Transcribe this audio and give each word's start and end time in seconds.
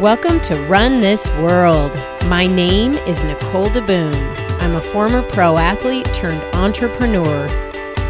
Welcome 0.00 0.40
to 0.40 0.56
Run 0.66 1.00
This 1.00 1.30
World. 1.34 1.94
My 2.26 2.48
name 2.48 2.94
is 3.06 3.22
Nicole 3.22 3.70
DeBoom. 3.70 4.12
I'm 4.60 4.74
a 4.74 4.82
former 4.82 5.22
pro 5.22 5.56
athlete 5.56 6.12
turned 6.12 6.42
entrepreneur. 6.56 7.46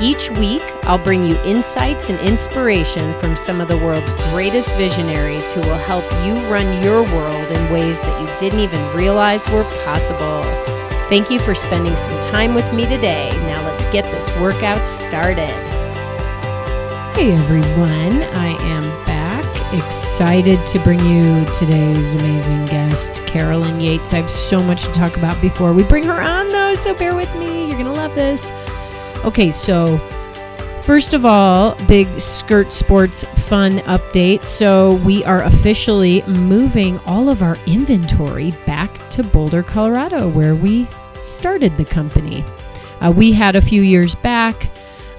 Each 0.01 0.31
week, 0.31 0.63
I'll 0.85 0.99
bring 0.99 1.27
you 1.27 1.37
insights 1.43 2.09
and 2.09 2.19
inspiration 2.21 3.17
from 3.19 3.37
some 3.37 3.61
of 3.61 3.69
the 3.69 3.77
world's 3.77 4.15
greatest 4.31 4.73
visionaries 4.77 5.53
who 5.53 5.61
will 5.61 5.77
help 5.77 6.11
you 6.25 6.33
run 6.51 6.83
your 6.83 7.03
world 7.03 7.53
in 7.53 7.71
ways 7.71 8.01
that 8.01 8.19
you 8.19 8.39
didn't 8.39 8.61
even 8.61 8.97
realize 8.97 9.51
were 9.51 9.65
possible. 9.85 10.43
Thank 11.11 11.31
you 11.31 11.39
for 11.39 11.55
spending 11.55 11.99
some 11.99 12.19
time 12.21 12.55
with 12.55 12.73
me 12.73 12.87
today. 12.87 13.29
Now, 13.47 13.63
let's 13.63 13.85
get 13.85 14.11
this 14.11 14.31
workout 14.41 14.87
started. 14.87 15.53
Hey 17.15 17.33
everyone, 17.33 18.23
I 18.23 18.57
am. 18.63 19.14
Excited 19.75 20.65
to 20.69 20.79
bring 20.85 21.05
you 21.05 21.45
today's 21.47 22.15
amazing 22.15 22.65
guest, 22.67 23.15
Carolyn 23.27 23.81
Yates. 23.81 24.15
I 24.15 24.19
have 24.19 24.31
so 24.31 24.63
much 24.63 24.85
to 24.85 24.93
talk 24.93 25.17
about 25.17 25.43
before 25.43 25.73
we 25.73 25.83
bring 25.83 26.05
her 26.05 26.21
on, 26.21 26.49
though, 26.51 26.75
so 26.75 26.95
bear 26.95 27.17
with 27.17 27.35
me. 27.35 27.67
You're 27.67 27.77
going 27.77 27.87
to 27.87 27.93
love 27.93 28.15
this. 28.15 28.53
Okay, 29.25 29.51
so 29.51 29.99
first 30.85 31.13
of 31.13 31.25
all, 31.25 31.75
big 31.87 32.21
skirt 32.21 32.73
sports 32.73 33.25
fun 33.49 33.81
update. 33.81 34.45
So, 34.45 34.95
we 35.05 35.25
are 35.25 35.43
officially 35.43 36.23
moving 36.23 37.01
all 37.01 37.29
of 37.29 37.43
our 37.43 37.57
inventory 37.67 38.53
back 38.67 39.11
to 39.11 39.25
Boulder, 39.25 39.65
Colorado, 39.65 40.29
where 40.29 40.55
we 40.55 40.87
started 41.21 41.77
the 41.77 41.85
company. 41.85 42.45
Uh, 43.01 43.11
we 43.11 43.33
had 43.33 43.57
a 43.57 43.61
few 43.61 43.83
years 43.83 44.15
back 44.15 44.71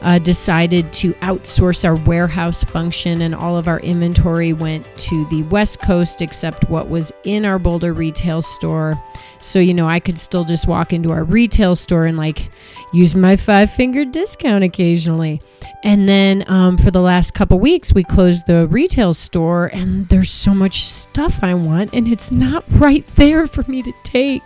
uh, 0.06 0.20
decided 0.20 0.94
to 0.94 1.14
outsource 1.16 1.84
our 1.84 1.96
warehouse 2.06 2.64
function, 2.64 3.22
and 3.22 3.34
all 3.34 3.58
of 3.58 3.68
our 3.68 3.80
inventory 3.80 4.54
went 4.54 4.86
to 4.98 5.26
the 5.30 5.42
West 5.44 5.82
Coast, 5.82 6.22
except 6.22 6.70
what 6.70 6.90
was 6.90 7.12
in 7.24 7.44
our 7.44 7.58
Boulder 7.58 7.92
retail 7.92 8.42
store. 8.44 9.02
So, 9.40 9.60
you 9.60 9.74
know, 9.74 9.88
I 9.88 10.00
could 10.00 10.20
still 10.20 10.44
just 10.44 10.68
walk 10.68 10.94
into 10.94 11.12
our 11.12 11.24
retail 11.24 11.76
store 11.76 12.06
and 12.06 12.18
like 12.18 12.50
use 12.94 13.16
my 13.16 13.36
five 13.36 13.72
finger 13.72 14.06
discount 14.06 14.64
occasionally. 14.64 15.42
And 15.84 16.08
then 16.08 16.46
um, 16.48 16.78
for 16.78 16.92
the 16.92 17.02
last 17.02 17.34
couple 17.34 17.60
weeks, 17.60 17.94
we 17.94 18.04
closed 18.04 18.48
the 18.48 18.68
retail 18.68 19.14
store, 19.14 19.68
and 19.74 20.08
there's 20.10 20.32
so 20.32 20.54
much 20.54 20.84
stuff 20.84 21.40
I 21.44 21.56
want, 21.56 21.94
and 21.94 22.08
it's 22.08 22.32
not 22.32 22.64
right 22.70 23.06
there 23.16 23.48
for 23.48 23.64
me 23.68 23.82
to 23.82 23.94
take. 24.04 24.44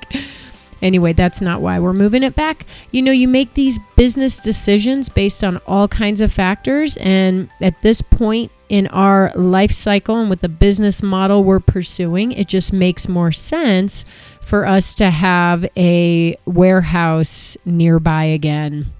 Anyway, 0.81 1.13
that's 1.13 1.41
not 1.41 1.61
why 1.61 1.79
we're 1.79 1.93
moving 1.93 2.23
it 2.23 2.35
back. 2.35 2.65
You 2.91 3.01
know, 3.01 3.11
you 3.11 3.27
make 3.27 3.53
these 3.53 3.79
business 3.95 4.39
decisions 4.39 5.09
based 5.09 5.43
on 5.43 5.57
all 5.67 5.87
kinds 5.87 6.21
of 6.21 6.31
factors. 6.31 6.97
And 6.97 7.49
at 7.61 7.81
this 7.81 8.01
point 8.01 8.51
in 8.69 8.87
our 8.87 9.31
life 9.35 9.71
cycle 9.71 10.17
and 10.17 10.29
with 10.29 10.41
the 10.41 10.49
business 10.49 11.01
model 11.01 11.43
we're 11.43 11.59
pursuing, 11.59 12.31
it 12.31 12.47
just 12.47 12.71
makes 12.71 13.07
more 13.07 13.31
sense 13.31 14.05
for 14.41 14.65
us 14.65 14.95
to 14.95 15.09
have 15.09 15.65
a 15.75 16.35
warehouse 16.45 17.57
nearby 17.65 18.23
again. 18.25 18.91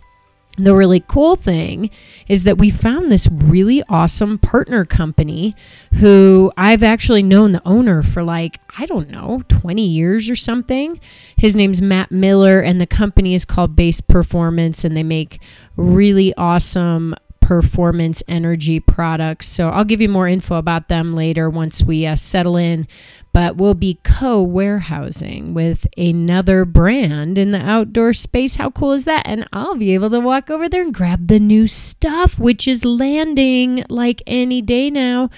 The 0.59 0.75
really 0.75 0.99
cool 0.99 1.37
thing 1.37 1.89
is 2.27 2.43
that 2.43 2.57
we 2.57 2.69
found 2.69 3.09
this 3.09 3.29
really 3.31 3.81
awesome 3.87 4.37
partner 4.37 4.83
company 4.83 5.55
who 6.01 6.51
I've 6.57 6.83
actually 6.83 7.23
known 7.23 7.53
the 7.53 7.61
owner 7.65 8.03
for 8.03 8.23
like, 8.23 8.59
I 8.77 8.85
don't 8.85 9.09
know, 9.09 9.41
20 9.47 9.81
years 9.81 10.29
or 10.29 10.35
something. 10.35 10.99
His 11.37 11.55
name's 11.55 11.81
Matt 11.81 12.11
Miller, 12.11 12.59
and 12.59 12.81
the 12.81 12.85
company 12.85 13.35
is 13.35 13.45
called 13.45 13.77
Base 13.77 14.01
Performance, 14.01 14.83
and 14.83 14.97
they 14.97 15.03
make 15.03 15.41
really 15.77 16.33
awesome 16.35 17.15
performance 17.39 18.21
energy 18.27 18.81
products. 18.81 19.47
So 19.47 19.69
I'll 19.69 19.85
give 19.85 20.01
you 20.01 20.09
more 20.09 20.27
info 20.27 20.57
about 20.57 20.89
them 20.89 21.15
later 21.15 21.49
once 21.49 21.81
we 21.81 22.05
uh, 22.05 22.17
settle 22.17 22.57
in 22.57 22.85
but 23.31 23.57
we'll 23.57 23.73
be 23.73 23.99
co 24.03 24.41
warehousing 24.41 25.53
with 25.53 25.85
another 25.97 26.65
brand 26.65 27.37
in 27.37 27.51
the 27.51 27.61
outdoor 27.61 28.13
space. 28.13 28.55
How 28.55 28.69
cool 28.69 28.91
is 28.93 29.05
that? 29.05 29.23
And 29.25 29.47
I'll 29.53 29.75
be 29.75 29.93
able 29.93 30.09
to 30.09 30.19
walk 30.19 30.49
over 30.49 30.67
there 30.67 30.81
and 30.81 30.93
grab 30.93 31.27
the 31.27 31.39
new 31.39 31.67
stuff, 31.67 32.39
which 32.39 32.67
is 32.67 32.83
landing 32.85 33.85
like 33.89 34.21
any 34.25 34.61
day 34.61 34.89
now. 34.89 35.29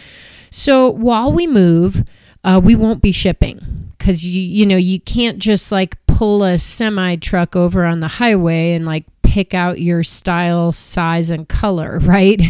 So 0.50 0.90
while 0.90 1.32
we 1.32 1.48
move, 1.48 2.04
uh, 2.44 2.62
we 2.64 2.76
won't 2.76 3.02
be 3.02 3.12
shipping 3.12 3.92
because 3.98 4.26
you 4.28 4.42
you 4.42 4.66
know 4.66 4.78
you 4.78 5.00
can't 5.00 5.38
just 5.38 5.72
like 5.72 5.98
pull 6.08 6.44
a 6.44 6.58
semi 6.58 7.16
truck 7.18 7.56
over 7.56 7.86
on 7.86 8.00
the 8.00 8.08
highway 8.08 8.74
and 8.74 8.86
like 8.86 9.06
pick 9.32 9.54
out 9.54 9.80
your 9.80 10.04
style, 10.04 10.74
size, 10.74 11.32
and 11.32 11.48
color, 11.48 12.00
right? 12.04 12.42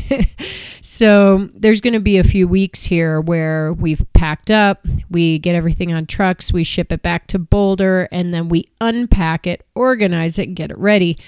so 0.82 1.48
there's 1.54 1.80
going 1.80 1.94
to 1.94 2.00
be 2.00 2.18
a 2.18 2.24
few 2.24 2.48
weeks 2.48 2.84
here 2.84 3.22
where 3.22 3.74
we've 3.74 4.04
packed 4.14 4.50
up, 4.50 4.84
we 5.12 5.38
get 5.38 5.54
everything 5.54 5.94
on 5.94 6.08
trucks, 6.08 6.52
we 6.52 6.64
ship 6.64 6.92
it 6.92 7.04
back 7.04 7.28
to 7.28 7.38
Boulder, 7.38 8.10
and 8.12 8.34
then 8.34 8.50
we 8.50 8.66
unpack 8.82 9.46
it, 9.46 9.64
organize 9.76 10.40
it, 10.40 10.48
and 10.48 10.56
get 10.56 10.72
it 10.72 10.78
ready. 10.80 11.20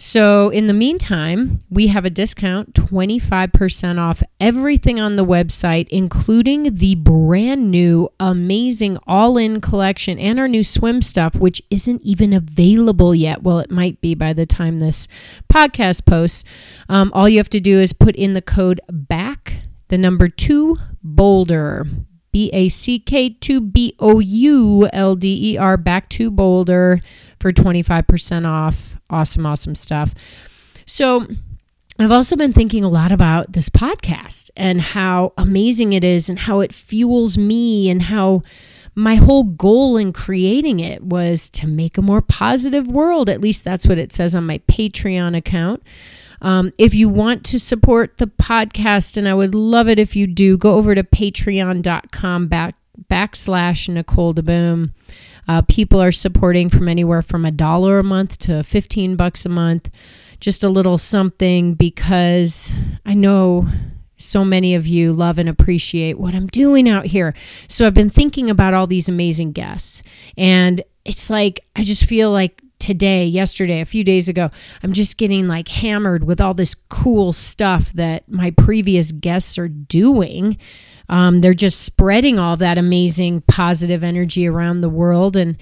So, 0.00 0.48
in 0.50 0.68
the 0.68 0.74
meantime, 0.74 1.58
we 1.70 1.88
have 1.88 2.04
a 2.04 2.10
discount 2.10 2.72
25% 2.72 3.98
off 3.98 4.22
everything 4.38 5.00
on 5.00 5.16
the 5.16 5.24
website, 5.24 5.88
including 5.88 6.76
the 6.76 6.94
brand 6.94 7.72
new, 7.72 8.08
amazing 8.20 8.98
all 9.08 9.36
in 9.36 9.60
collection 9.60 10.16
and 10.20 10.38
our 10.38 10.46
new 10.46 10.62
swim 10.62 11.02
stuff, 11.02 11.34
which 11.34 11.60
isn't 11.68 12.00
even 12.02 12.32
available 12.32 13.12
yet. 13.12 13.42
Well, 13.42 13.58
it 13.58 13.72
might 13.72 14.00
be 14.00 14.14
by 14.14 14.32
the 14.34 14.46
time 14.46 14.78
this 14.78 15.08
podcast 15.52 16.06
posts. 16.06 16.44
Um, 16.88 17.10
all 17.12 17.28
you 17.28 17.38
have 17.38 17.50
to 17.50 17.60
do 17.60 17.80
is 17.80 17.92
put 17.92 18.14
in 18.14 18.34
the 18.34 18.42
code 18.42 18.80
BACK, 18.88 19.54
the 19.88 19.98
number 19.98 20.28
two, 20.28 20.76
Boulder. 21.02 21.88
B 22.38 22.50
A 22.52 22.68
C 22.68 23.00
K 23.00 23.30
2 23.30 23.60
B 23.60 23.96
O 23.98 24.20
U 24.20 24.88
L 24.92 25.16
D 25.16 25.54
E 25.54 25.58
R, 25.58 25.76
back 25.76 26.08
to 26.10 26.30
Boulder 26.30 27.00
for 27.40 27.50
25% 27.50 28.46
off 28.46 28.96
awesome, 29.10 29.44
awesome 29.44 29.74
stuff. 29.74 30.14
So, 30.86 31.26
I've 31.98 32.12
also 32.12 32.36
been 32.36 32.52
thinking 32.52 32.84
a 32.84 32.88
lot 32.88 33.10
about 33.10 33.54
this 33.54 33.68
podcast 33.68 34.50
and 34.56 34.80
how 34.80 35.32
amazing 35.36 35.94
it 35.94 36.04
is 36.04 36.28
and 36.28 36.38
how 36.38 36.60
it 36.60 36.72
fuels 36.72 37.36
me 37.36 37.90
and 37.90 38.02
how 38.02 38.44
my 38.94 39.16
whole 39.16 39.42
goal 39.42 39.96
in 39.96 40.12
creating 40.12 40.78
it 40.78 41.02
was 41.02 41.50
to 41.50 41.66
make 41.66 41.98
a 41.98 42.02
more 42.02 42.22
positive 42.22 42.86
world. 42.86 43.28
At 43.28 43.40
least 43.40 43.64
that's 43.64 43.84
what 43.84 43.98
it 43.98 44.12
says 44.12 44.36
on 44.36 44.46
my 44.46 44.58
Patreon 44.68 45.36
account. 45.36 45.82
Um, 46.40 46.72
if 46.78 46.94
you 46.94 47.08
want 47.08 47.44
to 47.46 47.58
support 47.58 48.18
the 48.18 48.26
podcast, 48.26 49.16
and 49.16 49.28
I 49.28 49.34
would 49.34 49.54
love 49.54 49.88
it 49.88 49.98
if 49.98 50.14
you 50.14 50.26
do, 50.26 50.56
go 50.56 50.74
over 50.74 50.94
to 50.94 51.02
patreon.com 51.02 52.48
back, 52.48 52.74
backslash 53.10 53.88
Nicole 53.88 54.34
DeBoom. 54.34 54.92
Uh, 55.46 55.62
people 55.62 56.00
are 56.00 56.12
supporting 56.12 56.68
from 56.68 56.88
anywhere 56.88 57.22
from 57.22 57.44
a 57.44 57.50
dollar 57.50 57.98
a 57.98 58.04
month 58.04 58.38
to 58.38 58.62
15 58.62 59.16
bucks 59.16 59.46
a 59.46 59.48
month. 59.48 59.90
Just 60.40 60.62
a 60.62 60.68
little 60.68 60.98
something 60.98 61.74
because 61.74 62.72
I 63.04 63.14
know 63.14 63.66
so 64.18 64.44
many 64.44 64.74
of 64.74 64.86
you 64.86 65.12
love 65.12 65.38
and 65.38 65.48
appreciate 65.48 66.18
what 66.18 66.34
I'm 66.34 66.48
doing 66.48 66.88
out 66.88 67.06
here. 67.06 67.34
So 67.66 67.86
I've 67.86 67.94
been 67.94 68.10
thinking 68.10 68.50
about 68.50 68.74
all 68.74 68.86
these 68.86 69.08
amazing 69.08 69.52
guests. 69.52 70.02
And 70.36 70.82
it's 71.04 71.30
like, 71.30 71.64
I 71.74 71.82
just 71.82 72.04
feel 72.04 72.30
like 72.30 72.62
today, 72.78 73.24
yesterday, 73.24 73.80
a 73.80 73.86
few 73.86 74.04
days 74.04 74.28
ago, 74.28 74.50
I'm 74.82 74.92
just 74.92 75.16
getting 75.16 75.48
like 75.48 75.68
hammered 75.68 76.24
with 76.24 76.40
all 76.40 76.54
this 76.54 76.74
cool 76.74 77.32
stuff 77.32 77.92
that 77.94 78.28
my 78.28 78.50
previous 78.52 79.12
guests 79.12 79.58
are 79.58 79.68
doing. 79.68 80.58
Um, 81.08 81.40
they're 81.40 81.54
just 81.54 81.82
spreading 81.82 82.38
all 82.38 82.56
that 82.58 82.78
amazing 82.78 83.42
positive 83.42 84.04
energy 84.04 84.46
around 84.46 84.80
the 84.80 84.90
world. 84.90 85.36
And 85.36 85.56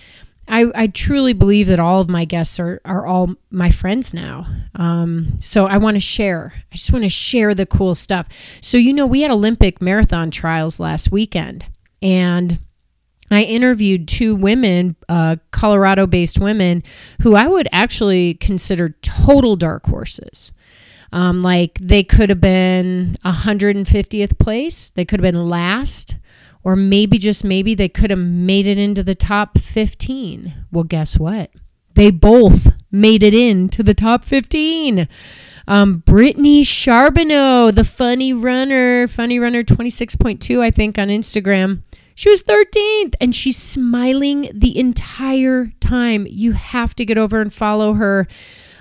I, 0.48 0.66
I 0.74 0.86
truly 0.88 1.32
believe 1.32 1.66
that 1.68 1.80
all 1.80 2.00
of 2.00 2.08
my 2.08 2.24
guests 2.24 2.60
are, 2.60 2.80
are 2.84 3.06
all 3.06 3.34
my 3.50 3.70
friends 3.70 4.14
now. 4.14 4.46
Um, 4.74 5.36
so 5.40 5.66
I 5.66 5.78
want 5.78 5.94
to 5.94 6.00
share. 6.00 6.52
I 6.72 6.76
just 6.76 6.92
want 6.92 7.04
to 7.04 7.08
share 7.08 7.54
the 7.54 7.66
cool 7.66 7.94
stuff. 7.94 8.28
So, 8.60 8.76
you 8.76 8.92
know, 8.92 9.06
we 9.06 9.22
had 9.22 9.30
Olympic 9.30 9.80
marathon 9.80 10.30
trials 10.30 10.78
last 10.78 11.10
weekend. 11.10 11.66
And 12.02 12.60
I 13.30 13.42
interviewed 13.42 14.08
two 14.08 14.34
women, 14.36 14.96
uh, 15.08 15.36
Colorado 15.50 16.06
based 16.06 16.38
women, 16.38 16.82
who 17.22 17.34
I 17.34 17.46
would 17.48 17.68
actually 17.72 18.34
consider 18.34 18.90
total 19.02 19.56
dark 19.56 19.86
horses. 19.86 20.52
Um, 21.12 21.40
like 21.40 21.78
they 21.80 22.02
could 22.02 22.30
have 22.30 22.40
been 22.40 23.16
150th 23.24 24.38
place, 24.38 24.90
they 24.90 25.04
could 25.04 25.20
have 25.20 25.32
been 25.32 25.48
last, 25.48 26.16
or 26.64 26.76
maybe 26.76 27.16
just 27.16 27.44
maybe 27.44 27.74
they 27.74 27.88
could 27.88 28.10
have 28.10 28.18
made 28.18 28.66
it 28.66 28.78
into 28.78 29.02
the 29.02 29.14
top 29.14 29.58
15. 29.58 30.52
Well, 30.72 30.84
guess 30.84 31.18
what? 31.18 31.50
They 31.94 32.10
both 32.10 32.72
made 32.90 33.22
it 33.22 33.34
into 33.34 33.82
the 33.82 33.94
top 33.94 34.24
15. 34.24 35.08
Um, 35.68 35.98
Brittany 35.98 36.62
Charboneau, 36.62 37.74
the 37.74 37.84
funny 37.84 38.32
runner, 38.32 39.08
funny 39.08 39.38
runner 39.38 39.62
26.2, 39.62 40.60
I 40.60 40.70
think, 40.70 40.98
on 40.98 41.08
Instagram. 41.08 41.82
She 42.16 42.30
was 42.30 42.42
13th 42.42 43.14
and 43.20 43.34
she's 43.34 43.58
smiling 43.58 44.50
the 44.52 44.76
entire 44.78 45.70
time. 45.80 46.26
You 46.28 46.52
have 46.52 46.96
to 46.96 47.04
get 47.04 47.18
over 47.18 47.42
and 47.42 47.52
follow 47.52 47.92
her. 47.92 48.26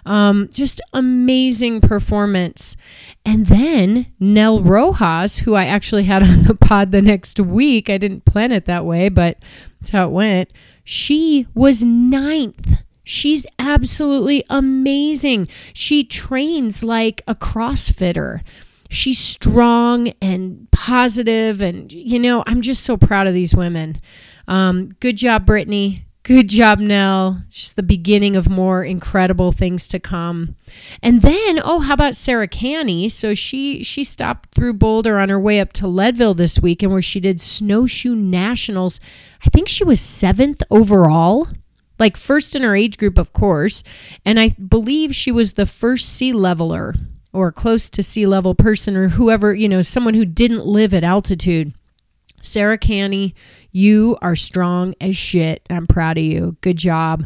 Um, 0.06 0.50
just 0.54 0.80
amazing 0.94 1.82
performance. 1.82 2.78
And 3.26 3.48
then 3.48 4.08
Nell 4.22 4.64
Rojas, 4.64 5.40
who 5.40 5.54
I 5.54 5.66
actually 5.66 6.06
had 6.06 6.24
on 6.28 6.44
the 6.44 6.56
pod 6.56 6.92
the 6.92 7.02
next 7.02 7.40
week, 7.40 7.90
I 7.90 7.98
didn't 7.98 8.24
plan 8.24 8.54
it 8.54 8.66
that 8.66 8.86
way, 8.86 9.10
but 9.10 9.38
that's 9.82 9.90
how 9.90 10.08
it 10.08 10.12
went. 10.12 10.52
She 10.86 11.46
was 11.54 11.84
ninth. 11.84 12.84
She's 13.04 13.46
absolutely 13.60 14.46
amazing. 14.50 15.50
She 15.74 16.06
trains 16.06 16.84
like 16.84 17.22
a 17.28 17.36
CrossFitter. 17.36 18.42
She's 18.90 19.20
strong 19.20 20.10
and 20.22 20.70
positive, 20.72 21.62
and 21.62 21.92
you 21.92 22.20
know, 22.20 22.44
I'm 22.46 22.62
just 22.62 22.84
so 22.84 22.98
proud 22.98 23.28
of 23.28 23.34
these 23.34 23.56
women. 23.56 24.00
Um, 24.48 24.96
good 25.00 25.18
job, 25.18 25.46
Brittany. 25.46 26.06
Good 26.26 26.50
job, 26.50 26.80
Nell. 26.80 27.44
It's 27.46 27.56
just 27.60 27.76
the 27.76 27.84
beginning 27.84 28.36
of 28.36 28.50
more 28.50 28.84
incredible 28.84 29.52
things 29.52 29.88
to 29.90 30.00
come. 30.00 30.56
And 31.04 31.22
then, 31.22 31.60
oh, 31.64 31.82
how 31.82 31.94
about 31.94 32.16
Sarah 32.16 32.48
Canney? 32.48 33.10
So 33.10 33.36
she 33.36 33.84
she 33.84 34.04
stopped 34.04 34.56
through 34.56 34.74
Boulder 34.74 35.20
on 35.20 35.30
her 35.30 35.40
way 35.40 35.60
up 35.60 35.72
to 35.74 35.88
Leadville 35.88 36.34
this 36.34 36.60
weekend 36.60 36.92
where 36.92 37.02
she 37.04 37.20
did 37.20 37.40
snowshoe 37.40 38.16
nationals. 38.16 39.00
I 39.46 39.50
think 39.52 39.68
she 39.68 39.84
was 39.84 40.02
seventh 40.02 40.64
overall. 40.72 41.48
Like 42.00 42.18
first 42.18 42.56
in 42.56 42.64
her 42.64 42.76
age 42.76 42.98
group, 42.98 43.20
of 43.20 43.32
course. 43.32 43.84
And 44.26 44.40
I 44.40 44.50
believe 44.50 45.14
she 45.14 45.32
was 45.32 45.54
the 45.54 45.68
first 45.68 46.10
sea 46.10 46.34
leveler 46.34 46.96
or 47.36 47.52
close 47.52 47.90
to 47.90 48.02
sea 48.02 48.26
level 48.26 48.56
person 48.56 48.96
or 48.96 49.10
whoever, 49.10 49.54
you 49.54 49.68
know, 49.70 49.82
someone 49.82 50.14
who 50.14 50.26
didn't 50.26 50.66
live 50.66 50.94
at 50.94 51.04
altitude. 51.04 51.74
Sarah 52.42 52.78
Canney, 52.78 53.36
you 53.72 54.18
are 54.22 54.36
strong 54.36 54.94
as 55.02 55.18
shit. 55.18 55.66
I'm 55.70 55.88
proud 55.88 56.18
of 56.18 56.24
you. 56.24 56.56
Good 56.62 56.78
job. 56.78 57.26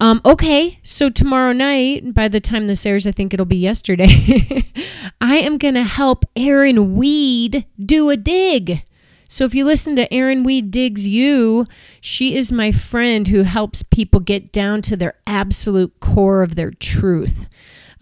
Um, 0.00 0.20
okay, 0.24 0.78
so 0.82 1.08
tomorrow 1.08 1.52
night, 1.52 2.12
by 2.12 2.28
the 2.28 2.40
time 2.40 2.66
this 2.66 2.84
airs, 2.84 3.06
I 3.06 3.12
think 3.12 3.32
it'll 3.32 3.46
be 3.46 3.56
yesterday, 3.56 4.66
I 5.20 5.36
am 5.36 5.58
going 5.58 5.74
to 5.74 5.84
help 5.84 6.24
Erin 6.34 6.96
Weed 6.96 7.66
do 7.78 8.10
a 8.10 8.16
dig. 8.16 8.82
So 9.28 9.44
if 9.44 9.54
you 9.54 9.64
listen 9.64 9.96
to 9.96 10.12
Erin 10.12 10.44
Weed 10.44 10.70
Digs 10.70 11.06
You, 11.06 11.66
she 12.00 12.36
is 12.36 12.52
my 12.52 12.72
friend 12.72 13.26
who 13.28 13.42
helps 13.42 13.82
people 13.82 14.20
get 14.20 14.52
down 14.52 14.82
to 14.82 14.96
their 14.96 15.14
absolute 15.26 15.98
core 16.00 16.42
of 16.42 16.54
their 16.54 16.70
truth. 16.70 17.46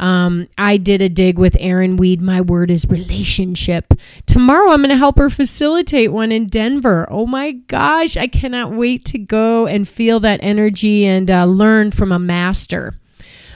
Um, 0.01 0.49
I 0.59 0.77
did 0.77 1.03
a 1.03 1.09
dig 1.09 1.39
with 1.39 1.57
Erin 1.61 1.97
Weed. 1.97 2.21
My 2.21 2.41
word 2.41 2.71
is 2.71 2.87
relationship. 2.87 3.95
Tomorrow, 4.27 4.71
I'm 4.71 4.81
going 4.81 4.91
to 4.91 4.97
help 4.97 5.19
her 5.19 5.31
facilitate 5.31 6.13
one 6.13 6.33
in 6.33 6.49
Denver. 6.49 7.07
Oh 7.11 7.27
my 7.27 7.53
gosh, 7.53 8.17
I 8.17 8.27
cannot 8.27 8.73
wait 8.73 9.05
to 9.07 9.19
go 9.19 9.67
and 9.67 9.87
feel 9.87 10.21
that 10.21 10.41
energy 10.43 11.07
and 11.07 11.31
uh, 11.31 11.45
learn 11.45 11.91
from 11.93 12.11
a 12.11 12.19
master. 12.19 12.95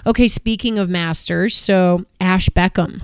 Okay, 0.07 0.29
speaking 0.29 0.79
of 0.79 0.89
masters, 0.89 1.57
so 1.57 2.05
Ash 2.21 2.49
Beckham. 2.51 3.03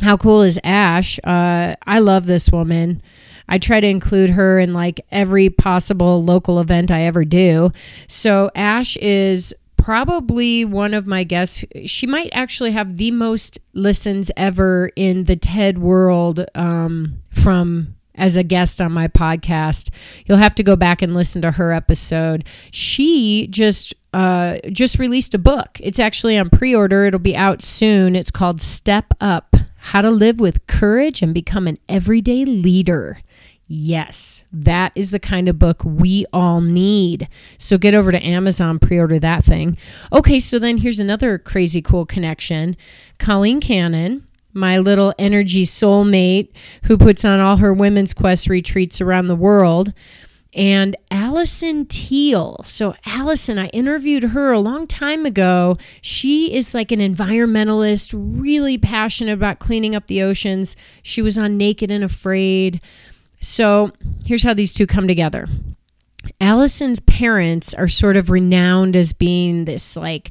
How 0.00 0.16
cool 0.16 0.42
is 0.42 0.58
Ash? 0.62 1.18
Uh, 1.24 1.76
I 1.86 2.00
love 2.00 2.26
this 2.26 2.50
woman. 2.50 3.00
I 3.48 3.58
try 3.58 3.80
to 3.80 3.86
include 3.86 4.30
her 4.30 4.58
in 4.58 4.72
like 4.72 5.00
every 5.10 5.50
possible 5.50 6.22
local 6.22 6.60
event 6.60 6.90
I 6.90 7.02
ever 7.02 7.24
do. 7.24 7.72
So 8.08 8.50
Ash 8.54 8.96
is 8.98 9.54
probably 9.86 10.64
one 10.64 10.94
of 10.94 11.06
my 11.06 11.22
guests. 11.22 11.64
She 11.84 12.08
might 12.08 12.28
actually 12.32 12.72
have 12.72 12.96
the 12.96 13.12
most 13.12 13.56
listens 13.72 14.32
ever 14.36 14.90
in 14.96 15.26
the 15.26 15.36
TED 15.36 15.78
world 15.78 16.44
um, 16.56 17.22
from 17.30 17.94
as 18.16 18.36
a 18.36 18.42
guest 18.42 18.80
on 18.80 18.90
my 18.90 19.06
podcast. 19.06 19.90
You'll 20.24 20.38
have 20.38 20.56
to 20.56 20.64
go 20.64 20.74
back 20.74 21.02
and 21.02 21.14
listen 21.14 21.40
to 21.42 21.52
her 21.52 21.70
episode. 21.70 22.44
She 22.72 23.46
just 23.46 23.94
uh, 24.12 24.56
just 24.72 24.98
released 24.98 25.34
a 25.34 25.38
book. 25.38 25.78
It's 25.80 26.00
actually 26.00 26.36
on 26.36 26.50
pre-order. 26.50 27.06
It'll 27.06 27.20
be 27.20 27.36
out 27.36 27.62
soon. 27.62 28.16
It's 28.16 28.32
called 28.32 28.60
Step 28.60 29.14
Up: 29.20 29.54
How 29.76 30.00
to 30.00 30.10
Live 30.10 30.40
with 30.40 30.66
Courage 30.66 31.22
and 31.22 31.32
Become 31.32 31.68
an 31.68 31.78
Everyday 31.88 32.44
Leader. 32.44 33.18
Yes, 33.68 34.44
that 34.52 34.92
is 34.94 35.10
the 35.10 35.18
kind 35.18 35.48
of 35.48 35.58
book 35.58 35.82
we 35.84 36.24
all 36.32 36.60
need. 36.60 37.28
So 37.58 37.78
get 37.78 37.94
over 37.94 38.12
to 38.12 38.24
Amazon, 38.24 38.78
pre 38.78 38.98
order 38.98 39.18
that 39.18 39.44
thing. 39.44 39.76
Okay, 40.12 40.38
so 40.38 40.58
then 40.60 40.78
here's 40.78 41.00
another 41.00 41.36
crazy 41.38 41.82
cool 41.82 42.06
connection 42.06 42.76
Colleen 43.18 43.60
Cannon, 43.60 44.24
my 44.52 44.78
little 44.78 45.12
energy 45.18 45.64
soulmate 45.64 46.48
who 46.84 46.96
puts 46.96 47.24
on 47.24 47.40
all 47.40 47.56
her 47.56 47.74
women's 47.74 48.14
quest 48.14 48.48
retreats 48.48 49.00
around 49.00 49.26
the 49.26 49.34
world, 49.34 49.92
and 50.54 50.94
Allison 51.10 51.86
Teal. 51.86 52.60
So, 52.62 52.94
Allison, 53.04 53.58
I 53.58 53.66
interviewed 53.68 54.24
her 54.24 54.52
a 54.52 54.60
long 54.60 54.86
time 54.86 55.26
ago. 55.26 55.76
She 56.00 56.54
is 56.54 56.72
like 56.72 56.92
an 56.92 57.00
environmentalist, 57.00 58.14
really 58.16 58.78
passionate 58.78 59.32
about 59.32 59.58
cleaning 59.58 59.96
up 59.96 60.06
the 60.06 60.22
oceans. 60.22 60.76
She 61.02 61.20
was 61.20 61.36
on 61.36 61.58
Naked 61.58 61.90
and 61.90 62.04
Afraid. 62.04 62.80
So 63.40 63.92
here's 64.24 64.42
how 64.42 64.54
these 64.54 64.74
two 64.74 64.86
come 64.86 65.06
together. 65.06 65.48
Allison's 66.40 67.00
parents 67.00 67.74
are 67.74 67.88
sort 67.88 68.16
of 68.16 68.30
renowned 68.30 68.96
as 68.96 69.12
being 69.12 69.64
this 69.64 69.96
like 69.96 70.30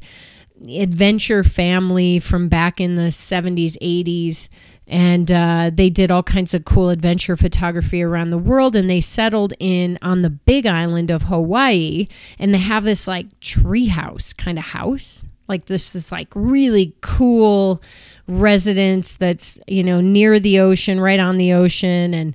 adventure 0.68 1.44
family 1.44 2.18
from 2.18 2.48
back 2.48 2.80
in 2.80 2.96
the 2.96 3.10
70s, 3.10 3.76
80s. 3.80 4.48
And 4.88 5.32
uh, 5.32 5.70
they 5.74 5.90
did 5.90 6.10
all 6.12 6.22
kinds 6.22 6.54
of 6.54 6.64
cool 6.64 6.90
adventure 6.90 7.36
photography 7.36 8.02
around 8.02 8.30
the 8.30 8.38
world. 8.38 8.76
And 8.76 8.88
they 8.88 9.00
settled 9.00 9.52
in 9.58 9.98
on 10.00 10.22
the 10.22 10.30
big 10.30 10.66
island 10.66 11.10
of 11.10 11.22
Hawaii. 11.22 12.06
And 12.38 12.54
they 12.54 12.58
have 12.58 12.84
this 12.84 13.08
like 13.08 13.28
treehouse 13.40 14.36
kind 14.36 14.58
of 14.58 14.64
house. 14.64 15.26
Like 15.48 15.66
this 15.66 15.94
is 15.94 16.12
like 16.12 16.28
really 16.34 16.94
cool 17.00 17.82
residence 18.28 19.16
that's, 19.16 19.60
you 19.66 19.82
know, 19.82 20.00
near 20.00 20.38
the 20.40 20.60
ocean, 20.60 21.00
right 21.00 21.20
on 21.20 21.36
the 21.36 21.52
ocean. 21.52 22.14
And 22.14 22.34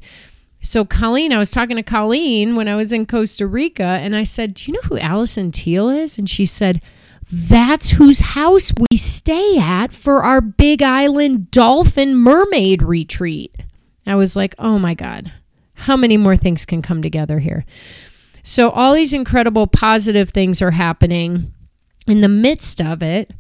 so 0.61 0.85
Colleen, 0.85 1.33
I 1.33 1.37
was 1.37 1.51
talking 1.51 1.75
to 1.75 1.83
Colleen 1.83 2.55
when 2.55 2.67
I 2.67 2.75
was 2.75 2.93
in 2.93 3.05
Costa 3.05 3.47
Rica, 3.47 3.83
and 3.83 4.15
I 4.15 4.23
said, 4.23 4.53
"Do 4.53 4.71
you 4.71 4.73
know 4.73 4.87
who 4.87 4.99
Allison 4.99 5.51
Teal 5.51 5.89
is?" 5.89 6.17
And 6.17 6.29
she 6.29 6.45
said, 6.45 6.81
"That's 7.31 7.91
whose 7.91 8.19
house 8.19 8.71
we 8.77 8.97
stay 8.97 9.57
at 9.57 9.91
for 9.91 10.23
our 10.23 10.41
Big 10.41 10.81
Island 10.81 11.51
Dolphin 11.51 12.15
Mermaid 12.15 12.83
retreat." 12.83 13.55
I 14.05 14.15
was 14.15 14.35
like, 14.35 14.55
"Oh 14.59 14.77
my 14.77 14.93
god, 14.93 15.31
how 15.73 15.97
many 15.97 16.17
more 16.17 16.37
things 16.37 16.65
can 16.65 16.81
come 16.81 17.01
together 17.01 17.39
here?" 17.39 17.65
So 18.43 18.69
all 18.69 18.93
these 18.93 19.13
incredible 19.13 19.67
positive 19.67 20.29
things 20.29 20.61
are 20.61 20.71
happening. 20.71 21.53
In 22.07 22.21
the 22.21 22.29
midst 22.29 22.81
of 22.81 23.03
it, 23.03 23.33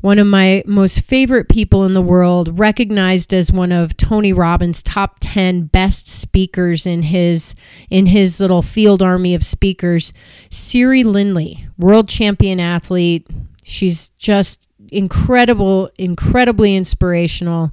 one 0.00 0.18
of 0.18 0.26
my 0.26 0.62
most 0.66 1.00
favorite 1.00 1.48
people 1.48 1.84
in 1.84 1.94
the 1.94 2.02
world, 2.02 2.58
recognized 2.58 3.34
as 3.34 3.50
one 3.50 3.72
of 3.72 3.96
Tony 3.96 4.32
Robbins' 4.32 4.82
top 4.82 5.16
10 5.20 5.64
best 5.66 6.06
speakers 6.06 6.86
in 6.86 7.02
his 7.02 7.54
in 7.90 8.06
his 8.06 8.40
little 8.40 8.62
field 8.62 9.02
army 9.02 9.34
of 9.34 9.44
speakers, 9.44 10.12
Siri 10.50 11.02
Lindley, 11.02 11.66
world 11.76 12.08
champion 12.08 12.60
athlete. 12.60 13.26
She's 13.64 14.10
just 14.10 14.68
incredible, 14.90 15.90
incredibly 15.98 16.76
inspirational. 16.76 17.70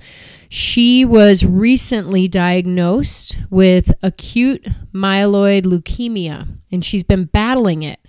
She 0.49 1.05
was 1.05 1.45
recently 1.45 2.27
diagnosed 2.27 3.37
with 3.49 3.91
acute 4.01 4.65
myeloid 4.93 5.63
leukemia, 5.63 6.47
and 6.71 6.83
she's 6.83 7.03
been 7.03 7.25
battling 7.25 7.83
it. 7.83 7.99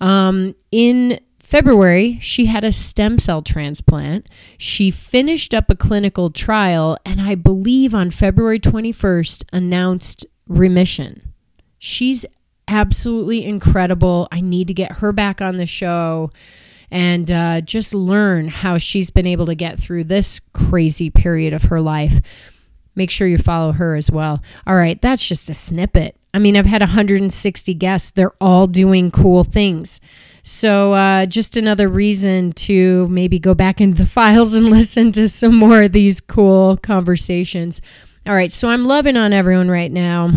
Um, 0.00 0.54
in 0.70 1.20
February, 1.52 2.18
she 2.22 2.46
had 2.46 2.64
a 2.64 2.72
stem 2.72 3.18
cell 3.18 3.42
transplant. 3.42 4.26
She 4.56 4.90
finished 4.90 5.52
up 5.52 5.68
a 5.68 5.76
clinical 5.76 6.30
trial 6.30 6.96
and 7.04 7.20
I 7.20 7.34
believe 7.34 7.94
on 7.94 8.10
February 8.10 8.58
21st 8.58 9.44
announced 9.52 10.24
remission. 10.48 11.34
She's 11.76 12.24
absolutely 12.68 13.44
incredible. 13.44 14.28
I 14.32 14.40
need 14.40 14.66
to 14.68 14.72
get 14.72 14.92
her 14.92 15.12
back 15.12 15.42
on 15.42 15.58
the 15.58 15.66
show 15.66 16.30
and 16.90 17.30
uh, 17.30 17.60
just 17.60 17.92
learn 17.92 18.48
how 18.48 18.78
she's 18.78 19.10
been 19.10 19.26
able 19.26 19.44
to 19.44 19.54
get 19.54 19.78
through 19.78 20.04
this 20.04 20.40
crazy 20.54 21.10
period 21.10 21.52
of 21.52 21.64
her 21.64 21.82
life. 21.82 22.14
Make 22.94 23.10
sure 23.10 23.28
you 23.28 23.36
follow 23.36 23.72
her 23.72 23.94
as 23.94 24.10
well. 24.10 24.42
All 24.66 24.76
right, 24.76 24.98
that's 25.02 25.28
just 25.28 25.50
a 25.50 25.54
snippet. 25.54 26.16
I 26.32 26.38
mean, 26.38 26.56
I've 26.56 26.64
had 26.64 26.80
160 26.80 27.74
guests, 27.74 28.10
they're 28.10 28.32
all 28.40 28.66
doing 28.66 29.10
cool 29.10 29.44
things. 29.44 30.00
So, 30.42 30.92
uh, 30.92 31.26
just 31.26 31.56
another 31.56 31.88
reason 31.88 32.52
to 32.52 33.06
maybe 33.08 33.38
go 33.38 33.54
back 33.54 33.80
into 33.80 34.02
the 34.02 34.08
files 34.10 34.54
and 34.54 34.68
listen 34.68 35.12
to 35.12 35.28
some 35.28 35.54
more 35.54 35.82
of 35.82 35.92
these 35.92 36.20
cool 36.20 36.76
conversations. 36.78 37.80
All 38.26 38.34
right, 38.34 38.52
so 38.52 38.68
I'm 38.68 38.84
loving 38.84 39.16
on 39.16 39.32
everyone 39.32 39.70
right 39.70 39.90
now. 39.90 40.30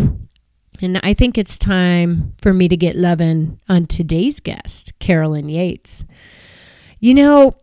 And 0.82 1.00
I 1.02 1.14
think 1.14 1.38
it's 1.38 1.58
time 1.58 2.34
for 2.42 2.52
me 2.52 2.68
to 2.68 2.76
get 2.76 2.96
loving 2.96 3.58
on 3.68 3.86
today's 3.86 4.40
guest, 4.40 4.98
Carolyn 4.98 5.48
Yates. 5.48 6.04
You 7.00 7.14
know, 7.14 7.56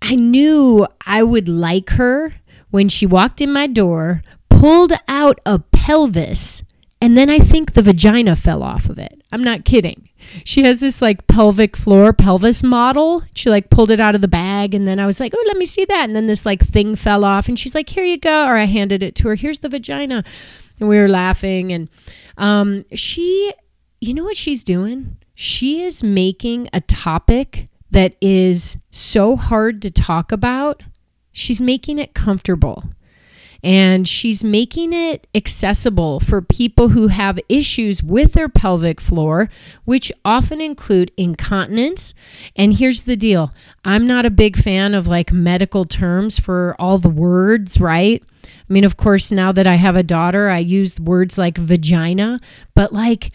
I 0.00 0.14
knew 0.14 0.86
I 1.06 1.22
would 1.22 1.48
like 1.48 1.90
her 1.90 2.32
when 2.70 2.88
she 2.88 3.06
walked 3.06 3.40
in 3.40 3.52
my 3.52 3.66
door, 3.66 4.22
pulled 4.48 4.92
out 5.08 5.40
a 5.46 5.58
pelvis, 5.58 6.64
and 7.00 7.18
then 7.18 7.28
I 7.28 7.38
think 7.38 7.72
the 7.72 7.82
vagina 7.82 8.34
fell 8.34 8.62
off 8.62 8.88
of 8.88 8.98
it. 8.98 9.22
I'm 9.30 9.44
not 9.44 9.64
kidding. 9.64 10.08
She 10.44 10.62
has 10.64 10.80
this 10.80 11.00
like 11.02 11.26
pelvic 11.26 11.76
floor 11.76 12.12
pelvis 12.12 12.62
model. 12.62 13.22
She 13.34 13.50
like 13.50 13.70
pulled 13.70 13.90
it 13.90 14.00
out 14.00 14.14
of 14.14 14.20
the 14.20 14.28
bag 14.28 14.74
and 14.74 14.86
then 14.86 14.98
I 14.98 15.06
was 15.06 15.20
like, 15.20 15.32
"Oh, 15.36 15.44
let 15.46 15.56
me 15.56 15.64
see 15.64 15.84
that." 15.84 16.04
And 16.04 16.16
then 16.16 16.26
this 16.26 16.46
like 16.46 16.64
thing 16.64 16.96
fell 16.96 17.24
off 17.24 17.48
and 17.48 17.58
she's 17.58 17.74
like, 17.74 17.88
"Here 17.88 18.04
you 18.04 18.18
go." 18.18 18.46
Or 18.46 18.56
I 18.56 18.64
handed 18.64 19.02
it 19.02 19.14
to 19.16 19.28
her. 19.28 19.34
"Here's 19.34 19.60
the 19.60 19.68
vagina." 19.68 20.24
And 20.80 20.88
we 20.88 20.98
were 20.98 21.08
laughing 21.08 21.72
and 21.72 21.88
um 22.36 22.84
she 22.92 23.52
you 24.00 24.12
know 24.12 24.24
what 24.24 24.36
she's 24.36 24.64
doing? 24.64 25.16
She 25.34 25.82
is 25.82 26.02
making 26.02 26.68
a 26.72 26.80
topic 26.80 27.68
that 27.90 28.16
is 28.20 28.76
so 28.90 29.36
hard 29.36 29.80
to 29.82 29.90
talk 29.90 30.32
about. 30.32 30.82
She's 31.32 31.60
making 31.60 31.98
it 31.98 32.14
comfortable 32.14 32.84
and 33.64 34.06
she's 34.06 34.44
making 34.44 34.92
it 34.92 35.26
accessible 35.34 36.20
for 36.20 36.42
people 36.42 36.90
who 36.90 37.08
have 37.08 37.38
issues 37.48 38.02
with 38.02 38.34
their 38.34 38.48
pelvic 38.48 39.00
floor, 39.00 39.48
which 39.86 40.12
often 40.22 40.60
include 40.60 41.10
incontinence. 41.16 42.12
And 42.54 42.74
here's 42.74 43.04
the 43.04 43.16
deal 43.16 43.54
I'm 43.82 44.06
not 44.06 44.26
a 44.26 44.30
big 44.30 44.56
fan 44.56 44.94
of 44.94 45.06
like 45.06 45.32
medical 45.32 45.86
terms 45.86 46.38
for 46.38 46.76
all 46.78 46.98
the 46.98 47.08
words, 47.08 47.80
right? 47.80 48.22
I 48.44 48.72
mean, 48.72 48.84
of 48.84 48.98
course, 48.98 49.32
now 49.32 49.50
that 49.52 49.66
I 49.66 49.76
have 49.76 49.96
a 49.96 50.02
daughter, 50.02 50.50
I 50.50 50.58
use 50.58 51.00
words 51.00 51.38
like 51.38 51.56
vagina, 51.56 52.40
but 52.74 52.92
like, 52.92 53.32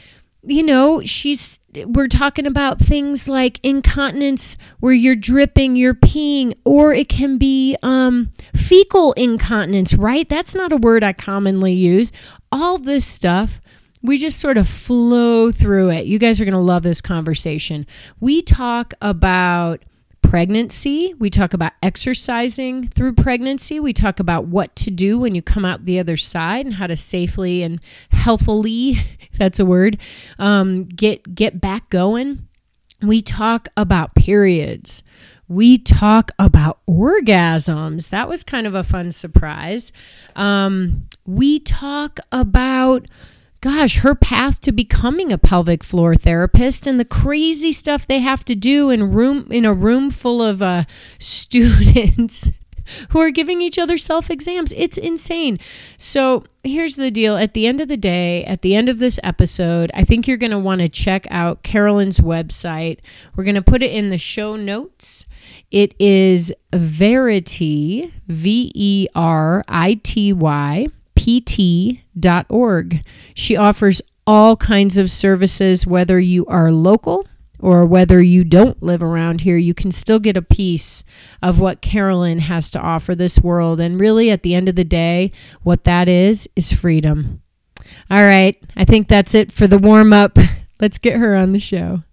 you 0.50 0.64
know, 0.64 1.02
she's 1.06 1.60
we're 1.86 2.08
talking 2.08 2.48
about 2.48 2.80
things 2.80 3.30
like 3.30 3.60
incontinence 3.62 4.58
where 4.80 4.94
you're 4.94 5.16
dripping, 5.16 5.76
you're 5.76 5.94
peeing, 5.94 6.56
or 6.66 6.94
it 6.94 7.10
can 7.10 7.38
be 7.38 7.78
um, 7.84 8.32
fecal 8.56 9.14
incontinence, 9.14 9.94
right? 9.94 10.28
That's 10.28 10.56
not 10.56 10.72
a 10.72 10.78
word 10.78 11.04
I 11.04 11.14
commonly 11.14 11.74
use. 11.74 12.12
All 12.52 12.80
this 12.80 13.06
stuff, 13.06 13.62
we 14.02 14.18
just 14.18 14.40
sort 14.40 14.58
of 14.58 14.68
flow 14.68 15.52
through 15.52 15.92
it. 15.92 16.06
You 16.06 16.18
guys 16.18 16.42
are 16.42 16.46
going 16.46 16.54
to 16.54 16.60
love 16.60 16.84
this 16.84 17.02
conversation. 17.02 17.86
We 18.20 18.42
talk 18.42 18.94
about 19.02 19.84
pregnancy. 20.30 21.16
We 21.18 21.32
talk 21.32 21.56
about 21.56 21.74
exercising 21.82 22.88
through 22.88 23.14
pregnancy. 23.14 23.80
We 23.80 23.94
talk 23.94 24.20
about 24.20 24.46
what 24.46 24.76
to 24.76 24.92
do 24.92 25.18
when 25.18 25.34
you 25.34 25.42
come 25.42 25.66
out 25.66 25.86
the 25.86 26.00
other 26.00 26.18
side 26.18 26.68
and 26.68 26.76
how 26.76 26.86
to 26.86 26.96
safely 26.96 27.64
and 27.64 27.82
healthily, 28.12 28.92
if 29.32 29.40
that's 29.40 29.60
a 29.60 29.66
word, 29.66 30.00
um, 30.38 30.86
get 30.86 31.34
get 31.34 31.60
back 31.60 31.90
going. 31.90 32.48
We 33.02 33.24
talk 33.24 33.70
about 33.76 34.14
periods. 34.14 35.02
We 35.48 35.80
talk 35.80 36.30
about 36.38 36.80
orgasms. 36.88 38.10
That 38.10 38.30
was 38.30 38.44
kind 38.44 38.68
of 38.68 38.76
a 38.76 38.84
fun 38.84 39.12
surprise. 39.12 39.92
Um, 40.36 41.08
we 41.26 41.60
talk 41.60 42.20
about 42.32 43.08
gosh, 43.62 44.00
her 44.00 44.16
path 44.16 44.62
to 44.62 44.72
becoming 44.72 45.32
a 45.32 45.38
pelvic 45.38 45.84
floor 45.84 46.16
therapist 46.16 46.88
and 46.88 47.00
the 47.00 47.06
crazy 47.06 47.72
stuff 47.72 48.08
they 48.08 48.20
have 48.20 48.46
to 48.46 48.56
do 48.56 48.90
in 48.90 49.12
room 49.12 49.48
in 49.52 49.66
a 49.66 49.74
room 49.74 50.10
full 50.10 50.42
of 50.42 50.62
uh, 50.62 50.86
students 51.20 52.52
who 53.10 53.20
are 53.20 53.32
giving 53.32 53.62
each 53.62 53.78
other 53.78 53.98
self 53.98 54.30
exams. 54.30 54.74
It's 54.76 54.98
insane. 54.98 55.60
So 55.98 56.44
here's 56.64 56.96
the 56.96 57.12
deal. 57.12 57.38
At 57.38 57.54
the 57.54 57.68
end 57.68 57.82
of 57.82 57.88
the 57.88 57.98
day, 57.98 58.44
at 58.46 58.62
the 58.62 58.76
end 58.76 58.90
of 58.90 59.00
this 59.00 59.20
episode, 59.24 59.92
I 59.94 60.04
think 60.04 60.28
you're 60.28 60.38
going 60.38 60.52
to 60.52 60.60
want 60.60 60.82
to 60.82 60.90
check 60.90 61.28
out 61.30 61.64
Carolyn's 61.64 62.20
website. 62.20 63.00
We're 63.36 63.44
going 63.44 63.56
to 63.56 63.62
put 63.62 63.84
it 63.84 63.92
in 63.92 64.10
the 64.10 64.18
show 64.18 64.56
notes. 64.56 65.26
It 65.70 65.94
is 66.00 66.54
Verity, 66.74 68.12
V 68.28 68.72
E 68.74 69.08
R 69.16 69.64
I 69.68 70.00
T 70.04 70.34
Y 70.34 70.88
pt.org. 71.20 73.04
She 73.34 73.58
offers 73.58 74.02
all 74.26 74.56
kinds 74.56 74.98
of 74.98 75.12
services, 75.12 75.86
whether 75.86 76.20
you 76.20 76.46
are 76.46 76.72
local 76.72 77.28
or 77.60 77.86
whether 77.86 78.22
you 78.22 78.46
don't 78.46 78.82
live 78.82 79.04
around 79.04 79.42
here, 79.42 79.58
you 79.58 79.74
can 79.74 79.92
still 79.92 80.20
get 80.20 80.38
a 80.38 80.42
piece 80.42 81.04
of 81.42 81.60
what 81.60 81.82
Carolyn 81.82 82.40
has 82.40 82.72
to 82.72 82.80
offer 82.80 83.16
this 83.16 83.40
world. 83.40 83.82
And 83.82 84.00
really, 84.00 84.32
at 84.32 84.44
the 84.44 84.56
end 84.56 84.70
of 84.70 84.76
the 84.76 84.86
day, 84.86 85.34
what 85.64 85.84
that 85.84 86.08
is, 86.08 86.48
is 86.56 86.72
freedom. 86.72 87.42
All 88.10 88.24
right, 88.24 88.56
I 88.78 88.86
think 88.86 89.10
that's 89.10 89.36
it 89.36 89.52
for 89.52 89.68
the 89.68 89.78
warm 89.78 90.14
up. 90.14 90.38
Let's 90.80 91.00
get 91.00 91.18
her 91.18 91.36
on 91.36 91.52
the 91.52 91.60
show. 91.60 92.04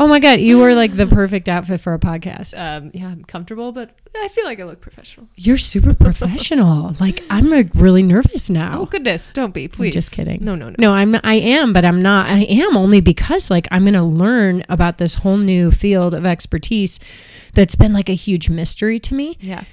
Oh 0.00 0.06
my 0.06 0.18
god, 0.18 0.40
you 0.40 0.58
were 0.58 0.74
like 0.74 0.96
the 0.96 1.06
perfect 1.20 1.48
outfit 1.48 1.80
for 1.80 1.94
a 1.94 1.98
podcast. 1.98 2.60
Um, 2.60 2.90
yeah, 2.94 3.08
I'm 3.08 3.24
comfortable, 3.24 3.72
but 3.72 3.90
I 4.16 4.28
feel 4.28 4.44
like 4.44 4.60
I 4.60 4.64
look 4.64 4.80
professional. 4.80 5.28
You're 5.36 5.58
super 5.58 5.94
professional. 5.94 6.94
like 7.00 7.22
I'm 7.30 7.50
like 7.50 7.70
really 7.74 8.02
nervous 8.02 8.50
now. 8.50 8.80
Oh 8.80 8.86
goodness, 8.86 9.32
don't 9.32 9.54
be, 9.54 9.68
please. 9.68 9.88
I'm 9.88 9.92
just 9.92 10.12
kidding. 10.12 10.44
No, 10.44 10.54
no, 10.54 10.70
no. 10.70 10.76
No, 10.78 10.92
I'm 10.92 11.16
I 11.24 11.34
am, 11.34 11.72
but 11.72 11.84
I'm 11.84 12.00
not. 12.00 12.28
I 12.28 12.40
am 12.40 12.76
only 12.76 13.00
because 13.00 13.50
like 13.50 13.68
I'm 13.70 13.82
going 13.82 13.94
to 13.94 14.02
learn 14.02 14.64
about 14.68 14.98
this 14.98 15.16
whole 15.16 15.36
new 15.36 15.70
field 15.70 16.14
of 16.14 16.26
expertise 16.26 17.00
that's 17.54 17.74
been 17.74 17.92
like 17.92 18.08
a 18.08 18.14
huge 18.14 18.48
mystery 18.48 18.98
to 19.00 19.14
me. 19.14 19.36
Yeah. 19.40 19.64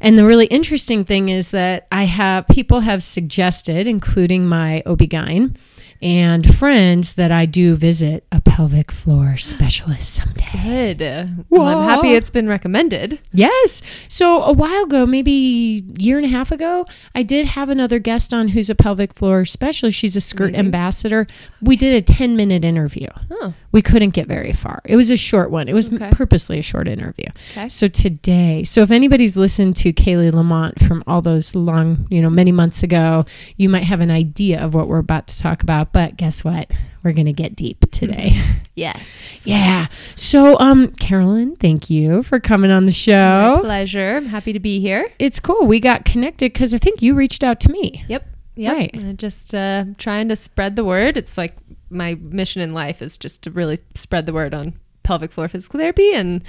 And 0.00 0.18
the 0.18 0.26
really 0.26 0.46
interesting 0.46 1.04
thing 1.04 1.28
is 1.28 1.52
that 1.52 1.86
I 1.92 2.04
have 2.04 2.48
people 2.48 2.80
have 2.80 3.04
suggested, 3.04 3.86
including 3.86 4.48
my 4.48 4.82
OB-GYN, 4.84 5.56
and 6.02 6.54
friends 6.56 7.14
that 7.14 7.30
I 7.30 7.46
do 7.46 7.76
visit 7.76 8.26
a 8.32 8.40
pelvic 8.40 8.90
floor 8.90 9.36
specialist 9.36 10.14
someday. 10.14 10.94
Good. 10.96 11.44
Well, 11.48 11.66
I'm 11.66 11.88
happy 11.88 12.12
it's 12.14 12.30
been 12.30 12.48
recommended. 12.48 13.20
Yes. 13.32 13.82
So 14.08 14.42
a 14.42 14.52
while 14.52 14.84
ago, 14.84 15.06
maybe 15.06 15.84
a 15.96 16.02
year 16.02 16.16
and 16.16 16.26
a 16.26 16.28
half 16.28 16.50
ago, 16.50 16.86
I 17.14 17.22
did 17.22 17.46
have 17.46 17.68
another 17.68 18.00
guest 18.00 18.34
on 18.34 18.48
who's 18.48 18.68
a 18.68 18.74
pelvic 18.74 19.14
floor 19.14 19.44
specialist. 19.44 19.96
She's 19.96 20.16
a 20.16 20.20
skirt 20.20 20.50
Amazing. 20.50 20.66
ambassador. 20.66 21.26
We 21.60 21.76
did 21.76 21.94
a 21.94 22.00
10 22.00 22.36
minute 22.36 22.64
interview. 22.64 23.08
Oh. 23.30 23.54
We 23.70 23.80
couldn't 23.80 24.10
get 24.10 24.26
very 24.26 24.52
far. 24.52 24.82
It 24.84 24.96
was 24.96 25.10
a 25.10 25.16
short 25.16 25.50
one. 25.50 25.68
It 25.68 25.72
was 25.72 25.92
okay. 25.92 26.10
purposely 26.10 26.58
a 26.58 26.62
short 26.62 26.88
interview. 26.88 27.26
Okay. 27.52 27.68
So 27.68 27.86
today, 27.86 28.64
so 28.64 28.82
if 28.82 28.90
anybody's 28.90 29.36
listened 29.36 29.76
to 29.76 29.92
Kaylee 29.92 30.32
Lamont 30.32 30.80
from 30.80 31.04
all 31.06 31.22
those 31.22 31.54
long, 31.54 32.06
you 32.10 32.20
know, 32.20 32.28
many 32.28 32.52
months 32.52 32.82
ago, 32.82 33.24
you 33.56 33.68
might 33.68 33.84
have 33.84 34.00
an 34.00 34.10
idea 34.10 34.60
of 34.60 34.74
what 34.74 34.88
we're 34.88 34.98
about 34.98 35.28
to 35.28 35.38
talk 35.38 35.62
about 35.62 35.91
but 35.92 36.16
guess 36.16 36.42
what? 36.44 36.70
We're 37.02 37.12
going 37.12 37.26
to 37.26 37.32
get 37.32 37.56
deep 37.56 37.90
today. 37.90 38.40
Yes. 38.74 39.42
yeah. 39.44 39.88
So, 40.14 40.58
um, 40.58 40.92
Carolyn, 40.92 41.56
thank 41.56 41.90
you 41.90 42.22
for 42.22 42.40
coming 42.40 42.70
on 42.70 42.86
the 42.86 42.90
show. 42.90 43.56
My 43.56 43.60
pleasure. 43.60 44.16
I'm 44.16 44.24
happy 44.24 44.54
to 44.54 44.60
be 44.60 44.80
here. 44.80 45.12
It's 45.18 45.40
cool. 45.40 45.66
We 45.66 45.78
got 45.78 46.06
connected 46.06 46.54
because 46.54 46.72
I 46.72 46.78
think 46.78 47.02
you 47.02 47.14
reached 47.14 47.44
out 47.44 47.60
to 47.60 47.70
me. 47.70 48.02
Yep. 48.08 48.26
Yep. 48.56 48.72
Right. 48.72 49.16
Just 49.18 49.54
uh, 49.54 49.84
trying 49.98 50.28
to 50.30 50.36
spread 50.36 50.76
the 50.76 50.86
word. 50.86 51.18
It's 51.18 51.36
like 51.36 51.54
my 51.90 52.14
mission 52.14 52.62
in 52.62 52.72
life 52.72 53.02
is 53.02 53.18
just 53.18 53.42
to 53.42 53.50
really 53.50 53.78
spread 53.94 54.24
the 54.24 54.32
word 54.32 54.54
on 54.54 54.72
pelvic 55.02 55.32
floor 55.32 55.48
physical 55.48 55.78
therapy 55.78 56.14
and 56.14 56.42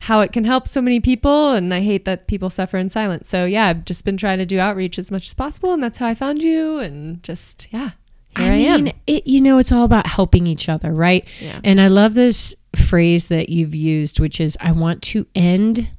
how 0.00 0.20
it 0.20 0.32
can 0.32 0.44
help 0.44 0.68
so 0.68 0.82
many 0.82 1.00
people. 1.00 1.52
And 1.52 1.72
I 1.72 1.80
hate 1.80 2.04
that 2.04 2.26
people 2.26 2.50
suffer 2.50 2.76
in 2.76 2.90
silence. 2.90 3.30
So, 3.30 3.46
yeah, 3.46 3.68
I've 3.68 3.86
just 3.86 4.04
been 4.04 4.18
trying 4.18 4.38
to 4.38 4.46
do 4.46 4.58
outreach 4.58 4.98
as 4.98 5.10
much 5.10 5.28
as 5.28 5.34
possible. 5.34 5.72
And 5.72 5.82
that's 5.82 5.98
how 5.98 6.06
I 6.06 6.14
found 6.14 6.42
you. 6.42 6.78
And 6.78 7.22
just, 7.22 7.68
yeah, 7.70 7.92
here 8.36 8.52
I, 8.52 8.74
I 8.74 8.76
mean, 8.76 8.92
it, 9.06 9.26
you 9.26 9.40
know, 9.40 9.58
it's 9.58 9.72
all 9.72 9.84
about 9.84 10.06
helping 10.06 10.46
each 10.46 10.68
other, 10.68 10.92
right? 10.92 11.26
Yeah. 11.40 11.60
And 11.64 11.80
I 11.80 11.88
love 11.88 12.14
this 12.14 12.54
phrase 12.76 13.28
that 13.28 13.48
you've 13.48 13.74
used, 13.74 14.20
which 14.20 14.40
is, 14.40 14.56
"I 14.60 14.72
want 14.72 15.02
to 15.02 15.26
end 15.34 15.90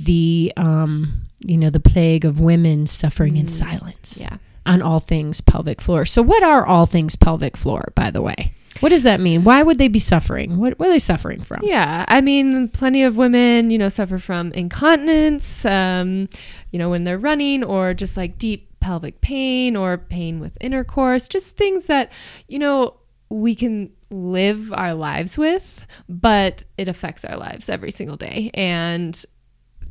the, 0.00 0.52
um, 0.56 1.22
you 1.40 1.56
know, 1.56 1.70
the 1.70 1.80
plague 1.80 2.24
of 2.24 2.40
women 2.40 2.86
suffering 2.86 3.34
mm. 3.34 3.40
in 3.40 3.48
silence." 3.48 4.18
Yeah. 4.20 4.38
On 4.64 4.82
all 4.82 4.98
things 4.98 5.40
pelvic 5.40 5.80
floor. 5.80 6.04
So, 6.04 6.22
what 6.22 6.42
are 6.42 6.66
all 6.66 6.86
things 6.86 7.14
pelvic 7.14 7.56
floor, 7.56 7.92
by 7.94 8.10
the 8.10 8.20
way? 8.20 8.52
What 8.80 8.90
does 8.90 9.02
that 9.04 9.20
mean? 9.20 9.44
Why 9.44 9.62
would 9.62 9.78
they 9.78 9.88
be 9.88 9.98
suffering? 9.98 10.58
What, 10.58 10.78
what 10.78 10.88
are 10.88 10.92
they 10.92 10.98
suffering 10.98 11.42
from? 11.42 11.60
Yeah, 11.62 12.04
I 12.08 12.20
mean, 12.20 12.68
plenty 12.68 13.02
of 13.02 13.16
women, 13.16 13.70
you 13.70 13.78
know, 13.78 13.88
suffer 13.88 14.18
from 14.18 14.52
incontinence, 14.52 15.64
um, 15.64 16.28
you 16.70 16.78
know, 16.78 16.90
when 16.90 17.04
they're 17.04 17.18
running 17.18 17.64
or 17.64 17.94
just 17.94 18.16
like 18.16 18.38
deep 18.38 18.68
pelvic 18.80 19.20
pain 19.20 19.76
or 19.76 19.98
pain 19.98 20.40
with 20.40 20.56
intercourse, 20.60 21.28
just 21.28 21.56
things 21.56 21.86
that, 21.86 22.12
you 22.48 22.58
know, 22.58 22.96
we 23.28 23.54
can 23.54 23.90
live 24.10 24.72
our 24.72 24.94
lives 24.94 25.36
with, 25.36 25.86
but 26.08 26.62
it 26.78 26.88
affects 26.88 27.24
our 27.24 27.36
lives 27.36 27.68
every 27.68 27.90
single 27.90 28.16
day 28.16 28.50
and 28.54 29.24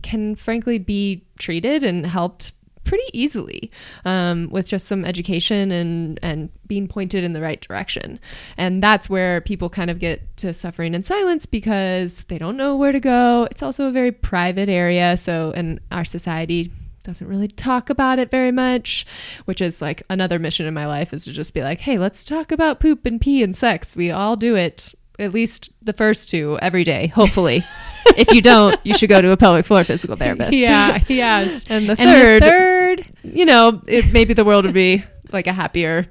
can 0.02 0.36
frankly 0.36 0.78
be 0.78 1.26
treated 1.40 1.84
and 1.84 2.06
helped 2.06 2.54
pretty 2.86 3.04
easily 3.14 3.72
um, 4.06 4.50
with 4.50 4.68
just 4.68 4.86
some 4.86 5.04
education 5.04 5.72
and 5.72 6.20
and 6.24 6.50
being 6.68 6.88
pointed 6.88 7.24
in 7.24 7.34
the 7.34 7.42
right 7.42 7.62
direction. 7.62 8.20
And 8.58 8.82
that's 8.82 9.10
where 9.10 9.42
people 9.42 9.70
kind 9.70 9.90
of 9.90 10.00
get 10.00 10.38
to 10.38 10.54
suffering 10.54 10.94
in 10.94 11.04
silence 11.04 11.46
because 11.46 12.24
they 12.28 12.38
don't 12.38 12.58
know 12.58 12.76
where 12.76 12.92
to 12.92 13.00
go. 13.00 13.48
It's 13.52 13.62
also 13.62 13.88
a 13.88 13.92
very 13.92 14.12
private 14.12 14.70
area 14.70 15.18
so 15.18 15.52
in 15.52 15.80
our 15.92 16.06
society 16.06 16.72
doesn't 17.04 17.28
really 17.28 17.48
talk 17.48 17.90
about 17.90 18.20
it 18.20 18.32
very 18.32 18.52
much, 18.52 19.06
which 19.46 19.62
is 19.62 19.82
like 19.82 20.04
another 20.10 20.40
mission 20.40 20.66
in 20.66 20.74
my 20.74 20.88
life 20.88 21.14
is 21.14 21.24
to 21.26 21.32
just 21.32 21.54
be 21.54 21.62
like, 21.62 21.80
hey, 21.80 21.98
let's 21.98 22.26
talk 22.26 22.52
about 22.52 22.80
poop 22.80 23.06
and 23.06 23.22
pee 23.22 23.44
and 23.44 23.56
sex. 23.56 23.96
We 23.96 24.12
all 24.12 24.36
do 24.36 24.56
it, 24.56 24.94
at 25.20 25.34
least 25.34 25.72
the 25.82 25.94
first 25.94 26.30
two 26.30 26.58
every 26.62 26.84
day, 26.84 27.08
hopefully. 27.08 27.64
if 28.18 28.32
you 28.34 28.42
don't, 28.42 28.80
you 28.84 28.98
should 28.98 29.10
go 29.10 29.22
to 29.22 29.32
a 29.32 29.38
pelvic 29.38 29.66
floor 29.66 29.84
physical 29.84 30.16
therapist. 30.16 30.52
Yeah, 30.54 31.00
yes. 31.08 31.66
and 31.70 31.88
the 31.90 31.96
third, 31.96 32.42
the 32.44 32.46
third, 32.48 33.10
you 33.24 33.46
know, 33.46 33.82
it, 33.88 34.12
maybe 34.14 34.34
the 34.34 34.46
world 34.46 34.66
would 34.66 34.74
be 34.74 35.04
like 35.32 35.48
a 35.48 35.54
happier 35.54 36.06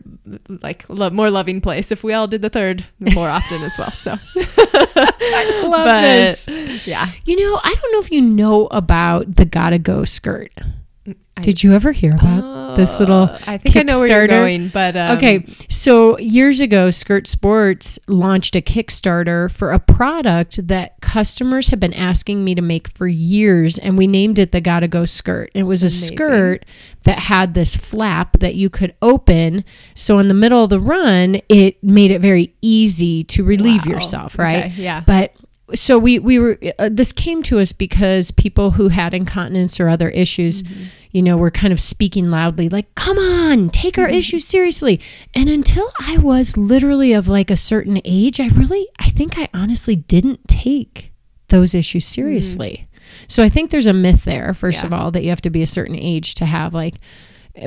like 0.48 0.84
lo- 0.88 1.08
more 1.10 1.30
loving 1.30 1.60
place 1.60 1.92
if 1.92 2.02
we 2.02 2.12
all 2.12 2.26
did 2.26 2.42
the 2.42 2.50
third 2.50 2.84
more 2.98 3.28
often 3.28 3.62
as 3.62 3.78
well. 3.78 3.90
So 3.92 4.16
I 4.36 5.62
love 5.66 5.84
But- 5.84 6.02
this. 6.02 6.86
yeah, 6.86 7.10
You 7.24 7.36
know, 7.36 7.60
I 7.62 7.74
don't 7.80 7.92
know 7.92 8.00
if 8.00 8.10
you 8.10 8.20
know 8.20 8.66
about 8.66 9.36
the 9.36 9.44
Gotta 9.44 9.78
Go 9.78 10.04
skirt. 10.04 10.52
I- 11.36 11.40
Did 11.40 11.64
you 11.64 11.72
ever 11.72 11.90
hear 11.90 12.14
about 12.14 12.76
this 12.76 13.00
little? 13.00 13.22
Uh, 13.24 13.38
I 13.48 13.58
think 13.58 13.76
I 13.76 13.82
know 13.82 13.98
where 13.98 14.08
you're 14.08 14.28
going, 14.28 14.68
but 14.68 14.96
um, 14.96 15.16
okay, 15.16 15.44
so 15.68 16.16
years 16.18 16.60
ago, 16.60 16.90
Skirt 16.90 17.26
Sports 17.26 17.98
launched 18.06 18.54
a 18.54 18.60
Kickstarter 18.62 19.50
for 19.50 19.72
a 19.72 19.80
product 19.80 20.66
that 20.68 21.00
customers 21.00 21.68
have 21.70 21.80
been 21.80 21.92
asking 21.94 22.44
me 22.44 22.54
to 22.54 22.62
make 22.62 22.86
for 22.96 23.08
years, 23.08 23.78
and 23.78 23.98
we 23.98 24.06
named 24.06 24.38
it 24.38 24.52
the 24.52 24.60
Gotta 24.60 24.86
Go 24.86 25.04
skirt. 25.06 25.50
It 25.54 25.64
was 25.64 25.82
a 25.82 25.86
Amazing. 25.86 26.16
skirt 26.16 26.64
that 27.02 27.18
had 27.18 27.54
this 27.54 27.76
flap 27.76 28.38
that 28.38 28.54
you 28.54 28.70
could 28.70 28.94
open. 29.02 29.64
So 29.94 30.20
in 30.20 30.28
the 30.28 30.34
middle 30.34 30.62
of 30.62 30.70
the 30.70 30.80
run, 30.80 31.40
it 31.48 31.82
made 31.82 32.12
it 32.12 32.20
very 32.20 32.54
easy 32.62 33.24
to 33.24 33.42
relieve 33.42 33.86
Wow. 33.86 33.92
yourself, 33.94 34.38
right? 34.38 34.66
Okay, 34.66 34.82
yeah. 34.82 35.00
But 35.00 35.32
so 35.72 35.98
we 35.98 36.18
we 36.18 36.38
were 36.38 36.58
uh, 36.62 36.72
uh, 36.78 36.88
this 36.92 37.12
came 37.12 37.42
to 37.42 37.58
us 37.58 37.72
because 37.72 38.30
people 38.30 38.72
who 38.72 38.88
had 38.88 39.14
incontinence 39.14 39.80
or 39.80 39.88
other 39.88 40.10
issues 40.10 40.62
mm-hmm. 40.62 40.84
you 41.12 41.22
know 41.22 41.36
were 41.36 41.50
kind 41.50 41.72
of 41.72 41.80
speaking 41.80 42.30
loudly 42.30 42.68
like 42.68 42.92
come 42.94 43.18
on 43.18 43.70
take 43.70 43.96
our 43.96 44.06
mm-hmm. 44.06 44.14
issues 44.14 44.46
seriously. 44.46 45.00
And 45.34 45.48
until 45.48 45.90
i 46.00 46.18
was 46.18 46.56
literally 46.56 47.12
of 47.12 47.28
like 47.28 47.50
a 47.50 47.56
certain 47.56 48.00
age 48.04 48.40
i 48.40 48.48
really 48.48 48.86
i 48.98 49.08
think 49.08 49.38
i 49.38 49.48
honestly 49.54 49.96
didn't 49.96 50.46
take 50.48 51.12
those 51.48 51.74
issues 51.74 52.04
mm-hmm. 52.04 52.14
seriously. 52.14 52.88
So 53.28 53.42
i 53.42 53.48
think 53.48 53.70
there's 53.70 53.86
a 53.86 53.92
myth 53.92 54.24
there 54.24 54.52
first 54.52 54.82
Yeah. 54.82 54.86
of 54.86 54.92
all 54.92 55.10
that 55.12 55.22
you 55.22 55.30
have 55.30 55.42
to 55.42 55.50
be 55.50 55.62
a 55.62 55.66
certain 55.66 55.96
age 55.96 56.34
to 56.36 56.44
have 56.44 56.74
like 56.74 56.96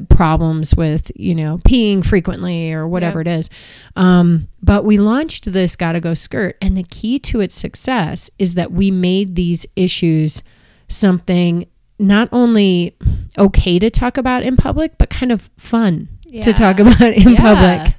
problems 0.10 0.76
with 0.76 1.12
you 1.16 1.34
know 1.34 1.60
peeing 1.60 2.06
frequently 2.06 2.74
or 2.74 2.88
whatever 2.88 3.22
it 3.22 3.28
is 3.28 3.50
um, 3.96 4.48
but 4.62 4.84
we 4.84 4.98
launched 4.98 5.52
this 5.54 5.76
gotta 5.78 6.00
go 6.02 6.14
skirt 6.14 6.58
and 6.62 6.76
the 6.76 6.84
key 6.84 7.18
to 7.18 7.40
its 7.40 7.56
success 7.56 8.30
is 8.38 8.56
that 8.56 8.72
we 8.72 8.92
made 8.92 9.36
these 9.36 9.66
issues 9.78 10.44
something 10.90 11.66
not 12.00 12.30
only 12.32 12.96
okay 13.38 13.80
to 13.80 13.90
talk 13.90 14.18
about 14.18 14.44
in 14.44 14.56
public 14.58 14.98
but 14.98 15.10
kind 15.10 15.32
of 15.32 15.50
fun 15.58 16.08
to 16.42 16.52
talk 16.54 16.80
about 16.82 17.02
in 17.02 17.30
Yeah. 17.30 17.42
public 17.42 17.96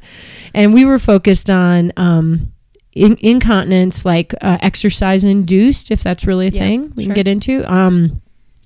and 0.55 0.75
we 0.75 0.85
were 0.85 0.99
focused 0.99 1.51
on 1.51 1.93
um, 1.97 2.53
in- 2.93 3.17
incontinence 3.21 4.05
like 4.05 4.35
uh, 4.43 4.59
exercise 4.61 5.25
induced 5.25 5.91
if 5.91 6.03
that's 6.03 6.27
really 6.27 6.49
a 6.49 6.51
Yeah, 6.51 6.61
thing 6.61 6.93
we 6.97 7.05
sure. 7.05 7.15
can 7.15 7.15
get 7.15 7.29
into 7.29 7.71
um, 7.73 8.21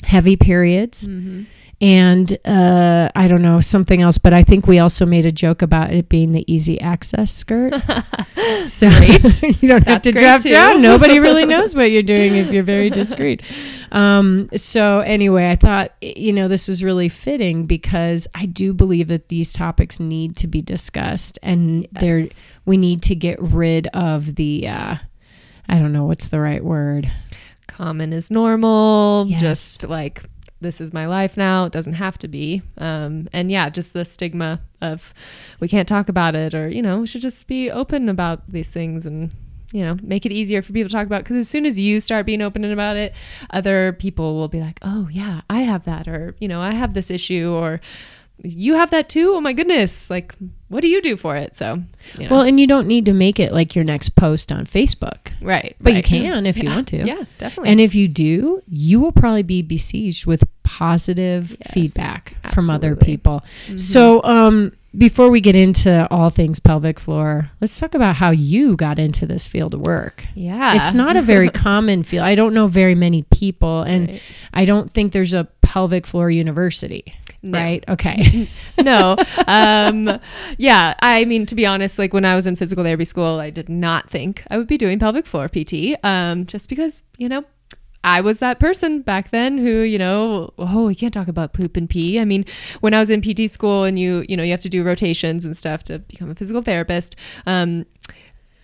heavy 0.04 0.36
periods 0.36 1.06
Mhm. 1.08 1.46
And 1.82 2.38
uh, 2.46 3.10
I 3.16 3.26
don't 3.26 3.42
know 3.42 3.60
something 3.60 4.00
else, 4.00 4.16
but 4.16 4.32
I 4.32 4.44
think 4.44 4.68
we 4.68 4.78
also 4.78 5.04
made 5.04 5.26
a 5.26 5.32
joke 5.32 5.60
about 5.62 5.92
it 5.92 6.08
being 6.08 6.30
the 6.32 6.44
easy 6.50 6.80
access 6.80 7.32
skirt. 7.32 7.74
so 8.62 8.86
you 9.60 9.68
don't 9.68 9.86
have 9.88 10.02
to 10.02 10.12
drop 10.12 10.42
too. 10.42 10.50
down. 10.50 10.80
Nobody 10.80 11.18
really 11.18 11.44
knows 11.54 11.74
what 11.74 11.90
you're 11.90 12.04
doing 12.04 12.36
if 12.36 12.52
you're 12.52 12.62
very 12.62 12.88
discreet. 12.88 13.42
Um, 13.90 14.48
so 14.54 15.00
anyway, 15.00 15.50
I 15.50 15.56
thought 15.56 15.92
you 16.00 16.32
know 16.32 16.46
this 16.46 16.68
was 16.68 16.84
really 16.84 17.08
fitting 17.08 17.66
because 17.66 18.28
I 18.34 18.46
do 18.46 18.72
believe 18.72 19.08
that 19.08 19.28
these 19.28 19.52
topics 19.52 19.98
need 19.98 20.36
to 20.36 20.46
be 20.46 20.62
discussed, 20.62 21.38
and 21.42 21.88
there 21.92 22.20
Yes. 22.20 22.40
we 22.64 22.76
need 22.76 23.02
to 23.02 23.14
get 23.16 23.42
rid 23.42 23.88
of 23.88 24.36
the. 24.36 24.68
Uh, 24.68 24.96
I 25.68 25.78
don't 25.78 25.92
know 25.92 26.04
what's 26.04 26.28
the 26.28 26.38
right 26.40 26.62
word. 26.64 27.10
common 27.66 28.12
is 28.12 28.30
normal. 28.30 29.26
Yes. 29.28 29.40
Just 29.40 29.88
like 29.88 30.22
this 30.62 30.80
is 30.80 30.92
my 30.92 31.06
life 31.06 31.36
now. 31.36 31.64
It 31.64 31.72
doesn't 31.72 31.94
have 31.94 32.18
to 32.18 32.28
be. 32.28 32.62
Um, 32.78 33.28
and 33.32 33.50
yeah, 33.50 33.68
just 33.68 33.92
the 33.92 34.04
stigma 34.04 34.60
of 34.80 35.12
we 35.60 35.68
can't 35.68 35.88
talk 35.88 36.08
about 36.08 36.34
it, 36.34 36.54
or 36.54 36.68
you 36.68 36.82
know, 36.82 37.00
we 37.00 37.06
should 37.06 37.22
just 37.22 37.46
be 37.46 37.70
open 37.70 38.08
about 38.08 38.50
these 38.50 38.68
things 38.68 39.04
and 39.06 39.30
you 39.72 39.84
know 39.84 39.96
make 40.02 40.26
it 40.26 40.32
easier 40.32 40.62
for 40.62 40.72
people 40.72 40.88
to 40.88 40.94
talk 40.94 41.06
about. 41.06 41.24
Because 41.24 41.36
as 41.36 41.48
soon 41.48 41.66
as 41.66 41.78
you 41.78 42.00
start 42.00 42.26
being 42.26 42.42
open 42.42 42.64
about 42.64 42.96
it, 42.96 43.12
other 43.50 43.92
people 43.92 44.36
will 44.36 44.48
be 44.48 44.60
like, 44.60 44.78
oh 44.82 45.08
yeah, 45.12 45.42
I 45.50 45.60
have 45.60 45.84
that, 45.84 46.08
or 46.08 46.34
you 46.38 46.48
know, 46.48 46.60
I 46.60 46.72
have 46.72 46.94
this 46.94 47.10
issue, 47.10 47.52
or 47.52 47.80
you 48.42 48.74
have 48.74 48.90
that 48.90 49.08
too. 49.08 49.32
Oh 49.34 49.40
my 49.40 49.52
goodness! 49.52 50.08
Like, 50.10 50.34
what 50.68 50.80
do 50.80 50.88
you 50.88 51.00
do 51.02 51.16
for 51.16 51.36
it? 51.36 51.54
So, 51.54 51.82
you 52.18 52.28
know. 52.28 52.36
Well, 52.36 52.40
and 52.42 52.58
you 52.58 52.66
don't 52.66 52.86
need 52.86 53.04
to 53.06 53.12
make 53.12 53.38
it 53.38 53.52
like 53.52 53.76
your 53.76 53.84
next 53.84 54.16
post 54.16 54.50
on 54.50 54.66
Facebook. 54.66 55.30
right, 55.40 55.76
But 55.80 55.94
you 55.94 56.02
can 56.02 56.46
if 56.46 56.56
you 56.56 56.68
want 56.68 56.88
to. 56.88 57.04
Yeah, 57.06 57.24
definitely. 57.38 57.70
And 57.70 57.80
if 57.80 57.94
you 57.94 58.08
do, 58.08 58.62
you 58.66 58.98
will 59.00 59.12
probably 59.12 59.42
be 59.44 59.62
besieged 59.62 60.26
with 60.26 60.44
positive 60.62 61.50
Yes, 61.50 61.72
feedback 61.72 62.34
from 62.52 62.68
other 62.70 62.92
absolutely. 62.92 63.06
people. 63.06 63.44
So, 63.76 64.22
um, 64.24 64.72
before 64.96 65.30
we 65.30 65.40
get 65.40 65.56
into 65.56 66.06
all 66.10 66.28
things 66.28 66.60
pelvic 66.60 67.00
floor, 67.00 67.50
let's 67.62 67.78
talk 67.78 67.94
about 67.94 68.16
how 68.16 68.30
you 68.30 68.76
got 68.76 68.98
into 68.98 69.24
this 69.24 69.46
field 69.46 69.72
of 69.72 69.80
work. 69.80 70.26
yeah, 70.34 70.74
It's 70.76 70.92
not 70.94 71.16
a 71.16 71.22
very 71.22 71.48
common 71.68 72.02
field. 72.02 72.24
I 72.24 72.34
don't 72.34 72.52
know 72.52 72.66
very 72.66 72.94
many 72.94 73.22
people, 73.22 73.82
and 73.82 74.08
Right. 74.08 74.22
I 74.52 74.64
don't 74.66 74.92
think 74.92 75.12
there's 75.12 75.32
a 75.32 75.44
pelvic 75.62 76.06
floor 76.06 76.30
university. 76.30 77.14
No. 77.42 77.58
Right? 77.58 77.84
Okay. 77.88 78.48
no. 78.82 79.16
Um, 79.48 80.20
yeah. 80.58 80.94
I 81.00 81.24
mean, 81.24 81.44
to 81.46 81.54
be 81.54 81.66
honest, 81.66 81.98
like 81.98 82.12
when 82.12 82.24
I 82.24 82.36
was 82.36 82.46
in 82.46 82.54
physical 82.54 82.84
therapy 82.84 83.04
school, 83.04 83.40
I 83.40 83.50
did 83.50 83.68
not 83.68 84.08
think 84.08 84.44
I 84.48 84.58
would 84.58 84.68
be 84.68 84.78
doing 84.78 84.98
pelvic 84.98 85.26
floor 85.26 85.48
PT. 85.48 85.96
Um, 86.04 86.46
just 86.46 86.68
because, 86.68 87.02
you 87.18 87.28
know, 87.28 87.44
I 88.04 88.20
was 88.20 88.38
that 88.38 88.58
person 88.58 89.02
back 89.02 89.30
then 89.30 89.58
who, 89.58 89.82
you 89.82 89.98
know, 89.98 90.52
oh, 90.58 90.86
we 90.86 90.94
can't 90.94 91.14
talk 91.14 91.28
about 91.28 91.52
poop 91.52 91.76
and 91.76 91.88
pee. 91.88 92.18
I 92.18 92.24
mean, 92.24 92.44
when 92.80 92.94
I 92.94 93.00
was 93.00 93.10
in 93.10 93.22
PT 93.22 93.50
school 93.50 93.84
and 93.84 93.98
you, 93.98 94.24
you 94.28 94.36
know, 94.36 94.42
you 94.42 94.50
have 94.50 94.60
to 94.60 94.68
do 94.68 94.82
rotations 94.82 95.44
and 95.44 95.56
stuff 95.56 95.84
to 95.84 96.00
become 96.00 96.30
a 96.30 96.34
physical 96.34 96.62
therapist, 96.62 97.16
um, 97.46 97.86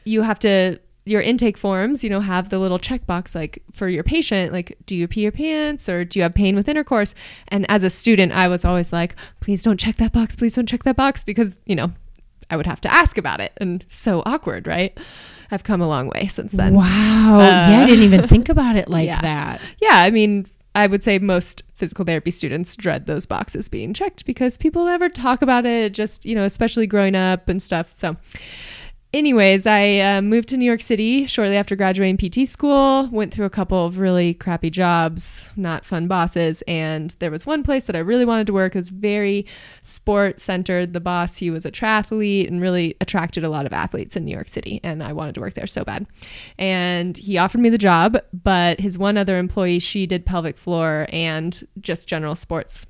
you 0.05 0.23
have 0.23 0.39
to 0.41 0.81
your 1.09 1.21
intake 1.21 1.57
forms, 1.57 2.05
you 2.05 2.11
know, 2.11 2.21
have 2.21 2.51
the 2.51 2.59
little 2.59 2.79
checkbox 2.79 3.35
like 3.35 3.63
for 3.73 3.89
your 3.89 4.03
patient, 4.03 4.53
like, 4.53 4.77
do 4.87 4.95
you 4.95 5.09
pee 5.09 5.23
your 5.23 5.33
pants 5.33 5.89
or 5.89 6.05
do 6.05 6.19
you 6.19 6.23
have 6.23 6.35
pain 6.35 6.55
with 6.55 6.69
intercourse? 6.69 7.15
And 7.49 7.69
as 7.71 7.83
a 7.83 7.91
student, 7.91 8.33
I 8.33 8.49
was 8.49 8.65
always 8.65 8.93
like, 8.93 9.17
please 9.41 9.63
don't 9.63 9.79
check 9.79 9.97
that 9.97 10.13
box, 10.13 10.37
please 10.37 10.55
don't 10.55 10.69
check 10.69 10.85
that 10.85 10.97
box 10.97 11.25
because, 11.25 11.59
you 11.67 11.75
know, 11.75 11.93
I 12.51 12.57
would 12.57 12.67
have 12.67 12.81
to 12.83 12.93
ask 12.93 13.19
about 13.19 13.41
it 13.41 13.53
and 13.59 13.85
so 13.89 14.23
awkward, 14.25 14.67
right? 14.67 14.97
I've 15.51 15.65
come 15.65 15.81
a 15.81 15.89
long 15.89 16.09
way 16.09 16.29
since 16.29 16.53
then. 16.53 16.75
wow. 16.75 17.37
Uh, 17.37 17.41
yeah, 17.41 17.81
I 17.83 17.87
didn't 17.87 18.05
even 18.05 18.27
think 18.27 18.49
about 18.49 18.77
it 18.77 18.89
like 18.89 19.07
yeah. 19.09 19.21
that. 19.21 19.61
Yeah, 19.81 19.97
I 19.97 20.11
mean, 20.11 20.47
I 20.75 20.87
would 20.87 21.03
say 21.03 21.19
most 21.19 21.63
physical 21.75 22.05
therapy 22.05 22.31
students 22.31 22.77
dread 22.77 23.07
those 23.07 23.27
boxes 23.27 23.69
being 23.69 23.95
checked 23.95 24.25
because 24.27 24.57
people 24.57 24.85
never 24.85 25.09
talk 25.09 25.43
about 25.43 25.67
it, 25.67 25.95
just, 25.95 26.25
you 26.25 26.35
know, 26.35 26.45
especially 26.45 26.87
growing 26.87 27.15
up 27.15 27.49
and 27.49 27.63
stuff. 27.63 27.93
So, 27.93 28.17
anyways, 29.13 29.67
I 29.67 29.99
uh, 29.99 30.23
moved 30.23 30.49
to 30.51 30.57
New 30.57 30.65
York 30.65 30.83
City 30.83 31.27
shortly 31.27 31.57
after 31.57 31.75
graduating 31.77 32.17
PT 32.19 32.49
school, 32.49 33.09
went 33.11 33.33
through 33.33 33.47
a 33.47 33.51
couple 33.51 33.87
of 33.87 33.99
really 33.99 34.35
crappy 34.35 34.71
jobs, 34.71 35.49
not 35.57 35.85
fun 35.85 36.09
bosses. 36.09 36.63
And 36.69 37.15
there 37.19 37.31
was 37.31 37.47
one 37.47 37.63
place 37.63 37.85
that 37.85 37.97
I 37.97 38.01
really 38.01 38.25
wanted 38.25 38.47
to 38.49 38.53
work. 38.53 38.75
It 38.75 38.79
was 38.79 38.91
very 38.91 39.47
sport 39.83 40.41
centered. 40.41 40.93
The 40.93 41.01
boss, 41.01 41.37
he 41.37 41.51
was 41.51 41.65
a 41.65 41.71
triathlete 41.71 42.49
and 42.49 42.61
really 42.61 42.97
attracted 43.01 43.45
a 43.45 43.51
lot 43.51 43.67
of 43.67 43.73
athletes 43.73 44.17
in 44.17 44.25
New 44.25 44.33
York 44.33 44.49
City. 44.49 44.81
And 44.83 45.03
I 45.03 45.13
wanted 45.13 45.35
to 45.37 45.41
work 45.41 45.55
there 45.55 45.67
so 45.67 45.85
bad. 45.85 46.07
And 46.59 47.17
he 47.17 47.39
offered 47.39 47.61
me 47.61 47.71
the 47.71 47.79
job, 47.79 48.19
but 48.33 48.81
his 48.81 48.99
one 48.99 49.17
other 49.17 49.39
employee, 49.39 49.79
she 49.79 50.07
did 50.07 50.27
pelvic 50.27 50.59
floor 50.59 51.07
and 51.11 51.67
just 51.81 52.07
general 52.07 52.35
sports 52.35 52.87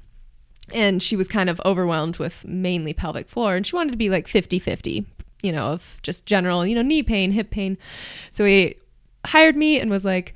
and 0.75 1.03
she 1.03 1.17
was 1.17 1.29
kind 1.29 1.49
of 1.49 1.59
overwhelmed 1.65 2.19
with 2.19 2.45
mainly 2.45 2.93
pelvic 2.93 3.27
floor 3.27 3.57
and 3.57 3.67
she 3.67 3.75
wanted 3.75 3.91
to 3.91 3.97
be 3.97 4.11
like 4.11 4.27
50-50 4.27 5.07
you 5.43 5.53
know 5.53 5.69
of 5.69 5.99
just 6.03 6.27
general 6.27 6.67
you 6.67 6.75
know 6.75 6.83
knee 6.83 7.03
pain 7.03 7.33
hip 7.33 7.51
pain. 7.51 7.79
So 8.31 8.45
he 8.45 8.77
hired 9.25 9.57
me 9.57 9.81
and 9.81 9.91
was 9.91 10.05
like 10.05 10.35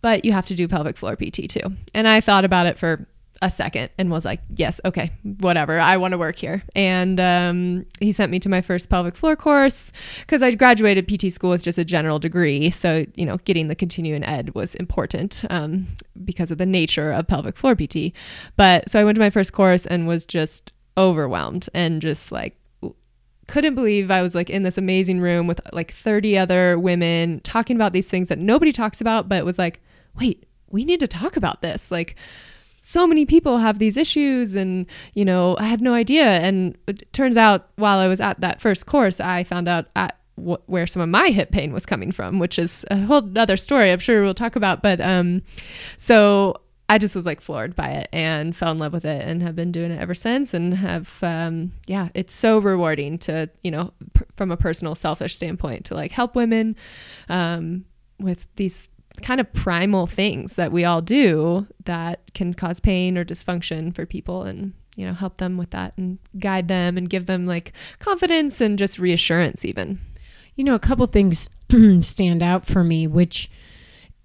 but 0.00 0.24
you 0.24 0.32
have 0.32 0.46
to 0.46 0.54
do 0.54 0.68
pelvic 0.68 0.96
floor 0.96 1.16
pt 1.16 1.48
too. 1.48 1.72
And 1.94 2.06
i 2.08 2.20
thought 2.20 2.44
about 2.44 2.66
it 2.66 2.78
for 2.78 3.06
a 3.40 3.50
second 3.50 3.88
and 3.98 4.10
was 4.10 4.24
like 4.24 4.40
yes 4.56 4.80
okay 4.84 5.12
whatever 5.22 5.78
i 5.78 5.96
want 5.96 6.10
to 6.10 6.18
work 6.18 6.36
here. 6.36 6.62
And 6.74 7.20
um, 7.20 7.86
he 8.00 8.10
sent 8.10 8.32
me 8.32 8.40
to 8.40 8.48
my 8.48 8.60
first 8.60 8.90
pelvic 8.90 9.16
floor 9.16 9.36
course 9.36 9.92
because 10.20 10.42
i 10.42 10.52
graduated 10.54 11.06
pt 11.06 11.32
school 11.32 11.50
with 11.50 11.62
just 11.62 11.78
a 11.78 11.84
general 11.84 12.18
degree. 12.18 12.70
So 12.70 13.06
you 13.14 13.24
know 13.24 13.36
getting 13.44 13.68
the 13.68 13.76
continuing 13.76 14.24
ed 14.24 14.54
was 14.54 14.74
important 14.76 15.44
um, 15.50 15.86
because 16.24 16.50
of 16.50 16.58
the 16.58 16.66
nature 16.66 17.12
of 17.12 17.26
pelvic 17.28 17.56
floor 17.56 17.76
pt 17.76 18.12
but 18.56 18.90
so 18.90 19.00
i 19.00 19.04
went 19.04 19.16
to 19.16 19.20
my 19.20 19.30
first 19.30 19.52
course 19.52 19.86
and 19.86 20.08
was 20.08 20.24
just 20.24 20.72
overwhelmed 20.96 21.68
and 21.74 22.02
just 22.02 22.32
like 22.32 22.56
couldn't 23.48 23.74
believe 23.74 24.10
I 24.10 24.22
was 24.22 24.34
like 24.34 24.48
in 24.48 24.62
this 24.62 24.78
amazing 24.78 25.20
room 25.20 25.46
with 25.46 25.60
like 25.72 25.92
30 25.92 26.38
other 26.38 26.78
women 26.78 27.40
talking 27.40 27.76
about 27.76 27.92
these 27.92 28.08
things 28.08 28.28
that 28.28 28.38
nobody 28.38 28.72
talks 28.72 29.00
about, 29.00 29.28
but 29.28 29.44
was 29.44 29.58
like, 29.58 29.80
wait, 30.18 30.44
we 30.70 30.84
need 30.84 31.00
to 31.00 31.08
talk 31.08 31.36
about 31.36 31.62
this. 31.62 31.90
Like, 31.90 32.14
so 32.82 33.06
many 33.06 33.26
people 33.26 33.58
have 33.58 33.78
these 33.78 33.96
issues, 33.96 34.54
and 34.54 34.86
you 35.14 35.24
know, 35.24 35.56
I 35.58 35.64
had 35.64 35.82
no 35.82 35.92
idea. 35.92 36.24
And 36.24 36.76
it 36.86 37.12
turns 37.12 37.36
out 37.36 37.68
while 37.76 37.98
I 37.98 38.06
was 38.08 38.20
at 38.20 38.40
that 38.40 38.60
first 38.60 38.86
course, 38.86 39.20
I 39.20 39.44
found 39.44 39.68
out 39.68 39.86
at 39.94 40.16
wh- 40.36 40.66
where 40.66 40.86
some 40.86 41.02
of 41.02 41.08
my 41.08 41.28
hip 41.28 41.50
pain 41.50 41.72
was 41.72 41.84
coming 41.84 42.12
from, 42.12 42.38
which 42.38 42.58
is 42.58 42.86
a 42.90 42.98
whole 43.00 43.28
other 43.36 43.56
story 43.56 43.90
I'm 43.90 43.98
sure 43.98 44.22
we'll 44.22 44.32
talk 44.34 44.56
about. 44.56 44.82
But 44.82 45.00
um, 45.00 45.42
so 45.96 46.54
I 46.88 46.98
just 46.98 47.14
was 47.14 47.26
like 47.26 47.40
floored 47.40 47.76
by 47.76 47.90
it 47.90 48.08
and 48.12 48.56
fell 48.56 48.72
in 48.72 48.78
love 48.78 48.92
with 48.92 49.04
it 49.04 49.26
and 49.26 49.42
have 49.42 49.54
been 49.54 49.72
doing 49.72 49.90
it 49.90 50.00
ever 50.00 50.14
since 50.14 50.54
and 50.54 50.72
have 50.74 51.18
um 51.22 51.72
yeah 51.86 52.08
it's 52.14 52.34
so 52.34 52.58
rewarding 52.58 53.18
to 53.18 53.50
you 53.62 53.70
know 53.70 53.92
from 54.36 54.50
a 54.50 54.56
personal 54.56 54.94
selfish 54.94 55.36
standpoint 55.36 55.84
to 55.86 55.94
like 55.94 56.12
help 56.12 56.34
women 56.34 56.74
um 57.28 57.84
with 58.18 58.46
these 58.56 58.88
kind 59.20 59.40
of 59.40 59.52
primal 59.52 60.06
things 60.06 60.56
that 60.56 60.72
we 60.72 60.84
all 60.84 61.02
do 61.02 61.66
that 61.84 62.20
can 62.34 62.54
cause 62.54 62.80
pain 62.80 63.18
or 63.18 63.24
dysfunction 63.24 63.94
for 63.94 64.06
people 64.06 64.42
and 64.42 64.72
you 64.98 65.06
know 65.06 65.14
help 65.14 65.36
them 65.36 65.56
with 65.56 65.70
that 65.70 65.94
and 65.96 66.18
guide 66.38 66.68
them 66.68 66.98
and 66.98 67.08
give 67.08 67.26
them 67.26 67.46
like 67.46 67.72
confidence 68.00 68.60
and 68.60 68.78
just 68.78 68.98
reassurance 68.98 69.64
even. 69.64 69.98
You 70.56 70.64
know, 70.64 70.74
a 70.74 70.80
couple 70.80 71.06
things 71.06 71.48
stand 72.00 72.42
out 72.42 72.66
for 72.66 72.82
me, 72.82 73.06
which 73.06 73.48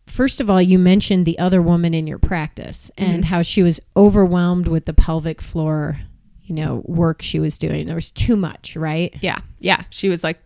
first 0.07 0.41
of 0.41 0.49
all, 0.49 0.61
you 0.61 0.79
mentioned 0.79 1.25
the 1.25 1.39
other 1.39 1.61
woman 1.61 1.93
in 1.93 2.07
your 2.07 2.19
practice 2.19 2.91
and 2.97 3.25
how 3.25 3.41
she 3.41 3.63
was 3.63 3.79
overwhelmed 3.95 4.67
with 4.67 4.85
the 4.85 4.93
pelvic 4.93 5.41
floor, 5.41 5.99
you 6.43 6.55
know, 6.55 6.83
work 6.85 7.21
she 7.21 7.39
was 7.39 7.57
doing. 7.57 7.85
There 7.85 7.95
was 7.95 8.11
too 8.11 8.35
much, 8.35 8.75
right? 8.75 9.15
yeah 9.21 9.39
yeah 9.59 9.83
she 9.89 10.09
was 10.09 10.23
like 10.23 10.39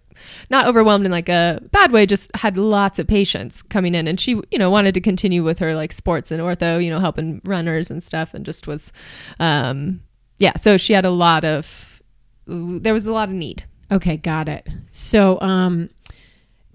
not 0.49 0.67
overwhelmed 0.67 1.05
in 1.05 1.11
like 1.11 1.29
a 1.29 1.59
bad 1.71 1.91
way 1.91 2.05
just 2.05 2.29
had 2.35 2.57
lots 2.57 2.99
of 2.99 3.07
patients 3.07 3.61
coming 3.61 3.93
in 3.95 4.07
and 4.07 4.19
she 4.19 4.31
you 4.51 4.57
know 4.57 4.69
wanted 4.69 4.93
to 4.93 5.01
continue 5.01 5.43
with 5.43 5.59
her 5.59 5.75
like 5.75 5.91
sports 5.91 6.31
and 6.31 6.41
ortho 6.41 6.83
you 6.83 6.89
know 6.89 6.99
helping 6.99 7.39
runners 7.45 7.91
and 7.91 8.03
stuff 8.03 8.33
and 8.33 8.45
just 8.45 8.65
was 8.67 8.91
um 9.39 10.01
yeah 10.39 10.55
so 10.57 10.75
she 10.75 10.93
had 10.93 11.05
a 11.05 11.09
lot 11.09 11.43
of 11.45 12.01
there 12.47 12.93
was 12.93 13.05
a 13.05 13.11
lot 13.11 13.29
of 13.29 13.35
need 13.35 13.63
Okay, 13.91 14.17
got 14.17 14.49
it. 14.49 14.67
So, 14.91 15.39
um, 15.39 15.89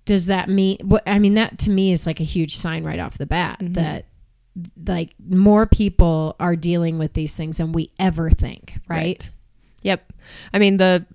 does 0.04 0.26
that 0.26 0.48
mean 0.48 0.78
what? 0.82 1.02
I 1.06 1.18
mean, 1.18 1.34
that 1.34 1.58
to 1.60 1.70
me 1.70 1.92
is 1.92 2.06
like 2.06 2.20
a 2.20 2.24
huge 2.24 2.56
sign 2.56 2.84
right 2.84 2.98
off 2.98 3.18
the 3.18 3.26
bat 3.26 3.60
mm-hmm. 3.60 3.74
that 3.74 4.06
like 4.86 5.14
more 5.28 5.66
people 5.66 6.36
are 6.40 6.56
dealing 6.56 6.98
with 6.98 7.14
these 7.14 7.34
things 7.34 7.58
than 7.58 7.72
we 7.72 7.90
ever 7.98 8.30
think, 8.30 8.74
right? 8.88 9.28
Yep. 9.82 10.12
I 10.52 10.58
mean 10.58 10.76
the, 10.76 11.06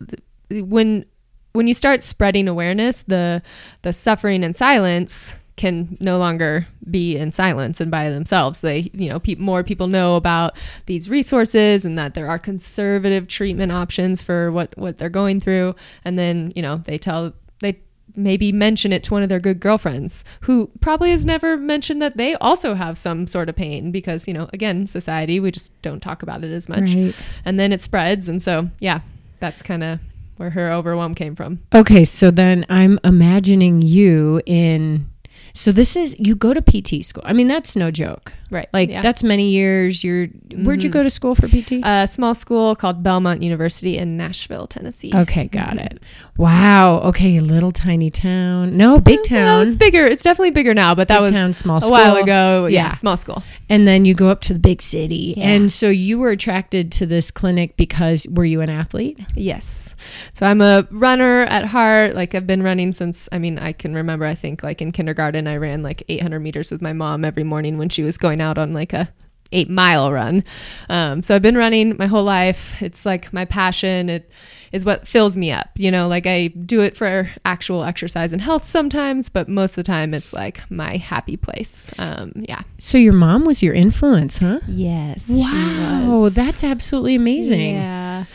the 0.50 0.62
when 0.62 1.06
when 1.54 1.68
you 1.68 1.74
start 1.74 2.04
spreading 2.04 2.48
awareness, 2.48 3.02
the 3.04 3.42
the 3.82 3.94
suffering 3.94 4.44
and 4.44 4.56
silence 4.56 5.36
can 5.58 5.98
no 6.00 6.20
longer 6.20 6.68
be 6.90 7.18
in 7.18 7.32
silence 7.32 7.82
and 7.82 7.90
by 7.90 8.10
themselves. 8.12 8.62
They, 8.62 8.92
you 8.94 9.10
know, 9.10 9.20
pe- 9.20 9.36
more 9.36 9.64
people 9.64 9.88
know 9.88 10.16
about 10.16 10.56
these 10.86 11.10
resources 11.10 11.84
and 11.84 11.98
that 11.98 12.14
there 12.14 12.30
are 12.30 12.38
conservative 12.38 13.28
treatment 13.28 13.72
options 13.72 14.22
for 14.22 14.52
what 14.52 14.78
what 14.78 14.98
they're 14.98 15.10
going 15.10 15.40
through, 15.40 15.76
and 16.06 16.18
then 16.18 16.54
you 16.56 16.62
know 16.62 16.78
they 16.86 16.98
tell 16.98 17.34
they 17.60 17.82
maybe 18.16 18.52
mention 18.52 18.92
it 18.94 19.04
to 19.04 19.14
one 19.14 19.22
of 19.24 19.30
their 19.30 19.40
good 19.40 19.60
girlfriends 19.60 20.24
who 20.42 20.70
probably 20.80 21.12
has 21.12 21.24
never 21.26 21.56
mentioned 21.58 22.02
that 22.02 22.18
they 22.18 22.34
also 22.36 22.74
have 22.74 22.98
some 22.98 23.28
sort 23.28 23.48
of 23.50 23.56
pain 23.56 23.92
because 23.92 24.28
you 24.28 24.34
know 24.34 24.50
again 24.54 24.88
society 24.88 25.40
we 25.40 25.52
just 25.52 25.72
don't 25.82 26.00
talk 26.02 26.24
about 26.24 26.44
it 26.44 26.52
as 26.52 26.68
much 26.68 26.90
Right. 26.94 27.14
and 27.46 27.60
then 27.60 27.72
it 27.72 27.82
spreads 27.82 28.28
and 28.28 28.42
so 28.42 28.70
yeah 28.80 29.02
that's 29.40 29.62
kind 29.62 29.84
of 29.84 30.00
where 30.38 30.50
her 30.52 30.72
overwhelm 30.72 31.14
came 31.16 31.36
from 31.36 31.60
Okay, 31.74 32.04
so 32.04 32.32
then 32.32 32.66
I'm 32.70 33.00
imagining 33.04 33.82
you 33.82 34.42
in. 34.46 35.08
So 35.54 35.72
this 35.72 35.96
is 35.96 36.16
you 36.20 36.36
go 36.36 36.54
to 36.54 36.62
PT 36.62 37.04
school. 37.04 37.24
I 37.26 37.34
mean, 37.34 37.48
that's 37.48 37.76
no 37.76 37.90
joke. 37.90 38.34
Right 38.50 38.68
Like 38.74 38.90
yeah. 38.90 39.02
that's 39.02 39.24
many 39.24 39.50
years. 39.50 40.04
You're 40.04 40.28
where'd 40.28 40.84
you 40.84 40.90
mm-hmm. 40.90 41.00
go 41.00 41.04
to 41.04 41.10
school 41.10 41.36
for 41.36 41.48
PT? 41.48 41.74
a 41.74 41.88
uh, 41.88 42.08
small 42.08 42.34
school 42.34 42.76
called 42.76 43.04
belmont 43.04 43.42
university 43.44 43.98
in 43.98 44.18
nashville 44.18 44.68
tennessee 44.68 45.12
okay, 45.14 45.48
got 45.48 45.70
mm-hmm. 45.70 45.80
it. 45.80 46.00
Wow. 46.38 47.00
Okay, 47.00 47.40
little 47.40 47.72
tiny 47.72 48.10
town. 48.10 48.78
No, 48.78 49.00
big 49.00 49.18
No, 49.18 49.24
town. 49.24 49.68
it's 49.68 49.76
bigger 49.76 50.06
it's 50.06 50.24
definitely 50.24 50.52
bigger 50.52 50.74
now 50.74 50.96
but 50.96 51.08
that 51.08 51.18
Big 51.18 51.22
was 51.22 51.32
town, 51.32 51.54
small 51.54 51.82
school. 51.82 51.96
a 51.96 52.00
while 52.00 52.16
ago 52.18 52.68
yeah, 52.68 52.88
Yeah. 52.88 52.96
small 52.96 53.18
school 53.18 53.44
and 53.70 53.88
then 53.88 54.06
you 54.06 54.14
go 54.14 54.30
up 54.30 54.42
to 54.42 54.54
the 54.54 54.60
big 54.60 54.82
city. 54.82 55.34
Yeah. 55.38 55.48
And 55.48 55.72
so 55.72 55.90
you 55.90 56.20
were 56.20 56.32
attracted 56.32 56.92
to 56.94 57.06
this 57.06 57.32
clinic 57.32 57.78
because 57.78 58.28
were 58.30 58.46
you 58.46 58.62
an 58.62 58.70
athlete? 58.70 59.20
Yes. 59.36 59.96
So 60.34 60.46
I'm 60.46 60.62
a 60.62 60.88
runner 60.92 61.42
at 61.44 61.66
heart. 61.66 62.16
Like 62.16 62.36
I've 62.36 62.48
been 62.48 62.64
running 62.64 62.94
since, 62.94 63.28
I 63.32 63.38
mean, 63.38 63.60
I 63.60 63.74
can 63.74 63.94
remember, 63.94 64.26
I 64.26 64.36
think 64.36 64.64
like 64.64 64.82
in 64.82 64.92
kindergarten, 64.92 65.48
I 65.48 65.58
ran 65.58 65.84
like 65.84 66.04
800 66.08 66.40
meters 66.40 66.72
with 66.72 66.82
my 66.82 66.94
mom 66.94 67.26
every 67.26 67.44
morning 67.44 67.78
when 67.78 67.90
she 67.90 68.04
was 68.04 68.18
going 68.18 68.37
out 68.42 68.58
on 68.58 68.74
like 68.74 68.94
a 68.94 69.12
eight 69.52 69.70
mile 69.70 70.12
run. 70.12 70.44
Um, 70.90 71.22
so 71.22 71.36
I've 71.36 71.42
been 71.42 71.58
running 71.58 71.96
my 71.98 72.08
whole 72.08 72.24
life. 72.24 72.82
It's 72.82 73.06
like 73.06 73.32
my 73.34 73.46
passion. 73.46 74.10
It 74.10 74.30
is 74.72 74.84
what 74.86 75.08
fills 75.08 75.38
me 75.38 75.52
up. 75.52 75.70
You 75.76 75.92
know, 75.92 76.08
like 76.08 76.28
I 76.28 76.48
do 76.48 76.82
it 76.82 76.98
for 76.98 77.30
actual 77.46 77.84
exercise 77.84 78.34
and 78.34 78.42
health 78.42 78.68
sometimes, 78.68 79.30
but 79.30 79.48
most 79.48 79.72
of 79.72 79.76
the 79.78 79.84
time 79.84 80.14
it's 80.14 80.34
like 80.34 80.70
my 80.70 80.98
happy 80.98 81.38
place. 81.38 81.90
Um, 81.98 82.34
yeah. 82.36 82.64
So 82.78 82.98
your 82.98 83.14
mom 83.14 83.46
was 83.46 83.64
your 83.64 83.74
influence, 83.74 84.40
huh? 84.40 84.60
Yes. 84.68 85.28
Wow, 85.30 86.30
that's 86.32 86.64
absolutely 86.64 87.16
amazing. 87.16 87.76
Yeah. 87.76 88.26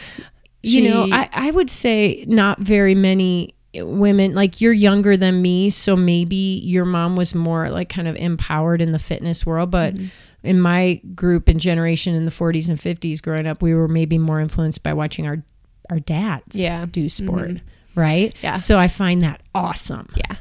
you 0.62 0.88
know, 0.88 1.08
I, 1.12 1.28
I 1.32 1.50
would 1.50 1.70
say 1.70 2.24
not 2.26 2.60
very 2.60 2.94
many 2.94 3.54
women 3.74 4.35
like 4.35 4.61
you're 4.61 4.72
younger 4.72 5.16
than 5.16 5.40
me 5.40 5.70
so 5.70 5.96
maybe 5.96 6.61
your 6.64 6.85
mom 6.85 7.16
was 7.16 7.35
more 7.35 7.70
like 7.70 7.88
kind 7.88 8.06
of 8.06 8.14
empowered 8.16 8.82
in 8.82 8.92
the 8.92 8.98
fitness 8.98 9.46
world 9.46 9.70
but 9.70 9.94
Mm-hmm. 9.94 10.06
in 10.42 10.61
my 10.61 11.00
group 11.14 11.48
and 11.48 11.58
generation 11.61 12.14
in 12.14 12.24
the 12.24 12.30
40s 12.30 12.68
and 12.68 12.78
50s 12.78 13.22
growing 13.22 13.46
up 13.46 13.62
we 13.62 13.74
were 13.74 13.88
maybe 13.88 14.18
more 14.18 14.40
influenced 14.40 14.82
by 14.82 14.92
watching 14.92 15.26
our 15.26 15.42
our 15.90 16.00
dads 16.00 16.54
Yeah. 16.56 16.85
do 16.90 17.08
sport 17.08 17.61
right 17.94 18.35
Yeah. 18.42 18.54
so 18.54 18.78
i 18.78 18.88
find 18.88 19.22
that 19.22 19.40
awesome 19.54 20.08
yeah 20.16 20.37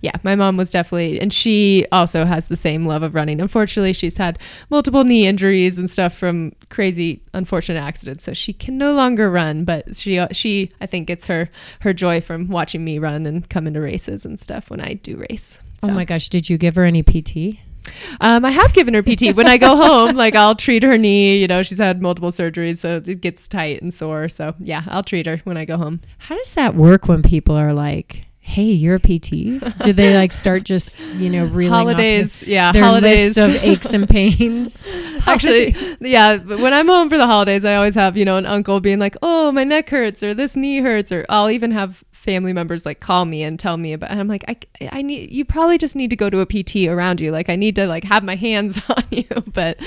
yeah 0.00 0.12
my 0.22 0.34
mom 0.34 0.56
was 0.56 0.70
definitely 0.70 1.20
and 1.20 1.32
she 1.32 1.86
also 1.92 2.24
has 2.24 2.48
the 2.48 2.56
same 2.56 2.86
love 2.86 3.02
of 3.02 3.14
running 3.14 3.40
unfortunately 3.40 3.92
she's 3.92 4.16
had 4.16 4.38
multiple 4.70 5.04
knee 5.04 5.26
injuries 5.26 5.78
and 5.78 5.90
stuff 5.90 6.14
from 6.16 6.52
crazy 6.68 7.22
unfortunate 7.34 7.80
accidents 7.80 8.24
so 8.24 8.32
she 8.32 8.52
can 8.52 8.76
no 8.78 8.92
longer 8.92 9.30
run 9.30 9.64
but 9.64 9.94
she 9.96 10.24
she 10.32 10.70
i 10.80 10.86
think 10.86 11.06
gets 11.06 11.26
her 11.26 11.48
her 11.80 11.92
joy 11.92 12.20
from 12.20 12.48
watching 12.48 12.84
me 12.84 12.98
run 12.98 13.26
and 13.26 13.48
come 13.50 13.66
into 13.66 13.80
races 13.80 14.24
and 14.24 14.38
stuff 14.40 14.70
when 14.70 14.80
i 14.80 14.94
do 14.94 15.16
race 15.30 15.58
oh 15.82 15.88
So, 15.88 15.94
my 15.94 16.04
gosh 16.04 16.28
did 16.28 16.48
you 16.50 16.58
give 16.58 16.74
her 16.76 16.84
any 16.84 17.02
pt 17.02 17.58
um, 18.20 18.44
I 18.44 18.50
have 18.50 18.72
given 18.72 18.94
her 18.94 19.02
PT. 19.04 19.36
When 19.36 19.46
I 19.46 19.58
go 19.58 19.76
home, 19.76 20.16
like 20.24 20.34
I'll 20.34 20.56
treat 20.56 20.82
her 20.82 20.98
knee. 20.98 21.38
You 21.38 21.46
know, 21.46 21.62
she's 21.62 21.78
had 21.78 22.02
multiple 22.02 22.32
surgeries, 22.32 22.78
so 22.78 22.96
it 22.96 23.20
gets 23.20 23.46
tight 23.46 23.80
and 23.80 23.94
sore. 23.94 24.28
So 24.28 24.54
yeah, 24.58 24.82
I'll 24.88 25.04
treat 25.04 25.26
her 25.26 25.40
when 25.44 25.56
I 25.56 25.64
go 25.64 25.76
home. 25.76 26.00
how 26.18 26.36
does 26.36 26.54
that 26.54 26.74
work 26.74 27.06
when 27.06 27.22
people 27.22 27.54
are 27.54 27.72
like 27.72 28.26
hey 28.46 28.62
you're 28.62 28.94
a 28.94 29.00
pt 29.00 29.30
do 29.82 29.92
they 29.92 30.16
like 30.16 30.32
start 30.32 30.62
just 30.62 30.98
you 31.16 31.28
know 31.28 31.44
reeling 31.46 31.72
off 31.72 31.80
holidays, 31.80 32.42
yeah, 32.44 32.72
their 32.72 32.82
holidays. 32.82 33.36
list 33.36 33.38
of 33.38 33.62
aches 33.62 33.92
and 33.92 34.08
pains 34.08 34.84
Actually, 35.26 35.74
yeah. 36.00 36.36
When 36.36 36.72
I'm 36.72 36.88
home 36.88 37.08
for 37.08 37.16
the 37.16 37.26
holidays, 37.26 37.64
I 37.64 37.76
always 37.76 37.94
have 37.94 38.16
you 38.16 38.24
know 38.24 38.36
an 38.36 38.46
uncle 38.46 38.80
being 38.80 38.98
like, 38.98 39.16
"Oh, 39.22 39.50
my 39.52 39.64
neck 39.64 39.88
hurts," 39.88 40.22
or 40.22 40.34
"This 40.34 40.56
knee 40.56 40.78
hurts," 40.78 41.10
or 41.10 41.24
I'll 41.28 41.50
even 41.50 41.70
have 41.72 42.04
family 42.12 42.52
members 42.52 42.84
like 42.84 42.98
call 42.98 43.24
me 43.24 43.42
and 43.42 43.58
tell 43.58 43.76
me 43.76 43.92
about. 43.92 44.10
And 44.10 44.18
I'm 44.18 44.26
like, 44.26 44.44
I, 44.48 44.88
I 44.90 45.02
need 45.02 45.30
you 45.32 45.44
probably 45.44 45.78
just 45.78 45.94
need 45.94 46.10
to 46.10 46.16
go 46.16 46.28
to 46.28 46.40
a 46.40 46.46
PT 46.46 46.88
around 46.88 47.20
you. 47.20 47.30
Like 47.30 47.48
I 47.48 47.56
need 47.56 47.76
to 47.76 47.86
like 47.86 48.04
have 48.04 48.24
my 48.24 48.34
hands 48.36 48.80
on 48.88 49.04
you. 49.10 49.26
But 49.52 49.78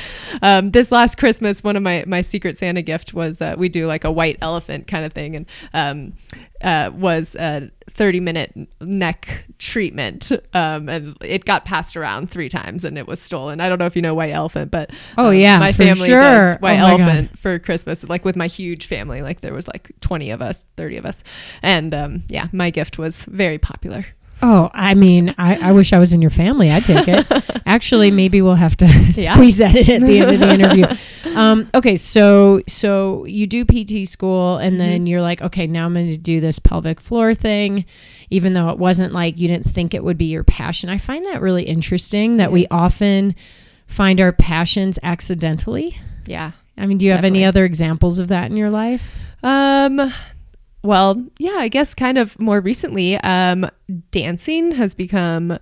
um, 0.41 0.71
this 0.71 0.91
last 0.91 1.17
Christmas, 1.17 1.63
one 1.63 1.75
of 1.75 1.83
my 1.83 2.03
my 2.07 2.21
Secret 2.21 2.57
Santa 2.57 2.81
gift 2.81 3.13
was 3.13 3.41
uh, 3.41 3.55
we 3.57 3.69
do 3.69 3.87
like 3.87 4.03
a 4.03 4.11
white 4.11 4.37
elephant 4.41 4.87
kind 4.87 5.05
of 5.05 5.13
thing, 5.13 5.35
and 5.35 5.45
um, 5.73 6.13
uh, 6.61 6.91
was 6.93 7.35
a 7.35 7.69
30 7.99 8.21
minute 8.21 8.55
neck 8.79 9.43
treatment. 9.57 10.31
Um, 10.53 10.87
and 10.87 11.17
it 11.19 11.43
got 11.43 11.65
passed 11.65 11.97
around 11.97 12.31
three 12.31 12.47
times 12.47 12.85
and 12.85 12.97
it 12.97 13.05
was 13.07 13.21
stolen. 13.21 13.59
I 13.59 13.67
don't 13.67 13.77
know 13.77 13.87
if 13.87 13.95
you 13.97 14.01
know 14.01 14.15
white 14.15 14.31
elephant, 14.31 14.71
but 14.71 14.89
Oh, 15.17 15.27
um, 15.27 15.33
yeah, 15.35 15.59
my 15.59 15.73
family 15.73 16.07
sure. 16.07 16.21
does 16.21 16.61
white 16.61 16.79
Oh, 16.79 16.97
God. 16.97 17.01
elephant 17.01 17.37
for 17.37 17.59
Christmas, 17.59 18.05
like 18.05 18.23
with 18.23 18.37
my 18.37 18.47
huge 18.47 18.85
family. 18.87 19.21
Like 19.21 19.41
there 19.41 19.53
was 19.53 19.67
like 19.67 19.91
20 19.99 20.31
of 20.31 20.41
us, 20.41 20.61
30 20.77 20.95
of 20.95 21.05
us. 21.05 21.25
And 21.61 21.93
um, 21.93 22.23
yeah, 22.29 22.47
my 22.53 22.69
gift 22.69 22.97
was 22.97 23.25
very 23.25 23.57
popular. 23.57 24.05
Oh, 24.41 24.69
I 24.73 24.93
mean, 24.93 25.35
I, 25.37 25.57
I 25.57 25.71
wish 25.73 25.91
I 25.91 25.99
was 25.99 26.13
in 26.13 26.21
your 26.21 26.31
family. 26.31 26.71
I'd 26.71 26.85
take 26.85 27.07
it. 27.07 27.27
Actually, 27.65 28.09
maybe 28.09 28.41
we'll 28.41 28.55
have 28.55 28.77
to 28.77 28.85
Yeah. 29.13 29.33
squeeze 29.33 29.57
that 29.57 29.75
in 29.75 30.01
at 30.03 30.07
the 30.07 30.19
end 30.19 30.31
of 30.31 30.39
the 30.39 30.53
interview. 30.53 30.85
Um, 31.37 31.69
okay, 31.75 31.95
so 31.97 32.61
so 32.67 33.25
you 33.25 33.47
do 33.47 33.65
PT 33.65 34.07
school, 34.07 34.57
and 34.57 34.79
then 34.79 35.07
you're 35.07 35.21
like, 35.21 35.41
okay, 35.41 35.67
now 35.67 35.85
I'm 35.85 35.93
going 35.93 36.07
to 36.07 36.17
do 36.17 36.39
this 36.39 36.57
pelvic 36.59 37.01
floor 37.01 37.33
thing, 37.33 37.83
even 38.29 38.53
though 38.53 38.69
it 38.69 38.77
wasn't 38.77 39.13
like 39.13 39.37
you 39.39 39.47
didn't 39.49 39.69
think 39.69 39.93
it 39.93 40.03
would 40.03 40.17
be 40.17 40.25
your 40.25 40.43
passion. 40.45 40.89
I 40.89 40.97
find 40.99 41.25
that 41.25 41.41
really 41.41 41.63
interesting 41.63 42.37
that 42.37 42.51
we 42.51 42.65
often 42.71 43.35
find 43.87 44.21
our 44.21 44.31
passions 44.31 44.97
accidentally. 45.03 45.97
Yeah. 46.25 46.51
I 46.77 46.85
mean, 46.85 46.97
do 46.97 47.05
you 47.05 47.11
have 47.11 47.25
any 47.25 47.43
other 47.43 47.65
examples 47.65 48.19
of 48.19 48.29
that 48.29 48.49
in 48.49 48.55
your 48.55 48.69
life? 48.69 49.11
Um, 49.43 50.13
well, 50.83 51.21
yeah, 51.37 51.55
I 51.57 51.67
guess 51.67 51.93
kind 51.93 52.17
of 52.17 52.39
more 52.39 52.59
recently, 52.61 53.15
um, 53.17 53.69
dancing 54.11 54.71
has 54.71 54.93
become 54.93 55.57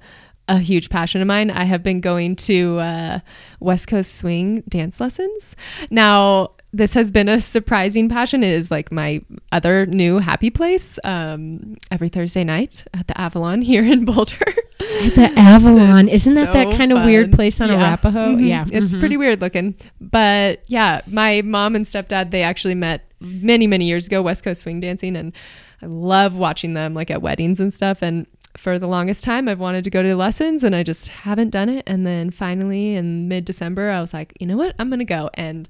a 0.49 0.59
huge 0.59 0.89
passion 0.89 1.19
of 1.21 1.27
mine. 1.27 1.51
I 1.51 1.65
have 1.65 1.83
been 1.83 1.99
going 2.01 2.35
to 2.37 2.79
uh, 2.79 3.19
West 3.59 3.87
Coast 3.87 4.15
Swing 4.15 4.63
dance 4.69 4.99
lessons. 5.01 5.55
Now, 5.89 6.51
this 6.71 6.93
has 6.93 7.11
been 7.11 7.27
a 7.27 7.41
surprising 7.41 8.07
passion. 8.07 8.43
It 8.43 8.51
is 8.51 8.69
like 8.71 8.91
my 8.91 9.21
other 9.51 9.85
new 9.85 10.19
happy 10.19 10.49
place. 10.49 10.99
Um, 11.03 11.75
every 11.91 12.07
Thursday 12.09 12.43
night 12.43 12.83
at 12.93 13.07
the 13.07 13.19
Avalon 13.19 13.61
here 13.61 13.83
in 13.83 14.05
Boulder. 14.05 14.37
The 14.79 15.31
Avalon. 15.35 16.07
Isn't 16.07 16.35
that 16.35 16.53
that 16.53 16.71
so 16.71 16.77
kind 16.77 16.91
of 16.93 17.03
weird 17.03 17.31
place 17.33 17.59
on 17.59 17.69
Yeah. 17.69 17.87
Arapahoe? 17.89 18.35
Mhm. 18.35 18.47
Yeah. 18.47 18.65
It's 18.71 18.93
Mhm. 18.93 18.99
pretty 18.99 19.17
weird 19.17 19.41
looking. 19.41 19.75
But 19.99 20.61
yeah, 20.67 21.01
my 21.07 21.41
mom 21.43 21.75
and 21.75 21.83
stepdad, 21.85 22.31
they 22.31 22.43
actually 22.43 22.75
met 22.75 23.06
many, 23.19 23.67
many 23.67 23.85
years 23.85 24.07
ago, 24.07 24.21
West 24.21 24.43
Coast 24.43 24.61
swing 24.61 24.79
dancing. 24.79 25.15
And 25.15 25.33
I 25.81 25.85
love 25.85 26.35
watching 26.35 26.73
them 26.73 26.93
like 26.93 27.11
at 27.11 27.21
weddings 27.21 27.59
and 27.59 27.73
stuff. 27.73 28.01
And 28.01 28.27
for 28.57 28.79
the 28.79 28.87
longest 28.87 29.23
time, 29.23 29.47
I've 29.47 29.59
wanted 29.59 29.83
to 29.83 29.89
go 29.89 30.01
to 30.01 30.15
lessons 30.15 30.63
and 30.63 30.75
I 30.75 30.83
just 30.83 31.07
haven't 31.07 31.51
done 31.51 31.69
it. 31.69 31.83
And 31.87 32.05
then 32.05 32.31
finally 32.31 32.95
in 32.95 33.27
mid 33.27 33.45
December, 33.45 33.91
I 33.91 34.01
was 34.01 34.13
like, 34.13 34.33
you 34.39 34.47
know 34.47 34.57
what? 34.57 34.75
I'm 34.79 34.89
to 34.99 35.05
go. 35.05 35.29
And 35.35 35.69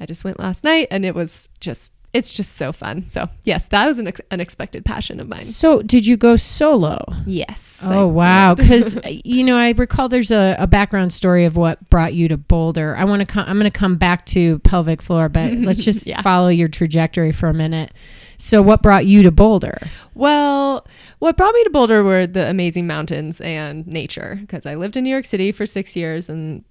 I 0.00 0.06
just 0.06 0.24
went 0.24 0.38
last 0.38 0.64
night 0.64 0.88
and 0.90 1.04
it 1.04 1.14
was 1.14 1.48
just, 1.60 1.92
it's 2.16 2.34
just 2.34 2.56
so 2.56 2.72
fun. 2.72 3.04
So, 3.08 3.28
yes, 3.44 3.66
that 3.66 3.86
was 3.86 3.98
an 3.98 4.08
ex- 4.08 4.20
unexpected 4.30 4.84
passion 4.84 5.20
of 5.20 5.28
mine. 5.28 5.38
So, 5.38 5.82
did 5.82 6.06
you 6.06 6.16
go 6.16 6.36
solo? 6.36 7.04
Yes. 7.26 7.78
Oh 7.84 8.06
wow! 8.06 8.54
Because 8.66 8.96
uh, 8.96 9.00
you 9.24 9.44
know, 9.44 9.56
I 9.56 9.70
recall 9.70 10.08
there's 10.08 10.30
a, 10.30 10.56
a 10.58 10.66
background 10.66 11.12
story 11.12 11.44
of 11.44 11.56
what 11.56 11.88
brought 11.90 12.14
you 12.14 12.28
to 12.28 12.36
Boulder. 12.36 12.96
I 12.96 13.04
want 13.04 13.20
to. 13.20 13.26
come 13.26 13.44
I'm 13.46 13.58
going 13.58 13.70
to 13.70 13.78
come 13.78 13.96
back 13.96 14.26
to 14.26 14.58
pelvic 14.60 15.02
floor, 15.02 15.28
but 15.28 15.52
let's 15.68 15.84
just 15.84 16.06
Yeah. 16.06 16.22
follow 16.22 16.48
your 16.48 16.68
trajectory 16.68 17.32
for 17.32 17.48
a 17.48 17.54
minute. 17.54 17.92
So, 18.38 18.60
what 18.60 18.82
brought 18.82 19.06
you 19.06 19.22
to 19.22 19.30
Boulder? 19.30 19.78
Well, 20.14 20.86
what 21.20 21.36
brought 21.36 21.54
me 21.54 21.64
to 21.64 21.70
Boulder 21.70 22.02
were 22.02 22.26
the 22.26 22.48
amazing 22.50 22.86
mountains 22.86 23.40
and 23.40 23.86
nature 23.86 24.36
because 24.40 24.66
I 24.66 24.74
lived 24.74 24.96
in 24.96 25.04
New 25.04 25.10
York 25.10 25.24
City 25.24 25.52
for 25.52 25.64
six 25.66 25.96
years 25.96 26.28
and 26.28 26.64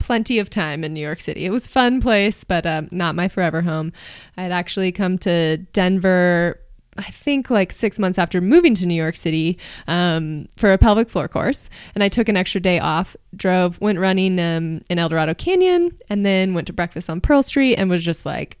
plenty 0.00 0.40
of 0.40 0.50
time 0.50 0.82
in 0.82 0.92
New 0.92 1.00
York 1.00 1.20
City. 1.20 1.46
It 1.46 1.50
was 1.50 1.66
a 1.66 1.68
fun 1.68 2.00
place, 2.00 2.42
but 2.42 2.66
um, 2.66 2.88
not 2.90 3.14
my 3.14 3.28
forever 3.28 3.62
home. 3.62 3.92
I 4.36 4.42
had 4.42 4.50
actually 4.50 4.90
come 4.90 5.16
to 5.18 5.58
Denver. 5.58 6.58
I 6.98 7.04
think 7.04 7.50
like 7.50 7.70
six 7.70 7.98
months 7.98 8.18
after 8.18 8.40
moving 8.40 8.74
to 8.74 8.86
New 8.86 8.94
York 8.94 9.16
City 9.16 9.56
um, 9.86 10.48
for 10.56 10.72
a 10.72 10.78
pelvic 10.78 11.08
floor 11.08 11.28
course, 11.28 11.70
and 11.94 12.02
I 12.02 12.08
took 12.08 12.28
an 12.28 12.36
extra 12.36 12.60
day 12.60 12.80
off. 12.80 13.16
Drove, 13.36 13.80
went 13.80 14.00
running 14.00 14.40
um, 14.40 14.82
in 14.90 14.98
Eldorado 14.98 15.34
Canyon, 15.34 15.96
and 16.08 16.26
then 16.26 16.52
went 16.52 16.66
to 16.66 16.72
breakfast 16.72 17.08
on 17.08 17.20
Pearl 17.20 17.44
Street, 17.44 17.76
and 17.76 17.88
was 17.88 18.02
just 18.02 18.26
like, 18.26 18.58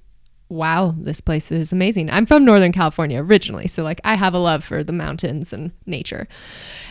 wow, 0.48 0.94
this 0.98 1.20
place 1.20 1.50
is 1.50 1.72
amazing. 1.72 2.10
I'm 2.10 2.26
from 2.26 2.44
Northern 2.44 2.72
California 2.72 3.22
originally, 3.22 3.68
so 3.68 3.82
like 3.82 4.00
I 4.04 4.14
have 4.14 4.34
a 4.34 4.38
love 4.38 4.64
for 4.64 4.84
the 4.84 4.92
mountains 4.92 5.52
and 5.52 5.72
nature. 5.86 6.28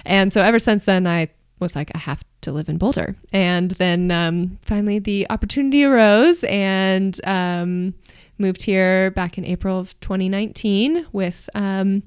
And 0.05 0.33
so 0.33 0.41
ever 0.41 0.59
since 0.59 0.85
then, 0.85 1.07
I 1.07 1.29
was 1.59 1.75
like, 1.75 1.91
I 1.93 1.97
have 1.97 2.23
to 2.41 2.51
live 2.51 2.69
in 2.69 2.77
Boulder. 2.77 3.15
And 3.33 3.71
then 3.71 4.11
um, 4.11 4.59
finally 4.61 4.99
the 4.99 5.27
opportunity 5.29 5.83
arose 5.83 6.43
and 6.45 7.19
um, 7.25 7.93
moved 8.37 8.63
here 8.63 9.11
back 9.11 9.37
in 9.37 9.45
April 9.45 9.77
of 9.77 9.99
2019 9.99 11.05
with 11.11 11.49
um, 11.53 12.03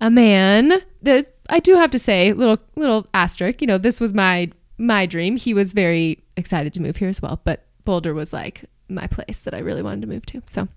a 0.00 0.10
man 0.10 0.82
that 1.02 1.32
I 1.48 1.60
do 1.60 1.74
have 1.76 1.90
to 1.92 1.98
say, 1.98 2.32
little 2.32 2.58
little 2.76 3.06
asterisk, 3.14 3.60
you 3.60 3.66
know, 3.66 3.78
this 3.78 4.00
was 4.00 4.12
my 4.12 4.50
my 4.78 5.06
dream. 5.06 5.36
He 5.36 5.54
was 5.54 5.72
very 5.72 6.22
excited 6.36 6.72
to 6.74 6.82
move 6.82 6.96
here 6.96 7.08
as 7.08 7.22
well, 7.22 7.40
but 7.44 7.66
Boulder 7.84 8.14
was 8.14 8.32
like 8.32 8.64
my 8.94 9.06
place 9.06 9.40
that 9.40 9.54
I 9.54 9.58
really 9.58 9.82
wanted 9.82 10.02
to 10.02 10.06
move 10.06 10.26
to. 10.26 10.42
So, 10.46 10.68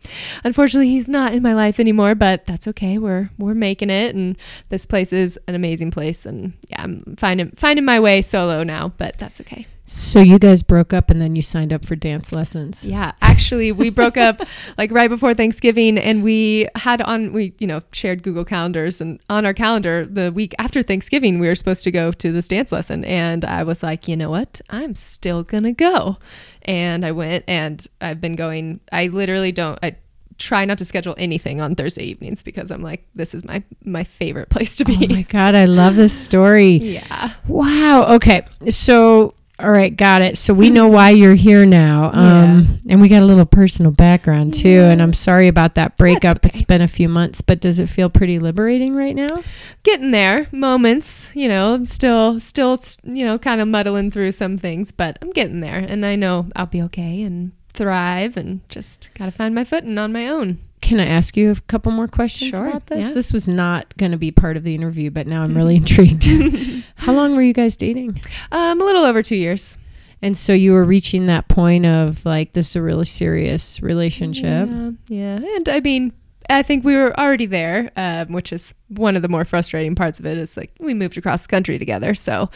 unfortunately, 0.43 0.89
he's 0.89 1.07
not 1.07 1.33
in 1.33 1.43
my 1.43 1.53
life 1.53 1.79
anymore, 1.79 2.15
but 2.15 2.45
that's 2.45 2.67
okay. 2.69 2.97
We're 2.97 3.29
we're 3.37 3.53
making 3.53 3.89
it, 3.89 4.15
and 4.15 4.37
this 4.69 4.85
place 4.85 5.13
is 5.13 5.39
an 5.47 5.55
amazing 5.55 5.91
place. 5.91 6.25
And 6.25 6.53
yeah, 6.69 6.83
I'm 6.83 7.15
finding 7.17 7.51
finding 7.51 7.85
my 7.85 7.99
way 7.99 8.21
solo 8.21 8.63
now, 8.63 8.93
but 8.97 9.17
that's 9.17 9.41
okay. 9.41 9.67
So, 9.87 10.19
you 10.19 10.39
guys 10.39 10.63
broke 10.63 10.93
up, 10.93 11.11
and 11.11 11.21
then 11.21 11.35
you 11.35 11.43
signed 11.43 11.71
up 11.71 11.85
for 11.85 11.95
dance 11.95 12.31
lessons. 12.31 12.87
Yeah, 12.87 13.11
actually, 13.21 13.71
we 13.71 13.91
broke 13.91 14.17
up 14.17 14.41
like 14.79 14.91
right 14.91 15.09
before 15.09 15.35
Thanksgiving, 15.35 15.99
and 15.99 16.23
we 16.23 16.67
had 16.75 17.03
on 17.03 17.33
we 17.33 17.53
you 17.59 17.67
know 17.67 17.81
shared 17.91 18.23
Google 18.23 18.45
calendars, 18.45 18.99
and 18.99 19.19
on 19.29 19.45
our 19.45 19.53
calendar 19.53 20.03
the 20.03 20.31
week 20.31 20.55
after 20.57 20.81
Thanksgiving 20.81 21.37
we 21.39 21.47
were 21.47 21.53
supposed 21.53 21.83
to 21.83 21.91
go 21.91 22.11
to 22.11 22.31
this 22.31 22.47
dance 22.47 22.71
lesson, 22.71 23.05
and 23.05 23.45
I 23.45 23.61
was 23.61 23.83
like, 23.83 24.07
you 24.07 24.17
know 24.17 24.31
what, 24.31 24.59
I'm 24.71 24.95
still 24.95 25.43
gonna 25.43 25.73
go, 25.73 26.17
and 26.65 27.05
I 27.05 27.11
went, 27.11 27.45
and 27.47 27.85
I've 28.01 28.19
been 28.19 28.35
going. 28.35 28.79
I 28.91 29.07
literally 29.07 29.51
don't. 29.51 29.79
I 29.81 29.95
try 30.37 30.65
not 30.65 30.77
to 30.79 30.85
schedule 30.85 31.15
anything 31.17 31.61
on 31.61 31.75
Thursday 31.75 32.03
evenings 32.03 32.43
because 32.43 32.71
I'm 32.71 32.81
like, 32.81 33.07
this 33.15 33.33
is 33.33 33.45
my 33.45 33.63
my 33.83 34.03
favorite 34.03 34.49
place 34.49 34.75
to 34.77 34.85
be. 34.85 34.97
Oh 35.09 35.13
my 35.13 35.21
god, 35.23 35.55
I 35.55 35.65
love 35.65 35.95
this 35.95 36.17
story. 36.17 36.71
yeah. 36.77 37.33
Wow. 37.47 38.15
Okay. 38.15 38.45
So, 38.69 39.33
all 39.57 39.71
right, 39.71 39.95
got 39.95 40.21
it. 40.21 40.37
So 40.37 40.53
we 40.53 40.69
know 40.69 40.87
why 40.87 41.11
you're 41.11 41.35
here 41.35 41.65
now. 41.65 42.11
Um, 42.13 42.79
and 42.89 42.99
we 42.99 43.07
got 43.07 43.21
a 43.21 43.25
little 43.25 43.45
personal 43.45 43.91
background 43.91 44.53
too. 44.53 44.81
And 44.81 45.01
I'm 45.01 45.13
sorry 45.13 45.47
about 45.47 45.75
that 45.75 45.97
breakup. 45.97 46.37
okay. 46.37 46.49
It's 46.49 46.61
been 46.61 46.81
a 46.81 46.87
few 46.87 47.07
months, 47.07 47.41
but 47.41 47.61
does 47.61 47.79
it 47.79 47.87
feel 47.87 48.09
pretty 48.09 48.39
liberating 48.39 48.95
right 48.95 49.15
now? 49.15 49.43
getting 49.85 50.09
there 50.09 50.47
moments 50.51 51.29
you 51.35 51.47
know 51.47 51.75
i'm 51.75 51.85
still 51.85 52.39
still 52.39 52.81
you 53.03 53.23
know 53.23 53.37
kind 53.37 53.61
of 53.61 53.67
muddling 53.67 54.09
through 54.09 54.31
some 54.31 54.57
things 54.57 54.91
but 54.91 55.15
i'm 55.21 55.29
getting 55.29 55.59
there 55.59 55.77
and 55.77 56.03
i 56.03 56.15
know 56.15 56.47
i'll 56.55 56.65
be 56.65 56.81
okay 56.81 57.21
and 57.21 57.51
thrive 57.71 58.35
and 58.35 58.67
just 58.67 59.09
gotta 59.13 59.31
find 59.31 59.53
my 59.53 59.63
footing 59.63 59.99
on 59.99 60.11
my 60.11 60.27
own 60.27 60.57
Can 60.85 60.99
I 60.99 61.07
ask 61.07 61.35
you 61.35 61.51
a 61.51 61.55
couple 61.67 61.91
more 61.91 62.07
questions 62.07 62.51
Sure, 62.51 62.67
about 62.67 62.87
this? 62.87 63.07
yeah. 63.07 63.13
This 63.13 63.33
was 63.33 63.49
not 63.49 63.95
going 63.97 64.11
to 64.11 64.17
be 64.17 64.31
part 64.31 64.55
of 64.55 64.63
the 64.63 64.75
interview, 64.75 65.09
but 65.09 65.25
now 65.27 65.41
I'm 65.43 65.55
really 65.61 65.77
intrigued. 65.77 66.25
How 66.95 67.11
long 67.13 67.35
were 67.35 67.41
you 67.41 67.53
guys 67.53 67.75
dating? 67.75 68.21
um 68.51 68.79
a 68.81 68.83
little 68.85 69.03
over 69.03 69.23
two 69.23 69.35
years 69.35 69.77
And 70.21 70.37
so 70.37 70.53
you 70.53 70.71
were 70.73 70.85
reaching 70.85 71.25
that 71.25 71.47
point 71.47 71.85
of 71.85 72.25
like, 72.25 72.53
this 72.53 72.69
is 72.69 72.75
a 72.75 72.81
really 72.81 73.05
serious 73.05 73.81
relationship. 73.81 74.69
yeah, 74.69 74.91
yeah 75.07 75.55
and 75.57 75.67
i 75.69 75.79
mean 75.79 76.13
i 76.49 76.61
think 76.61 76.85
we 76.85 76.95
were 76.95 77.19
already 77.19 77.47
there 77.47 77.89
um, 77.97 78.31
which 78.31 78.53
is 78.53 78.73
one 78.89 79.15
of 79.15 79.21
the 79.23 79.27
more 79.27 79.43
frustrating 79.45 79.95
parts 79.95 80.19
of 80.19 80.25
it 80.27 80.37
is 80.37 80.55
like 80.55 80.71
we 80.79 80.93
moved 80.93 81.17
across 81.17 81.41
the 81.41 81.47
country 81.47 81.77
together 81.79 82.13
so 82.13 82.49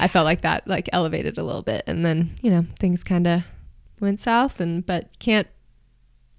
i 0.00 0.08
felt 0.08 0.24
like 0.24 0.42
that 0.42 0.66
like 0.66 0.88
elevated 0.92 1.38
a 1.38 1.44
little 1.44 1.62
bit 1.62 1.82
and 1.86 2.04
then 2.04 2.36
you 2.42 2.50
know 2.50 2.64
things 2.80 3.04
kind 3.04 3.26
of 3.28 3.42
went 4.00 4.18
south 4.20 4.60
and 4.60 4.84
but 4.84 5.08
can't 5.20 5.46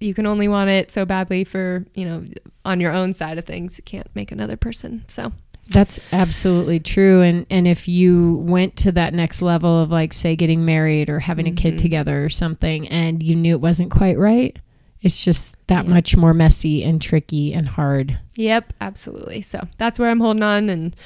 you 0.00 0.14
can 0.14 0.26
only 0.26 0.48
want 0.48 0.70
it 0.70 0.90
so 0.90 1.04
badly 1.04 1.44
for 1.44 1.84
you 1.94 2.04
know 2.04 2.24
on 2.64 2.80
your 2.80 2.92
own 2.92 3.12
side 3.14 3.38
of 3.38 3.44
things 3.44 3.76
you 3.78 3.84
can't 3.84 4.08
make 4.14 4.30
another 4.32 4.56
person 4.56 5.04
so 5.08 5.32
That's 5.70 6.00
absolutely 6.12 6.80
true. 6.80 7.20
And 7.20 7.44
and 7.50 7.68
if 7.68 7.88
you 7.88 8.36
went 8.46 8.74
to 8.76 8.92
that 8.92 9.12
next 9.12 9.42
level 9.42 9.82
of 9.82 9.90
like 9.90 10.12
say 10.14 10.34
getting 10.34 10.64
married 10.64 11.10
or 11.10 11.20
having 11.20 11.46
a 11.46 11.52
kid 11.52 11.74
Mhm. 11.74 11.78
together 11.78 12.24
or 12.24 12.30
something 12.30 12.88
and 12.88 13.22
you 13.22 13.36
knew 13.36 13.54
it 13.54 13.60
wasn't 13.60 13.90
quite 13.90 14.18
right, 14.18 14.56
it's 15.02 15.22
just 15.22 15.56
that 15.66 15.84
Yeah. 15.84 15.90
much 15.92 16.16
more 16.16 16.32
messy 16.32 16.82
and 16.82 17.02
tricky 17.02 17.52
and 17.52 17.68
hard. 17.68 18.18
Yep, 18.36 18.72
absolutely. 18.80 19.42
So 19.42 19.68
that's 19.76 19.98
where 19.98 20.08
I'm 20.10 20.20
holding 20.20 20.42
on, 20.42 20.70
and 20.70 20.96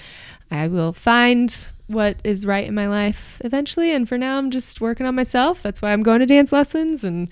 I 0.50 0.68
will 0.68 0.92
find 0.92 1.48
what 1.92 2.16
is 2.24 2.46
right 2.46 2.66
in 2.66 2.74
my 2.74 2.88
life 2.88 3.40
eventually. 3.44 3.92
And 3.92 4.09
for 4.09 4.18
now, 4.18 4.38
I'm 4.38 4.50
just 4.50 4.81
working 4.81 5.07
on 5.07 5.14
myself. 5.14 5.62
That's 5.62 5.83
why 5.83 5.92
I'm 5.92 6.02
going 6.02 6.20
to 6.20 6.26
dance 6.26 6.52
lessons 6.52 7.05
and 7.05 7.28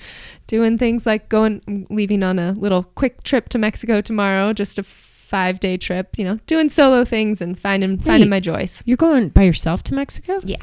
doing 0.47 0.79
things 0.79 1.07
like 1.07 1.29
going, 1.29 1.63
I'm 1.67 1.87
leaving 1.91 2.23
on 2.23 2.39
a 2.39 2.53
little 2.53 2.85
quick 2.85 3.23
trip 3.23 3.49
to 3.51 3.59
Mexico 3.59 4.01
tomorrow, 4.01 4.53
just 4.53 4.79
a 4.79 4.83
five 4.83 5.61
day 5.61 5.77
trip. 5.77 6.19
You 6.19 6.25
know, 6.25 6.39
doing 6.47 6.69
solo 6.69 7.05
things 7.05 7.41
and 7.41 7.59
finding 7.59 7.99
finding 7.99 8.29
my 8.29 8.41
joys. 8.41 8.83
You're 8.85 8.97
going 8.97 9.29
by 9.31 9.43
yourself 9.43 9.83
to 9.85 9.95
Mexico? 9.95 10.41
Yeah. 10.45 10.63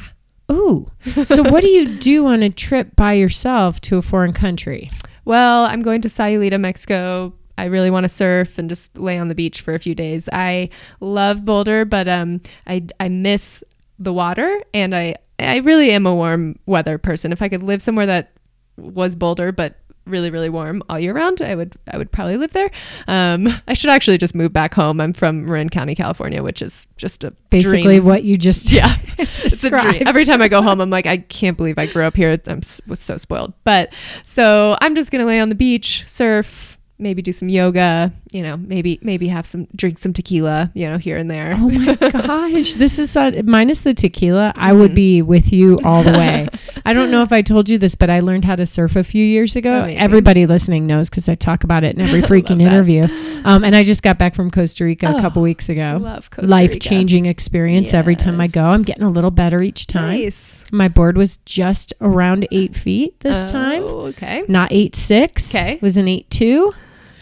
Ooh. 0.51 0.89
so 1.25 1.43
what 1.43 1.61
do 1.61 1.67
you 1.67 1.97
do 1.97 2.25
on 2.27 2.41
a 2.41 2.49
trip 2.49 2.95
by 2.95 3.13
yourself 3.13 3.81
to 3.81 3.97
a 3.97 4.01
foreign 4.01 4.33
country? 4.33 4.89
Well, 5.25 5.65
I'm 5.65 5.81
going 5.81 6.01
to 6.01 6.07
Sayulita, 6.07 6.59
Mexico. 6.59 7.33
I 7.57 7.65
really 7.65 7.89
want 7.89 8.03
to 8.03 8.09
surf 8.09 8.57
and 8.57 8.69
just 8.69 8.97
lay 8.97 9.17
on 9.17 9.27
the 9.27 9.35
beach 9.35 9.61
for 9.61 9.73
a 9.73 9.79
few 9.79 9.95
days. 9.95 10.29
I 10.31 10.69
love 10.99 11.43
Boulder, 11.43 11.85
but 11.85 12.07
um, 12.07 12.41
I 12.67 12.85
I 12.99 13.09
miss 13.09 13.63
the 13.99 14.13
water, 14.13 14.61
and 14.73 14.95
I 14.95 15.15
I 15.39 15.57
really 15.57 15.91
am 15.91 16.05
a 16.05 16.15
warm 16.15 16.59
weather 16.65 16.97
person. 16.97 17.31
If 17.31 17.41
I 17.41 17.49
could 17.49 17.63
live 17.63 17.81
somewhere 17.81 18.05
that 18.05 18.31
was 18.77 19.15
Boulder, 19.15 19.51
but 19.51 19.75
really 20.05 20.29
really 20.29 20.47
warm 20.49 20.81
all 20.89 20.99
year 20.99 21.13
round, 21.13 21.41
I 21.41 21.53
would 21.55 21.75
I 21.91 21.97
would 21.97 22.11
probably 22.11 22.37
live 22.37 22.53
there. 22.53 22.71
Um, 23.07 23.47
I 23.67 23.73
should 23.73 23.89
actually 23.89 24.17
just 24.17 24.33
move 24.35 24.53
back 24.53 24.73
home. 24.73 25.01
I'm 25.01 25.13
from 25.13 25.45
Marin 25.45 25.69
County, 25.69 25.95
California, 25.95 26.41
which 26.41 26.61
is 26.61 26.87
just 26.97 27.23
a 27.23 27.31
Basically 27.49 27.83
dream. 27.83 28.05
what 28.05 28.23
you 28.23 28.37
just 28.37 28.71
Yeah, 28.71 28.97
it's 29.17 29.63
a 29.63 29.69
dream. 29.69 30.03
Every 30.05 30.25
time 30.25 30.41
I 30.41 30.47
go 30.47 30.61
home, 30.61 30.79
I'm 30.81 30.89
like, 30.89 31.05
I 31.05 31.17
can't 31.17 31.57
believe 31.57 31.77
I 31.77 31.87
grew 31.87 32.03
up 32.03 32.15
here. 32.15 32.39
I'm 32.47 32.61
was 32.87 32.99
so 32.99 33.17
spoiled. 33.17 33.53
But 33.63 33.91
so 34.23 34.77
I'm 34.81 34.95
just 34.95 35.11
gonna 35.11 35.25
lay 35.25 35.39
on 35.39 35.49
the 35.49 35.55
beach, 35.55 36.03
surf, 36.07 36.76
maybe 36.99 37.21
do 37.21 37.31
some 37.31 37.49
yoga. 37.49 38.11
You 38.31 38.41
know, 38.43 38.57
maybe 38.57 38.99
maybe 39.01 39.27
have 39.29 39.45
some 39.47 39.67
drink 39.75 39.97
some 39.99 40.13
tequila. 40.13 40.71
You 40.73 40.89
know, 40.89 40.97
here 40.97 41.17
and 41.17 41.29
there. 41.31 41.53
Oh 41.57 41.69
my 41.69 41.95
gosh, 42.11 42.73
this 42.73 42.99
is 42.99 43.15
uh, 43.15 43.41
minus 43.45 43.81
the 43.81 43.93
tequila. 43.93 44.51
I 44.55 44.73
would 44.73 44.91
Mhm. 44.91 44.95
be 44.95 45.21
with 45.21 45.53
you 45.53 45.79
all 45.83 46.03
the 46.03 46.11
way. 46.11 46.47
I 46.85 46.93
don't 46.93 47.09
know 47.11 47.21
if 47.21 47.31
I 47.31 47.41
told 47.41 47.69
you 47.69 47.77
this, 47.77 47.95
but 47.95 48.09
I 48.09 48.19
learned 48.19 48.45
how 48.45 48.55
to 48.55 48.65
surf 48.65 48.95
a 48.95 49.03
few 49.03 49.23
years 49.23 49.55
ago. 49.55 49.79
Amazing. 49.81 49.99
Everybody 49.99 50.45
listening 50.45 50.87
knows 50.87 51.09
because 51.09 51.29
I 51.29 51.35
talk 51.35 51.63
about 51.63 51.83
it 51.83 51.95
in 51.95 52.01
every 52.01 52.21
freaking 52.29 52.61
interview. 52.61 53.07
Um, 53.45 53.63
and 53.63 53.75
I 53.75 53.83
just 53.83 54.03
got 54.03 54.17
back 54.17 54.35
from 54.35 54.51
Costa 54.51 54.83
Rica 54.83 55.07
a 55.07 55.17
Oh, 55.17 55.21
couple 55.21 55.41
weeks 55.41 55.69
ago. 55.69 55.97
Love 56.01 56.29
Costa 56.29 56.49
Life 56.49 56.71
Rica. 56.71 56.79
changing 56.89 57.25
experience 57.27 57.93
every 57.93 58.15
time 58.15 58.41
I 58.41 58.47
go. 58.47 58.63
I'm 58.65 58.83
getting 58.83 59.03
a 59.03 59.09
little 59.09 59.31
better 59.31 59.61
each 59.61 59.87
time. 59.87 60.19
Nice. 60.19 60.63
My 60.71 60.89
board 60.89 61.15
was 61.17 61.37
just 61.45 61.93
around 62.01 62.45
eight 62.51 62.75
feet 62.75 63.19
this 63.21 63.49
time. 63.49 63.83
Oh, 63.83 64.07
okay. 64.07 64.43
Not 64.49 64.71
eight 64.73 64.95
six. 64.97 65.53
'Kay. 65.53 65.73
It 65.75 65.81
was 65.81 65.95
an 65.97 66.07
eight 66.09 66.29
two. 66.29 66.73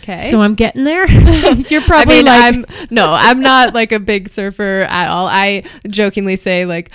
Okay. 0.05 0.17
So 0.17 0.39
I'm 0.39 0.53
getting 0.53 0.83
there. 0.83 1.07
You're 1.69 1.81
probably 1.81 2.15
I 2.15 2.17
mean, 2.17 2.25
like 2.25 2.53
I'm 2.53 2.87
no, 2.91 3.11
I'm 3.11 3.41
not 3.41 3.73
like 3.73 3.91
a 3.91 3.99
big 3.99 4.29
surfer 4.29 4.85
at 4.87 5.09
all. 5.09 5.27
I 5.27 5.63
jokingly 5.87 6.37
say 6.37 6.65
like 6.65 6.91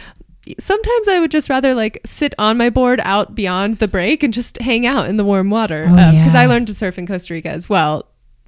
sometimes 0.60 1.08
I 1.08 1.18
would 1.18 1.30
just 1.30 1.48
rather 1.50 1.74
like 1.74 2.00
sit 2.04 2.34
on 2.38 2.56
my 2.56 2.70
board 2.70 3.00
out 3.02 3.34
beyond 3.34 3.78
the 3.78 3.88
break 3.88 4.22
and 4.22 4.32
just 4.32 4.60
hang 4.60 4.86
out 4.86 5.08
in 5.08 5.16
the 5.16 5.24
warm 5.24 5.50
water 5.50 5.86
Oh, 5.88 5.92
um, 5.92 6.16
because 6.16 6.34
yeah. 6.34 6.40
I 6.40 6.46
learned 6.46 6.68
to 6.68 6.74
surf 6.74 6.98
in 6.98 7.06
Costa 7.06 7.34
Rica 7.34 7.50
as 7.50 7.68
well 7.68 8.06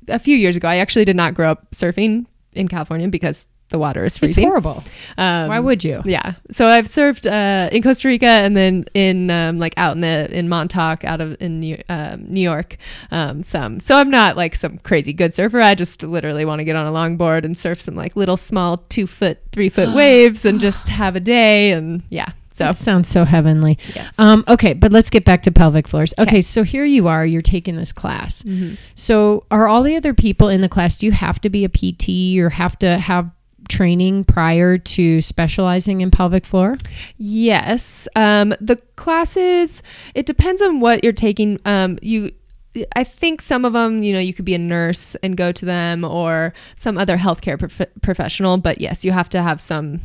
a 0.09 0.19
few 0.19 0.37
years 0.37 0.57
ago. 0.57 0.69
I 0.69 0.77
actually 0.77 1.05
did 1.05 1.17
not 1.17 1.35
grow 1.35 1.51
up 1.51 1.71
surfing 1.73 2.27
in 2.53 2.69
California 2.69 3.09
because 3.09 3.49
the 3.73 3.79
water 3.79 4.05
is 4.05 4.13
it's 4.15 4.19
freezing. 4.19 4.45
horrible. 4.47 4.85
Um, 5.19 5.49
Why 5.49 5.59
would 5.59 5.83
you? 5.83 6.01
yeah. 6.05 6.35
So 6.53 6.67
I've 6.67 6.87
surfed 6.87 7.27
uh, 7.27 7.69
in 7.75 7.83
Costa 7.83 8.07
Rica 8.09 8.27
and 8.27 8.57
then 8.57 8.85
in 8.95 9.31
um, 9.31 9.59
like 9.59 9.75
out 9.77 9.95
in 9.97 10.01
the 10.03 10.29
in 10.31 10.49
Montauk 10.49 11.05
out 11.05 11.21
of 11.21 11.37
in 11.41 11.59
New, 11.61 11.83
um, 11.89 12.25
New 12.33 12.41
York 12.41 12.77
um, 13.11 13.43
some. 13.43 13.81
So 13.81 13.97
I'm 13.97 14.11
not 14.11 14.37
like 14.37 14.55
some 14.55 14.79
crazy 14.79 15.13
good 15.13 15.35
surfer. 15.35 15.61
I 15.61 15.75
just 15.75 16.03
literally 16.05 16.45
want 16.45 16.61
to 16.61 16.65
get 16.65 16.77
on 16.77 16.87
a 16.87 16.93
longboard 16.93 17.45
and 17.45 17.59
surf 17.59 17.81
some 17.81 17.97
like 17.97 18.15
little 18.15 18.37
small 18.37 18.79
two 18.89 19.07
foot 19.09 19.39
three 19.51 19.69
foot 19.69 19.95
waves 19.95 20.45
and 20.45 20.61
just 20.61 20.89
have 20.89 21.17
a 21.17 21.21
day 21.21 21.73
and 21.73 22.03
yeah. 22.11 22.29
So 22.55 22.65
That 22.65 22.77
sounds 22.77 23.09
so 23.09 23.25
heavenly. 23.25 23.79
yes. 23.95 24.13
Um, 24.19 24.45
okay, 24.47 24.75
but 24.75 24.93
let's 24.93 25.09
get 25.09 25.25
back 25.25 25.43
to 25.45 25.51
pelvic 25.51 25.89
floors. 25.89 26.13
Okay, 26.19 26.29
Okay. 26.33 26.41
so 26.43 26.63
here 26.65 26.85
you 26.85 27.09
are, 27.09 27.25
you're 27.25 27.41
taking 27.41 27.77
this 27.77 27.93
class. 27.95 28.43
Mhm. 28.43 28.77
So 28.95 29.47
are 29.51 29.67
all 29.69 29.83
the 29.83 29.97
other 29.97 30.13
people 30.13 30.51
in 30.51 30.61
the 30.61 30.69
class, 30.69 30.99
do 30.99 31.07
you 31.07 31.13
have 31.13 31.41
to 31.41 31.49
be 31.49 31.65
a 31.65 31.71
PT 31.71 32.39
or 32.39 32.51
have 32.51 32.79
to 32.81 32.99
have 32.99 33.31
training 33.69 34.25
prior 34.25 34.79
to 34.79 35.21
specializing 35.21 36.01
in 36.01 36.11
pelvic 36.11 36.45
floor? 36.45 36.77
Yes. 37.17 38.09
Um, 38.17 38.55
the 38.61 38.77
classes, 38.97 39.83
it 40.15 40.27
depends 40.27 40.61
on 40.63 40.81
what 40.81 41.03
you're 41.05 41.13
taking. 41.13 41.59
Um, 41.65 41.99
you, 42.03 42.33
I 42.97 43.05
think 43.05 43.41
some 43.43 43.65
of 43.65 43.73
them, 43.75 44.03
you 44.03 44.13
know, 44.13 44.19
you 44.19 44.33
could 44.35 44.45
be 44.45 44.55
a 44.55 44.59
nurse 44.59 45.15
and 45.23 45.37
go 45.37 45.53
to 45.53 45.65
them 45.65 46.05
or 46.05 46.53
some 46.77 46.97
other 46.99 47.17
healthcare 47.19 47.59
prof- 47.59 47.91
professional. 48.03 48.57
But 48.59 48.81
yes, 48.81 49.05
you 49.05 49.13
have 49.13 49.29
to 49.31 49.43
have 49.43 49.61
some, 49.61 50.01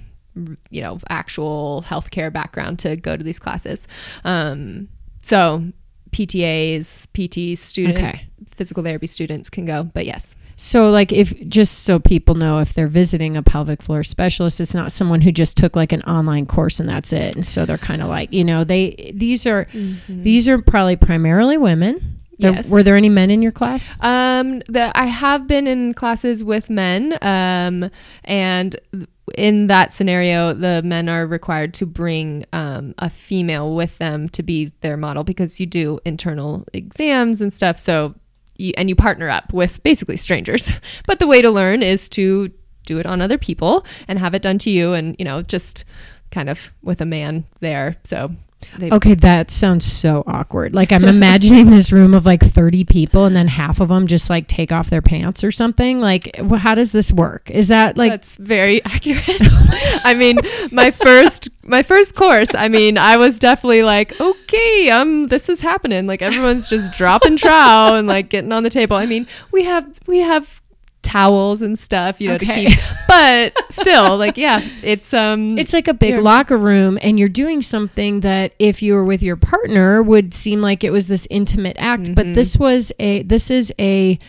you 0.70 0.82
know, 0.82 1.00
actual 1.10 1.84
healthcare 1.88 2.32
background 2.32 2.80
to 2.80 2.96
go 2.96 3.16
to 3.18 3.24
these 3.24 3.40
classes. 3.40 3.88
Um, 4.24 4.90
so 5.22 5.64
PTAs, 6.12 7.08
PT 7.14 7.58
student, 7.60 7.98
Okay. 7.98 8.28
physical 8.50 8.84
therapy 8.84 9.08
students 9.08 9.50
can 9.50 9.66
go. 9.66 9.84
But 9.84 10.06
yes. 10.06 10.36
So 10.60 10.90
like 10.90 11.14
if 11.14 11.48
just 11.48 11.84
so 11.84 12.00
people 12.00 12.36
know 12.36 12.58
if 12.60 12.74
they're 12.74 12.88
visiting 12.88 13.38
a 13.38 13.44
pelvic 13.44 13.82
floor 13.82 14.04
specialist, 14.04 14.60
it's 14.60 14.74
not 14.74 14.92
someone 14.92 15.22
who 15.22 15.32
just 15.32 15.56
took 15.56 15.76
like 15.76 15.92
an 15.94 16.02
online 16.02 16.48
course 16.48 16.80
and 16.80 16.90
that's 16.90 17.14
it. 17.14 17.36
And 17.36 17.46
so 17.46 17.66
they're 17.66 17.78
kind 17.78 18.02
of 18.02 18.10
like, 18.10 18.34
you 18.34 18.44
know, 18.44 18.64
they 18.64 19.12
these 19.16 19.46
are 19.48 19.68
these 20.10 20.50
are 20.50 20.60
probably 20.62 20.96
primarily 20.98 21.58
women. 21.58 22.00
There- 22.40 22.52
Yes. 22.54 22.70
Were 22.70 22.84
there 22.84 22.96
any 22.96 23.10
men 23.10 23.32
in 23.32 23.42
your 23.42 23.52
class? 23.52 23.94
Um, 24.00 24.62
the, 24.68 24.92
I 24.96 25.06
have 25.06 25.48
been 25.48 25.66
in 25.66 25.96
classes 25.96 26.44
with 26.44 26.70
men, 26.70 27.18
um, 27.24 27.90
and 28.26 28.76
in 29.36 29.66
that 29.68 29.92
scenario, 29.96 30.54
the 30.54 30.84
men 30.84 31.10
are 31.10 31.26
required 31.26 31.74
to 31.76 31.88
bring 31.88 32.46
um, 32.54 32.94
a 33.00 33.10
female 33.10 33.76
with 33.76 33.98
them 33.98 34.30
to 34.30 34.44
be 34.44 34.72
their 34.82 34.98
model 34.98 35.24
because 35.24 35.60
you 35.60 35.66
do 35.66 36.00
internal 36.06 36.64
exams 36.74 37.42
and 37.42 37.52
stuff. 37.52 37.80
So, 37.80 38.14
you, 38.58 38.74
and 38.78 38.90
you 38.90 38.96
partner 38.96 39.30
up 39.30 39.54
with 39.54 39.82
basically 39.84 40.18
strangers. 40.18 40.72
But 41.06 41.20
the 41.20 41.28
way 41.28 41.42
to 41.42 41.50
learn 41.50 41.84
is 41.84 42.10
to 42.10 42.52
do 42.86 43.00
it 43.00 43.06
on 43.06 43.22
other 43.22 43.38
people 43.38 43.86
and 44.08 44.20
have 44.20 44.34
it 44.34 44.42
done 44.42 44.58
to 44.60 44.70
you, 44.70 44.94
and 44.94 45.16
you 45.20 45.26
know, 45.26 45.42
just 45.42 45.86
kind 46.32 46.50
of 46.50 46.72
with 46.82 47.02
a 47.02 47.06
man 47.06 47.46
there. 47.60 47.98
So. 48.04 48.32
They, 48.78 48.92
Okay, 48.92 49.14
that 49.16 49.50
sounds 49.52 49.86
so 49.86 50.24
awkward. 50.28 50.74
Like 50.74 50.92
I'm 50.92 51.06
imagining 51.06 51.70
this 51.70 51.92
room 51.92 52.14
of 52.14 52.26
like 52.26 52.42
30 52.44 52.84
people 52.86 53.26
and 53.26 53.36
then 53.36 53.48
half 53.48 53.80
of 53.80 53.90
them 53.90 54.08
just 54.08 54.30
like 54.30 54.48
take 54.48 54.72
off 54.72 54.90
their 54.90 55.02
pants 55.02 55.44
or 55.44 55.52
something. 55.52 56.00
Like 56.00 56.36
wh- 56.38 56.58
how 56.58 56.76
does 56.76 56.92
this 56.92 57.12
work? 57.12 57.50
Is 57.50 57.70
that 57.70 57.98
like 57.98 58.12
that's 58.12 58.36
very 58.38 58.84
accurate. 58.86 59.42
I 60.04 60.14
mean, 60.14 60.38
my 60.72 60.92
first 60.92 61.50
my 61.64 61.84
first 61.84 62.16
course, 62.16 62.54
I 62.56 62.68
mean, 62.68 62.98
I 62.98 63.18
was 63.18 63.40
definitely 63.40 63.84
like, 63.84 64.20
okay, 64.20 64.90
um, 64.90 65.28
this 65.28 65.50
is 65.50 65.62
happening. 65.62 66.08
Like 66.08 66.22
everyone's 66.22 66.70
just 66.70 66.94
dropping 66.94 67.38
trow 67.38 67.96
and 67.96 68.08
like 68.08 68.30
getting 68.30 68.52
on 68.52 68.64
the 68.64 68.70
table. 68.70 68.96
I 68.98 69.06
mean, 69.06 69.28
we 69.52 69.64
have 69.64 69.88
we 70.08 70.20
have 70.20 70.62
towels 71.08 71.62
and 71.62 71.80
stuff, 71.80 72.20
you 72.20 72.28
know, 72.28 72.36
Okay. 72.36 72.66
to 72.66 72.70
keep 72.72 72.80
but 73.08 73.54
still, 73.72 74.18
like, 74.18 74.36
yeah, 74.38 74.60
it's 74.84 75.14
um 75.14 75.58
it's 75.58 75.72
like 75.74 75.88
a 75.88 75.94
big 75.94 76.18
locker 76.20 76.58
room 76.58 77.00
and 77.02 77.18
you're 77.18 77.30
doing 77.30 77.62
something 77.62 78.20
that 78.22 78.52
if 78.60 78.82
you 78.82 78.94
were 78.94 79.06
with 79.06 79.24
your 79.24 79.38
partner 79.38 80.04
would 80.04 80.34
seem 80.34 80.62
like 80.62 80.84
it 80.84 80.92
was 80.92 81.08
this 81.08 81.26
intimate 81.30 81.78
act, 81.80 82.14
but 82.14 82.26
Mhm. 82.26 82.34
this 82.36 82.58
was 82.58 82.92
a 83.00 83.24
this 83.24 83.50
is 83.50 83.74
a 83.80 84.20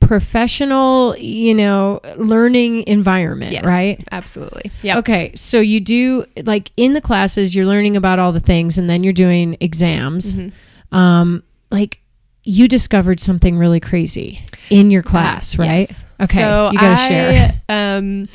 professional, 0.00 1.16
you 1.18 1.54
know, 1.54 2.00
learning 2.16 2.84
environment, 2.86 3.52
yes, 3.52 3.64
right? 3.64 4.02
Absolutely. 4.10 4.70
Yeah. 4.82 4.98
Okay, 4.98 5.32
so 5.34 5.60
you 5.60 5.80
do 5.80 6.24
like 6.44 6.70
in 6.76 6.92
the 6.94 7.00
classes, 7.00 7.54
you're 7.54 7.66
learning 7.66 7.96
about 7.96 8.18
all 8.18 8.32
the 8.32 8.40
things, 8.40 8.78
and 8.78 8.88
then 8.88 9.02
you're 9.04 9.12
doing 9.12 9.56
exams. 9.60 10.34
Mhm. 10.34 10.52
Um, 10.92 11.42
like 11.70 12.00
you 12.48 12.66
discovered 12.66 13.20
something 13.20 13.58
really 13.58 13.78
crazy 13.78 14.40
in 14.70 14.90
your 14.90 15.02
class, 15.02 15.58
right? 15.58 15.88
yes. 15.90 16.04
Okay, 16.18 16.40
So 16.40 16.70
you 16.72 16.78
gotta 16.78 17.00
I, 17.00 17.08
share. 17.08 17.62
Um, 17.68 18.28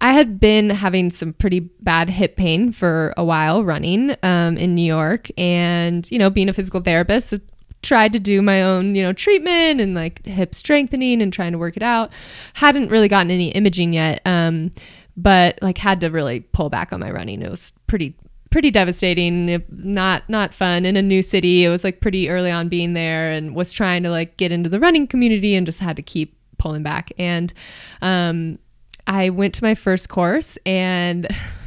I 0.00 0.12
had 0.12 0.40
been 0.40 0.68
having 0.68 1.10
some 1.10 1.32
pretty 1.32 1.60
bad 1.60 2.10
hip 2.10 2.34
pain 2.34 2.72
for 2.72 3.14
a 3.16 3.24
while 3.24 3.62
running 3.62 4.16
um, 4.24 4.56
in 4.56 4.74
New 4.74 4.82
York, 4.84 5.30
and 5.38 6.10
you 6.10 6.18
know, 6.18 6.28
being 6.28 6.48
a 6.48 6.52
physical 6.52 6.80
therapist, 6.80 7.28
so 7.28 7.38
tried 7.82 8.12
to 8.12 8.18
do 8.18 8.42
my 8.42 8.62
own 8.62 8.96
you 8.96 9.02
know 9.02 9.12
treatment 9.12 9.80
and 9.80 9.94
like 9.94 10.26
hip 10.26 10.54
strengthening 10.56 11.22
and 11.22 11.32
trying 11.32 11.52
to 11.52 11.58
work 11.58 11.76
it 11.76 11.84
out. 11.84 12.10
Hadn't 12.54 12.90
really 12.90 13.08
gotten 13.08 13.30
any 13.30 13.50
imaging 13.50 13.92
yet, 13.92 14.20
um, 14.26 14.72
but 15.16 15.56
like 15.62 15.78
had 15.78 16.00
to 16.00 16.08
really 16.08 16.40
pull 16.40 16.68
back 16.68 16.92
on 16.92 16.98
my 16.98 17.12
running. 17.12 17.42
It 17.42 17.48
was 17.50 17.72
pretty 17.86 18.16
pretty 18.52 18.70
devastating 18.70 19.62
not 19.70 20.28
not 20.28 20.54
fun. 20.54 20.86
In 20.86 20.96
a 20.96 21.02
new 21.02 21.22
city 21.22 21.64
it 21.64 21.68
was 21.68 21.82
like 21.82 22.00
pretty 22.00 22.28
early 22.28 22.50
on 22.50 22.68
being 22.68 22.92
there 22.92 23.32
and 23.32 23.54
was 23.56 23.72
trying 23.72 24.02
to 24.04 24.10
like 24.10 24.36
get 24.36 24.52
into 24.52 24.68
the 24.68 24.78
running 24.78 25.06
community 25.06 25.54
and 25.56 25.66
just 25.66 25.80
had 25.80 25.96
to 25.96 26.02
keep 26.02 26.36
pulling 26.58 26.82
back. 26.82 27.12
And 27.18 27.52
um 28.02 28.58
i 29.08 29.30
went 29.30 29.52
to 29.52 29.64
my 29.64 29.74
first 29.74 30.08
course 30.08 30.56
and 30.64 31.26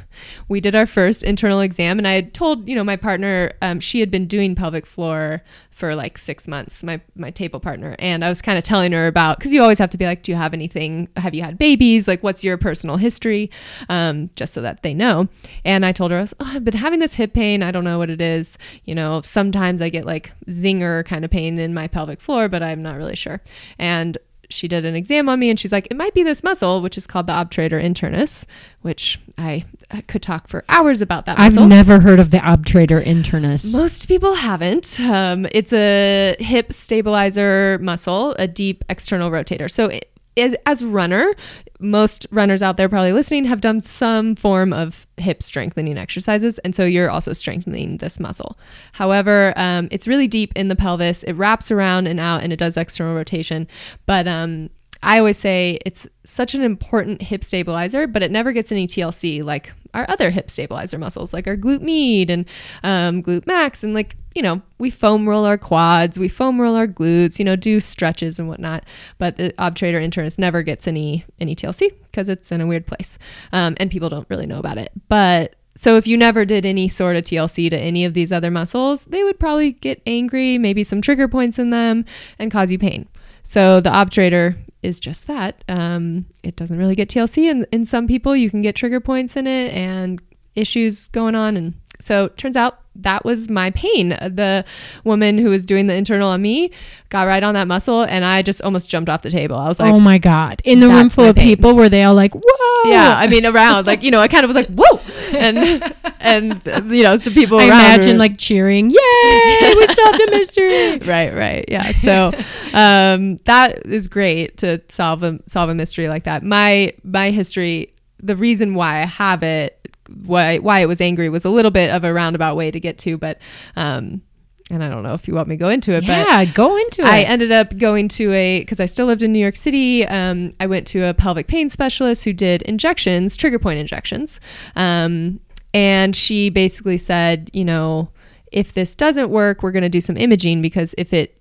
we 0.49 0.60
did 0.60 0.75
our 0.75 0.86
first 0.86 1.23
internal 1.23 1.62
exam 1.62 1.97
and 1.97 2.08
i 2.08 2.13
had 2.13 2.34
told 2.34 2.67
you 2.67 2.75
know 2.75 2.84
my 2.84 2.95
partner 2.95 3.51
um, 3.62 3.80
she 3.80 3.99
had 3.99 4.12
been 4.12 4.28
doing 4.28 4.56
pelvic 4.56 4.86
floor 4.86 5.41
for 5.71 5.95
like 5.95 6.17
six 6.17 6.47
months 6.47 6.84
my 6.84 6.99
my 7.15 7.32
table 7.32 7.60
partner 7.60 7.95
and 7.99 8.23
i 8.23 8.30
was 8.30 8.41
kind 8.41 8.58
of 8.58 8.63
telling 8.63 8.91
her 8.91 9.08
about 9.08 9.38
because 9.38 9.54
you 9.54 9.62
always 9.62 9.80
have 9.80 9.89
to 9.89 9.97
be 9.97 10.06
like 10.06 10.23
do 10.25 10.32
you 10.32 10.38
have 10.38 10.54
anything? 10.54 11.08
Have 11.17 11.36
you 11.36 11.43
had 11.43 11.58
babies? 11.58 12.08
Like 12.08 12.23
what's 12.23 12.43
your 12.43 12.58
personal 12.58 12.97
history? 12.97 13.51
Um, 13.89 14.32
just 14.36 14.54
so 14.54 14.62
that 14.62 14.82
they 14.82 14.93
know. 14.93 15.28
And 15.63 15.86
i 15.86 15.91
told 15.91 16.12
her 16.12 16.17
I 16.17 16.21
was, 16.21 16.34
oh, 16.39 16.51
i've 16.56 16.65
been 16.65 16.73
having 16.73 16.99
this 16.99 17.13
hip 17.13 17.34
pain. 17.34 17.62
I 17.62 17.71
don't 17.71 17.84
know 17.84 17.99
what 17.99 18.10
it 18.10 18.21
is. 18.21 18.58
You 18.86 18.95
know 18.95 19.21
sometimes 19.21 19.82
i 19.82 19.89
get 19.89 20.06
like 20.06 20.32
zinger 20.47 21.06
kind 21.06 21.23
of 21.23 21.32
pain 21.32 21.60
in 21.60 21.73
my 21.73 21.88
pelvic 21.88 22.21
floor 22.21 22.49
but 22.49 22.63
i'm 22.63 22.82
not 22.82 22.97
really 22.97 23.15
sure. 23.15 23.41
And 23.78 24.17
she 24.49 24.67
did 24.67 24.86
an 24.86 24.95
exam 24.95 25.29
on 25.29 25.39
me 25.39 25.49
and 25.49 25.60
she's 25.60 25.71
like, 25.71 25.88
it 25.89 25.97
might 25.97 26.13
be 26.13 26.23
this 26.23 26.43
muscle, 26.43 26.81
which 26.81 26.97
is 26.97 27.08
called 27.08 27.27
the 27.27 27.34
obturator 27.34 27.81
internus, 27.84 28.45
which 28.81 29.19
I, 29.38 29.65
I 29.91 30.01
could 30.01 30.21
talk 30.21 30.47
for 30.47 30.63
hours 30.69 31.01
about 31.01 31.25
that 31.25 31.38
muscle. 31.38 31.63
I've 31.63 31.69
never 31.69 31.99
heard 31.99 32.19
of 32.19 32.31
the 32.31 32.38
obturator 32.38 33.03
internus. 33.03 33.75
Most 33.75 34.08
people 34.08 34.36
haven't. 34.36 34.99
Um, 34.99 35.47
it's 35.51 35.73
a 35.73 36.36
hip 36.39 36.73
stabilizer 36.73 37.79
muscle, 37.81 38.36
a 38.38 38.47
deep 38.47 38.84
external 38.89 39.31
rotator. 39.31 39.69
So, 39.69 39.88
it, 39.88 40.12
as, 40.37 40.55
as 40.65 40.83
runner, 40.83 41.35
most 41.79 42.27
runners 42.31 42.61
out 42.61 42.77
there 42.77 42.89
probably 42.89 43.13
listening 43.13 43.45
have 43.45 43.61
done 43.61 43.81
some 43.81 44.35
form 44.35 44.73
of 44.73 45.05
hip 45.17 45.43
strengthening 45.43 45.97
exercises, 45.97 46.57
and 46.59 46.75
so 46.75 46.83
you're 46.83 47.09
also 47.09 47.33
strengthening 47.33 47.97
this 47.97 48.19
muscle. 48.19 48.57
However, 48.93 49.53
um, 49.55 49.87
it's 49.91 50.07
really 50.07 50.27
deep 50.27 50.51
in 50.55 50.67
the 50.67 50.75
pelvis. 50.75 51.23
It 51.23 51.33
wraps 51.33 51.71
around 51.71 52.07
and 52.07 52.19
out, 52.19 52.43
and 52.43 52.53
it 52.53 52.57
does 52.57 52.77
external 52.77 53.15
rotation. 53.15 53.67
But 54.05 54.27
um, 54.27 54.69
I 55.05 55.19
always 55.19 55.37
say 55.37 55.77
it's 55.85 56.07
such 56.25 56.55
an 56.55 56.63
important 56.63 57.21
hip 57.21 57.43
stabilizer, 57.43 58.07
but 58.07 58.23
it 58.23 58.31
never 58.31 58.51
gets 58.51 58.71
any 58.71 58.87
TLC 58.87 59.43
like 59.43 59.71
our 59.93 60.05
other 60.09 60.31
hip 60.31 60.49
stabilizer 60.49 60.97
muscles, 60.97 61.31
like 61.31 61.47
our 61.47 61.55
glute 61.55 61.81
med 61.81 62.31
and 62.31 62.45
um, 62.83 63.21
glute 63.21 63.45
max. 63.45 63.83
And 63.83 63.93
like, 63.93 64.15
you 64.33 64.41
know, 64.41 64.63
we 64.79 64.89
foam 64.89 65.29
roll 65.29 65.45
our 65.45 65.59
quads, 65.59 66.17
we 66.17 66.27
foam 66.27 66.59
roll 66.59 66.75
our 66.75 66.87
glutes, 66.87 67.37
you 67.37 67.45
know, 67.45 67.55
do 67.55 67.79
stretches 67.79 68.39
and 68.39 68.47
whatnot. 68.47 68.83
But 69.19 69.37
the 69.37 69.53
obturator 69.59 70.03
internus 70.03 70.39
never 70.39 70.63
gets 70.63 70.87
any 70.87 71.23
any 71.39 71.55
TLC 71.55 71.91
because 72.05 72.27
it's 72.27 72.51
in 72.51 72.59
a 72.59 72.67
weird 72.67 72.87
place. 72.87 73.19
Um, 73.53 73.75
and 73.77 73.91
people 73.91 74.09
don't 74.09 74.27
really 74.27 74.47
know 74.47 74.59
about 74.59 74.79
it. 74.79 74.91
But 75.07 75.55
so 75.77 75.97
if 75.97 76.07
you 76.07 76.17
never 76.17 76.45
did 76.45 76.65
any 76.65 76.87
sort 76.87 77.15
of 77.15 77.25
TLC 77.25 77.69
to 77.69 77.77
any 77.77 78.05
of 78.05 78.15
these 78.15 78.31
other 78.31 78.49
muscles, 78.49 79.05
they 79.05 79.23
would 79.23 79.39
probably 79.39 79.73
get 79.73 80.01
angry, 80.07 80.57
maybe 80.57 80.84
some 80.84 81.01
trigger 81.01 81.27
points 81.27 81.59
in 81.59 81.69
them, 81.69 82.05
and 82.39 82.51
cause 82.51 82.71
you 82.71 82.80
pain. 82.80 83.07
So 83.43 83.80
the 83.80 83.91
obturator 83.91 84.57
is 84.86 84.99
just 84.99 85.27
that. 85.27 85.63
Um, 85.67 86.25
it 86.43 86.55
doesn't 86.55 86.77
really 86.77 86.95
get 86.95 87.09
TLC, 87.09 87.49
and 87.49 87.65
in 87.71 87.86
some 87.86 88.07
people, 88.07 88.36
you 88.36 88.49
can 88.49 88.61
get 88.61 88.75
trigger 88.75 88.99
points 88.99 89.36
in 89.36 89.47
it 89.47 89.73
and 89.73 90.21
issues 90.55 91.07
going 91.09 91.36
on. 91.36 91.57
And 91.57 91.73
so 91.99 92.27
turns 92.29 92.55
out 92.55 92.79
that 92.97 93.25
was 93.25 93.49
my 93.49 93.71
pain. 93.71 94.09
The 94.09 94.63
woman 95.03 95.37
who 95.37 95.49
was 95.49 95.63
doing 95.63 95.87
the 95.87 95.95
internal 95.95 96.29
on 96.29 96.41
me 96.41 96.71
got 97.09 97.23
right 97.23 97.43
on 97.43 97.53
that 97.53 97.67
muscle, 97.67 98.03
and 98.03 98.23
I 98.23 98.41
just 98.41 98.61
almost 98.61 98.89
jumped 98.89 99.09
off 99.09 99.21
the 99.21 99.29
table. 99.29 99.57
I 99.57 99.67
was 99.67 99.79
like, 99.79 99.93
oh 99.93 99.99
my 99.99 100.17
god! 100.17 100.61
In 100.63 100.79
the 100.79 100.87
room 100.87 101.09
full 101.09 101.25
of 101.25 101.35
pain." 101.35 101.45
people, 101.45 101.75
were 101.75 101.89
they 101.89 102.03
all 102.03 102.15
like, 102.15 102.33
"Whoa!" 102.33 102.89
yeah, 102.89 103.15
I 103.17 103.27
mean, 103.27 103.45
around, 103.45 103.85
like, 103.85 104.01
you 104.01 104.11
know, 104.11 104.21
I 104.21 104.27
kind 104.27 104.43
of 104.43 104.47
was 104.49 104.55
like, 104.55 104.67
whoa. 104.69 104.99
And, 105.37 105.93
and, 106.19 106.61
you 106.91 107.03
know, 107.03 107.17
some 107.17 107.33
people 107.33 107.59
I 107.59 107.67
around 107.67 107.79
imagine 107.79 108.13
were- 108.13 108.19
like 108.19 108.37
cheering, 108.37 108.89
"Yay! 108.91 109.73
We 109.75 109.87
solved 109.87 110.21
a 110.21 110.31
mystery!" 110.31 110.97
right 111.05 111.33
right 111.33 111.65
yeah 111.67 111.91
so 112.01 112.31
um 112.73 113.37
that 113.45 113.85
is 113.85 114.07
great 114.07 114.57
to 114.57 114.81
solve 114.87 115.23
a 115.23 115.39
solve 115.47 115.69
a 115.69 115.75
mystery 115.75 116.07
like 116.07 116.23
that 116.23 116.43
my 116.43 116.93
my 117.03 117.31
history 117.31 117.93
the 118.21 118.35
reason 118.35 118.73
why 118.75 119.01
i 119.01 119.05
have 119.05 119.43
it 119.43 119.94
why 120.26 120.58
why 120.60 120.80
it 120.80 120.88
was 120.88 121.01
angry 121.01 121.30
was 121.30 121.45
a 121.45 121.49
little 121.49 121.72
bit 121.72 121.89
of 121.89 122.03
a 122.03 122.14
roundabout 122.14 122.56
way 122.56 122.72
to 122.72 122.80
get 122.80 122.97
to 122.99 123.18
but 123.18 123.39
um 123.76 124.22
and 124.70 124.84
i 124.84 124.89
don't 124.89 125.03
know 125.03 125.14
if 125.14 125.28
you 125.28 125.34
want 125.34 125.47
me 125.47 125.56
to 125.56 125.60
go 125.60 125.70
into 125.70 125.91
it 125.93 126.01
but 126.01 126.28
Yeah, 126.28 126.45
go 126.45 126.76
into 126.78 127.01
it. 127.01 127.08
I 127.08 127.22
ended 127.22 127.51
up 127.51 127.78
going 127.78 128.08
to 128.10 128.32
a 128.34 128.60
because 128.60 128.80
I 128.80 128.86
still 128.88 129.06
lived 129.06 129.24
in 129.24 129.32
New 129.32 129.39
York 129.39 129.56
City. 129.56 130.06
Um, 130.08 130.53
I 130.60 130.68
went 130.68 130.88
to 130.88 131.03
a 131.03 131.14
pelvic 131.14 131.47
pain 131.47 131.70
specialist 131.70 132.24
who 132.24 132.34
did 132.34 132.62
injections, 132.64 133.36
trigger 133.38 133.60
point 133.60 133.80
injections, 133.80 134.39
um, 134.76 135.39
and 135.74 136.16
she 136.16 136.49
basically 136.49 136.97
said, 136.97 137.49
you 137.53 137.66
know, 137.66 138.10
if 138.51 138.74
this 138.74 138.95
doesn't 138.95 139.30
work, 139.30 139.62
we're 139.62 139.72
going 139.72 139.84
to 139.84 139.89
do 139.89 140.01
some 140.01 140.18
imaging 140.18 140.62
because 140.62 140.95
if 140.97 141.14
it 141.14 141.39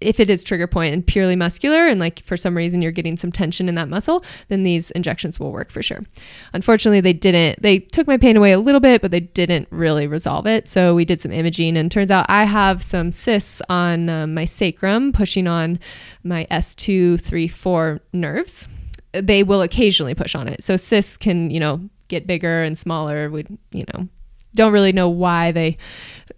if 0.00 0.20
it 0.20 0.30
is 0.30 0.44
trigger 0.44 0.66
point 0.66 0.94
and 0.94 1.06
purely 1.06 1.34
muscular 1.34 1.86
and 1.86 1.98
like 1.98 2.24
for 2.24 2.36
some 2.36 2.56
reason 2.56 2.80
you're 2.80 2.92
getting 2.92 3.16
some 3.16 3.32
tension 3.32 3.68
in 3.68 3.74
that 3.74 3.88
muscle 3.88 4.24
then 4.48 4.62
these 4.62 4.90
injections 4.92 5.40
will 5.40 5.52
work 5.52 5.70
for 5.70 5.82
sure. 5.82 6.04
Unfortunately 6.52 7.00
they 7.00 7.12
didn't 7.12 7.60
they 7.62 7.78
took 7.78 8.06
my 8.06 8.16
pain 8.16 8.36
away 8.36 8.52
a 8.52 8.58
little 8.58 8.80
bit 8.80 9.02
but 9.02 9.10
they 9.10 9.20
didn't 9.20 9.68
really 9.70 10.06
resolve 10.06 10.46
it. 10.46 10.68
So 10.68 10.94
we 10.94 11.04
did 11.04 11.20
some 11.20 11.32
imaging 11.32 11.76
and 11.76 11.90
turns 11.90 12.10
out 12.10 12.26
i 12.28 12.44
have 12.44 12.82
some 12.82 13.10
cysts 13.10 13.60
on 13.68 14.08
um, 14.08 14.34
my 14.34 14.44
sacrum 14.44 15.12
pushing 15.12 15.46
on 15.46 15.78
my 16.22 16.46
s2 16.50 17.20
3 17.20 17.48
4 17.48 18.00
nerves. 18.12 18.68
They 19.12 19.42
will 19.42 19.62
occasionally 19.62 20.14
push 20.14 20.34
on 20.34 20.48
it. 20.48 20.62
So 20.62 20.76
cysts 20.76 21.16
can 21.16 21.50
you 21.50 21.60
know 21.60 21.80
get 22.08 22.26
bigger 22.26 22.62
and 22.62 22.78
smaller. 22.78 23.30
Would 23.30 23.58
you 23.72 23.84
know 23.92 24.08
don't 24.54 24.72
really 24.72 24.92
know 24.92 25.08
why 25.08 25.52
they 25.52 25.78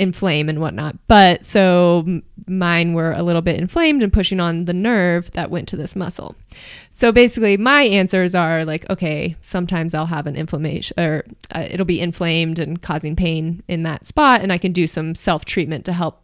inflame 0.00 0.48
and 0.48 0.60
whatnot. 0.60 0.96
But 1.06 1.44
so 1.44 2.22
mine 2.46 2.94
were 2.94 3.12
a 3.12 3.22
little 3.22 3.42
bit 3.42 3.60
inflamed 3.60 4.02
and 4.02 4.12
pushing 4.12 4.40
on 4.40 4.64
the 4.64 4.72
nerve 4.72 5.30
that 5.32 5.50
went 5.50 5.68
to 5.68 5.76
this 5.76 5.94
muscle. 5.94 6.34
So 6.90 7.12
basically, 7.12 7.56
my 7.56 7.82
answers 7.82 8.34
are 8.34 8.64
like, 8.64 8.88
okay, 8.90 9.36
sometimes 9.40 9.94
I'll 9.94 10.06
have 10.06 10.26
an 10.26 10.36
inflammation 10.36 10.98
or 10.98 11.24
uh, 11.54 11.68
it'll 11.70 11.86
be 11.86 12.00
inflamed 12.00 12.58
and 12.58 12.80
causing 12.80 13.14
pain 13.14 13.62
in 13.68 13.84
that 13.84 14.06
spot, 14.06 14.40
and 14.40 14.52
I 14.52 14.58
can 14.58 14.72
do 14.72 14.86
some 14.86 15.14
self 15.14 15.44
treatment 15.44 15.84
to 15.84 15.92
help 15.92 16.22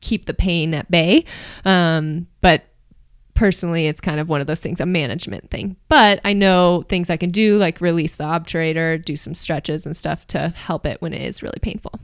keep 0.00 0.26
the 0.26 0.34
pain 0.34 0.74
at 0.74 0.90
bay. 0.90 1.24
Um, 1.64 2.28
but 2.40 2.64
personally 3.34 3.86
it's 3.86 4.00
kind 4.00 4.20
of 4.20 4.28
one 4.28 4.42
of 4.42 4.46
those 4.46 4.60
things 4.60 4.78
a 4.78 4.84
management 4.84 5.50
thing 5.50 5.74
but 5.88 6.20
i 6.22 6.34
know 6.34 6.84
things 6.90 7.08
i 7.08 7.16
can 7.16 7.30
do 7.30 7.56
like 7.56 7.80
release 7.80 8.16
the 8.16 8.24
obturator 8.24 9.02
do 9.02 9.16
some 9.16 9.34
stretches 9.34 9.86
and 9.86 9.96
stuff 9.96 10.26
to 10.26 10.50
help 10.50 10.84
it 10.84 11.00
when 11.00 11.14
it 11.14 11.22
is 11.22 11.42
really 11.42 11.58
painful 11.62 11.98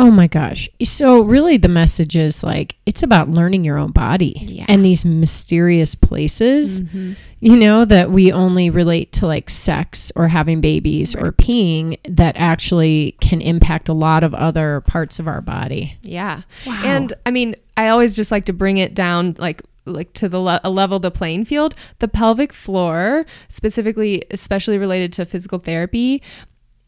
Oh 0.00 0.12
my 0.12 0.28
gosh. 0.28 0.68
So 0.84 1.22
really 1.22 1.56
the 1.56 1.68
message 1.68 2.14
is 2.16 2.44
like 2.44 2.76
it's 2.86 3.02
about 3.02 3.28
learning 3.28 3.64
your 3.64 3.76
own 3.78 3.90
body 3.90 4.34
Yeah. 4.46 4.64
and 4.68 4.84
these 4.84 5.04
mysterious 5.04 5.96
places, 5.96 6.82
mm-hmm. 6.82 7.14
you 7.40 7.56
know, 7.56 7.84
that 7.84 8.12
we 8.12 8.30
only 8.30 8.70
relate 8.70 9.10
to 9.14 9.26
like 9.26 9.50
sex 9.50 10.12
or 10.14 10.28
having 10.28 10.60
babies 10.60 11.16
or 11.16 11.32
peeing 11.32 11.98
that 12.08 12.36
actually 12.38 13.16
can 13.20 13.40
impact 13.40 13.88
a 13.88 13.92
lot 13.92 14.22
of 14.22 14.34
other 14.34 14.82
parts 14.82 15.18
of 15.18 15.26
our 15.26 15.40
body. 15.40 15.96
yeah 16.02 16.42
Wow. 16.64 16.80
and 16.84 17.12
i 17.26 17.30
mean 17.32 17.56
i 17.76 17.88
always 17.88 18.14
just 18.14 18.30
like 18.30 18.44
to 18.44 18.52
bring 18.52 18.76
it 18.76 18.94
down 18.94 19.34
like 19.38 19.62
like 19.84 20.12
to 20.12 20.28
the 20.28 20.38
le- 20.38 20.60
a 20.62 20.70
level 20.70 21.00
the 21.00 21.10
playing 21.10 21.44
field 21.44 21.74
the 21.98 22.08
pelvic 22.08 22.52
floor 22.52 23.24
specifically 23.48 24.22
especially 24.30 24.78
related 24.78 25.12
to 25.14 25.24
physical 25.24 25.58
therapy 25.58 26.22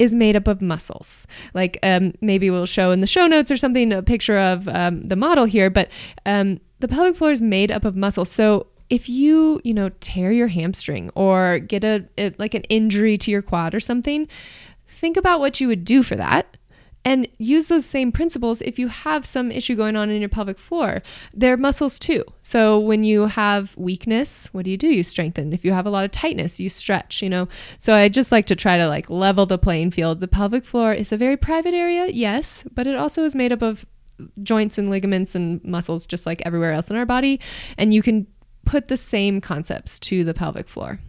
is 0.01 0.15
made 0.15 0.35
up 0.35 0.49
of 0.49 0.63
muscles. 0.63 1.27
Like 1.53 1.79
um, 1.83 2.15
maybe 2.23 2.49
we'll 2.49 2.67
show 2.67 2.91
in 2.91 3.03
the 3.03 3.07
show 3.07 3.27
notes 3.27 3.51
or 3.51 3.59
something 3.59 3.93
a 3.93 4.03
picture 4.03 4.39
of 4.39 4.67
um, 4.67 5.07
the 5.07 5.15
model 5.15 5.45
here, 5.45 5.69
but 5.69 5.91
um, 6.25 6.59
the 6.81 6.89
pelvic 6.89 7.17
floor 7.17 7.31
is 7.31 7.43
made 7.43 7.71
up 7.71 7.85
of 7.85 7.95
muscles. 7.95 8.31
So 8.31 8.67
if 8.89 9.09
you 9.09 9.61
you 9.63 9.75
know 9.75 9.91
tear 10.01 10.33
your 10.33 10.49
hamstring 10.49 11.11
or 11.15 11.59
get 11.59 11.85
a, 11.85 12.07
a 12.17 12.35
like 12.39 12.55
an 12.55 12.63
injury 12.65 13.19
to 13.19 13.31
your 13.31 13.43
quad 13.43 13.75
or 13.75 13.81
something, 13.81 14.27
think 14.87 15.19
about 15.19 15.39
what 15.39 15.61
you 15.61 15.69
would 15.69 15.85
do 15.85 16.03
for 16.03 16.17
that. 16.17 16.57
And 17.11 17.27
use 17.39 17.67
those 17.67 17.85
same 17.85 18.13
principles 18.13 18.61
if 18.61 18.79
you 18.79 18.87
have 18.87 19.27
some 19.27 19.51
issue 19.51 19.75
going 19.75 19.97
on 19.97 20.11
in 20.11 20.21
your 20.21 20.29
pelvic 20.29 20.61
floor. 20.61 21.03
They're 21.35 21.57
muscles 21.57 21.99
too. 21.99 22.25
So 22.43 22.79
when 22.79 23.03
you 23.03 23.27
have 23.27 23.77
weakness, 23.77 24.49
what 24.53 24.65
do 24.65 24.71
you 24.71 24.77
do? 24.77 24.87
You 24.87 25.03
strengthen. 25.03 25.53
If 25.53 25.65
you 25.65 25.73
have 25.73 25.87
a 25.87 25.91
lot 25.91 26.05
of 26.05 26.13
tightness, 26.13 26.61
you 26.61 26.69
stretch, 26.69 27.21
you 27.21 27.29
know. 27.29 27.49
So 27.81 27.95
I 27.95 28.09
just 28.09 28.31
like 28.31 28.47
to 28.47 28.55
try 28.55 28.79
to 28.79 28.87
like 28.87 29.11
level 29.11 29.45
the 29.45 29.59
playing 29.59 29.91
field. 29.91 30.21
The 30.21 30.29
pelvic 30.29 30.65
floor 30.65 30.93
is 30.93 31.11
a 31.11 31.17
very 31.17 31.37
private 31.37 31.75
area, 31.75 32.07
yes, 32.07 32.63
but 32.77 32.87
it 32.87 32.95
also 32.95 33.25
is 33.25 33.35
made 33.35 33.51
up 33.51 33.61
of 33.61 33.85
joints 34.45 34.79
and 34.79 34.89
ligaments 34.89 35.35
and 35.35 35.61
muscles 35.65 36.07
just 36.07 36.27
like 36.27 36.41
everywhere 36.47 36.73
else 36.73 36.91
in 36.91 36.97
our 36.97 37.07
body, 37.07 37.41
and 37.77 37.93
you 37.93 38.03
can 38.03 38.25
put 38.67 38.87
the 38.87 38.97
same 38.97 39.41
concepts 39.41 39.99
to 39.99 40.23
the 40.23 40.33
pelvic 40.33 40.69
floor. 40.69 41.01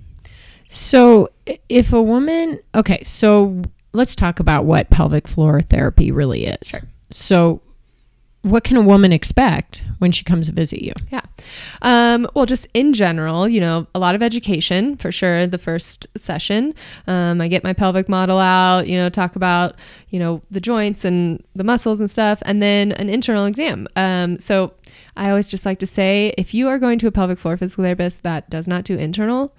So 0.67 1.29
if 1.69 1.93
a 1.93 2.01
woman, 2.01 2.59
okay, 2.73 3.03
so 3.03 3.61
let's 3.93 4.15
talk 4.15 4.39
about 4.39 4.65
what 4.65 4.89
pelvic 4.89 5.27
floor 5.27 5.61
therapy 5.61 6.11
really 6.11 6.45
is. 6.45 6.69
Sure. 6.69 6.81
So 7.09 7.61
what 8.43 8.63
can 8.63 8.75
a 8.75 8.81
woman 8.81 9.13
expect 9.13 9.83
when 9.99 10.11
she 10.11 10.23
comes 10.23 10.47
to 10.47 10.53
visit 10.53 10.81
you? 10.81 10.93
Yeah. 11.11 11.21
Um, 11.83 12.27
well, 12.33 12.47
just 12.47 12.67
in 12.73 12.93
general, 12.93 13.47
you 13.47 13.59
know, 13.59 13.85
a 13.93 13.99
lot 13.99 14.15
of 14.15 14.23
education 14.23 14.97
for 14.97 15.11
sure. 15.11 15.45
The 15.45 15.59
first 15.59 16.07
session, 16.17 16.73
um, 17.05 17.39
I 17.39 17.47
get 17.47 17.63
my 17.63 17.73
pelvic 17.73 18.09
model 18.09 18.39
out, 18.39 18.87
you 18.87 18.97
know, 18.97 19.09
talk 19.09 19.35
about, 19.35 19.75
you 20.09 20.17
know, 20.17 20.41
the 20.49 20.61
joints 20.61 21.05
and 21.05 21.43
the 21.55 21.63
muscles 21.63 21.99
and 21.99 22.09
stuff, 22.09 22.41
and 22.43 22.63
then 22.63 22.93
an 22.93 23.09
internal 23.09 23.45
exam. 23.45 23.87
Um, 23.95 24.39
so 24.39 24.73
I 25.15 25.29
always 25.29 25.47
just 25.47 25.65
like 25.65 25.79
to 25.79 25.87
say 25.87 26.33
if 26.37 26.53
you 26.53 26.67
are 26.67 26.79
going 26.79 26.97
to 26.99 27.07
a 27.07 27.11
pelvic 27.11 27.37
floor 27.37 27.57
physical 27.57 27.83
therapist 27.83 28.23
that 28.23 28.49
does 28.49 28.67
not 28.67 28.85
do 28.85 28.97
internal, 28.97 29.53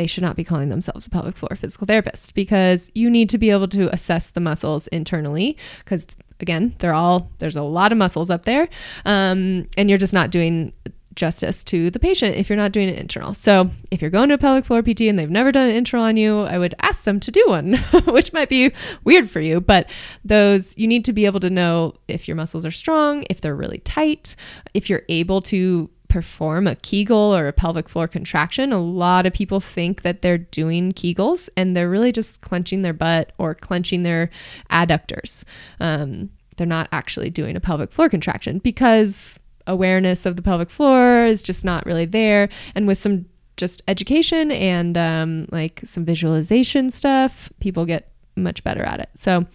they 0.00 0.06
should 0.06 0.22
not 0.22 0.34
be 0.34 0.44
calling 0.44 0.70
themselves 0.70 1.06
a 1.06 1.10
pelvic 1.10 1.36
floor 1.36 1.54
physical 1.54 1.86
therapist 1.86 2.34
because 2.34 2.90
you 2.94 3.10
need 3.10 3.28
to 3.28 3.36
be 3.36 3.50
able 3.50 3.68
to 3.68 3.92
assess 3.92 4.30
the 4.30 4.40
muscles 4.40 4.86
internally 4.86 5.58
because 5.80 6.06
again 6.40 6.74
they're 6.78 6.94
all 6.94 7.30
there's 7.38 7.54
a 7.54 7.62
lot 7.62 7.92
of 7.92 7.98
muscles 7.98 8.30
up 8.30 8.46
there 8.46 8.66
um, 9.04 9.68
and 9.76 9.90
you're 9.90 9.98
just 9.98 10.14
not 10.14 10.30
doing 10.30 10.72
justice 11.16 11.62
to 11.62 11.90
the 11.90 11.98
patient 11.98 12.36
if 12.36 12.48
you're 12.48 12.56
not 12.56 12.72
doing 12.72 12.88
it 12.88 12.98
internal. 12.98 13.34
So 13.34 13.68
if 13.90 14.00
you're 14.00 14.10
going 14.10 14.28
to 14.30 14.36
a 14.36 14.38
pelvic 14.38 14.64
floor 14.64 14.82
pt 14.82 15.02
and 15.02 15.18
they've 15.18 15.28
never 15.28 15.52
done 15.52 15.68
an 15.68 15.76
internal 15.76 16.06
on 16.06 16.16
you 16.16 16.40
i 16.42 16.56
would 16.56 16.74
ask 16.80 17.04
them 17.04 17.20
to 17.20 17.30
do 17.30 17.44
one 17.46 17.74
which 18.06 18.32
might 18.32 18.48
be 18.48 18.72
weird 19.04 19.28
for 19.28 19.40
you 19.40 19.60
but 19.60 19.90
those 20.24 20.78
you 20.78 20.86
need 20.86 21.04
to 21.04 21.12
be 21.12 21.26
able 21.26 21.40
to 21.40 21.50
know 21.50 21.94
if 22.08 22.26
your 22.26 22.36
muscles 22.36 22.64
are 22.64 22.70
strong 22.70 23.24
if 23.28 23.40
they're 23.42 23.56
really 23.56 23.78
tight 23.80 24.34
if 24.72 24.88
you're 24.88 25.02
able 25.08 25.42
to 25.42 25.90
perform 26.10 26.66
a 26.66 26.74
Kegel 26.76 27.34
or 27.34 27.48
a 27.48 27.52
pelvic 27.52 27.88
floor 27.88 28.06
contraction, 28.06 28.72
a 28.72 28.80
lot 28.80 29.24
of 29.24 29.32
people 29.32 29.60
think 29.60 30.02
that 30.02 30.20
they're 30.20 30.38
doing 30.38 30.92
Kegels 30.92 31.48
and 31.56 31.76
they're 31.76 31.88
really 31.88 32.12
just 32.12 32.40
clenching 32.42 32.82
their 32.82 32.92
butt 32.92 33.32
or 33.38 33.54
clenching 33.54 34.02
their 34.02 34.30
adductors. 34.70 35.44
Um, 35.78 36.28
they're 36.56 36.66
not 36.66 36.88
actually 36.92 37.30
doing 37.30 37.56
a 37.56 37.60
pelvic 37.60 37.92
floor 37.92 38.10
contraction 38.10 38.58
because 38.58 39.40
awareness 39.66 40.26
of 40.26 40.36
the 40.36 40.42
pelvic 40.42 40.68
floor 40.68 41.24
is 41.24 41.42
just 41.42 41.64
not 41.64 41.86
really 41.86 42.04
there. 42.04 42.50
And 42.74 42.86
with 42.86 42.98
some 42.98 43.24
just 43.56 43.82
education 43.88 44.50
and 44.50 44.98
um, 44.98 45.46
like 45.50 45.80
some 45.84 46.04
visualization 46.04 46.90
stuff, 46.90 47.50
people 47.60 47.86
get 47.86 48.10
much 48.36 48.64
better 48.64 48.82
at 48.82 49.00
it. 49.00 49.08
So, 49.14 49.46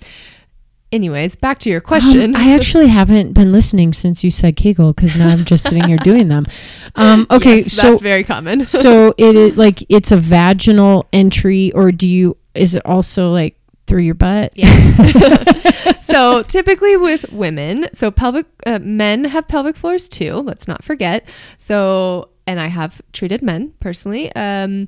anyways, 0.91 1.35
back 1.35 1.59
to 1.59 1.69
your 1.69 1.81
question. 1.81 2.35
Um, 2.35 2.41
I 2.41 2.53
actually 2.53 2.87
haven't 2.87 3.33
been 3.33 3.51
listening 3.51 3.93
since 3.93 4.23
you 4.23 4.31
said 4.31 4.55
Kegel 4.55 4.93
because 4.93 5.15
now 5.15 5.29
I'm 5.29 5.45
just 5.45 5.67
sitting 5.67 5.83
here 5.83 5.97
doing 5.97 6.27
them. 6.27 6.45
Um, 6.95 7.27
okay, 7.31 7.59
Yes, 7.59 7.73
so 7.73 7.91
that's 7.91 8.01
very 8.01 8.23
common. 8.23 8.65
so 8.65 9.13
it 9.17 9.35
is 9.35 9.57
like 9.57 9.83
it's 9.89 10.11
a 10.11 10.17
vaginal 10.17 11.07
entry, 11.13 11.71
or 11.73 11.91
do 11.91 12.07
you? 12.07 12.37
Is 12.53 12.75
it 12.75 12.85
also 12.85 13.31
like 13.31 13.57
through 13.87 14.01
your 14.01 14.15
butt? 14.15 14.53
Yeah. 14.55 15.99
so 15.99 16.43
typically 16.43 16.97
with 16.97 17.31
women, 17.31 17.87
so 17.93 18.11
pelvic 18.11 18.45
uh, 18.65 18.79
men 18.79 19.25
have 19.25 19.47
pelvic 19.47 19.75
floors 19.75 20.09
too. 20.09 20.35
Let's 20.35 20.67
not 20.67 20.83
forget. 20.83 21.27
So, 21.57 22.29
and 22.47 22.59
I 22.59 22.67
have 22.67 23.01
treated 23.13 23.41
men 23.41 23.73
personally. 23.79 24.33
Um, 24.35 24.87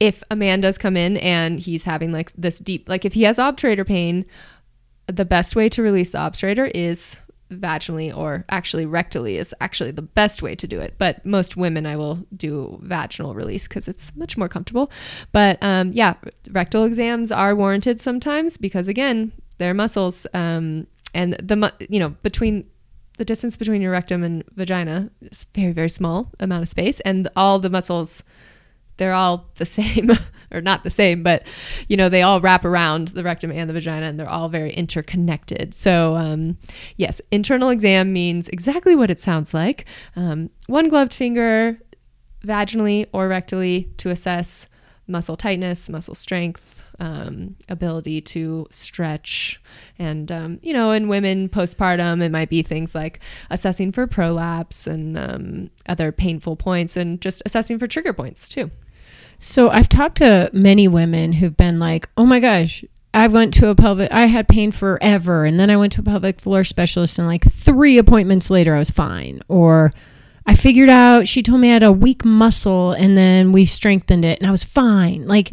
if 0.00 0.22
a 0.30 0.36
man 0.36 0.60
does 0.60 0.76
come 0.76 0.96
in 0.96 1.16
and 1.18 1.58
he's 1.58 1.84
having 1.84 2.12
like 2.12 2.32
this 2.36 2.58
deep, 2.58 2.88
like 2.88 3.04
if 3.04 3.14
he 3.14 3.22
has 3.22 3.38
obturator 3.38 3.86
pain, 3.86 4.26
the 5.06 5.24
best 5.24 5.56
way 5.56 5.68
to 5.68 5.82
release 5.82 6.10
the 6.10 6.18
obturator 6.18 6.70
is 6.74 7.18
vaginally 7.50 8.14
or 8.14 8.44
actually 8.48 8.86
rectally 8.86 9.38
is 9.38 9.54
actually 9.60 9.90
the 9.90 10.02
best 10.02 10.42
way 10.42 10.54
to 10.54 10.66
do 10.66 10.80
it. 10.80 10.94
But 10.98 11.24
most 11.24 11.56
women, 11.56 11.86
I 11.86 11.96
will 11.96 12.26
do 12.36 12.78
vaginal 12.82 13.34
release 13.34 13.68
because 13.68 13.88
it's 13.88 14.14
much 14.16 14.36
more 14.36 14.48
comfortable. 14.48 14.90
But 15.32 15.58
um, 15.62 15.92
yeah, 15.92 16.14
rectal 16.50 16.84
exams 16.84 17.30
are 17.30 17.54
warranted 17.54 18.00
sometimes 18.00 18.56
because 18.56 18.88
again, 18.88 19.32
they're 19.58 19.74
muscles, 19.74 20.26
um, 20.34 20.86
and 21.12 21.34
the 21.34 21.72
you 21.88 22.00
know 22.00 22.10
between 22.22 22.66
the 23.18 23.24
distance 23.24 23.56
between 23.56 23.80
your 23.80 23.92
rectum 23.92 24.24
and 24.24 24.42
vagina 24.56 25.08
is 25.20 25.46
very 25.54 25.72
very 25.72 25.88
small 25.88 26.32
amount 26.40 26.62
of 26.62 26.68
space, 26.68 27.00
and 27.00 27.28
all 27.36 27.58
the 27.60 27.70
muscles 27.70 28.22
they're 28.96 29.12
all 29.12 29.46
the 29.56 29.66
same 29.80 30.10
or 30.54 30.60
not 30.60 30.84
the 30.84 30.90
same 30.90 31.22
but 31.22 31.42
you 31.88 31.96
know 31.96 32.08
they 32.08 32.22
all 32.22 32.40
wrap 32.40 32.64
around 32.64 33.08
the 33.08 33.22
rectum 33.22 33.50
and 33.50 33.68
the 33.68 33.74
vagina 33.74 34.06
and 34.06 34.18
they're 34.18 34.28
all 34.28 34.48
very 34.48 34.72
interconnected. 34.72 35.74
So 35.74 36.14
um, 36.16 36.56
yes 36.96 37.20
internal 37.30 37.70
exam 37.70 38.12
means 38.12 38.48
exactly 38.48 38.94
what 38.94 39.10
it 39.10 39.20
sounds 39.20 39.52
like. 39.52 39.86
Um, 40.16 40.50
one 40.66 40.88
gloved 40.88 41.14
finger 41.14 41.78
vaginally 42.44 43.06
or 43.12 43.28
rectally 43.28 43.96
to 43.98 44.10
assess 44.10 44.68
muscle 45.06 45.36
tightness 45.36 45.88
muscle 45.88 46.14
strength 46.14 46.82
um, 47.00 47.56
ability 47.68 48.20
to 48.20 48.66
stretch. 48.70 49.60
And 49.98 50.30
um, 50.30 50.58
you 50.62 50.72
know 50.72 50.90
in 50.90 51.08
women 51.08 51.48
postpartum 51.48 52.22
it 52.22 52.30
might 52.30 52.50
be 52.50 52.62
things 52.62 52.94
like 52.94 53.20
assessing 53.50 53.92
for 53.92 54.06
prolapse 54.06 54.86
and 54.86 55.18
um, 55.18 55.70
other 55.88 56.12
painful 56.12 56.56
points 56.56 56.96
and 56.96 57.20
just 57.20 57.42
assessing 57.46 57.78
for 57.78 57.86
trigger 57.86 58.12
points 58.12 58.48
too 58.48 58.70
So 59.44 59.68
I've 59.68 59.90
talked 59.90 60.16
to 60.18 60.48
many 60.54 60.88
women 60.88 61.34
who've 61.34 61.56
been 61.56 61.78
like, 61.78 62.08
"Oh 62.16 62.24
my 62.24 62.40
gosh, 62.40 62.82
I 63.12 63.28
went 63.28 63.52
to 63.54 63.68
a 63.68 63.74
pelvic 63.74 64.10
I 64.10 64.26
had 64.26 64.48
pain 64.48 64.72
forever 64.72 65.44
and 65.44 65.60
then 65.60 65.68
I 65.70 65.76
went 65.76 65.92
to 65.92 66.00
a 66.00 66.04
pelvic 66.04 66.40
floor 66.40 66.64
specialist 66.64 67.18
and 67.18 67.28
like 67.28 67.44
3 67.52 67.98
appointments 67.98 68.50
later 68.50 68.74
I 68.74 68.78
was 68.78 68.90
fine." 68.90 69.42
Or 69.48 69.92
I 70.46 70.54
figured 70.54 70.88
out 70.88 71.28
she 71.28 71.42
told 71.42 71.60
me 71.60 71.70
I 71.70 71.74
had 71.74 71.82
a 71.82 71.92
weak 71.92 72.24
muscle 72.24 72.92
and 72.92 73.18
then 73.18 73.52
we 73.52 73.66
strengthened 73.66 74.24
it 74.24 74.40
and 74.40 74.48
I 74.48 74.50
was 74.50 74.64
fine. 74.64 75.26
Like 75.26 75.52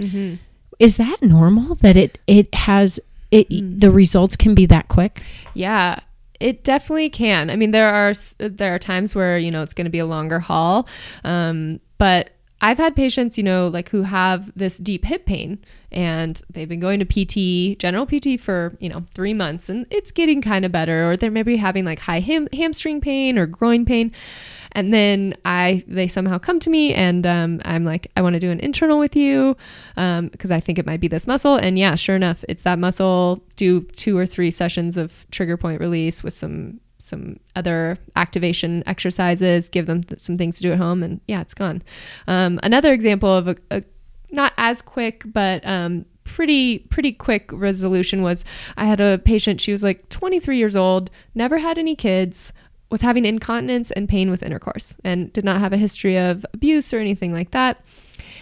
is 0.79 0.97
that 0.97 1.21
normal 1.21 1.75
that 1.75 1.97
it 1.97 2.17
it 2.27 2.53
has 2.55 2.99
it 3.29 3.47
the 3.79 3.91
results 3.91 4.37
can 4.37 4.55
be 4.55 4.65
that 4.67 4.87
quick? 4.87 5.21
Yeah, 5.53 5.99
it 6.39 6.63
definitely 6.63 7.09
can. 7.09 7.49
I 7.49 7.57
mean, 7.57 7.71
there 7.71 7.93
are 7.93 8.13
there 8.37 8.73
are 8.73 8.79
times 8.79 9.13
where 9.13 9.37
you 9.37 9.51
know 9.51 9.63
it's 9.63 9.73
going 9.73 9.85
to 9.85 9.91
be 9.91 9.99
a 9.99 10.05
longer 10.05 10.39
haul, 10.39 10.87
um, 11.25 11.81
but 11.97 12.31
I've 12.63 12.77
had 12.77 12.95
patients, 12.95 13.37
you 13.37 13.43
know, 13.43 13.67
like 13.67 13.89
who 13.89 14.03
have 14.03 14.51
this 14.55 14.77
deep 14.77 15.03
hip 15.05 15.25
pain 15.25 15.57
and 15.91 16.39
they've 16.49 16.69
been 16.69 16.79
going 16.79 17.03
to 17.03 17.05
PT, 17.05 17.79
general 17.79 18.05
PT 18.05 18.39
for, 18.39 18.77
you 18.79 18.87
know, 18.87 19.03
three 19.13 19.33
months 19.33 19.67
and 19.67 19.87
it's 19.89 20.11
getting 20.11 20.43
kind 20.43 20.63
of 20.63 20.71
better, 20.71 21.09
or 21.09 21.17
they're 21.17 21.31
maybe 21.31 21.57
having 21.57 21.85
like 21.85 21.99
high 21.99 22.19
ham- 22.19 22.47
hamstring 22.53 23.01
pain 23.01 23.37
or 23.39 23.47
groin 23.47 23.83
pain. 23.83 24.11
And 24.73 24.93
then 24.93 25.33
I, 25.43 25.83
they 25.87 26.07
somehow 26.07 26.37
come 26.37 26.59
to 26.61 26.69
me 26.69 26.93
and 26.93 27.25
um, 27.25 27.61
I'm 27.65 27.83
like, 27.83 28.11
I 28.15 28.21
want 28.21 28.35
to 28.35 28.39
do 28.39 28.51
an 28.51 28.59
internal 28.59 28.99
with 28.99 29.15
you 29.15 29.57
because 29.95 30.51
I 30.51 30.59
think 30.59 30.77
it 30.77 30.85
might 30.85 31.01
be 31.01 31.07
this 31.07 31.27
muscle. 31.27 31.55
And 31.55 31.79
yeah, 31.79 31.95
sure 31.95 32.15
enough, 32.15 32.45
it's 32.47 32.63
that 32.63 32.79
muscle. 32.79 33.43
Do 33.55 33.81
two 33.81 34.17
or 34.17 34.25
three 34.25 34.51
sessions 34.51 34.97
of 34.97 35.25
trigger 35.31 35.57
point 35.57 35.81
release 35.81 36.23
with 36.23 36.33
some 36.33 36.79
some 37.11 37.39
other 37.55 37.97
activation 38.15 38.81
exercises, 38.87 39.69
give 39.69 39.85
them 39.85 40.03
th- 40.03 40.19
some 40.19 40.37
things 40.37 40.55
to 40.57 40.63
do 40.63 40.71
at 40.71 40.77
home, 40.79 41.03
and 41.03 41.19
yeah, 41.27 41.41
it's 41.41 41.53
gone. 41.53 41.83
Um, 42.27 42.59
another 42.63 42.93
example 42.93 43.29
of 43.29 43.49
a, 43.49 43.55
a 43.69 43.83
not 44.31 44.53
as 44.57 44.81
quick, 44.81 45.23
but 45.25 45.65
um, 45.67 46.05
pretty 46.23 46.79
pretty 46.79 47.11
quick 47.11 47.49
resolution 47.51 48.21
was 48.21 48.45
I 48.77 48.85
had 48.85 49.01
a 49.01 49.19
patient. 49.19 49.59
She 49.61 49.73
was 49.73 49.83
like 49.83 50.07
23 50.09 50.57
years 50.57 50.75
old, 50.75 51.09
never 51.35 51.57
had 51.57 51.77
any 51.77 51.95
kids, 51.95 52.53
was 52.89 53.01
having 53.01 53.25
incontinence 53.25 53.91
and 53.91 54.07
pain 54.07 54.29
with 54.31 54.41
intercourse, 54.41 54.95
and 55.03 55.31
did 55.33 55.43
not 55.43 55.59
have 55.59 55.73
a 55.73 55.77
history 55.77 56.17
of 56.17 56.45
abuse 56.53 56.93
or 56.93 56.99
anything 56.99 57.33
like 57.33 57.51
that. 57.51 57.83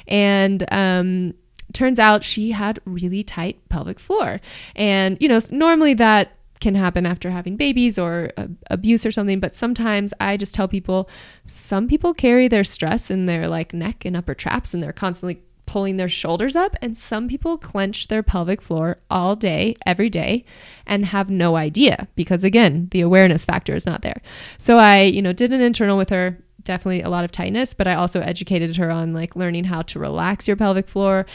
And 0.08 0.64
um, 0.72 1.34
turns 1.74 2.00
out 2.00 2.24
she 2.24 2.52
had 2.52 2.80
really 2.86 3.24
tight 3.24 3.58
pelvic 3.70 4.00
floor, 4.00 4.40
and 4.76 5.18
you 5.20 5.28
know 5.28 5.40
normally 5.50 5.96
that 5.96 6.34
can 6.60 6.76
happen 6.76 7.06
after 7.06 7.30
having 7.30 7.56
babies 7.56 7.98
or 7.98 8.30
uh, 8.38 8.48
abuse 8.70 9.06
or 9.06 9.12
something 9.12 9.40
but 9.40 9.56
sometimes 9.56 10.14
i 10.20 10.36
just 10.36 10.54
tell 10.54 10.68
people 10.68 11.10
some 11.46 11.88
people 11.88 12.14
carry 12.14 12.48
their 12.48 12.64
stress 12.64 13.10
in 13.10 13.26
their 13.26 13.48
like 13.48 13.74
neck 13.74 14.06
and 14.06 14.16
upper 14.16 14.34
traps 14.34 14.74
and 14.74 14.84
they're 14.84 14.94
constantly 14.94 15.42
pulling 15.70 15.98
their 15.98 16.10
shoulders 16.10 16.56
up 16.56 16.76
and 16.82 16.98
some 16.98 17.28
people 17.28 17.56
clench 17.56 18.08
their 18.08 18.24
pelvic 18.24 18.60
floor 18.60 18.98
all 19.12 19.36
day 19.36 19.76
every 19.86 20.10
day 20.10 20.44
and 20.88 21.06
have 21.06 21.30
no 21.30 21.56
idea 21.56 22.08
because 22.16 22.44
again 22.44 22.88
the 22.90 23.02
awareness 23.02 23.46
factor 23.46 23.76
is 23.76 23.86
not 23.86 24.02
there. 24.02 24.20
So 24.58 24.78
i 24.78 25.02
you 25.02 25.22
know 25.22 25.32
did 25.32 25.54
an 25.54 25.62
internal 25.62 25.96
with 25.96 26.10
her 26.10 26.44
definitely 26.64 27.04
a 27.04 27.10
lot 27.10 27.24
of 27.24 27.32
tightness 27.32 27.76
but 27.76 27.88
i 27.88 27.94
also 27.94 28.20
educated 28.20 28.78
her 28.78 28.90
on 28.90 29.14
like 29.14 29.36
learning 29.36 29.64
how 29.64 29.84
to 29.84 30.00
relax 30.00 30.48
your 30.48 30.58
pelvic 30.58 30.88
floor 30.88 31.28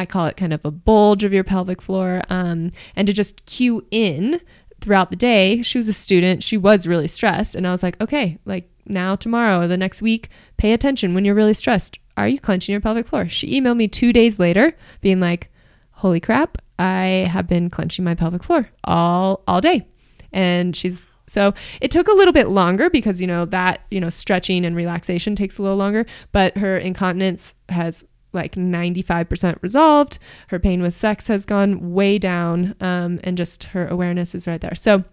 I 0.00 0.06
call 0.06 0.26
it 0.26 0.36
kind 0.36 0.52
of 0.52 0.64
a 0.64 0.70
bulge 0.70 1.24
of 1.24 1.32
your 1.32 1.44
pelvic 1.44 1.82
floor, 1.82 2.22
um, 2.30 2.72
and 2.96 3.06
to 3.06 3.12
just 3.12 3.44
cue 3.46 3.86
in 3.90 4.40
throughout 4.80 5.10
the 5.10 5.16
day. 5.16 5.62
She 5.62 5.78
was 5.78 5.88
a 5.88 5.92
student, 5.92 6.42
she 6.42 6.56
was 6.56 6.86
really 6.86 7.08
stressed, 7.08 7.54
and 7.54 7.66
I 7.66 7.70
was 7.70 7.82
like, 7.82 8.00
okay, 8.00 8.38
like 8.44 8.70
now, 8.86 9.14
tomorrow, 9.14 9.60
or 9.60 9.68
the 9.68 9.76
next 9.76 10.02
week, 10.02 10.30
pay 10.56 10.72
attention 10.72 11.14
when 11.14 11.24
you're 11.24 11.34
really 11.34 11.54
stressed. 11.54 11.98
Are 12.16 12.26
you 12.26 12.40
clenching 12.40 12.72
your 12.72 12.80
pelvic 12.80 13.06
floor? 13.06 13.28
She 13.28 13.60
emailed 13.60 13.76
me 13.76 13.88
two 13.88 14.12
days 14.12 14.38
later, 14.38 14.76
being 15.00 15.20
like, 15.20 15.50
holy 15.92 16.20
crap, 16.20 16.58
I 16.78 17.28
have 17.30 17.46
been 17.46 17.68
clenching 17.68 18.04
my 18.04 18.14
pelvic 18.14 18.42
floor 18.42 18.70
all 18.84 19.42
all 19.46 19.60
day, 19.60 19.86
and 20.32 20.74
she's 20.74 21.06
so 21.26 21.52
it 21.80 21.90
took 21.90 22.08
a 22.08 22.12
little 22.12 22.32
bit 22.32 22.48
longer 22.48 22.88
because 22.88 23.20
you 23.20 23.26
know 23.26 23.44
that 23.46 23.82
you 23.90 24.00
know 24.00 24.08
stretching 24.08 24.64
and 24.64 24.74
relaxation 24.74 25.36
takes 25.36 25.58
a 25.58 25.62
little 25.62 25.76
longer, 25.76 26.06
but 26.32 26.56
her 26.56 26.78
incontinence 26.78 27.54
has 27.68 28.02
like 28.32 28.54
95% 28.54 29.62
resolved. 29.62 30.18
Her 30.48 30.58
pain 30.58 30.82
with 30.82 30.94
sex 30.94 31.26
has 31.28 31.44
gone 31.44 31.92
way 31.92 32.18
down, 32.18 32.74
um, 32.80 33.20
and 33.24 33.36
just 33.36 33.64
her 33.64 33.86
awareness 33.88 34.34
is 34.34 34.46
right 34.46 34.60
there. 34.60 34.74
So 34.74 35.04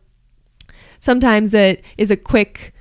sometimes 0.99 1.53
it 1.53 1.83
is 1.97 2.11
a 2.11 2.17
quick, 2.17 2.73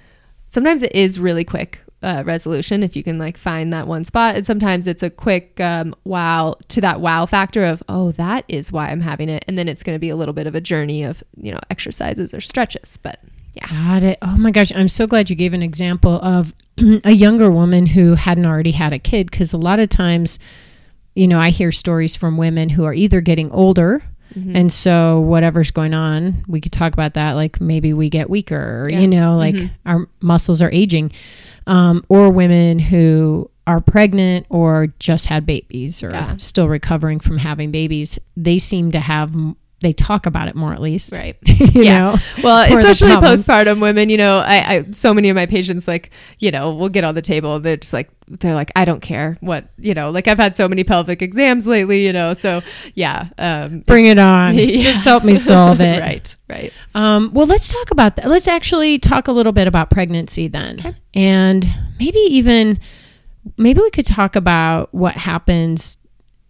sometimes 0.51 0.83
it 0.83 0.95
is 0.95 1.19
really 1.19 1.45
quick 1.45 1.81
uh, 2.03 2.23
resolution 2.25 2.83
if 2.83 2.95
you 2.95 3.03
can 3.03 3.19
like 3.19 3.37
find 3.37 3.73
that 3.73 3.87
one 3.87 4.05
spot. 4.05 4.37
And 4.37 4.47
sometimes 4.47 4.87
it's 4.87 5.03
a 5.03 5.11
quick 5.11 5.61
um, 5.61 5.95
wow 6.05 6.57
to 6.69 6.81
that 6.81 7.01
wow 7.01 7.27
factor 7.27 7.65
of, 7.65 7.83
oh, 7.89 8.13
that 8.13 8.45
is 8.49 8.71
why 8.71 8.89
I'm 8.89 9.01
having 9.01 9.29
it. 9.29 9.45
And 9.49 9.59
then 9.59 9.69
it's 9.69 9.83
going 9.83 9.97
to 9.97 10.01
be 10.01 10.11
a 10.11 10.17
little 10.17 10.35
bit 10.35 10.47
of 10.47 10.55
a 10.55 10.61
journey 10.61 11.03
of, 11.03 11.25
you 11.37 11.53
know, 11.53 11.61
exercises 11.71 12.33
or 12.35 12.41
stretches. 12.41 12.97
But 12.97 13.21
yeah. 13.55 13.67
Got 13.69 14.05
it. 14.05 14.19
Oh 14.23 14.37
my 14.37 14.51
gosh. 14.51 14.73
I'm 14.75 14.89
so 14.89 15.07
glad 15.07 15.31
you 15.31 15.37
gave 15.37 15.55
an 15.55 15.63
example 15.63 16.21
of 16.23 16.55
a 17.05 17.13
younger 17.13 17.51
woman 17.51 17.87
who 17.87 18.15
hadn't 18.15 18.47
already 18.47 18.73
had 18.73 18.93
a 18.93 18.99
kid 18.99 19.31
because 19.31 19.53
a 19.53 19.59
lot 19.59 19.79
of 19.79 19.89
times, 19.89 20.39
you 21.15 21.27
know, 21.27 21.41
I 21.41 21.51
hear 21.51 21.73
stories 21.73 22.17
from 22.17 22.37
women 22.37 22.69
who 22.69 22.85
are 22.85 22.95
either 22.95 23.21
getting 23.21 23.51
older. 23.51 24.03
And 24.53 24.71
so, 24.71 25.21
whatever's 25.21 25.71
going 25.71 25.95
on, 25.95 26.45
we 26.47 26.61
could 26.61 26.73
talk 26.73 26.93
about 26.93 27.15
that. 27.15 27.33
Like 27.33 27.59
maybe 27.59 27.95
we 27.95 28.11
get 28.11 28.29
weaker, 28.29 28.83
or, 28.85 28.91
Yeah. 28.91 29.01
you 29.01 29.09
know, 29.09 29.39
like 29.39 29.57
our 29.87 30.07
muscles 30.21 30.61
are 30.61 30.71
aging. 30.71 31.13
Um, 31.67 32.05
or 32.11 32.29
women 32.29 32.79
who 32.79 33.51
are 33.67 33.81
pregnant 33.81 34.45
or 34.51 34.89
just 34.99 35.25
had 35.27 35.47
babies 35.47 36.03
or 36.03 36.11
Yeah. 36.11 36.37
still 36.37 36.69
recovering 36.69 37.19
from 37.19 37.39
having 37.39 37.71
babies. 37.71 38.19
They 38.37 38.59
seem 38.59 38.91
to 38.91 39.01
have, 39.01 39.35
they 39.87 39.93
talk 39.93 40.27
about 40.27 40.49
it 40.49 40.57
more 40.57 40.73
at 40.73 40.83
least. 40.83 41.13
Right. 41.15 41.37
you 41.47 41.83
Yeah. 41.85 41.99
know? 41.99 42.17
Well, 42.43 42.73
Or 42.75 42.81
especially 42.81 43.13
postpartum 43.13 43.81
women, 43.81 44.11
you 44.11 44.17
know, 44.17 44.39
I, 44.39 44.75
I, 44.75 44.85
so 44.91 45.15
many 45.15 45.29
of 45.29 45.37
my 45.37 45.47
patients, 45.47 45.87
like, 45.87 46.11
you 46.41 46.51
know, 46.51 46.75
we'll 46.75 46.89
get 46.89 47.05
on 47.05 47.15
the 47.15 47.23
table. 47.23 47.61
They're 47.61 47.77
just 47.77 47.93
like, 47.93 48.11
they're 48.27 48.57
like, 48.57 48.73
I 48.75 48.85
don't 48.85 49.01
care 49.01 49.39
what, 49.41 49.69
you 49.79 49.95
know, 49.95 50.11
like 50.11 50.27
I've 50.27 50.39
had 50.39 50.57
so 50.57 50.67
many 50.67 50.83
pelvic 50.83 51.23
exams 51.23 51.69
lately, 51.69 52.05
you 52.05 52.13
know, 52.13 52.35
so 52.35 52.63
yeah. 52.95 53.29
Um, 53.39 53.81
Bring 53.87 54.07
it 54.07 54.19
on. 54.19 54.55
Yeah. 54.59 54.81
Just 54.81 55.05
help 55.05 55.23
me 55.23 55.37
solve 55.37 55.81
it. 55.81 56.01
right. 56.11 56.35
Right. 56.49 56.73
Um, 56.97 57.31
well, 57.33 57.47
let's 57.47 57.69
talk 57.69 57.93
about 57.93 58.17
that. 58.17 58.27
Let's 58.27 58.49
actually 58.49 58.99
talk 58.99 59.29
a 59.29 59.33
little 59.33 59.53
bit 59.53 59.69
about 59.69 59.91
pregnancy 59.91 60.49
then. 60.49 60.97
And 61.15 61.65
maybe 62.01 62.19
even, 62.19 62.81
maybe 63.57 63.81
we 63.81 63.91
could 63.91 64.07
talk 64.07 64.35
about 64.35 64.93
what 64.93 65.15
happens 65.15 65.99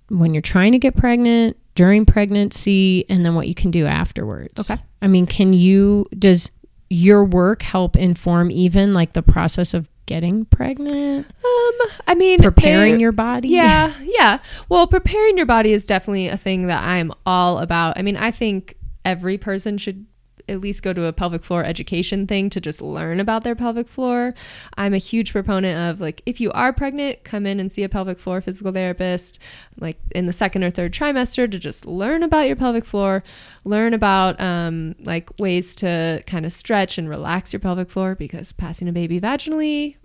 when 0.08 0.34
you're 0.34 0.42
trying 0.42 0.72
to 0.72 0.78
get 0.78 0.96
pregnant, 0.96 1.56
during 1.74 2.06
pregnancy, 2.06 3.04
and 3.08 3.24
then 3.24 3.34
what 3.34 3.48
you 3.48 3.54
can 3.54 3.70
do 3.70 3.86
afterwards. 3.86 4.58
Okay. 4.58 4.80
I 5.02 5.08
mean, 5.08 5.26
can 5.26 5.52
you, 5.52 6.06
does 6.18 6.50
your 6.88 7.24
work 7.24 7.62
help 7.62 7.96
inform 7.96 8.50
even 8.50 8.94
like 8.94 9.12
the 9.12 9.22
process 9.22 9.74
of 9.74 9.88
getting 10.06 10.44
pregnant, 10.46 11.26
Um, 11.26 11.88
I 12.06 12.14
mean, 12.16 12.40
preparing 12.40 13.00
your 13.00 13.12
body? 13.12 13.48
Yeah, 13.48 13.92
yeah. 14.02 14.38
Well, 14.68 14.86
preparing 14.86 15.36
your 15.36 15.46
body 15.46 15.72
is 15.72 15.84
definitely 15.84 16.28
a 16.28 16.36
thing 16.36 16.68
that 16.68 16.82
I'm 16.82 17.12
all 17.26 17.58
about. 17.58 17.98
I 17.98 18.02
mean, 18.02 18.16
I 18.16 18.30
think 18.30 18.76
every 19.04 19.36
person 19.36 19.78
should 19.78 20.06
at 20.48 20.60
least 20.60 20.82
go 20.82 20.92
to 20.92 21.04
a 21.04 21.12
pelvic 21.12 21.44
floor 21.44 21.64
education 21.64 22.26
thing 22.26 22.50
to 22.50 22.60
just 22.60 22.80
learn 22.80 23.20
about 23.20 23.44
their 23.44 23.54
pelvic 23.54 23.88
floor. 23.88 24.34
I'm 24.76 24.94
a 24.94 24.98
huge 24.98 25.32
proponent 25.32 25.78
of 25.78 26.00
like 26.00 26.22
if 26.26 26.40
you 26.40 26.52
are 26.52 26.72
pregnant, 26.72 27.24
come 27.24 27.46
in 27.46 27.60
and 27.60 27.72
see 27.72 27.82
a 27.82 27.88
pelvic 27.88 28.18
floor 28.18 28.40
physical 28.40 28.72
therapist 28.72 29.38
like 29.78 29.98
in 30.14 30.26
the 30.26 30.32
second 30.32 30.64
or 30.64 30.70
third 30.70 30.92
trimester 30.92 31.50
to 31.50 31.58
just 31.58 31.86
learn 31.86 32.22
about 32.22 32.46
your 32.46 32.56
pelvic 32.56 32.84
floor, 32.84 33.22
learn 33.64 33.94
about 33.94 34.40
um, 34.40 34.94
like 35.00 35.38
ways 35.38 35.74
to 35.76 36.22
kind 36.26 36.46
of 36.46 36.52
stretch 36.52 36.98
and 36.98 37.08
relax 37.08 37.52
your 37.52 37.60
pelvic 37.60 37.90
floor 37.90 38.14
because 38.14 38.52
passing 38.52 38.88
a 38.88 38.92
baby 38.92 39.20
vaginally 39.20 39.96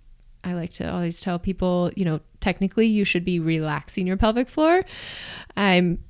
I 0.44 0.54
like 0.54 0.74
to 0.74 0.92
always 0.92 1.22
tell 1.22 1.40
people, 1.40 1.92
you 1.96 2.06
know, 2.06 2.20
technically 2.40 2.88
you 2.88 3.06
should 3.06 3.24
be 3.24 3.40
relaxing 3.40 4.08
your 4.08 4.18
pelvic 4.18 4.50
floor. 4.50 4.84
I'm 5.56 6.04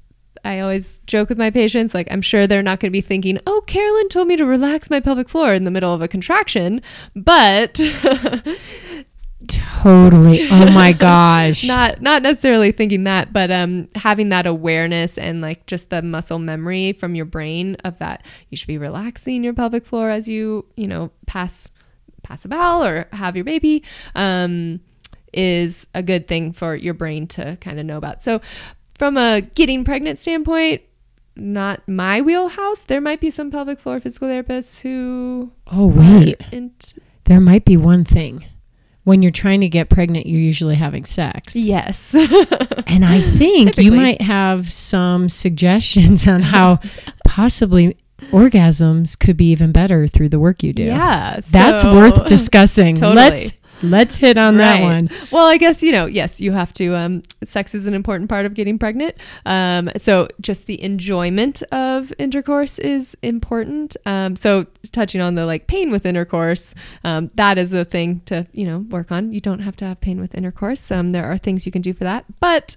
I 0.44 0.60
always 0.60 1.00
joke 1.08 1.30
with 1.30 1.38
my 1.38 1.52
patients, 1.52 1.94
like, 1.94 2.08
I'm 2.12 2.22
sure 2.22 2.48
they're 2.48 2.64
not 2.64 2.80
going 2.80 2.90
to 2.90 2.94
be 2.94 3.02
thinking, 3.02 3.40
oh, 3.46 3.62
Carolyn 3.68 4.10
told 4.10 4.28
me 4.28 4.36
to 4.38 4.46
relax 4.46 4.90
my 4.90 5.00
pelvic 5.00 5.30
floor 5.30 5.54
in 5.54 5.66
the 5.66 5.72
middle 5.72 5.94
of 5.94 6.02
a 6.02 6.08
contraction, 6.08 6.82
but. 7.16 7.80
totally. 9.48 10.48
Oh 10.50 10.72
my 10.72 10.94
gosh. 10.98 11.66
not 11.66 12.02
not 12.02 12.22
necessarily 12.22 12.72
thinking 12.72 13.04
that, 13.06 13.34
but 13.34 13.52
um 13.52 13.88
having 13.96 14.30
that 14.30 14.46
awareness 14.46 15.18
and 15.18 15.42
like 15.42 15.66
just 15.66 15.90
the 15.90 16.02
muscle 16.02 16.40
memory 16.40 16.94
from 16.94 17.16
your 17.16 17.26
brain 17.26 17.76
of 17.84 17.98
that 18.00 18.24
you 18.50 18.58
should 18.58 18.68
be 18.68 18.78
relaxing 18.78 19.44
your 19.44 19.54
pelvic 19.54 19.86
floor 19.86 20.10
as 20.10 20.28
you, 20.28 20.66
you 20.76 20.88
know, 20.88 21.12
pass 21.26 21.70
pass 22.24 22.46
a 22.46 22.48
bowel 22.48 22.84
or 22.84 23.08
have 23.14 23.36
your 23.36 23.46
baby. 23.46 23.84
Um 24.16 24.80
is 25.34 25.88
a 25.94 26.04
good 26.04 26.28
thing 26.28 26.52
for 26.52 26.76
your 26.76 26.94
brain 26.94 27.26
to 27.26 27.58
kind 27.62 27.80
of 27.80 27.86
know 27.86 27.98
about. 27.98 28.22
So 28.22 28.42
from 29.02 29.18
a 29.18 29.42
getting 29.42 29.84
pregnant 29.84 30.20
standpoint, 30.20 30.80
not 31.36 31.82
my 31.88 32.22
wheelhouse. 32.22 32.84
There 32.84 33.02
might 33.02 33.20
be 33.20 33.32
some 33.32 33.50
pelvic 33.50 33.80
floor 33.80 34.00
physical 34.00 34.28
therapists 34.28 34.82
who. 34.82 35.52
Oh, 35.72 35.88
wait. 35.88 36.40
there 37.24 37.40
might 37.40 37.66
be 37.66 37.78
one 37.78 38.06
thing. 38.06 38.46
When 39.04 39.24
you're 39.24 39.32
trying 39.32 39.62
to 39.62 39.70
get 39.70 39.90
pregnant, 39.90 40.28
you're 40.28 40.40
usually 40.40 40.76
having 40.76 41.06
sex. 41.06 41.56
Yes. 41.56 42.14
and 42.86 43.04
I 43.04 43.22
think 43.22 43.70
Typically. 43.70 43.86
you 43.86 43.92
might 43.92 44.22
have 44.22 44.72
some 44.72 45.30
suggestions 45.30 46.28
on 46.28 46.44
how 46.44 46.78
possibly 47.26 47.98
orgasms 48.30 49.18
could 49.18 49.36
be 49.36 49.50
even 49.50 49.72
better 49.72 50.06
through 50.06 50.30
the 50.30 50.40
work 50.40 50.62
you 50.62 50.74
do. 50.74 50.84
Yeah. 50.84 51.40
That's 51.50 51.82
so, 51.82 51.92
worth 51.92 52.28
discussing. 52.28 52.94
Totally. 52.98 53.16
Let's 53.16 53.54
Let's 53.84 54.18
hit 54.18 54.38
on 54.38 54.58
right. 54.58 54.80
that 54.80 54.84
one. 54.84 55.10
Well, 55.32 55.48
I 55.48 55.58
guess, 55.58 55.82
you 55.82 55.92
know, 55.92 56.06
yes, 56.06 56.40
you 56.40 56.52
have 56.52 56.74
to, 56.76 56.96
um, 56.96 57.24
sex 57.44 57.74
is 57.74 57.88
an 57.88 57.94
important 57.94 58.30
part 58.30 58.46
of 58.46 58.54
getting 58.54 58.78
pregnant. 58.78 59.16
Um, 59.46 59.90
so 59.98 60.28
just 60.40 60.68
the 60.68 60.82
enjoyment 60.82 61.62
of 61.72 62.14
intercourse 62.20 62.80
is 62.80 63.16
important. 63.22 63.98
Um, 64.06 64.36
so 64.36 64.66
touching 64.92 65.22
on 65.22 65.36
the 65.36 65.46
like 65.46 65.68
pain 65.68 65.92
with 65.92 66.06
intercourse, 66.06 66.74
um, 67.04 67.32
that 67.36 67.58
is 67.58 67.74
a 67.74 67.86
thing 67.86 68.22
to, 68.26 68.46
you 68.52 68.66
know, 68.66 68.80
work 68.90 69.12
on. 69.12 69.34
You 69.34 69.42
don't 69.42 69.60
have 69.60 69.76
to 69.78 69.86
have 69.86 70.02
pain 70.02 70.20
with 70.20 70.36
intercourse. 70.36 70.92
Um, 70.92 71.12
there 71.12 71.26
are 71.26 71.38
things 71.38 71.66
you 71.66 71.72
can 71.72 71.82
do 71.82 71.94
for 71.94 72.04
that. 72.04 72.26
But 72.40 72.76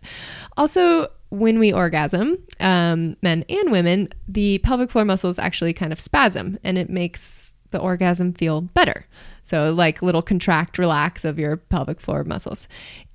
also, 0.56 1.08
when 1.30 1.58
we 1.58 1.72
orgasm, 1.72 2.38
um, 2.60 3.16
men 3.20 3.44
and 3.48 3.72
women, 3.72 4.08
the 4.28 4.58
pelvic 4.58 4.90
floor 4.90 5.04
muscles 5.04 5.38
actually 5.38 5.72
kind 5.72 5.92
of 5.92 6.00
spasm 6.00 6.58
and 6.62 6.78
it 6.78 6.88
makes 6.88 7.52
the 7.72 7.78
orgasm 7.80 8.32
feel 8.32 8.60
better. 8.60 9.04
So, 9.44 9.72
like 9.72 10.02
little 10.02 10.22
contract, 10.22 10.78
relax 10.78 11.24
of 11.24 11.38
your 11.38 11.56
pelvic 11.56 12.00
floor 12.00 12.24
muscles. 12.24 12.66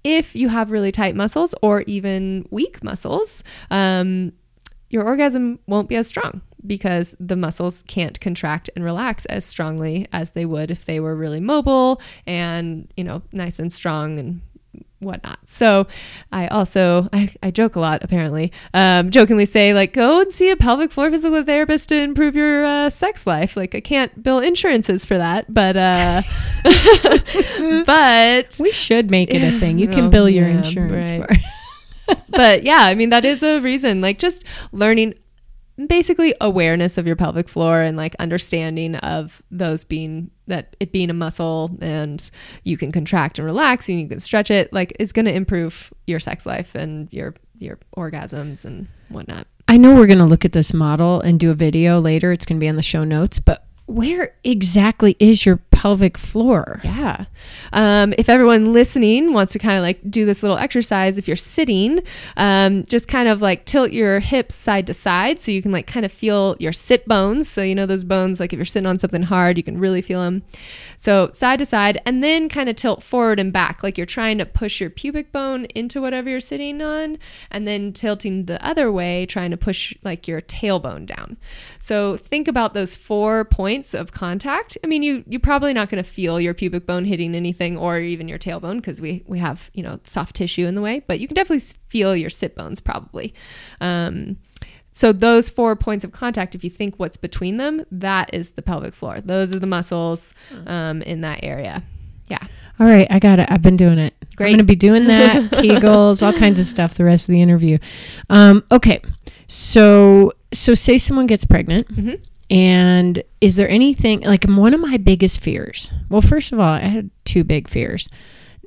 If 0.03 0.35
you 0.35 0.47
have 0.49 0.71
really 0.71 0.91
tight 0.91 1.15
muscles 1.15 1.53
or 1.61 1.81
even 1.81 2.47
weak 2.51 2.83
muscles, 2.83 3.43
um, 3.71 4.31
your 4.89 5.03
orgasm 5.03 5.59
won't 5.67 5.89
be 5.89 5.95
as 5.95 6.07
strong 6.07 6.41
because 6.65 7.15
the 7.19 7.35
muscles 7.35 7.83
can't 7.87 8.19
contract 8.19 8.69
and 8.75 8.83
relax 8.83 9.25
as 9.25 9.45
strongly 9.45 10.07
as 10.11 10.31
they 10.31 10.45
would 10.45 10.71
if 10.71 10.85
they 10.85 10.99
were 10.99 11.15
really 11.15 11.39
mobile 11.39 12.01
and, 12.25 12.91
you 12.97 13.03
know, 13.03 13.21
nice 13.31 13.59
and 13.59 13.71
strong 13.71 14.19
and 14.19 14.41
whatnot. 14.99 15.39
So 15.45 15.87
I 16.31 16.47
also 16.47 17.09
I, 17.13 17.33
I 17.41 17.51
joke 17.51 17.75
a 17.75 17.79
lot 17.79 18.03
apparently, 18.03 18.51
um, 18.73 19.11
jokingly 19.11 19.45
say 19.45 19.73
like 19.73 19.93
go 19.93 20.21
and 20.21 20.31
see 20.31 20.49
a 20.49 20.55
pelvic 20.55 20.91
floor 20.91 21.09
physical 21.11 21.43
therapist 21.43 21.89
to 21.89 21.95
improve 21.95 22.35
your 22.35 22.65
uh, 22.65 22.89
sex 22.89 23.25
life. 23.25 23.55
Like 23.55 23.75
I 23.75 23.81
can't 23.81 24.21
bill 24.21 24.39
insurances 24.39 25.05
for 25.05 25.17
that, 25.17 25.51
but 25.53 25.77
uh, 25.77 26.21
but 27.85 28.57
we 28.59 28.71
should 28.71 29.09
make 29.09 29.33
it 29.33 29.41
a 29.41 29.57
thing. 29.59 29.79
You 29.79 29.87
can 29.87 30.05
oh, 30.05 30.09
bill 30.09 30.29
your 30.29 30.47
yeah, 30.47 30.57
insurance 30.57 31.11
right. 31.11 31.27
for. 31.27 32.15
but 32.29 32.63
yeah, 32.63 32.81
I 32.81 32.95
mean 32.95 33.09
that 33.09 33.25
is 33.25 33.43
a 33.43 33.59
reason. 33.59 34.01
Like 34.01 34.19
just 34.19 34.43
learning 34.71 35.15
basically 35.87 36.33
awareness 36.41 36.97
of 36.97 37.07
your 37.07 37.15
pelvic 37.15 37.47
floor 37.47 37.81
and 37.81 37.95
like 37.95 38.15
understanding 38.19 38.95
of 38.95 39.41
those 39.51 39.83
being 39.83 40.29
that 40.47 40.75
it 40.79 40.91
being 40.91 41.09
a 41.09 41.13
muscle 41.13 41.77
and 41.81 42.31
you 42.63 42.77
can 42.77 42.91
contract 42.91 43.39
and 43.39 43.45
relax 43.45 43.87
and 43.87 43.99
you 43.99 44.07
can 44.07 44.19
stretch 44.19 44.51
it 44.51 44.71
like 44.73 44.95
is 44.99 45.11
going 45.11 45.25
to 45.25 45.33
improve 45.33 45.93
your 46.07 46.19
sex 46.19 46.45
life 46.45 46.75
and 46.75 47.07
your 47.11 47.35
your 47.57 47.77
orgasms 47.95 48.65
and 48.65 48.87
whatnot. 49.09 49.47
I 49.67 49.77
know 49.77 49.95
we're 49.95 50.07
going 50.07 50.19
to 50.19 50.25
look 50.25 50.45
at 50.45 50.53
this 50.53 50.73
model 50.73 51.21
and 51.21 51.39
do 51.39 51.51
a 51.51 51.55
video 51.55 51.99
later. 51.99 52.31
It's 52.31 52.45
going 52.45 52.57
to 52.57 52.63
be 52.63 52.69
on 52.69 52.75
the 52.75 52.83
show 52.83 53.03
notes 53.03 53.39
but 53.39 53.65
where 53.85 54.35
exactly 54.43 55.15
is 55.19 55.47
your 55.47 55.57
pelvic 55.79 56.17
floor? 56.17 56.81
Yeah. 56.83 57.23
Um, 57.71 58.13
if 58.17 58.27
everyone 58.27 58.73
listening 58.73 59.31
wants 59.31 59.53
to 59.53 59.59
kind 59.59 59.77
of 59.77 59.81
like 59.81 59.99
do 60.11 60.25
this 60.25 60.43
little 60.43 60.57
exercise, 60.57 61.17
if 61.17 61.25
you're 61.25 61.37
sitting, 61.37 62.03
um, 62.35 62.83
just 62.83 63.07
kind 63.07 63.29
of 63.29 63.41
like 63.41 63.63
tilt 63.63 63.93
your 63.93 64.19
hips 64.19 64.55
side 64.55 64.87
to 64.87 64.93
side 64.93 65.39
so 65.39 65.51
you 65.51 65.61
can 65.61 65.71
like 65.71 65.87
kind 65.87 66.05
of 66.05 66.11
feel 66.11 66.57
your 66.59 66.73
sit 66.73 67.07
bones. 67.07 67.47
So, 67.47 67.61
you 67.61 67.75
know, 67.75 67.85
those 67.85 68.03
bones, 68.03 68.41
like 68.41 68.51
if 68.51 68.57
you're 68.57 68.65
sitting 68.65 68.87
on 68.87 68.99
something 68.99 69.23
hard, 69.23 69.55
you 69.55 69.63
can 69.63 69.79
really 69.79 70.01
feel 70.01 70.21
them. 70.21 70.43
So 70.97 71.31
side 71.31 71.59
to 71.59 71.65
side, 71.65 72.01
and 72.05 72.21
then 72.21 72.49
kind 72.49 72.67
of 72.67 72.75
tilt 72.75 73.01
forward 73.01 73.39
and 73.39 73.53
back, 73.53 73.83
like 73.83 73.97
you're 73.97 74.05
trying 74.05 74.37
to 74.39 74.45
push 74.45 74.81
your 74.81 74.89
pubic 74.89 75.31
bone 75.31 75.63
into 75.73 76.01
whatever 76.01 76.29
you're 76.29 76.41
sitting 76.41 76.81
on, 76.81 77.17
and 77.51 77.65
then 77.65 77.93
tilting 77.93 78.47
the 78.47 78.61
other 78.65 78.91
way, 78.91 79.25
trying 79.25 79.49
to 79.51 79.55
push 79.55 79.95
like 80.03 80.27
your 80.27 80.41
tailbone 80.41 81.05
down. 81.05 81.37
So 81.79 82.17
think 82.17 82.49
about 82.49 82.73
those 82.73 82.95
four 82.97 83.45
points 83.45 83.93
of 83.93 84.11
contact. 84.11 84.77
I 84.83 84.87
mean, 84.87 85.01
you 85.01 85.23
you're 85.25 85.39
probably 85.39 85.68
not 85.73 85.89
going 85.89 86.03
to 86.03 86.09
feel 86.09 86.39
your 86.39 86.53
pubic 86.53 86.85
bone 86.85 87.05
hitting 87.05 87.35
anything 87.35 87.77
or 87.77 87.99
even 87.99 88.27
your 88.27 88.39
tailbone 88.39 88.77
because 88.77 88.99
we 89.01 89.23
we 89.27 89.39
have 89.39 89.69
you 89.73 89.83
know 89.83 89.99
soft 90.03 90.35
tissue 90.35 90.65
in 90.65 90.75
the 90.75 90.81
way, 90.81 91.03
but 91.07 91.19
you 91.19 91.27
can 91.27 91.35
definitely 91.35 91.65
feel 91.89 92.15
your 92.15 92.29
sit 92.29 92.55
bones 92.55 92.79
probably. 92.79 93.33
Um, 93.81 94.37
so 94.91 95.13
those 95.13 95.49
four 95.49 95.75
points 95.75 96.03
of 96.03 96.11
contact, 96.11 96.55
if 96.55 96.63
you 96.63 96.69
think 96.69 96.95
what's 96.97 97.17
between 97.17 97.57
them, 97.57 97.85
that 97.91 98.33
is 98.33 98.51
the 98.51 98.61
pelvic 98.61 98.95
floor. 98.95 99.21
Those 99.21 99.55
are 99.55 99.59
the 99.59 99.67
muscles 99.67 100.33
um, 100.65 101.01
in 101.03 101.21
that 101.21 101.43
area. 101.43 101.83
Yeah. 102.27 102.45
All 102.79 102.87
right, 102.87 103.07
I 103.09 103.19
got 103.19 103.39
it. 103.39 103.47
I've 103.51 103.61
been 103.61 103.77
doing 103.77 103.99
it. 103.99 104.13
Great. 104.35 104.47
I'm 104.47 104.51
going 104.53 104.59
to 104.59 104.63
be 104.63 104.75
doing 104.75 105.05
that, 105.05 105.51
Kegels, 105.51 106.25
all 106.25 106.33
kinds 106.33 106.59
of 106.59 106.65
stuff 106.65 106.95
the 106.95 107.03
rest 107.03 107.27
of 107.27 107.33
the 107.33 107.41
interview. 107.41 107.77
Um, 108.29 108.63
okay, 108.71 109.01
so 109.47 110.31
so 110.51 110.73
say 110.73 110.97
someone 110.97 111.27
gets 111.27 111.45
pregnant, 111.45 111.87
mm-hmm. 111.89 112.23
And 112.49 113.23
is 113.41 113.55
there 113.55 113.69
anything 113.69 114.21
like 114.21 114.43
one 114.45 114.73
of 114.73 114.79
my 114.79 114.97
biggest 114.97 115.41
fears? 115.41 115.91
Well, 116.09 116.21
first 116.21 116.51
of 116.51 116.59
all, 116.59 116.73
I 116.73 116.79
had 116.79 117.09
two 117.25 117.43
big 117.43 117.67
fears 117.67 118.09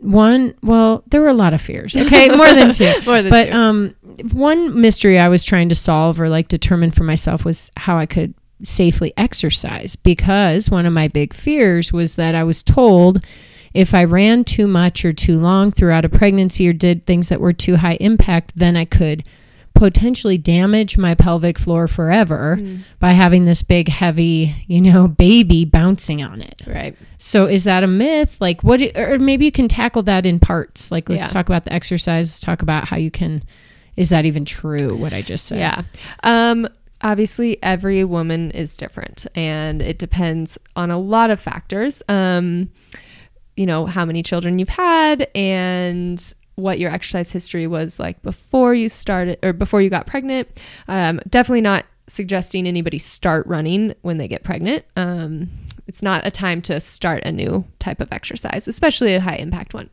one 0.02 0.52
well 0.62 1.04
there 1.06 1.20
were 1.20 1.28
a 1.28 1.34
lot 1.34 1.54
of 1.54 1.60
fears 1.60 1.96
okay 1.96 2.28
more 2.36 2.52
than 2.52 2.72
two 2.72 2.92
more 3.06 3.22
than 3.22 3.30
but 3.30 3.46
two. 3.46 3.52
um 3.52 3.94
one 4.32 4.80
mystery 4.80 5.16
i 5.16 5.28
was 5.28 5.44
trying 5.44 5.68
to 5.68 5.76
solve 5.76 6.20
or 6.20 6.28
like 6.28 6.48
determine 6.48 6.90
for 6.90 7.04
myself 7.04 7.44
was 7.44 7.70
how 7.76 7.96
i 7.96 8.04
could 8.04 8.34
safely 8.64 9.12
exercise 9.16 9.94
because 9.94 10.68
one 10.68 10.86
of 10.86 10.92
my 10.92 11.06
big 11.06 11.32
fears 11.32 11.92
was 11.92 12.16
that 12.16 12.34
i 12.34 12.42
was 12.42 12.64
told 12.64 13.24
if 13.74 13.94
i 13.94 14.02
ran 14.02 14.42
too 14.42 14.66
much 14.66 15.04
or 15.04 15.12
too 15.12 15.38
long 15.38 15.70
throughout 15.70 16.04
a 16.04 16.08
pregnancy 16.08 16.68
or 16.68 16.72
did 16.72 17.06
things 17.06 17.28
that 17.28 17.40
were 17.40 17.52
too 17.52 17.76
high 17.76 17.96
impact 18.00 18.52
then 18.56 18.76
i 18.76 18.84
could 18.84 19.22
potentially 19.74 20.38
damage 20.38 20.98
my 20.98 21.14
pelvic 21.14 21.58
floor 21.58 21.88
forever 21.88 22.58
mm. 22.60 22.82
by 22.98 23.12
having 23.12 23.44
this 23.44 23.62
big 23.62 23.88
heavy 23.88 24.54
you 24.66 24.80
know 24.80 25.08
baby 25.22 25.64
bouncing 25.64 26.22
on 26.22 26.40
it. 26.40 26.62
Right. 26.66 26.96
So 27.18 27.46
is 27.46 27.64
that 27.64 27.82
a 27.82 27.86
myth? 27.86 28.36
Like 28.40 28.62
what 28.62 28.80
or 28.96 29.18
maybe 29.18 29.44
you 29.44 29.52
can 29.52 29.68
tackle 29.68 30.02
that 30.04 30.26
in 30.26 30.40
parts. 30.40 30.90
Like 30.90 31.08
let's 31.08 31.22
yeah. 31.22 31.28
talk 31.28 31.46
about 31.46 31.64
the 31.64 31.72
exercise. 31.72 32.28
Let's 32.30 32.40
talk 32.40 32.62
about 32.62 32.86
how 32.88 32.96
you 32.96 33.10
can 33.10 33.42
is 33.96 34.08
that 34.08 34.24
even 34.24 34.46
true 34.46 34.96
what 34.96 35.12
i 35.12 35.22
just 35.22 35.46
said? 35.46 35.58
Yeah. 35.58 35.82
Um 36.22 36.68
obviously 37.02 37.62
every 37.62 38.04
woman 38.04 38.50
is 38.52 38.76
different 38.76 39.26
and 39.34 39.82
it 39.82 39.98
depends 39.98 40.56
on 40.76 40.90
a 40.90 40.98
lot 40.98 41.30
of 41.30 41.40
factors. 41.40 42.02
Um 42.08 42.70
you 43.56 43.66
know 43.66 43.86
how 43.86 44.04
many 44.04 44.22
children 44.22 44.58
you've 44.58 44.68
had 44.68 45.28
and 45.34 46.34
what 46.62 46.78
your 46.78 46.90
exercise 46.90 47.30
history 47.30 47.66
was 47.66 47.98
like 47.98 48.22
before 48.22 48.74
you 48.74 48.88
started 48.88 49.38
or 49.42 49.52
before 49.52 49.82
you 49.82 49.90
got 49.90 50.06
pregnant. 50.06 50.48
Um, 50.88 51.20
definitely 51.28 51.60
not 51.60 51.84
suggesting 52.06 52.66
anybody 52.66 52.98
start 52.98 53.46
running 53.46 53.94
when 54.02 54.18
they 54.18 54.28
get 54.28 54.44
pregnant. 54.44 54.84
Um, 54.96 55.50
it's 55.86 56.02
not 56.02 56.26
a 56.26 56.30
time 56.30 56.62
to 56.62 56.80
start 56.80 57.22
a 57.24 57.32
new 57.32 57.64
type 57.78 58.00
of 58.00 58.08
exercise, 58.12 58.68
especially 58.68 59.14
a 59.14 59.20
high 59.20 59.36
impact 59.36 59.74
one. 59.74 59.90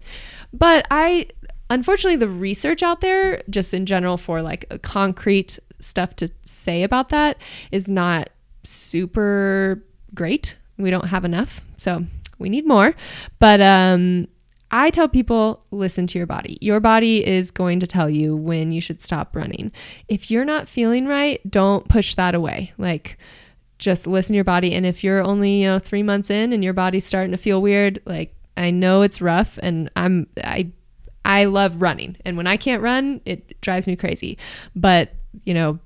But 0.54 0.86
I, 0.92 1.28
unfortunately, 1.70 2.18
the 2.18 2.30
research 2.30 2.84
out 2.84 3.02
there, 3.02 3.42
just 3.50 3.74
in 3.74 3.86
general, 3.86 4.18
for 4.18 4.42
like 4.42 4.82
concrete 4.82 5.60
stuff 5.80 6.16
to 6.18 6.30
say 6.44 6.84
about 6.84 7.10
that, 7.10 7.38
is 7.72 7.88
not 7.88 8.30
super 8.64 9.84
great. 10.14 10.56
We 10.78 10.92
don't 10.92 11.08
have 11.08 11.26
enough. 11.26 11.62
So 11.78 12.06
we 12.38 12.50
need 12.50 12.68
more. 12.68 12.94
But 13.40 13.62
um, 13.62 14.28
I 14.72 14.90
tell 14.90 15.08
people 15.08 15.66
listen 15.72 16.08
to 16.08 16.18
your 16.18 16.28
body. 16.28 16.58
Your 16.62 16.80
body 16.80 17.26
is 17.26 17.52
going 17.52 17.80
to 17.80 17.88
tell 17.88 18.10
you 18.10 18.36
when 18.36 18.72
you 18.72 18.82
should 18.82 19.02
stop 19.02 19.36
running. 19.36 19.72
If 20.08 20.30
you're 20.30 20.46
not 20.46 20.70
feeling 20.70 21.08
right, 21.08 21.42
don't 21.50 21.88
push 21.90 22.16
that 22.16 22.36
away. 22.36 22.74
Like, 22.78 23.18
just 23.80 24.06
listen 24.06 24.34
to 24.34 24.36
your 24.36 24.44
body. 24.44 24.74
And 24.74 24.86
if 24.86 25.04
you're 25.04 25.24
only, 25.24 25.62
you 25.62 25.68
know, 25.68 25.80
three 25.80 26.04
months 26.04 26.30
in 26.30 26.54
and 26.54 26.64
your 26.64 26.74
body's 26.74 27.06
starting 27.06 27.32
to 27.32 27.38
feel 27.38 27.62
weird, 27.62 28.02
like, 28.06 28.36
I 28.58 28.72
know 28.72 29.02
it's 29.02 29.22
rough 29.22 29.58
and 29.64 29.90
I'm, 29.96 30.28
I, 30.44 30.72
I 31.26 31.46
love 31.46 31.82
running. 31.82 32.18
And 32.26 32.38
when 32.38 32.48
I 32.48 32.58
can't 32.58 32.84
run, 32.84 33.22
it 33.26 33.60
drives 33.62 33.88
me 33.88 33.96
crazy. 33.96 34.38
But, 34.76 35.14
you 35.46 35.54
know, 35.54 35.80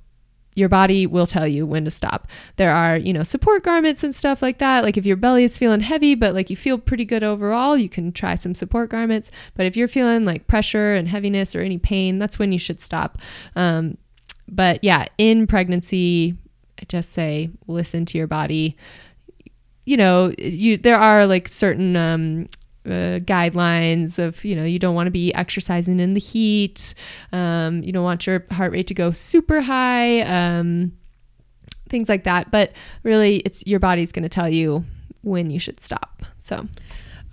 your 0.56 0.70
body 0.70 1.08
will 1.08 1.28
tell 1.28 1.48
you 1.48 1.66
when 1.66 1.86
to 1.86 1.92
stop. 1.92 2.28
There 2.58 2.74
are, 2.74 2.98
you 2.98 3.14
know, 3.14 3.24
support 3.24 3.64
garments 3.64 4.04
and 4.04 4.14
stuff 4.14 4.42
like 4.42 4.60
that. 4.60 4.84
Like 4.84 4.98
if 4.98 5.06
your 5.06 5.18
belly 5.18 5.44
is 5.44 5.58
feeling 5.58 5.82
heavy, 5.82 6.16
but 6.16 6.34
like 6.34 6.50
you 6.50 6.56
feel 6.56 6.78
pretty 6.78 7.06
good 7.06 7.24
overall, 7.24 7.78
you 7.78 7.90
can 7.90 8.12
try 8.12 8.36
some 8.36 8.56
support 8.56 8.90
garments. 8.90 9.32
But 9.56 9.66
if 9.66 9.76
you're 9.76 9.88
feeling 9.88 10.26
like 10.26 10.48
pressure 10.48 10.96
and 10.96 11.08
heaviness 11.08 11.56
or 11.56 11.62
any 11.62 11.78
pain, 11.78 12.20
that's 12.20 12.40
when 12.40 12.52
you 12.52 12.60
should 12.60 12.82
stop. 12.82 13.18
Um, 13.56 13.98
but 14.48 14.84
yeah, 14.84 15.08
in 15.18 15.48
pregnancy, 15.48 16.38
I 16.80 16.86
just 16.88 17.14
say 17.14 17.50
listen 17.68 18.06
to 18.06 18.18
your 18.18 18.28
body. 18.28 18.78
You 19.86 19.98
know, 19.98 20.34
you 20.38 20.78
there 20.78 20.98
are 20.98 21.26
like 21.26 21.48
certain 21.48 21.96
um, 21.96 22.48
uh, 22.86 23.20
guidelines 23.20 24.20
of 24.20 24.44
you 24.44 24.56
know 24.56 24.64
you 24.64 24.80
don't 24.80 24.96
want 24.96 25.08
to 25.08 25.12
be 25.12 25.34
exercising 25.36 26.00
in 26.00 26.14
the 26.14 26.20
heat 26.20 26.94
um, 27.32 27.82
you 27.84 27.92
don't 27.92 28.04
want 28.04 28.26
your 28.28 28.46
heart 28.52 28.72
rate 28.72 28.88
to 28.88 28.94
go 28.94 29.12
super 29.12 29.62
high 29.62 30.22
um, 30.22 30.92
things 31.90 32.10
like 32.10 32.24
that 32.24 32.52
but 32.52 32.72
really 33.04 33.38
it's 33.38 33.66
your 33.66 33.80
body's 33.80 34.12
going 34.12 34.24
to 34.24 34.30
tell 34.30 34.50
you 34.50 34.84
when 35.22 35.50
you 35.50 35.60
should 35.60 35.80
stop 35.80 36.24
so 36.38 36.68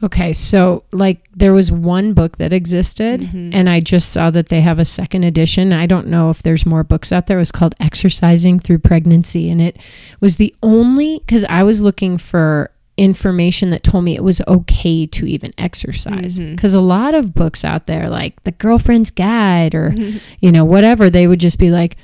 Okay, 0.03 0.33
so 0.33 0.83
like 0.93 1.29
there 1.35 1.53
was 1.53 1.71
one 1.71 2.15
book 2.15 2.39
that 2.39 2.55
existed, 2.55 3.21
mm-hmm. 3.21 3.51
and 3.53 3.69
I 3.69 3.81
just 3.81 4.13
saw 4.13 4.31
that 4.31 4.49
they 4.49 4.63
have 4.63 4.79
a 4.79 4.85
second 4.85 5.25
edition. 5.25 5.75
I 5.75 5.85
don't 5.85 6.07
know 6.07 6.31
if 6.31 6.43
there's 6.43 6.65
more 6.65 6.83
books 6.83 7.13
out 7.13 7.27
there. 7.27 7.37
It 7.37 7.43
was 7.43 7.53
called 7.53 7.75
Exercising 7.81 8.61
Through 8.61 8.79
Pregnancy, 8.79 9.51
and 9.51 9.61
it 9.61 9.77
was 10.21 10.37
the 10.37 10.55
only 10.63 11.19
because 11.19 11.45
I 11.51 11.65
was 11.65 11.83
looking 11.83 12.17
for 12.17 12.71
information 13.01 13.71
that 13.71 13.83
told 13.83 14.05
me 14.05 14.15
it 14.15 14.23
was 14.23 14.43
okay 14.47 15.07
to 15.07 15.25
even 15.25 15.55
exercise 15.57 16.39
because 16.39 16.73
mm-hmm. 16.73 16.85
a 16.85 16.87
lot 16.87 17.15
of 17.15 17.35
books 17.35 17.65
out 17.65 17.87
there 17.87 18.11
like 18.11 18.43
the 18.43 18.53
girlfriend's 18.53 19.11
guide 19.11 19.75
or 19.75 19.93
mm-hmm. 19.93 20.19
you 20.41 20.53
know 20.53 20.67
whatever 20.67 21.09
they 21.09 21.27
would 21.27 21.41
just 21.41 21.59
be 21.59 21.71
like 21.71 21.97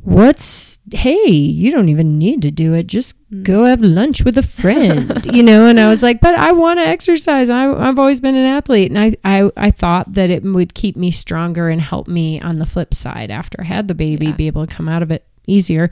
what's 0.00 0.78
hey 0.92 1.28
you 1.28 1.70
don't 1.70 1.90
even 1.90 2.16
need 2.16 2.40
to 2.40 2.50
do 2.50 2.72
it 2.72 2.86
just 2.86 3.16
mm. 3.30 3.42
go 3.42 3.64
have 3.64 3.82
lunch 3.82 4.24
with 4.24 4.38
a 4.38 4.42
friend 4.42 5.26
you 5.34 5.42
know 5.42 5.66
and 5.66 5.78
i 5.78 5.90
was 5.90 6.02
like 6.02 6.22
but 6.22 6.34
i 6.36 6.52
want 6.52 6.78
to 6.78 6.86
exercise 6.86 7.50
I, 7.50 7.64
have 7.64 7.98
always 7.98 8.22
been 8.22 8.34
an 8.34 8.46
athlete 8.46 8.90
and 8.90 8.98
I, 8.98 9.16
I 9.24 9.50
i 9.58 9.70
thought 9.70 10.14
that 10.14 10.30
it 10.30 10.42
would 10.42 10.72
keep 10.72 10.96
me 10.96 11.10
stronger 11.10 11.68
and 11.68 11.82
help 11.82 12.08
me 12.08 12.40
on 12.40 12.60
the 12.60 12.66
flip 12.66 12.94
side 12.94 13.30
after 13.30 13.60
i 13.60 13.64
had 13.64 13.88
the 13.88 13.94
baby 13.94 14.26
yeah. 14.26 14.32
be 14.32 14.46
able 14.46 14.66
to 14.66 14.74
come 14.74 14.88
out 14.88 15.02
of 15.02 15.10
it 15.10 15.26
easier 15.46 15.90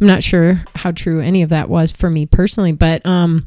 I'm 0.00 0.06
not 0.06 0.22
sure 0.22 0.64
how 0.74 0.92
true 0.92 1.20
any 1.20 1.42
of 1.42 1.50
that 1.50 1.68
was 1.68 1.92
for 1.92 2.10
me 2.10 2.26
personally, 2.26 2.72
but 2.72 3.04
um, 3.04 3.46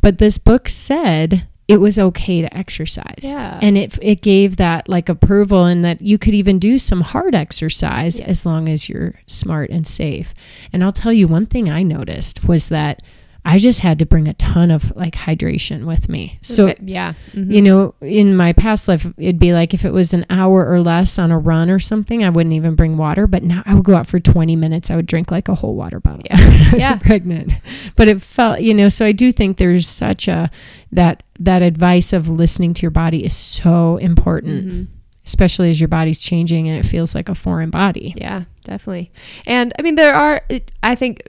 but 0.00 0.18
this 0.18 0.38
book 0.38 0.68
said 0.68 1.46
it 1.68 1.80
was 1.80 1.98
okay 1.98 2.42
to 2.42 2.56
exercise. 2.56 3.20
Yeah. 3.22 3.58
And 3.62 3.78
it 3.78 3.98
it 4.02 4.20
gave 4.20 4.56
that 4.56 4.88
like 4.88 5.08
approval 5.08 5.64
and 5.64 5.84
that 5.84 6.02
you 6.02 6.18
could 6.18 6.34
even 6.34 6.58
do 6.58 6.78
some 6.78 7.00
hard 7.00 7.34
exercise 7.34 8.18
yes. 8.18 8.28
as 8.28 8.46
long 8.46 8.68
as 8.68 8.88
you're 8.88 9.14
smart 9.26 9.70
and 9.70 9.86
safe. 9.86 10.34
And 10.72 10.82
I'll 10.82 10.92
tell 10.92 11.12
you 11.12 11.28
one 11.28 11.46
thing 11.46 11.70
I 11.70 11.82
noticed 11.82 12.46
was 12.48 12.68
that 12.68 13.02
I 13.44 13.58
just 13.58 13.80
had 13.80 13.98
to 13.98 14.06
bring 14.06 14.28
a 14.28 14.34
ton 14.34 14.70
of 14.70 14.94
like 14.94 15.14
hydration 15.14 15.84
with 15.84 16.08
me. 16.08 16.38
So 16.42 16.68
okay. 16.68 16.78
yeah, 16.84 17.14
mm-hmm. 17.32 17.50
you 17.50 17.60
know, 17.60 17.94
in 18.00 18.36
my 18.36 18.52
past 18.52 18.86
life, 18.86 19.06
it'd 19.16 19.40
be 19.40 19.52
like 19.52 19.74
if 19.74 19.84
it 19.84 19.92
was 19.92 20.14
an 20.14 20.24
hour 20.30 20.66
or 20.66 20.80
less 20.80 21.18
on 21.18 21.32
a 21.32 21.38
run 21.38 21.68
or 21.68 21.80
something, 21.80 22.22
I 22.22 22.30
wouldn't 22.30 22.54
even 22.54 22.76
bring 22.76 22.96
water. 22.96 23.26
But 23.26 23.42
now 23.42 23.62
I 23.66 23.74
would 23.74 23.84
go 23.84 23.96
out 23.96 24.06
for 24.06 24.20
20 24.20 24.54
minutes. 24.54 24.90
I 24.90 24.96
would 24.96 25.06
drink 25.06 25.32
like 25.32 25.48
a 25.48 25.56
whole 25.56 25.74
water 25.74 25.98
bottle. 25.98 26.22
Yeah, 26.24 26.36
I 26.38 26.72
was 26.72 26.82
yeah. 26.82 26.98
pregnant. 26.98 27.52
But 27.96 28.08
it 28.08 28.22
felt, 28.22 28.60
you 28.60 28.74
know, 28.74 28.88
so 28.88 29.04
I 29.04 29.12
do 29.12 29.32
think 29.32 29.56
there's 29.56 29.88
such 29.88 30.28
a 30.28 30.48
that 30.92 31.24
that 31.40 31.62
advice 31.62 32.12
of 32.12 32.28
listening 32.28 32.74
to 32.74 32.82
your 32.82 32.90
body 32.92 33.24
is 33.24 33.34
so 33.34 33.96
important. 33.96 34.64
Mm-hmm 34.64 34.82
especially 35.24 35.70
as 35.70 35.80
your 35.80 35.86
body's 35.86 36.20
changing 36.20 36.68
and 36.68 36.76
it 36.76 36.84
feels 36.88 37.14
like 37.14 37.28
a 37.28 37.34
foreign 37.34 37.70
body. 37.70 38.12
Yeah, 38.16 38.44
definitely. 38.64 39.12
And 39.46 39.72
I 39.78 39.82
mean, 39.82 39.94
there 39.94 40.14
are, 40.14 40.42
I 40.82 40.96
think 40.96 41.22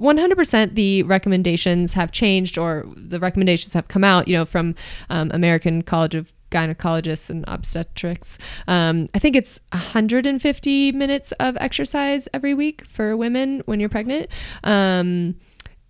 100% 0.00 0.74
the 0.74 1.02
recommendations 1.04 1.94
have 1.94 2.12
changed 2.12 2.58
or 2.58 2.84
the 2.96 3.18
recommendations 3.18 3.72
have 3.72 3.88
come 3.88 4.04
out, 4.04 4.28
you 4.28 4.36
know, 4.36 4.44
from 4.44 4.74
um, 5.10 5.30
American 5.32 5.82
College 5.82 6.14
of 6.14 6.32
gynecologists 6.50 7.30
and 7.30 7.44
obstetrics. 7.48 8.38
Um, 8.68 9.08
I 9.14 9.18
think 9.18 9.36
it's 9.36 9.58
150 9.72 10.92
minutes 10.92 11.32
of 11.32 11.56
exercise 11.58 12.28
every 12.32 12.54
week 12.54 12.84
for 12.86 13.16
women 13.16 13.62
when 13.66 13.80
you're 13.80 13.88
pregnant. 13.88 14.28
Um, 14.64 15.36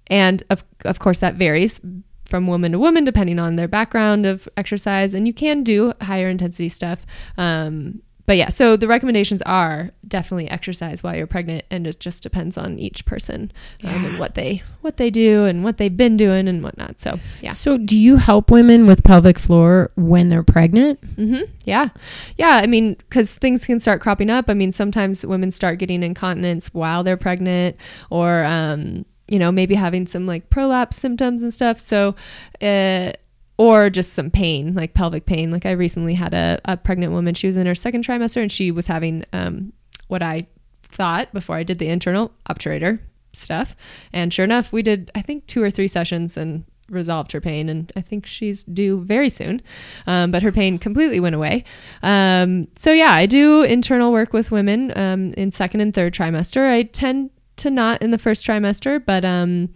and 0.09 0.43
of, 0.51 0.65
of 0.85 0.99
course, 0.99 1.19
that 1.21 1.35
varies 1.35 1.81
from 2.25 2.47
woman 2.47 2.73
to 2.73 2.79
woman 2.79 3.05
depending 3.05 3.39
on 3.39 3.57
their 3.57 3.69
background 3.69 4.27
of 4.27 4.49
exercise. 4.57 5.15
And 5.15 5.27
you 5.27 5.35
can 5.35 5.63
do 5.63 5.93
higher 6.01 6.29
intensity 6.29 6.69
stuff. 6.69 7.01
Um, 7.37 8.03
but 8.27 8.37
yeah, 8.37 8.49
so 8.49 8.77
the 8.77 8.89
recommendations 8.89 9.41
are 9.43 9.91
definitely 10.07 10.51
exercise 10.51 11.03
while 11.03 11.17
you're 11.17 11.29
pregnant, 11.29 11.65
and 11.71 11.87
it 11.87 12.01
just 12.01 12.23
depends 12.23 12.59
on 12.59 12.79
each 12.79 13.07
person 13.07 13.53
um, 13.85 13.91
yeah. 13.91 14.07
and 14.07 14.19
what 14.19 14.35
they 14.35 14.63
what 14.81 14.97
they 14.97 15.11
do 15.11 15.45
and 15.45 15.63
what 15.63 15.79
they've 15.79 15.97
been 15.97 16.17
doing 16.17 16.49
and 16.49 16.63
whatnot. 16.63 17.01
So 17.01 17.21
yeah. 17.41 17.53
So 17.53 17.79
do 17.79 17.97
you 17.99 18.17
help 18.17 18.51
women 18.51 18.87
with 18.87 19.05
pelvic 19.05 19.39
floor 19.39 19.93
when 19.95 20.29
they're 20.29 20.43
pregnant? 20.43 21.01
Mm-hmm. 21.17 21.51
Yeah, 21.65 21.91
yeah. 22.37 22.57
I 22.57 22.67
mean, 22.67 22.95
because 22.95 23.37
things 23.37 23.65
can 23.65 23.79
start 23.79 24.01
cropping 24.01 24.29
up. 24.29 24.51
I 24.51 24.55
mean, 24.55 24.73
sometimes 24.73 25.25
women 25.25 25.53
start 25.53 25.79
getting 25.79 26.03
incontinence 26.03 26.75
while 26.75 27.05
they're 27.05 27.17
pregnant, 27.17 27.77
or 28.11 28.45
um, 28.45 29.07
you 29.29 29.39
know, 29.39 29.53
maybe 29.53 29.77
having 29.77 30.07
some 30.07 30.27
like 30.27 30.51
prolapse 30.51 30.97
symptoms 30.97 31.43
and 31.43 31.55
stuff. 31.55 31.79
So. 31.79 32.17
Uh, 32.61 33.13
or 33.59 33.89
just 33.91 34.13
some 34.13 34.31
pain, 34.31 34.75
like 34.75 34.95
pelvic 34.95 35.27
pain. 35.27 35.51
Like 35.51 35.67
I 35.67 35.73
recently 35.73 36.15
had 36.15 36.35
a, 36.35 36.61
a 36.65 36.77
pregnant 36.77 37.13
woman. 37.13 37.35
She 37.35 37.47
was 37.47 37.57
in 37.57 37.67
her 37.67 37.75
second 37.75 38.05
trimester 38.05 38.43
and 38.43 38.53
she 38.53 38.71
was 38.71 38.87
having 38.87 39.25
um, 39.33 39.73
what 40.09 40.23
I 40.23 40.47
thought 40.83 41.33
before 41.33 41.57
I 41.57 41.63
did 41.63 41.79
the 41.79 41.89
internal 41.89 42.33
obturator 42.49 42.99
stuff. 43.33 43.77
And 44.13 44.33
sure 44.33 44.45
enough, 44.45 44.73
we 44.73 44.83
did, 44.83 45.11
I 45.15 45.23
think, 45.23 45.47
two 45.47 45.63
or 45.63 45.71
three 45.71 45.89
sessions 45.89 46.37
and 46.37 46.65
resolved 46.89 47.33
her 47.33 47.41
pain. 47.41 47.69
And 47.69 47.93
I 47.97 48.01
think 48.01 48.27
she's 48.27 48.63
due 48.65 49.03
very 49.03 49.29
soon. 49.29 49.63
Um, 50.07 50.31
but 50.31 50.43
her 50.43 50.53
pain 50.53 50.79
completely 50.79 51.21
went 51.21 51.35
away. 51.35 51.65
Um, 52.03 52.69
so, 52.77 52.93
yeah, 52.93 53.13
I 53.13 53.27
do 53.27 53.63
internal 53.63 54.13
work 54.13 54.33
with 54.33 54.51
women 54.51 54.97
um, 54.97 55.33
in 55.35 55.51
second 55.51 55.81
and 55.81 55.95
third 55.95 56.15
trimester. 56.15 56.71
I 56.71 56.85
tend 56.85 57.31
to 57.57 57.71
not 57.71 58.03
in 58.03 58.11
the 58.11 58.19
first 58.19 58.47
trimester, 58.47 59.03
but 59.05 59.25
um, 59.25 59.71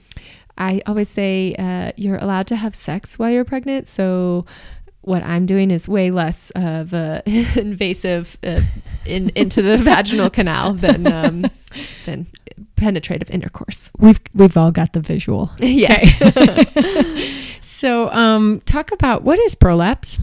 I 0.61 0.83
always 0.87 1.09
say 1.09 1.55
uh, 1.59 1.93
you're 1.97 2.19
allowed 2.19 2.47
to 2.49 2.57
have 2.57 2.77
sex 2.77 3.19
while 3.19 3.31
you're 3.31 3.47
pregnant. 3.47 3.89
So 3.89 4.45
what 5.01 5.23
I'm 5.25 5.47
doing 5.47 5.71
is 5.71 5.89
way 5.89 6.11
less 6.11 6.51
of 6.55 6.93
a 6.93 7.23
invasive 7.27 8.37
uh, 8.45 8.61
in, 9.07 9.31
into 9.31 9.63
the 9.63 9.79
vaginal 9.79 10.29
canal 10.29 10.75
than 10.75 11.11
um, 11.11 11.47
than 12.07 12.27
penetrative 12.77 13.31
intercourse. 13.31 13.91
We've 13.99 14.21
we've 14.35 14.57
all 14.57 14.71
got 14.71 14.93
the 14.93 15.01
visual. 15.01 15.51
yes. 15.61 16.05
so 17.61 18.11
um, 18.11 18.61
talk 18.67 18.93
about 18.93 19.23
what 19.23 19.39
is 19.39 19.55
prolapse. 19.55 20.19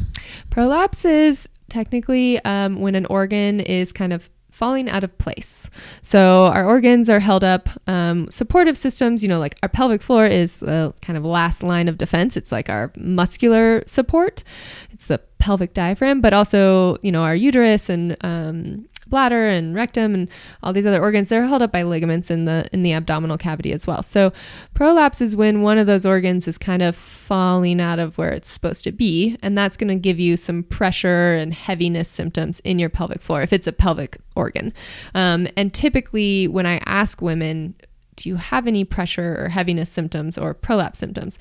Prolapse 0.52 1.04
is 1.04 1.50
technically 1.70 2.40
um, 2.46 2.80
when 2.80 2.94
an 2.94 3.08
organ 3.08 3.60
is 3.60 3.92
kind 3.92 4.14
of 4.14 4.30
falling 4.58 4.90
out 4.90 5.04
of 5.04 5.16
place. 5.20 5.70
So 6.02 6.48
our 6.48 6.66
organs 6.66 7.12
are 7.12 7.20
held 7.20 7.44
up. 7.44 7.70
Um, 7.86 8.28
supportive 8.32 8.76
systems, 8.76 9.22
you 9.22 9.30
know, 9.30 9.38
like 9.38 9.56
our 9.62 9.70
pelvic 9.70 10.02
floor 10.02 10.26
is 10.26 10.58
the 10.58 10.96
kind 11.04 11.16
of 11.16 11.24
last 11.24 11.62
line 11.62 11.88
of 11.88 12.00
defense. 12.00 12.36
It's 12.36 12.52
like 12.52 12.68
our 12.68 12.92
muscular 12.98 13.84
support. 13.86 14.44
It's 14.90 15.06
the 15.06 15.20
pelvic 15.38 15.76
diaphragm, 15.76 16.22
but 16.22 16.34
also, 16.34 16.98
you 17.04 17.12
know, 17.12 17.22
our 17.22 17.36
uterus 17.36 17.88
and 17.88 18.18
um, 18.22 18.90
bladder 19.10 19.48
and 19.48 19.76
rectum 19.76 20.14
and 20.14 20.28
all 20.64 20.74
these 20.74 20.86
other 20.86 21.02
organs 21.02 21.30
they're 21.30 21.46
held 21.48 21.62
up 21.62 21.72
by 21.72 21.84
ligaments 21.84 22.30
in 22.30 22.46
the 22.46 22.70
in 22.74 22.84
the 22.84 22.94
abdominal 22.94 23.38
cavity 23.38 23.72
as 23.72 23.88
well. 23.88 24.04
So 24.04 24.32
prolapse 24.74 25.22
is 25.22 25.36
when 25.36 25.62
one 25.62 25.78
of 25.78 25.88
those 25.88 26.06
organs 26.06 26.48
is 26.48 26.58
kind 26.58 26.82
of 26.82 26.96
falling 26.96 27.80
out 27.82 28.00
of 28.00 28.18
where 28.18 28.32
it's 28.32 28.52
supposed 28.52 28.84
to 28.86 28.92
be 28.92 29.38
and 29.42 29.58
that's 29.58 29.78
going 29.78 29.90
to 29.90 29.96
give 29.96 30.20
you 30.20 30.38
some 30.38 30.64
pressure 30.64 31.34
and 31.34 31.54
heaviness 31.54 32.10
symptoms 32.10 32.60
in 32.62 32.80
your 32.80 32.90
pelvic 32.90 33.22
floor 33.22 33.42
if 33.42 33.54
it's 33.54 33.68
a 33.68 33.74
pelvic 33.74 34.18
organ. 34.36 34.74
Um, 35.16 35.48
and 35.58 35.74
typically 35.74 36.48
when 36.48 36.66
i 36.66 36.82
ask 36.86 37.22
women 37.22 37.76
do 38.18 38.28
you 38.28 38.36
have 38.36 38.68
any 38.68 38.84
pressure 38.84 39.38
or 39.40 39.48
heaviness 39.48 39.90
symptoms 39.90 40.38
or 40.38 40.54
prolapse 40.54 41.00
symptoms? 41.00 41.40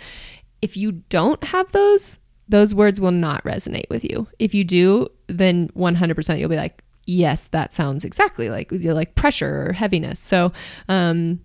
If 0.62 0.77
you 0.77 0.93
don't 0.93 1.43
have 1.43 1.73
those 1.73 2.21
those 2.49 2.73
words 2.73 3.01
will 3.01 3.11
not 3.11 3.43
resonate 3.43 3.91
with 3.91 4.05
you. 4.05 4.29
If 4.39 4.55
you 4.55 4.62
do, 4.62 5.09
then 5.27 5.69
100% 5.71 6.39
you'll 6.39 6.49
be 6.49 6.55
like, 6.55 6.85
yes, 7.07 7.44
that 7.48 7.72
sounds 7.72 8.04
exactly 8.04 8.50
like 8.50 8.68
like 8.70 9.14
pressure 9.14 9.68
or 9.68 9.72
heaviness. 9.72 10.18
So, 10.18 10.52
um, 10.88 11.40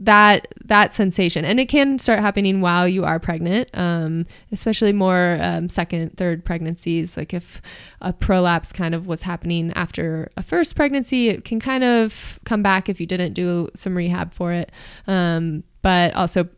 that 0.00 0.48
that 0.64 0.92
sensation. 0.92 1.44
And 1.44 1.58
it 1.58 1.68
can 1.68 1.98
start 1.98 2.20
happening 2.20 2.60
while 2.60 2.86
you 2.86 3.04
are 3.04 3.18
pregnant 3.18 3.68
um, 3.74 4.26
especially 4.52 4.92
more 4.92 5.38
um, 5.40 5.68
second 5.68 6.16
third 6.16 6.44
pregnancies. 6.44 7.16
Like 7.16 7.34
if 7.34 7.60
a 8.00 8.12
prolapse 8.12 8.72
kind 8.72 8.94
of 8.94 9.06
was 9.06 9.22
happening 9.22 9.72
after 9.74 10.30
a 10.36 10.42
first 10.42 10.76
pregnancy 10.76 11.28
it 11.28 11.44
can 11.44 11.60
kind 11.60 11.84
of 11.84 12.38
come 12.44 12.62
back 12.62 12.88
if 12.88 13.00
you 13.00 13.06
didn't 13.06 13.32
do 13.32 13.68
some 13.74 13.96
rehab 13.96 14.32
for 14.32 14.52
it. 14.52 14.70
Um, 15.06 15.64
but 15.82 16.14
also 16.14 16.48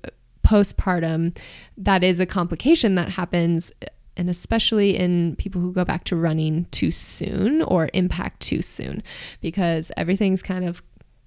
postpartum 0.45 1.35
that 1.79 2.05
is 2.05 2.21
a 2.21 2.27
complication 2.27 2.97
that 2.97 3.09
happens 3.09 3.73
and 4.17 4.31
especially 4.31 4.97
in 4.97 5.37
people 5.37 5.61
who 5.61 5.73
go 5.73 5.85
back 5.85 6.05
to 6.05 6.17
running 6.17 6.67
too 6.67 6.91
soon 6.91 7.63
or 7.63 7.91
impact 7.95 8.41
too 8.41 8.63
soon 8.63 9.03
because 9.41 9.91
everything's 9.97 10.43
kind 10.43 10.65
of 10.65 10.83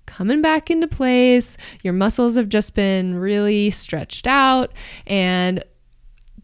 coming 0.06 0.42
back 0.42 0.72
into 0.72 0.88
place. 0.88 1.58
Your 1.84 1.94
muscles 1.94 2.36
have 2.36 2.50
just 2.50 2.74
been 2.74 3.16
really 3.16 3.70
stretched 3.70 4.26
out, 4.26 4.72
and 5.06 5.64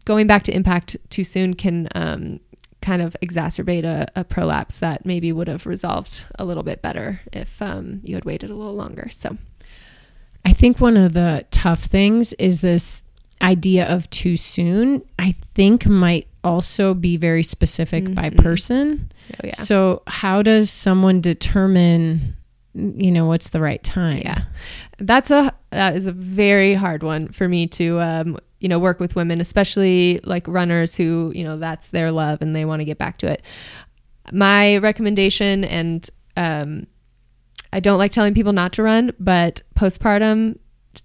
going 0.04 0.26
back 0.26 0.44
to 0.44 0.54
impact 0.54 0.96
too 1.10 1.24
soon 1.24 1.54
can 1.54 1.88
um, 1.94 2.38
kind 2.82 3.02
of 3.02 3.16
exacerbate 3.22 3.84
a, 3.84 4.06
a, 4.14 4.24
prolapse 4.24 4.78
that 4.78 5.06
maybe 5.06 5.32
would 5.32 5.48
have 5.48 5.64
resolved 5.64 6.26
a 6.38 6.44
little 6.44 6.62
bit 6.62 6.82
better 6.82 7.20
if 7.32 7.60
um, 7.62 8.00
you 8.04 8.14
had 8.14 8.26
waited 8.26 8.50
a 8.50 8.54
little 8.54 8.74
longer. 8.74 9.08
So, 9.10 9.38
I 10.44 10.52
think 10.52 10.78
one 10.78 10.98
of 10.98 11.14
the 11.14 11.46
tough 11.50 11.84
things 11.84 12.34
is 12.34 12.60
this 12.60 13.02
idea 13.40 13.86
of 13.86 14.08
too 14.10 14.36
soon. 14.36 15.02
I 15.18 15.32
think 15.54 15.86
might 15.86 16.28
also 16.44 16.94
be 16.94 17.16
very 17.16 17.42
specific 17.42 18.04
mm-hmm. 18.04 18.14
by 18.14 18.30
person. 18.30 19.10
Oh, 19.32 19.40
yeah. 19.44 19.54
So, 19.54 20.02
how 20.06 20.42
does 20.42 20.70
someone 20.70 21.20
determine 21.20 22.36
you 22.74 23.12
know 23.12 23.26
what's 23.26 23.50
the 23.50 23.60
right 23.60 23.82
time 23.84 24.18
yeah 24.18 24.42
that's 24.98 25.30
a 25.30 25.54
that 25.70 25.94
is 25.94 26.06
a 26.06 26.12
very 26.12 26.74
hard 26.74 27.02
one 27.04 27.28
for 27.28 27.48
me 27.48 27.66
to 27.68 28.00
um 28.00 28.36
you 28.58 28.68
know 28.68 28.78
work 28.78 28.98
with 28.98 29.14
women 29.14 29.40
especially 29.40 30.20
like 30.24 30.46
runners 30.48 30.94
who 30.96 31.30
you 31.34 31.44
know 31.44 31.56
that's 31.56 31.88
their 31.88 32.10
love 32.10 32.42
and 32.42 32.54
they 32.54 32.64
want 32.64 32.80
to 32.80 32.84
get 32.84 32.98
back 32.98 33.18
to 33.18 33.30
it 33.30 33.42
my 34.32 34.76
recommendation 34.78 35.64
and 35.64 36.10
um 36.36 36.84
i 37.72 37.78
don't 37.78 37.98
like 37.98 38.10
telling 38.10 38.34
people 38.34 38.52
not 38.52 38.72
to 38.72 38.82
run 38.82 39.12
but 39.20 39.62
postpartum 39.76 40.58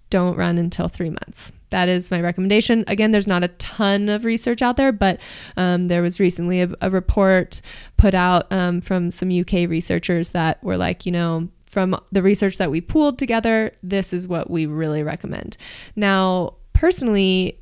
don't 0.08 0.36
run 0.36 0.58
until 0.58 0.88
three 0.88 1.10
months 1.10 1.52
that 1.70 1.88
is 1.88 2.10
my 2.10 2.20
recommendation. 2.20 2.84
Again, 2.86 3.10
there's 3.10 3.26
not 3.26 3.42
a 3.42 3.48
ton 3.48 4.08
of 4.08 4.24
research 4.24 4.62
out 4.62 4.76
there, 4.76 4.92
but 4.92 5.18
um, 5.56 5.88
there 5.88 6.02
was 6.02 6.20
recently 6.20 6.60
a, 6.60 6.68
a 6.80 6.90
report 6.90 7.60
put 7.96 8.14
out 8.14 8.50
um, 8.52 8.80
from 8.80 9.10
some 9.10 9.30
UK 9.30 9.68
researchers 9.68 10.30
that 10.30 10.62
were 10.62 10.76
like, 10.76 11.06
you 11.06 11.12
know, 11.12 11.48
from 11.66 11.98
the 12.10 12.22
research 12.22 12.58
that 12.58 12.70
we 12.70 12.80
pooled 12.80 13.18
together, 13.18 13.72
this 13.82 14.12
is 14.12 14.26
what 14.26 14.50
we 14.50 14.66
really 14.66 15.02
recommend. 15.02 15.56
Now, 15.94 16.54
personally, 16.72 17.60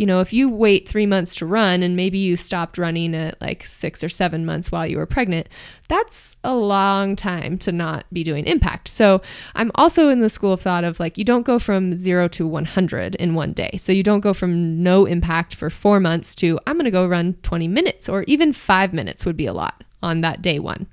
you 0.00 0.06
know, 0.06 0.20
if 0.20 0.32
you 0.32 0.48
wait 0.48 0.88
three 0.88 1.04
months 1.04 1.34
to 1.34 1.44
run 1.44 1.82
and 1.82 1.94
maybe 1.94 2.16
you 2.16 2.34
stopped 2.34 2.78
running 2.78 3.14
at 3.14 3.38
like 3.42 3.66
six 3.66 4.02
or 4.02 4.08
seven 4.08 4.46
months 4.46 4.72
while 4.72 4.86
you 4.86 4.96
were 4.96 5.04
pregnant, 5.04 5.46
that's 5.88 6.36
a 6.42 6.54
long 6.54 7.14
time 7.14 7.58
to 7.58 7.70
not 7.70 8.06
be 8.10 8.24
doing 8.24 8.46
impact. 8.46 8.88
So 8.88 9.20
I'm 9.54 9.70
also 9.74 10.08
in 10.08 10.20
the 10.20 10.30
school 10.30 10.54
of 10.54 10.62
thought 10.62 10.84
of 10.84 10.98
like, 11.00 11.18
you 11.18 11.24
don't 11.24 11.44
go 11.44 11.58
from 11.58 11.94
zero 11.96 12.28
to 12.28 12.46
100 12.46 13.14
in 13.16 13.34
one 13.34 13.52
day. 13.52 13.76
So 13.78 13.92
you 13.92 14.02
don't 14.02 14.20
go 14.20 14.32
from 14.32 14.82
no 14.82 15.04
impact 15.04 15.54
for 15.54 15.68
four 15.68 16.00
months 16.00 16.34
to 16.36 16.58
I'm 16.66 16.76
going 16.76 16.86
to 16.86 16.90
go 16.90 17.06
run 17.06 17.34
20 17.42 17.68
minutes 17.68 18.08
or 18.08 18.22
even 18.22 18.54
five 18.54 18.94
minutes 18.94 19.26
would 19.26 19.36
be 19.36 19.44
a 19.44 19.52
lot 19.52 19.84
on 20.02 20.20
that 20.22 20.42
day 20.42 20.58
one. 20.58 20.86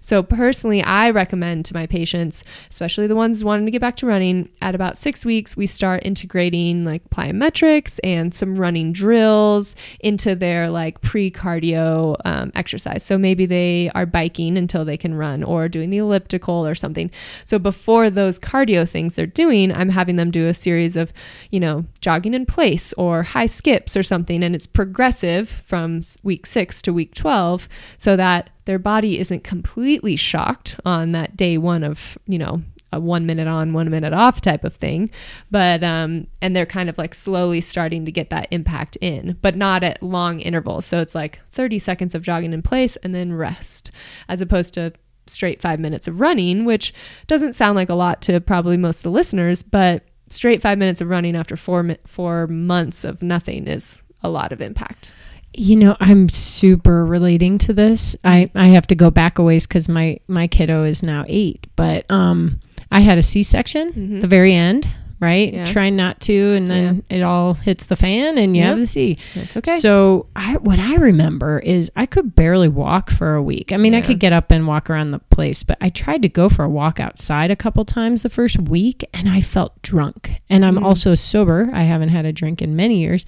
So, 0.00 0.22
personally, 0.22 0.82
I 0.82 1.10
recommend 1.10 1.64
to 1.66 1.74
my 1.74 1.86
patients, 1.86 2.44
especially 2.70 3.06
the 3.06 3.16
ones 3.16 3.44
wanting 3.44 3.66
to 3.66 3.72
get 3.72 3.80
back 3.80 3.96
to 3.96 4.06
running, 4.06 4.48
at 4.60 4.74
about 4.74 4.98
six 4.98 5.24
weeks, 5.24 5.56
we 5.56 5.66
start 5.66 6.04
integrating 6.04 6.84
like 6.84 7.08
plyometrics 7.10 7.98
and 8.04 8.34
some 8.34 8.58
running 8.58 8.92
drills 8.92 9.74
into 10.00 10.34
their 10.34 10.68
like 10.70 11.00
pre 11.00 11.30
cardio 11.30 12.16
um, 12.24 12.52
exercise. 12.54 13.02
So, 13.02 13.16
maybe 13.16 13.46
they 13.46 13.90
are 13.94 14.06
biking 14.06 14.56
until 14.56 14.84
they 14.84 14.96
can 14.96 15.14
run 15.14 15.42
or 15.42 15.68
doing 15.68 15.90
the 15.90 15.98
elliptical 15.98 16.66
or 16.66 16.74
something. 16.74 17.10
So, 17.44 17.58
before 17.58 18.10
those 18.10 18.38
cardio 18.38 18.88
things 18.88 19.14
they're 19.14 19.26
doing, 19.26 19.72
I'm 19.72 19.88
having 19.88 20.16
them 20.16 20.30
do 20.30 20.46
a 20.46 20.54
series 20.54 20.96
of, 20.96 21.12
you 21.50 21.60
know, 21.60 21.84
jogging 22.00 22.34
in 22.34 22.46
place 22.46 22.92
or 22.94 23.22
high 23.22 23.46
skips 23.46 23.96
or 23.96 24.02
something. 24.02 24.42
And 24.42 24.54
it's 24.54 24.66
progressive 24.66 25.48
from 25.66 26.02
week 26.22 26.46
six 26.46 26.82
to 26.82 26.92
week 26.92 27.14
12 27.14 27.68
so 27.98 28.16
that 28.16 28.49
their 28.64 28.78
body 28.78 29.18
isn't 29.18 29.44
completely 29.44 30.16
shocked 30.16 30.78
on 30.84 31.12
that 31.12 31.36
day 31.36 31.58
one 31.58 31.82
of, 31.82 32.18
you 32.26 32.38
know, 32.38 32.62
a 32.92 33.00
one 33.00 33.24
minute 33.26 33.46
on, 33.46 33.72
one 33.72 33.90
minute 33.90 34.12
off 34.12 34.40
type 34.40 34.64
of 34.64 34.74
thing. 34.74 35.10
But, 35.50 35.82
um, 35.84 36.26
and 36.42 36.56
they're 36.56 36.66
kind 36.66 36.88
of 36.88 36.98
like 36.98 37.14
slowly 37.14 37.60
starting 37.60 38.04
to 38.04 38.12
get 38.12 38.30
that 38.30 38.48
impact 38.50 38.96
in, 39.00 39.38
but 39.42 39.56
not 39.56 39.82
at 39.82 40.02
long 40.02 40.40
intervals. 40.40 40.86
So 40.86 41.00
it's 41.00 41.14
like 41.14 41.40
30 41.52 41.78
seconds 41.78 42.14
of 42.14 42.22
jogging 42.22 42.52
in 42.52 42.62
place 42.62 42.96
and 42.96 43.14
then 43.14 43.32
rest, 43.32 43.90
as 44.28 44.40
opposed 44.40 44.74
to 44.74 44.92
straight 45.26 45.60
five 45.60 45.78
minutes 45.78 46.08
of 46.08 46.20
running, 46.20 46.64
which 46.64 46.92
doesn't 47.26 47.54
sound 47.54 47.76
like 47.76 47.88
a 47.88 47.94
lot 47.94 48.20
to 48.22 48.40
probably 48.40 48.76
most 48.76 48.98
of 48.98 49.02
the 49.04 49.10
listeners, 49.10 49.62
but 49.62 50.02
straight 50.28 50.62
five 50.62 50.78
minutes 50.78 51.00
of 51.00 51.08
running 51.08 51.36
after 51.36 51.56
four, 51.56 51.96
four 52.06 52.46
months 52.48 53.04
of 53.04 53.22
nothing 53.22 53.66
is 53.66 54.02
a 54.22 54.28
lot 54.28 54.52
of 54.52 54.60
impact. 54.60 55.12
You 55.52 55.76
know, 55.76 55.96
I'm 55.98 56.28
super 56.28 57.04
relating 57.04 57.58
to 57.58 57.72
this. 57.72 58.16
I, 58.22 58.50
I 58.54 58.68
have 58.68 58.86
to 58.86 58.94
go 58.94 59.10
back 59.10 59.38
a 59.38 59.42
ways 59.42 59.66
because 59.66 59.88
my, 59.88 60.20
my 60.28 60.46
kiddo 60.46 60.84
is 60.84 61.02
now 61.02 61.24
eight, 61.26 61.66
but 61.74 62.08
um, 62.08 62.60
I 62.90 63.00
had 63.00 63.18
a 63.18 63.22
C 63.22 63.42
section 63.42 63.92
mm-hmm. 63.92 64.20
the 64.20 64.28
very 64.28 64.54
end, 64.54 64.88
right? 65.18 65.52
Yeah. 65.52 65.64
Try 65.64 65.90
not 65.90 66.20
to, 66.22 66.54
and 66.54 66.68
then 66.68 67.04
yeah. 67.10 67.16
it 67.16 67.22
all 67.22 67.54
hits 67.54 67.86
the 67.86 67.96
fan, 67.96 68.38
and 68.38 68.56
you 68.56 68.62
yep. 68.62 68.70
have 68.70 68.78
the 68.78 68.86
C. 68.86 69.18
That's 69.34 69.56
okay. 69.56 69.76
So 69.78 70.28
I, 70.36 70.56
what 70.58 70.78
I 70.78 70.94
remember 70.94 71.58
is 71.58 71.90
I 71.96 72.06
could 72.06 72.34
barely 72.34 72.68
walk 72.68 73.10
for 73.10 73.34
a 73.34 73.42
week. 73.42 73.72
I 73.72 73.76
mean, 73.76 73.92
yeah. 73.92 73.98
I 73.98 74.02
could 74.02 74.20
get 74.20 74.32
up 74.32 74.50
and 74.50 74.66
walk 74.66 74.88
around 74.88 75.10
the 75.10 75.18
place, 75.18 75.62
but 75.62 75.78
I 75.80 75.88
tried 75.88 76.22
to 76.22 76.28
go 76.28 76.48
for 76.48 76.64
a 76.64 76.70
walk 76.70 77.00
outside 77.00 77.50
a 77.50 77.56
couple 77.56 77.84
times 77.84 78.22
the 78.22 78.30
first 78.30 78.58
week, 78.58 79.04
and 79.12 79.28
I 79.28 79.40
felt 79.40 79.82
drunk. 79.82 80.40
And 80.48 80.64
I'm 80.64 80.76
mm. 80.76 80.84
also 80.84 81.14
sober. 81.16 81.70
I 81.72 81.82
haven't 81.82 82.10
had 82.10 82.24
a 82.24 82.32
drink 82.32 82.62
in 82.62 82.76
many 82.76 83.00
years. 83.00 83.26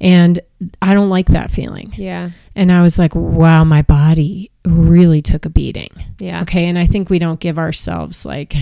And 0.00 0.40
I 0.80 0.94
don't 0.94 1.10
like 1.10 1.26
that 1.28 1.50
feeling. 1.50 1.92
Yeah. 1.96 2.30
And 2.54 2.72
I 2.72 2.82
was 2.82 2.98
like, 2.98 3.14
wow, 3.14 3.64
my 3.64 3.82
body 3.82 4.50
really 4.64 5.20
took 5.20 5.44
a 5.44 5.48
beating. 5.48 5.90
Yeah. 6.18 6.42
Okay. 6.42 6.66
And 6.66 6.78
I 6.78 6.86
think 6.86 7.10
we 7.10 7.18
don't 7.18 7.40
give 7.40 7.58
ourselves 7.58 8.24
like 8.24 8.54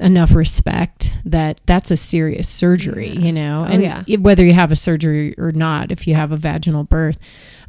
enough 0.00 0.34
respect 0.34 1.12
that 1.24 1.60
that's 1.66 1.90
a 1.90 1.96
serious 1.96 2.48
surgery, 2.48 3.10
yeah. 3.10 3.20
you 3.20 3.32
know, 3.32 3.64
oh, 3.66 3.72
and 3.72 3.82
yeah. 3.82 4.04
whether 4.18 4.44
you 4.44 4.52
have 4.52 4.72
a 4.72 4.76
surgery 4.76 5.34
or 5.38 5.52
not, 5.52 5.90
if 5.90 6.06
you 6.06 6.14
have 6.14 6.32
a 6.32 6.36
vaginal 6.36 6.84
birth, 6.84 7.18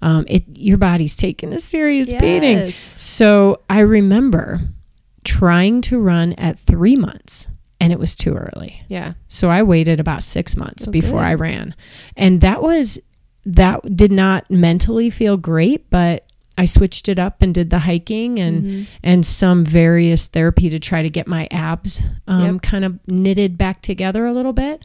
um, 0.01 0.25
it 0.27 0.43
your 0.55 0.77
body's 0.77 1.15
taking 1.15 1.53
a 1.53 1.59
serious 1.59 2.11
yes. 2.11 2.21
beating. 2.21 2.71
So 2.71 3.61
I 3.69 3.79
remember 3.79 4.61
trying 5.23 5.81
to 5.81 5.99
run 5.99 6.33
at 6.33 6.59
three 6.59 6.95
months 6.95 7.47
and 7.79 7.93
it 7.93 7.99
was 7.99 8.15
too 8.15 8.33
early. 8.33 8.81
Yeah. 8.87 9.13
So 9.27 9.49
I 9.49 9.63
waited 9.63 9.99
about 9.99 10.23
six 10.23 10.55
months 10.55 10.87
oh, 10.87 10.91
before 10.91 11.19
good. 11.19 11.27
I 11.27 11.33
ran. 11.35 11.75
And 12.15 12.41
that 12.41 12.61
was, 12.61 12.99
that 13.45 13.95
did 13.95 14.11
not 14.11 14.49
mentally 14.49 15.09
feel 15.09 15.37
great, 15.37 15.89
but 15.89 16.25
I 16.57 16.65
switched 16.65 17.07
it 17.07 17.19
up 17.19 17.41
and 17.41 17.53
did 17.53 17.69
the 17.69 17.79
hiking 17.79 18.39
and 18.39 18.63
mm-hmm. 18.63 18.83
and 19.03 19.25
some 19.25 19.63
various 19.63 20.27
therapy 20.27 20.69
to 20.71 20.79
try 20.79 21.03
to 21.03 21.09
get 21.09 21.27
my 21.27 21.47
abs 21.51 22.01
um, 22.27 22.53
yep. 22.55 22.61
kind 22.63 22.83
of 22.83 22.99
knitted 23.07 23.57
back 23.57 23.81
together 23.81 24.25
a 24.25 24.33
little 24.33 24.53
bit. 24.53 24.83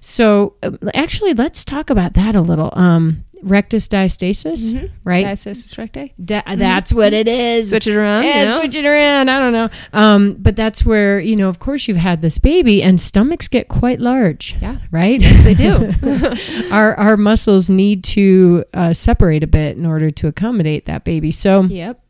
So 0.00 0.56
uh, 0.62 0.72
actually, 0.92 1.32
let's 1.32 1.64
talk 1.64 1.88
about 1.88 2.14
that 2.14 2.34
a 2.34 2.40
little. 2.40 2.70
Um, 2.72 3.24
rectus 3.44 3.88
diastasis, 3.88 4.74
mm-hmm. 4.74 4.86
right? 5.04 5.26
Diastasis 5.26 5.76
recti. 5.78 6.14
Da- 6.22 6.42
mm-hmm. 6.42 6.58
That's 6.58 6.92
what 6.92 7.12
it 7.12 7.28
is. 7.28 7.70
Switch 7.70 7.86
it 7.86 7.96
around. 7.96 8.24
Yeah, 8.24 8.40
you 8.40 8.48
know? 8.48 8.60
switch 8.60 8.76
it 8.76 8.86
around. 8.86 9.28
I 9.28 9.38
don't 9.38 9.52
know. 9.52 9.68
Um, 9.92 10.34
but 10.34 10.56
that's 10.56 10.84
where 10.84 11.20
you 11.20 11.36
know, 11.36 11.48
of 11.48 11.58
course, 11.58 11.88
you've 11.88 11.96
had 11.96 12.22
this 12.22 12.38
baby, 12.38 12.82
and 12.82 13.00
stomachs 13.00 13.48
get 13.48 13.68
quite 13.68 14.00
large. 14.00 14.56
Yeah, 14.60 14.78
right. 14.90 15.20
Yes, 15.20 15.44
they 15.44 15.54
do. 15.54 16.70
our 16.70 16.94
our 16.96 17.16
muscles 17.16 17.70
need 17.70 18.04
to 18.04 18.64
uh, 18.74 18.92
separate 18.92 19.42
a 19.42 19.46
bit 19.46 19.76
in 19.76 19.86
order 19.86 20.10
to 20.10 20.26
accommodate 20.26 20.86
that 20.86 21.04
baby. 21.04 21.30
So, 21.30 21.62
yep. 21.64 22.00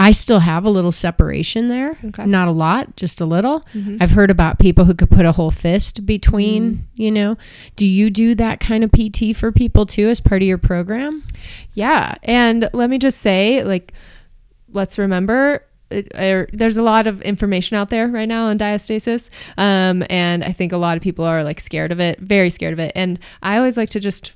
I 0.00 0.12
still 0.12 0.38
have 0.38 0.64
a 0.64 0.70
little 0.70 0.92
separation 0.92 1.68
there. 1.68 1.98
Okay. 2.02 2.24
Not 2.24 2.48
a 2.48 2.52
lot, 2.52 2.96
just 2.96 3.20
a 3.20 3.26
little. 3.26 3.60
Mm-hmm. 3.74 3.98
I've 4.00 4.12
heard 4.12 4.30
about 4.30 4.58
people 4.58 4.86
who 4.86 4.94
could 4.94 5.10
put 5.10 5.26
a 5.26 5.32
whole 5.32 5.50
fist 5.50 6.06
between, 6.06 6.72
mm. 6.72 6.82
you 6.94 7.10
know. 7.10 7.36
Do 7.76 7.86
you 7.86 8.08
do 8.08 8.34
that 8.36 8.60
kind 8.60 8.82
of 8.82 8.90
PT 8.92 9.36
for 9.36 9.52
people 9.52 9.84
too 9.84 10.08
as 10.08 10.18
part 10.18 10.40
of 10.40 10.48
your 10.48 10.56
program? 10.56 11.22
Yeah. 11.74 12.14
And 12.22 12.70
let 12.72 12.88
me 12.88 12.96
just 12.96 13.20
say, 13.20 13.62
like, 13.62 13.92
let's 14.72 14.96
remember 14.96 15.66
it, 15.90 16.10
er, 16.14 16.48
there's 16.54 16.78
a 16.78 16.82
lot 16.82 17.06
of 17.06 17.20
information 17.20 17.76
out 17.76 17.90
there 17.90 18.08
right 18.08 18.28
now 18.28 18.46
on 18.46 18.58
diastasis. 18.58 19.28
Um, 19.58 20.02
and 20.08 20.42
I 20.42 20.52
think 20.52 20.72
a 20.72 20.78
lot 20.78 20.96
of 20.96 21.02
people 21.02 21.26
are 21.26 21.44
like 21.44 21.60
scared 21.60 21.92
of 21.92 22.00
it, 22.00 22.18
very 22.20 22.48
scared 22.48 22.72
of 22.72 22.78
it. 22.78 22.92
And 22.94 23.18
I 23.42 23.58
always 23.58 23.76
like 23.76 23.90
to 23.90 24.00
just 24.00 24.32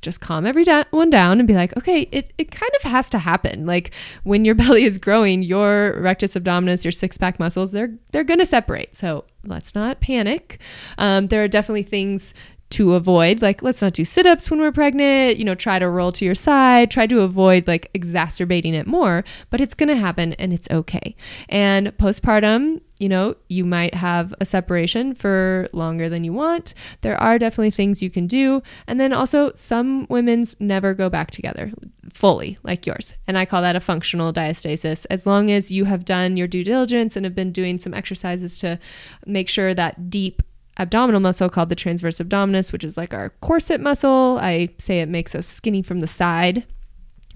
just 0.00 0.20
calm 0.20 0.46
everyone 0.46 1.10
down 1.10 1.38
and 1.38 1.46
be 1.46 1.54
like, 1.54 1.76
okay, 1.76 2.02
it, 2.12 2.32
it 2.38 2.50
kind 2.50 2.70
of 2.76 2.90
has 2.90 3.10
to 3.10 3.18
happen. 3.18 3.66
Like 3.66 3.92
when 4.24 4.44
your 4.44 4.54
belly 4.54 4.84
is 4.84 4.98
growing, 4.98 5.42
your 5.42 6.00
rectus 6.00 6.34
abdominis, 6.34 6.84
your 6.84 6.92
six 6.92 7.18
pack 7.18 7.38
muscles, 7.38 7.72
they're 7.72 7.94
they're 8.12 8.24
gonna 8.24 8.46
separate. 8.46 8.96
So 8.96 9.24
let's 9.44 9.74
not 9.74 10.00
panic. 10.00 10.60
Um, 10.98 11.28
there 11.28 11.42
are 11.42 11.48
definitely 11.48 11.82
things 11.82 12.34
to 12.70 12.94
avoid 12.94 13.40
like 13.40 13.62
let's 13.62 13.80
not 13.80 13.94
do 13.94 14.04
sit-ups 14.04 14.50
when 14.50 14.60
we're 14.60 14.72
pregnant 14.72 15.38
you 15.38 15.44
know 15.44 15.54
try 15.54 15.78
to 15.78 15.88
roll 15.88 16.12
to 16.12 16.24
your 16.24 16.34
side 16.34 16.90
try 16.90 17.06
to 17.06 17.20
avoid 17.20 17.66
like 17.66 17.90
exacerbating 17.94 18.74
it 18.74 18.86
more 18.86 19.24
but 19.48 19.58
it's 19.58 19.72
going 19.72 19.88
to 19.88 19.96
happen 19.96 20.34
and 20.34 20.52
it's 20.52 20.68
okay 20.70 21.16
and 21.48 21.88
postpartum 21.96 22.78
you 22.98 23.08
know 23.08 23.34
you 23.48 23.64
might 23.64 23.94
have 23.94 24.34
a 24.40 24.44
separation 24.44 25.14
for 25.14 25.68
longer 25.72 26.08
than 26.08 26.24
you 26.24 26.32
want 26.32 26.74
there 27.02 27.16
are 27.20 27.38
definitely 27.38 27.70
things 27.70 28.02
you 28.02 28.10
can 28.10 28.26
do 28.26 28.62
and 28.86 28.98
then 29.00 29.12
also 29.12 29.52
some 29.54 30.06
women's 30.08 30.56
never 30.60 30.94
go 30.94 31.08
back 31.08 31.30
together 31.30 31.72
fully 32.12 32.58
like 32.62 32.86
yours 32.86 33.14
and 33.26 33.38
i 33.38 33.44
call 33.44 33.62
that 33.62 33.76
a 33.76 33.80
functional 33.80 34.32
diastasis 34.32 35.06
as 35.10 35.26
long 35.26 35.50
as 35.50 35.70
you 35.70 35.84
have 35.84 36.04
done 36.04 36.36
your 36.36 36.48
due 36.48 36.64
diligence 36.64 37.16
and 37.16 37.24
have 37.24 37.34
been 37.34 37.52
doing 37.52 37.78
some 37.78 37.94
exercises 37.94 38.58
to 38.58 38.78
make 39.26 39.48
sure 39.48 39.74
that 39.74 40.10
deep 40.10 40.42
abdominal 40.78 41.20
muscle 41.20 41.48
called 41.48 41.68
the 41.68 41.74
transverse 41.74 42.18
abdominis, 42.18 42.72
which 42.72 42.84
is 42.84 42.96
like 42.96 43.12
our 43.12 43.30
corset 43.40 43.80
muscle. 43.80 44.38
I 44.40 44.68
say 44.78 45.00
it 45.00 45.08
makes 45.08 45.34
us 45.34 45.46
skinny 45.46 45.82
from 45.82 46.00
the 46.00 46.06
side. 46.06 46.64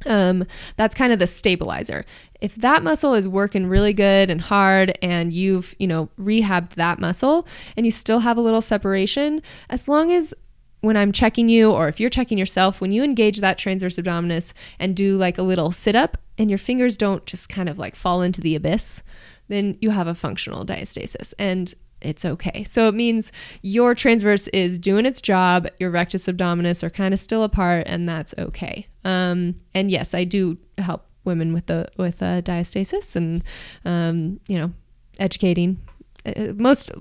Um, 0.07 0.47
that's 0.77 0.95
kind 0.95 1.13
of 1.13 1.19
the 1.19 1.27
stabilizer. 1.27 2.05
If 2.41 2.55
that 2.57 2.83
muscle 2.83 3.15
is 3.15 3.29
working 3.29 3.67
really 3.67 3.93
good 3.93 4.31
and 4.31 4.41
hard 4.41 4.99
and 5.03 5.33
you've, 5.33 5.75
you 5.79 5.87
know, 5.87 6.09
rehabbed 6.19 6.75
that 6.75 6.99
muscle 6.99 7.47
and 7.77 7.87
you 7.87 7.93
still 7.93 8.21
have 8.21 8.37
a 8.37 8.41
little 8.41 8.63
separation, 8.63 9.43
as 9.71 9.89
long 9.89 10.11
as 10.11 10.35
when 10.81 10.97
I'm 10.97 11.13
checking 11.13 11.49
you 11.49 11.71
or 11.71 11.89
if 11.89 12.01
you're 12.01 12.11
checking 12.11 12.39
yourself, 12.39 12.81
when 12.81 12.93
you 12.93 13.05
engage 13.05 13.39
that 13.39 13.59
transverse 13.59 13.97
abdominis 13.97 14.53
and 14.79 14.97
do 14.97 15.17
like 15.17 15.39
a 15.39 15.43
little 15.43 15.71
sit 15.71 15.95
up 15.95 16.19
and 16.37 16.51
your 16.51 16.59
fingers 16.59 16.97
don't 16.97 17.25
just 17.25 17.49
kind 17.49 17.69
of 17.69 17.79
like 17.79 17.95
fall 17.95 18.23
into 18.23 18.41
the 18.41 18.57
abyss, 18.57 19.03
then 19.49 19.79
you 19.81 19.91
have 19.91 20.09
a 20.09 20.15
functional 20.15 20.67
diastasis. 20.67 21.33
And 21.39 21.73
it's 22.01 22.25
okay. 22.25 22.65
So 22.65 22.89
it 22.89 22.95
means 22.95 23.31
your 23.63 23.95
transverse 23.95 24.49
is 24.49 24.79
doing 24.79 25.07
its 25.07 25.21
job, 25.21 25.69
your 25.79 25.91
rectus 25.91 26.27
abdominis 26.27 26.83
are 26.83 26.91
kind 26.91 27.15
of 27.15 27.21
still 27.21 27.45
apart, 27.45 27.85
and 27.87 28.09
that's 28.09 28.35
okay. 28.37 28.87
Um, 29.05 29.57
and 29.75 29.91
yes, 29.91 30.15
I 30.15 30.25
do 30.25 30.57
help 30.79 31.07
women 31.25 31.53
with 31.53 31.67
the 31.67 31.89
with 31.97 32.23
uh, 32.23 32.43
diastasis 32.43 33.17
and 33.17 33.43
um, 33.85 34.41
you 34.49 34.59
know 34.59 34.73
educating. 35.19 35.79
Uh, 36.25 36.53
most 36.55 36.93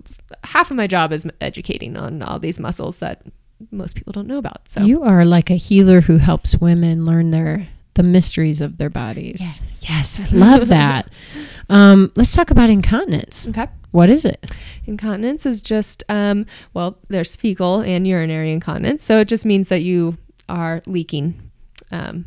half 0.44 0.72
of 0.72 0.78
my 0.78 0.88
job 0.88 1.12
is 1.12 1.28
educating 1.42 1.96
on 1.96 2.22
all 2.22 2.40
these 2.40 2.60
muscles 2.60 3.00
that 3.00 3.24
most 3.72 3.96
people 3.96 4.14
don't 4.14 4.28
know 4.28 4.38
about. 4.38 4.68
So 4.70 4.82
you 4.82 5.04
are 5.04 5.26
like 5.26 5.50
a 5.50 5.56
healer 5.56 6.02
who 6.02 6.18
helps 6.18 6.58
women 6.58 7.06
learn 7.06 7.32
their 7.32 7.68
the 7.96 8.04
mysteries 8.04 8.62
of 8.62 8.78
their 8.78 8.90
bodies. 8.90 9.42
Yes, 9.42 10.18
yes 10.18 10.20
I 10.20 10.36
love 10.36 10.70
that. 10.70 11.10
um, 11.70 12.12
let's 12.16 12.34
talk 12.34 12.50
about 12.50 12.70
incontinence. 12.70 13.50
Okay. 13.50 13.68
What 13.92 14.10
is 14.10 14.24
it? 14.24 14.50
Incontinence 14.86 15.46
is 15.46 15.62
just, 15.62 16.02
um, 16.08 16.46
well, 16.74 16.98
there's 17.10 17.36
fecal 17.36 17.82
and 17.82 18.08
urinary 18.08 18.54
incontinence. 18.54 19.04
So 19.04 19.20
it 19.20 19.28
just 19.28 19.46
means 19.46 19.68
that 19.68 19.82
you 19.82 20.18
are 20.48 20.82
leaking 20.86 21.51
um, 21.92 22.26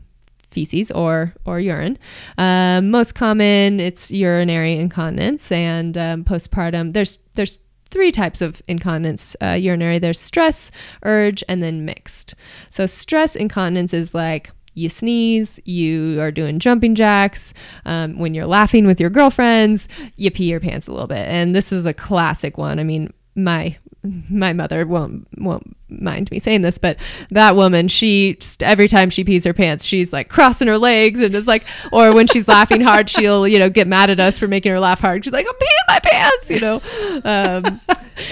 feces 0.51 0.91
or 0.93 1.35
or 1.45 1.61
urine. 1.61 1.99
Um, 2.39 2.91
most 2.91 3.15
common, 3.15 3.81
it's 3.81 4.11
urinary 4.11 4.77
incontinence 4.77 5.51
and 5.53 5.99
um, 5.99 6.25
postpartum. 6.25 6.93
There's 6.93 7.19
there's 7.35 7.59
three 7.91 8.11
types 8.13 8.41
of 8.41 8.63
incontinence 8.67 9.37
uh, 9.43 9.53
urinary. 9.53 9.99
There's 9.99 10.19
stress, 10.19 10.71
urge, 11.05 11.45
and 11.49 11.63
then 11.63 11.85
mixed. 11.85 12.35
So 12.71 12.87
stress 12.87 13.37
incontinence 13.37 13.95
is 13.95 14.15
like 14.15 14.51
you 14.75 14.89
sneeze, 14.89 15.61
you 15.65 16.21
are 16.21 16.33
doing 16.33 16.59
jumping 16.59 16.97
jacks, 16.97 17.55
um, 17.85 18.19
when 18.19 18.35
you're 18.35 18.47
laughing 18.47 18.87
with 18.87 19.01
your 19.01 19.11
girlfriends, 19.11 19.89
you 20.17 20.31
pee 20.33 20.51
your 20.51 20.59
pants 20.59 20.89
a 20.89 20.93
little 20.93 21.07
bit. 21.07 21.29
And 21.29 21.55
this 21.55 21.71
is 21.71 21.87
a 21.87 21.95
classic 21.95 22.59
one. 22.59 22.81
I 22.81 22.85
mean, 22.85 23.13
my 23.37 23.77
my 24.29 24.53
mother 24.53 24.87
won't 24.87 25.27
won't 25.39 25.77
mind 25.89 26.31
me 26.31 26.39
saying 26.39 26.63
this, 26.63 26.79
but 26.79 26.97
that 27.31 27.57
woman, 27.57 27.89
she 27.89 28.39
every 28.61 28.89
time 28.89 29.11
she 29.11 29.25
pees 29.25 29.45
her 29.45 29.53
pants, 29.53 29.85
she's 29.85 30.13
like 30.13 30.29
crossing 30.29 30.69
her 30.69 30.79
legs 30.79 31.21
and 31.21 31.35
is 31.35 31.47
like, 31.47 31.65
or 31.93 32.15
when 32.15 32.27
she's 32.27 32.49
laughing 32.49 32.81
hard, 32.81 33.09
she'll 33.11 33.47
you 33.47 33.59
know 33.59 33.71
get 33.71 33.87
mad 33.87 34.11
at 34.11 34.21
us 34.21 34.39
for 34.39 34.49
making 34.49 34.73
her 34.73 34.81
laugh 34.81 35.01
hard. 35.01 35.25
She's 35.25 35.33
like, 35.33 35.47
I'm 35.47 35.55
peeing 35.55 35.89
my 35.89 36.01
pants, 36.01 36.51
you 36.51 36.61
know. 36.61 36.83
Um, 37.25 37.81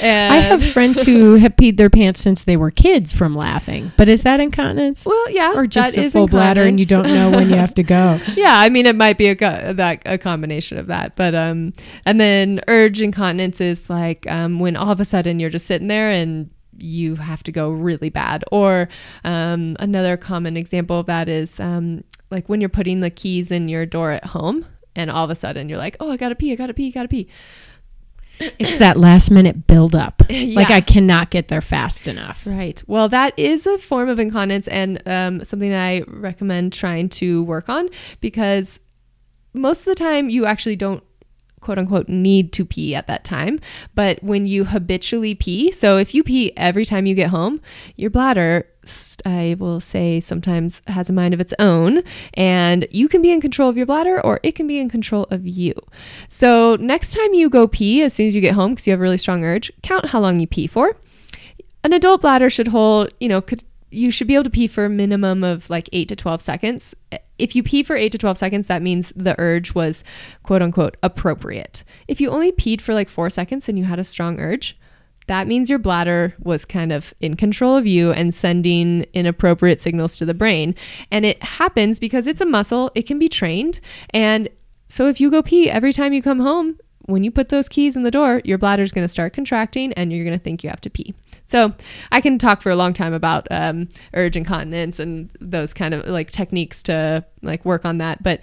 and 0.01 0.35
I 0.35 0.37
have 0.39 0.65
friends 0.73 1.03
who 1.03 1.35
have 1.37 1.57
peed 1.57 1.77
their 1.77 1.91
pants 1.91 2.21
since 2.21 2.45
they 2.45 2.57
were 2.57 2.71
kids 2.71 3.13
from 3.13 3.35
laughing. 3.35 3.93
But 3.97 4.09
is 4.09 4.23
that 4.23 4.41
incontinence? 4.41 5.05
Well, 5.05 5.31
yeah, 5.31 5.53
or 5.55 5.67
just 5.67 5.99
a 5.99 6.11
full 6.11 6.29
bladder 6.29 6.63
and 6.63 6.79
you 6.79 6.87
don't 6.87 7.07
know 7.07 7.31
when 7.31 7.51
you 7.51 7.57
have 7.57 7.75
to 7.75 7.83
go. 7.83 8.21
yeah, 8.35 8.59
I 8.59 8.69
mean, 8.69 8.87
it 8.87 8.97
might 8.97 9.19
be 9.19 9.29
a 9.29 9.35
that 9.35 10.03
a 10.07 10.19
combination 10.19 10.79
of 10.79 10.87
that, 10.87 11.17
but 11.17 11.35
um, 11.35 11.73
and 12.05 12.21
then 12.21 12.61
urge 12.69 13.01
incontinence 13.01 13.61
is 13.61 13.91
like 13.91 14.29
um, 14.31 14.61
when 14.61 14.77
all 14.77 14.91
of 14.91 15.01
a 15.01 15.05
sudden 15.05 15.41
you're 15.41 15.51
just 15.51 15.67
sitting 15.67 15.89
there 15.89 16.11
and 16.11 16.51
you 16.83 17.16
have 17.16 17.43
to 17.45 17.53
go 17.53 17.70
really 17.70 18.11
bad. 18.11 18.45
Or 18.51 18.89
um, 19.24 19.76
another 19.80 20.16
common 20.16 20.57
example 20.57 21.01
of 21.01 21.07
that 21.07 21.28
is 21.28 21.59
um, 21.61 22.05
like 22.30 22.49
when 22.49 22.61
you're 22.61 22.68
putting 22.68 23.01
the 23.01 23.11
keys 23.11 23.51
in 23.51 23.68
your 23.68 23.87
door 23.87 24.11
at 24.11 24.24
home, 24.24 24.66
and 24.95 25.11
all 25.11 25.24
of 25.24 25.30
a 25.30 25.35
sudden 25.35 25.68
you're 25.68 25.78
like, 25.78 25.97
oh, 26.01 26.11
I 26.11 26.16
gotta 26.16 26.35
pee, 26.35 26.53
I 26.53 26.57
gotta 26.57 26.74
pee, 26.74 26.89
I 26.89 26.91
gotta 26.91 27.09
pee. 27.09 27.28
It's 28.59 28.78
that 28.78 28.97
last 28.97 29.30
minute 29.30 29.66
build 29.66 29.95
up. 29.95 30.22
Yeah. 30.33 30.59
Like 30.59 30.70
I 30.70 30.80
cannot 30.80 31.30
get 31.30 31.49
there 31.49 31.61
fast 31.61 32.09
enough. 32.09 32.47
Right. 32.47 32.83
Well, 32.87 33.09
that 33.11 33.39
is 33.39 33.66
a 33.66 33.78
form 33.78 34.09
of 34.09 34.18
incontinence 34.18 34.66
and 34.66 35.01
um, 35.07 35.45
something 35.45 35.72
I 35.72 36.01
recommend 36.09 36.72
trying 36.72 37.11
to 37.11 37.45
work 37.45 37.68
on 37.68 37.91
because 38.20 38.80
most 39.53 39.80
of 39.80 39.85
the 39.85 39.95
time 39.95 40.30
you 40.30 40.47
actually 40.47 40.76
don't 40.76 41.05
quote 41.63 41.79
unquote 41.79 42.09
need 42.09 42.53
to 42.53 42.65
pee 42.67 42.95
at 42.95 43.07
that 43.07 43.25
time. 43.25 43.59
But 43.95 44.23
when 44.23 44.47
you 44.47 44.65
habitually 44.65 45.35
pee, 45.35 45.73
so 45.73 45.97
if 45.97 46.15
you 46.15 46.23
pee 46.23 46.53
every 46.57 46.85
time 46.85 47.07
you 47.07 47.15
get 47.15 47.31
home, 47.31 47.63
your 47.97 48.11
bladder, 48.11 48.67
I 49.25 49.57
will 49.59 49.81
say, 49.81 50.21
sometimes 50.21 50.83
has 50.89 51.09
a 51.09 51.13
mind 51.13 51.33
of 51.33 51.41
its 51.41 51.55
own, 51.59 52.03
and 52.35 52.87
you 52.91 53.09
can 53.09 53.23
be 53.23 53.31
in 53.31 53.41
control 53.41 53.69
of 53.71 53.77
your 53.77 53.87
bladder 53.87 54.21
or 54.21 54.41
it 54.43 54.55
can 54.55 54.67
be 54.67 54.79
in 54.79 54.91
control 54.91 55.27
of 55.31 55.47
you. 55.47 55.73
So 56.29 56.77
next 56.81 57.15
time 57.15 57.33
you 57.33 57.49
go 57.49 57.67
pee, 57.67 58.03
as 58.03 58.13
soon 58.13 58.27
as 58.27 58.35
you 58.35 58.41
get 58.41 58.55
home, 58.55 58.73
because 58.73 58.87
you 58.87 58.91
have 58.91 59.01
a 59.01 59.03
really 59.03 59.19
strong 59.19 59.45
urge, 59.45 59.71
count 59.83 60.07
how 60.07 60.21
long 60.21 60.41
you 60.41 60.47
pee 60.47 60.67
for. 60.67 60.97
An 61.85 61.93
adult 61.93 62.23
bladder 62.23 62.51
should 62.51 62.69
hold, 62.69 63.13
you 63.19 63.29
know, 63.29 63.41
could 63.41 63.65
you 63.93 64.11
should 64.11 64.26
be 64.26 64.34
able 64.34 64.45
to 64.45 64.51
pee 64.51 64.66
for 64.66 64.84
a 64.84 64.90
minimum 64.90 65.45
of 65.45 65.68
like 65.70 65.88
8 65.93 66.09
to 66.09 66.16
12 66.16 66.43
seconds. 66.43 66.95
If 67.38 67.55
you 67.55 67.62
pee 67.62 67.82
for 67.82 67.97
8 67.97 68.11
to 68.12 68.18
12 68.18 68.38
seconds, 68.38 68.66
that 68.66 68.82
means 68.82 69.12
the 69.14 69.34
urge 69.38 69.74
was 69.74 70.03
quote 70.43 70.62
unquote 70.62 70.97
appropriate. 71.03 71.84
If 72.09 72.20
you 72.20 72.30
only 72.30 72.53
peed 72.53 72.80
for 72.80 72.95
like 72.95 73.09
4 73.09 73.30
seconds 73.30 73.68
and 73.68 73.78
you 73.78 73.84
had 73.84 73.99
a 73.99 74.05
strong 74.05 74.40
urge, 74.40 74.78
that 75.26 75.47
means 75.47 75.70
your 75.70 75.78
bladder 75.78 76.34
was 76.40 76.64
kind 76.64 76.93
of 76.93 77.14
in 77.20 77.36
control 77.36 77.76
of 77.76 77.86
you 77.86 78.12
and 78.12 78.34
sending 78.34 79.03
inappropriate 79.12 79.80
signals 79.80 80.16
to 80.16 80.24
the 80.24 80.34
brain. 80.34 80.74
And 81.11 81.24
it 81.24 81.43
happens 81.43 81.99
because 81.99 82.26
it's 82.26 82.40
a 82.40 82.47
muscle, 82.47 82.90
it 82.95 83.07
can 83.07 83.18
be 83.18 83.28
trained. 83.28 83.80
And 84.11 84.49
so 84.88 85.09
if 85.09 85.20
you 85.20 85.30
go 85.30 85.43
pee 85.43 85.70
every 85.70 85.93
time 85.93 86.12
you 86.12 86.22
come 86.22 86.40
home, 86.40 86.78
when 87.07 87.24
you 87.24 87.30
put 87.30 87.49
those 87.49 87.68
keys 87.68 87.97
in 87.97 88.03
the 88.03 88.11
door, 88.11 88.40
your 88.45 88.59
bladder 88.59 88.82
is 88.82 88.93
going 88.93 89.05
to 89.05 89.12
start 89.12 89.32
contracting 89.32 89.93
and 89.95 90.12
you're 90.12 90.24
going 90.24 90.38
to 90.38 90.43
think 90.43 90.62
you 90.62 90.70
have 90.70 90.80
to 90.82 90.90
pee. 90.90 91.14
So 91.53 91.75
I 92.11 92.23
can 92.23 92.39
talk 92.39 92.63
for 92.63 92.71
a 92.71 92.77
long 92.77 92.95
time 92.95 93.13
about 93.13 93.47
um, 93.51 93.87
urge 94.15 94.37
incontinence 94.37 94.99
and 94.99 95.29
those 95.39 95.75
kind 95.75 95.93
of 95.93 96.07
like 96.07 96.31
techniques 96.31 96.83
to 96.85 97.27
like 97.43 97.63
work 97.67 97.85
on 97.85 97.99
that. 97.99 98.23
But 98.23 98.41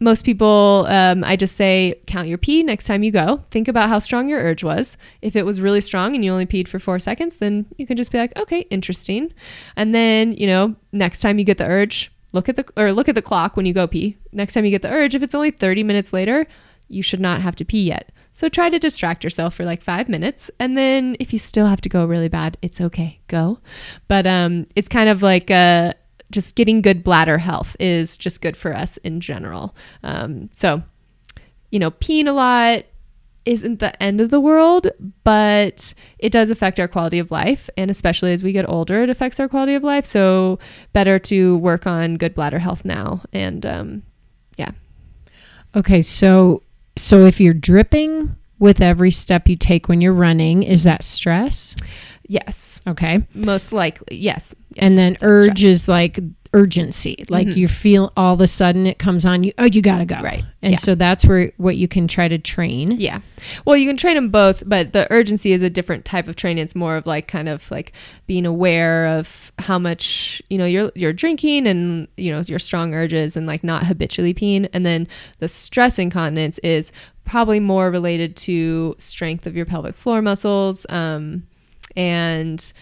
most 0.00 0.24
people, 0.24 0.84
um, 0.88 1.22
I 1.22 1.36
just 1.36 1.54
say 1.54 1.94
count 2.08 2.26
your 2.26 2.38
pee 2.38 2.64
next 2.64 2.86
time 2.86 3.04
you 3.04 3.12
go. 3.12 3.44
Think 3.52 3.68
about 3.68 3.88
how 3.88 4.00
strong 4.00 4.28
your 4.28 4.40
urge 4.40 4.64
was. 4.64 4.96
If 5.22 5.36
it 5.36 5.46
was 5.46 5.60
really 5.60 5.80
strong 5.80 6.16
and 6.16 6.24
you 6.24 6.32
only 6.32 6.44
peed 6.44 6.66
for 6.66 6.80
four 6.80 6.98
seconds, 6.98 7.36
then 7.36 7.66
you 7.76 7.86
can 7.86 7.96
just 7.96 8.10
be 8.10 8.18
like, 8.18 8.36
okay, 8.36 8.62
interesting. 8.62 9.32
And 9.76 9.94
then, 9.94 10.32
you 10.32 10.48
know, 10.48 10.74
next 10.90 11.20
time 11.20 11.38
you 11.38 11.44
get 11.44 11.58
the 11.58 11.66
urge, 11.66 12.10
look 12.32 12.48
at 12.48 12.56
the 12.56 12.66
or 12.76 12.90
look 12.90 13.08
at 13.08 13.14
the 13.14 13.22
clock 13.22 13.56
when 13.56 13.64
you 13.64 13.72
go 13.72 13.86
pee. 13.86 14.16
Next 14.32 14.54
time 14.54 14.64
you 14.64 14.72
get 14.72 14.82
the 14.82 14.90
urge, 14.90 15.14
if 15.14 15.22
it's 15.22 15.36
only 15.36 15.52
30 15.52 15.84
minutes 15.84 16.12
later, 16.12 16.48
you 16.88 17.04
should 17.04 17.20
not 17.20 17.42
have 17.42 17.54
to 17.54 17.64
pee 17.64 17.84
yet. 17.84 18.10
So 18.36 18.50
try 18.50 18.68
to 18.68 18.78
distract 18.78 19.24
yourself 19.24 19.54
for 19.54 19.64
like 19.64 19.80
five 19.80 20.10
minutes. 20.10 20.50
And 20.60 20.76
then 20.76 21.16
if 21.18 21.32
you 21.32 21.38
still 21.38 21.66
have 21.66 21.80
to 21.80 21.88
go 21.88 22.04
really 22.04 22.28
bad, 22.28 22.58
it's 22.60 22.82
okay, 22.82 23.18
go. 23.28 23.60
But 24.08 24.26
um, 24.26 24.66
it's 24.76 24.90
kind 24.90 25.08
of 25.08 25.22
like 25.22 25.50
uh, 25.50 25.94
just 26.30 26.54
getting 26.54 26.82
good 26.82 27.02
bladder 27.02 27.38
health 27.38 27.74
is 27.80 28.14
just 28.14 28.42
good 28.42 28.54
for 28.54 28.76
us 28.76 28.98
in 28.98 29.20
general. 29.20 29.74
Um, 30.02 30.50
so, 30.52 30.82
you 31.70 31.78
know, 31.78 31.90
peeing 31.90 32.28
a 32.28 32.32
lot 32.32 32.84
isn't 33.46 33.80
the 33.80 34.02
end 34.02 34.20
of 34.20 34.28
the 34.28 34.40
world, 34.40 34.88
but 35.24 35.94
it 36.18 36.30
does 36.30 36.50
affect 36.50 36.78
our 36.78 36.88
quality 36.88 37.18
of 37.18 37.30
life. 37.30 37.70
And 37.78 37.90
especially 37.90 38.34
as 38.34 38.42
we 38.42 38.52
get 38.52 38.68
older, 38.68 39.02
it 39.02 39.08
affects 39.08 39.40
our 39.40 39.48
quality 39.48 39.74
of 39.74 39.82
life. 39.82 40.04
So, 40.04 40.58
better 40.92 41.18
to 41.20 41.56
work 41.56 41.86
on 41.86 42.16
good 42.16 42.34
bladder 42.34 42.58
health 42.58 42.84
now. 42.84 43.22
And 43.32 43.64
um, 43.64 44.02
yeah. 44.58 44.72
Okay. 45.74 46.02
So, 46.02 46.62
so 46.96 47.24
if 47.26 47.40
you're 47.40 47.52
dripping 47.54 48.34
with 48.58 48.80
every 48.80 49.10
step 49.10 49.48
you 49.48 49.56
take 49.56 49.88
when 49.88 50.00
you're 50.00 50.12
running, 50.12 50.62
is 50.62 50.84
that 50.84 51.04
stress? 51.04 51.76
Yes. 52.28 52.80
Okay. 52.86 53.22
Most 53.34 53.72
likely. 53.72 54.16
Yes. 54.16 54.54
Yes, 54.70 54.82
and 54.82 54.98
then 54.98 55.12
that's 55.14 55.24
urge 55.24 55.58
stress. 55.58 55.70
is 55.72 55.88
like 55.88 56.18
urgency. 56.56 57.24
Like 57.28 57.48
Mhm. 57.48 57.56
you 57.56 57.68
feel 57.68 58.12
all 58.16 58.32
of 58.32 58.40
a 58.40 58.46
sudden 58.46 58.86
it 58.86 58.98
comes 58.98 59.26
on 59.26 59.44
you. 59.44 59.52
Oh, 59.58 59.64
you 59.66 59.82
got 59.82 59.98
to 59.98 60.06
go. 60.06 60.20
Right. 60.22 60.42
And 60.62 60.72
Yeah. 60.72 60.78
so 60.78 60.94
that's 60.94 61.26
where 61.26 61.52
what 61.58 61.76
you 61.76 61.86
can 61.86 62.08
try 62.08 62.28
to 62.28 62.38
train. 62.38 62.96
Yeah. 62.98 63.20
Well, 63.66 63.76
you 63.76 63.86
can 63.86 63.98
train 63.98 64.14
them 64.14 64.30
both, 64.30 64.62
but 64.66 64.94
the 64.94 65.06
urgency 65.12 65.52
is 65.52 65.60
a 65.62 65.68
different 65.68 66.06
type 66.06 66.28
of 66.28 66.36
training. 66.36 66.64
It's 66.64 66.74
more 66.74 66.96
of 66.96 67.06
like 67.06 67.28
kind 67.28 67.48
of 67.48 67.70
like 67.70 67.92
being 68.26 68.46
aware 68.46 69.06
of 69.06 69.52
how 69.58 69.78
much, 69.78 70.40
you 70.48 70.56
know, 70.56 70.64
you're 70.64 70.90
you're 70.94 71.12
drinking 71.12 71.66
and, 71.66 72.08
you 72.16 72.32
know, 72.32 72.40
your 72.46 72.58
strong 72.58 72.94
urges 72.94 73.36
and 73.36 73.46
like 73.46 73.62
not 73.62 73.84
habitually 73.84 74.32
peeing. 74.32 74.66
And 74.72 74.86
then 74.86 75.06
the 75.40 75.48
stress 75.48 75.98
incontinence 75.98 76.58
is 76.60 76.90
probably 77.26 77.60
more 77.60 77.90
related 77.90 78.34
to 78.36 78.94
strength 78.98 79.46
of 79.46 79.54
your 79.56 79.66
pelvic 79.66 79.96
floor 79.96 80.22
muscles 80.22 80.86
um 80.90 81.42
and 81.96 82.72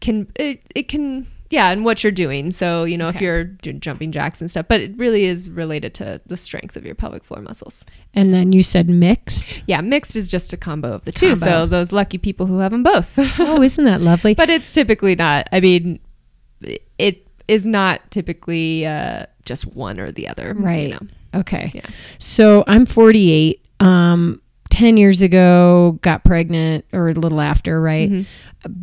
can 0.00 0.26
it, 0.36 0.60
it 0.74 0.88
can 0.88 1.26
yeah, 1.50 1.70
and 1.70 1.84
what 1.84 2.02
you're 2.02 2.10
doing. 2.12 2.50
So, 2.50 2.84
you 2.84 2.96
know, 2.98 3.08
if 3.08 3.20
you're 3.20 3.44
doing 3.44 3.80
jumping 3.80 4.10
jacks 4.12 4.40
and 4.40 4.50
stuff, 4.50 4.66
but 4.68 4.80
it 4.80 4.96
really 4.96 5.24
is 5.24 5.48
related 5.50 5.94
to 5.94 6.20
the 6.26 6.36
strength 6.36 6.76
of 6.76 6.84
your 6.84 6.94
pelvic 6.94 7.22
floor 7.24 7.40
muscles. 7.42 7.84
And 8.14 8.32
then 8.32 8.52
you 8.52 8.62
said 8.62 8.88
mixed. 8.88 9.62
Yeah, 9.66 9.80
mixed 9.80 10.16
is 10.16 10.26
just 10.28 10.52
a 10.52 10.56
combo 10.56 10.92
of 10.92 11.04
the 11.04 11.12
two. 11.12 11.30
Combo. 11.32 11.46
So 11.46 11.66
those 11.66 11.92
lucky 11.92 12.18
people 12.18 12.46
who 12.46 12.58
have 12.58 12.72
them 12.72 12.82
both. 12.82 13.16
Oh, 13.38 13.62
isn't 13.62 13.84
that 13.84 14.00
lovely? 14.00 14.34
but 14.34 14.48
it's 14.50 14.72
typically 14.72 15.14
not. 15.14 15.48
I 15.52 15.60
mean, 15.60 16.00
it 16.98 17.26
is 17.48 17.66
not 17.66 18.10
typically 18.10 18.86
uh, 18.86 19.26
just 19.44 19.66
one 19.66 20.00
or 20.00 20.10
the 20.10 20.26
other. 20.28 20.54
you 20.58 20.64
Right. 20.64 20.90
know. 20.90 21.40
Okay. 21.40 21.70
Yeah. 21.74 21.86
So 22.18 22.64
I'm 22.66 22.86
48. 22.86 23.60
Um, 23.80 24.40
10 24.70 24.96
years 24.96 25.22
ago, 25.22 25.98
got 26.02 26.24
pregnant 26.24 26.84
or 26.92 27.08
a 27.10 27.12
little 27.14 27.40
after, 27.40 27.80
right? 27.80 28.10
Mhm. 28.10 28.26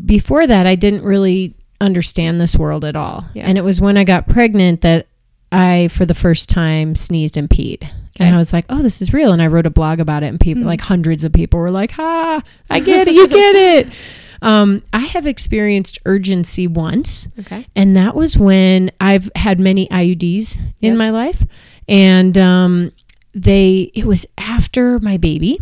Before 0.06 0.46
that, 0.48 0.66
I 0.66 0.76
didn't 0.76 1.04
really 1.04 1.56
understand 1.82 2.40
this 2.40 2.56
world 2.56 2.86
at 2.86 2.96
all. 2.96 3.26
Yeah. 3.34 3.46
And 3.48 3.58
it 3.58 3.64
was 3.64 3.82
when 3.82 3.98
I 3.98 4.04
got 4.04 4.28
pregnant 4.28 4.82
that 4.82 5.08
I, 5.52 5.90
for 5.90 6.06
the 6.06 6.14
first 6.16 6.50
time, 6.50 6.96
sneezed 6.96 7.36
and 7.38 7.50
peed. 7.50 7.90
And 8.18 8.34
I 8.36 8.38
was 8.38 8.54
like, 8.54 8.66
oh, 8.70 8.82
this 8.84 9.02
is 9.02 9.14
real. 9.14 9.32
And 9.34 9.42
I 9.42 9.48
wrote 9.48 9.66
a 9.66 9.72
blog 9.72 10.00
about 10.00 10.22
it, 10.24 10.28
and 10.28 10.40
people, 10.40 10.64
Mhm. 10.64 10.68
like 10.68 10.82
hundreds 10.82 11.24
of 11.24 11.34
people, 11.34 11.60
were 11.60 11.72
like, 11.72 11.94
ah, 11.98 12.42
I 12.70 12.80
get 12.80 13.08
it. 13.08 13.14
You 13.16 13.28
get 13.28 13.56
it. 13.56 13.94
Um, 14.44 14.82
I 14.92 15.02
have 15.02 15.28
experienced 15.28 16.00
urgency 16.08 16.66
once. 16.66 17.28
Okay. 17.42 17.68
And 17.76 17.96
that 17.96 18.16
was 18.16 18.36
when 18.36 18.90
I've 19.00 19.30
had 19.36 19.60
many 19.60 19.88
IUDs 19.92 20.56
in 20.82 20.94
Yep. 20.94 20.98
my 20.98 21.12
life. 21.12 21.44
And 21.88 22.36
um, 22.40 22.92
they, 23.36 23.92
it 23.94 24.06
was 24.06 24.26
after 24.40 24.98
my 24.98 25.18
baby. 25.18 25.60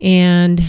And 0.00 0.62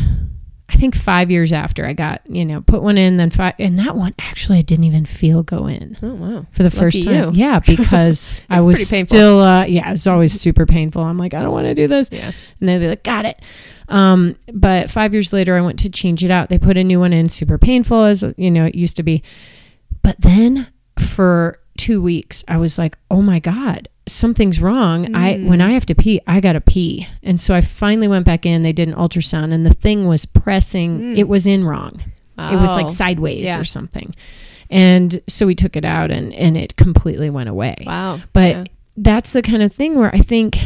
I 0.71 0.75
think 0.75 0.95
five 0.95 1.31
years 1.31 1.51
after 1.51 1.85
I 1.85 1.93
got, 1.93 2.21
you 2.29 2.45
know, 2.45 2.61
put 2.61 2.83
one 2.83 2.97
in, 2.97 3.17
then 3.17 3.31
five. 3.31 3.55
And 3.57 3.79
that 3.79 3.95
one 3.95 4.13
actually 4.19 4.59
I 4.59 4.61
didn't 4.61 4.83
even 4.85 5.05
feel 5.05 5.41
go 5.41 5.65
in 5.65 5.97
Oh 6.03 6.13
wow. 6.13 6.45
for 6.51 6.61
the 6.61 6.69
first 6.69 7.03
time. 7.03 7.33
you. 7.33 7.39
Yeah, 7.41 7.59
because 7.59 8.31
I 8.49 8.61
was 8.61 8.87
still, 8.87 9.41
uh, 9.41 9.65
yeah, 9.65 9.91
it's 9.91 10.05
always 10.05 10.39
super 10.39 10.65
painful. 10.67 11.01
I'm 11.03 11.17
like, 11.17 11.33
I 11.33 11.41
don't 11.41 11.51
want 11.51 11.65
to 11.65 11.73
do 11.73 11.87
this. 11.87 12.09
Yeah. 12.11 12.31
And 12.59 12.69
they'd 12.69 12.77
be 12.79 12.87
like, 12.87 13.03
got 13.03 13.25
it. 13.25 13.41
Um, 13.87 14.35
but 14.53 14.89
five 14.91 15.13
years 15.13 15.33
later, 15.33 15.57
I 15.57 15.61
went 15.61 15.79
to 15.79 15.89
change 15.89 16.23
it 16.23 16.29
out. 16.29 16.49
They 16.49 16.59
put 16.59 16.77
a 16.77 16.83
new 16.83 16.99
one 16.99 17.13
in, 17.13 17.29
super 17.29 17.57
painful 17.57 18.03
as 18.03 18.23
you 18.37 18.51
know 18.51 18.65
it 18.65 18.75
used 18.75 18.95
to 18.97 19.03
be. 19.03 19.23
But 20.03 20.17
then 20.21 20.67
for 20.99 21.59
two 21.77 21.99
weeks, 22.01 22.43
I 22.47 22.57
was 22.57 22.77
like, 22.77 22.97
oh 23.09 23.23
my 23.23 23.39
god, 23.39 23.89
something's 24.11 24.59
wrong. 24.61 25.15
I 25.15 25.33
Mm. 25.35 25.47
when 25.47 25.61
I 25.61 25.71
have 25.71 25.85
to 25.87 25.95
pee, 25.95 26.21
I 26.27 26.39
gotta 26.39 26.61
pee. 26.61 27.07
And 27.23 27.39
so 27.39 27.53
I 27.55 27.61
finally 27.61 28.07
went 28.07 28.25
back 28.25 28.45
in. 28.45 28.61
They 28.63 28.73
did 28.73 28.87
an 28.87 28.93
ultrasound, 28.95 29.51
and 29.53 29.65
the 29.65 29.73
thing 29.73 30.07
was 30.07 30.25
pressing. 30.25 30.99
Mm. 30.99 31.17
It 31.17 31.27
was 31.27 31.45
in 31.47 31.63
wrong. 31.65 32.01
It 32.37 32.55
was 32.55 32.73
like 32.75 32.85
Oh, 32.85 32.89
sideways 32.89 33.43
yeah. 33.43 33.59
or 33.59 33.65
something. 33.65 34.15
And 34.69 35.19
so 35.27 35.45
we 35.45 35.55
took 35.55 35.75
it 35.75 35.83
out, 35.83 36.09
and 36.11 36.33
and 36.33 36.55
it 36.55 36.75
completely 36.77 37.29
went 37.29 37.49
away. 37.49 37.75
Wow. 37.85 38.19
But 38.33 38.49
Yeah. 38.55 38.63
that's 38.95 39.33
the 39.33 39.41
kind 39.41 39.61
of 39.63 39.73
thing 39.73 39.95
where 39.95 40.13
I 40.15 40.19
think 40.19 40.57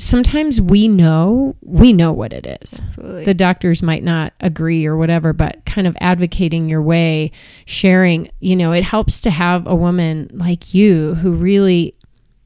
sometimes 0.00 0.60
we 0.60 0.86
know 0.86 1.56
we 1.64 1.92
know 1.92 2.12
what 2.12 2.32
it 2.32 2.46
is. 2.62 2.80
Absolutely. 2.80 3.24
The 3.24 3.34
doctors 3.34 3.82
might 3.82 4.04
not 4.04 4.32
agree 4.40 4.86
or 4.86 4.96
whatever, 4.96 5.32
but 5.32 5.64
kind 5.66 5.86
of 5.86 5.96
advocating 6.00 6.68
your 6.68 6.82
way, 6.82 7.32
sharing, 7.64 8.28
you 8.40 8.54
know, 8.54 8.72
it 8.72 8.84
helps 8.84 9.20
to 9.22 9.30
have 9.30 9.66
a 9.66 9.74
woman 9.74 10.30
like 10.32 10.72
you 10.74 11.14
who 11.14 11.32
really 11.34 11.94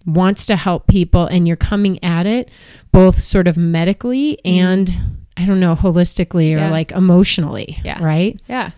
wants 0.07 0.47
to 0.47 0.57
help 0.57 0.87
people 0.87 1.27
and 1.27 1.47
you're 1.47 1.57
coming 1.57 2.03
at 2.05 2.27
it 2.27 2.51
both 2.93 3.19
sort 3.19 3.49
of 3.49 3.57
medically 3.57 4.39
and 4.45 4.89
I 5.37 5.45
don't 5.47 5.61
know, 5.61 5.75
holistically 5.75 6.55
or 6.55 6.59
Yeah. 6.59 6.71
like 6.71 6.93
emotionally. 6.93 7.79
Yeah. 7.85 8.03
Right? 8.05 8.41
Yeah. 8.49 8.71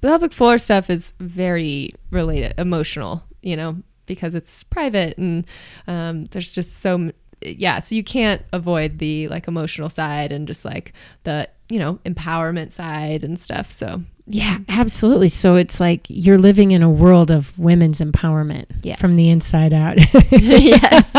Pelvic 0.00 0.32
floor 0.32 0.58
stuff 0.58 0.90
is 0.90 1.12
very 1.20 1.94
related, 2.10 2.54
emotional, 2.58 3.22
you 3.42 3.56
know, 3.56 3.76
because 4.06 4.34
it's 4.34 4.62
private 4.64 5.16
and 5.18 5.44
um, 5.86 6.26
there's 6.26 6.54
just 6.54 6.80
so, 6.80 7.10
yeah. 7.40 7.80
So 7.80 7.94
you 7.94 8.04
can't 8.04 8.42
avoid 8.52 8.98
the 8.98 9.28
like 9.28 9.48
emotional 9.48 9.88
side 9.88 10.32
and 10.32 10.46
just 10.46 10.64
like 10.64 10.92
the, 11.24 11.48
you 11.68 11.78
know, 11.78 11.98
empowerment 12.04 12.72
side 12.72 13.24
and 13.24 13.38
stuff. 13.40 13.70
So, 13.72 14.02
Yeah, 14.26 14.58
absolutely. 14.68 15.28
So 15.28 15.54
it's 15.56 15.80
like 15.80 16.06
you're 16.08 16.38
living 16.38 16.70
in 16.72 16.82
a 16.82 16.90
world 16.90 17.30
of 17.30 17.56
women's 17.58 18.00
empowerment 18.00 18.66
Yes. 18.82 19.00
from 19.00 19.16
the 19.16 19.30
inside 19.30 19.72
out. 19.74 19.96
Yes. 20.30 21.12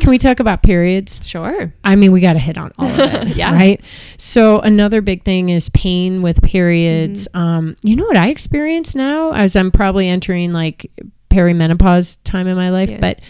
Can 0.00 0.10
we 0.10 0.18
talk 0.18 0.40
about 0.40 0.62
periods? 0.62 1.26
sure. 1.26 1.72
I 1.84 1.96
mean, 1.96 2.12
we 2.12 2.20
got 2.20 2.34
to 2.34 2.38
hit 2.38 2.56
on 2.58 2.72
all 2.78 2.88
of 2.90 2.98
it, 2.98 3.36
Yeah. 3.36 3.52
right? 3.52 3.80
So 4.18 4.60
another 4.60 5.00
big 5.00 5.24
thing 5.24 5.48
is 5.50 5.68
pain 5.70 6.22
with 6.22 6.42
periods. 6.42 7.28
Mm-hmm. 7.28 7.38
Um, 7.38 7.76
you 7.82 7.96
know 7.96 8.04
what 8.04 8.16
I 8.16 8.28
experience 8.28 8.94
now 8.94 9.32
as 9.32 9.56
I'm 9.56 9.70
probably 9.70 10.08
entering 10.08 10.52
like 10.52 10.90
perimenopause 11.30 12.18
time 12.24 12.46
in 12.46 12.56
my 12.56 12.70
life, 12.70 12.90
Yeah. 12.90 13.00
but 13.00 13.20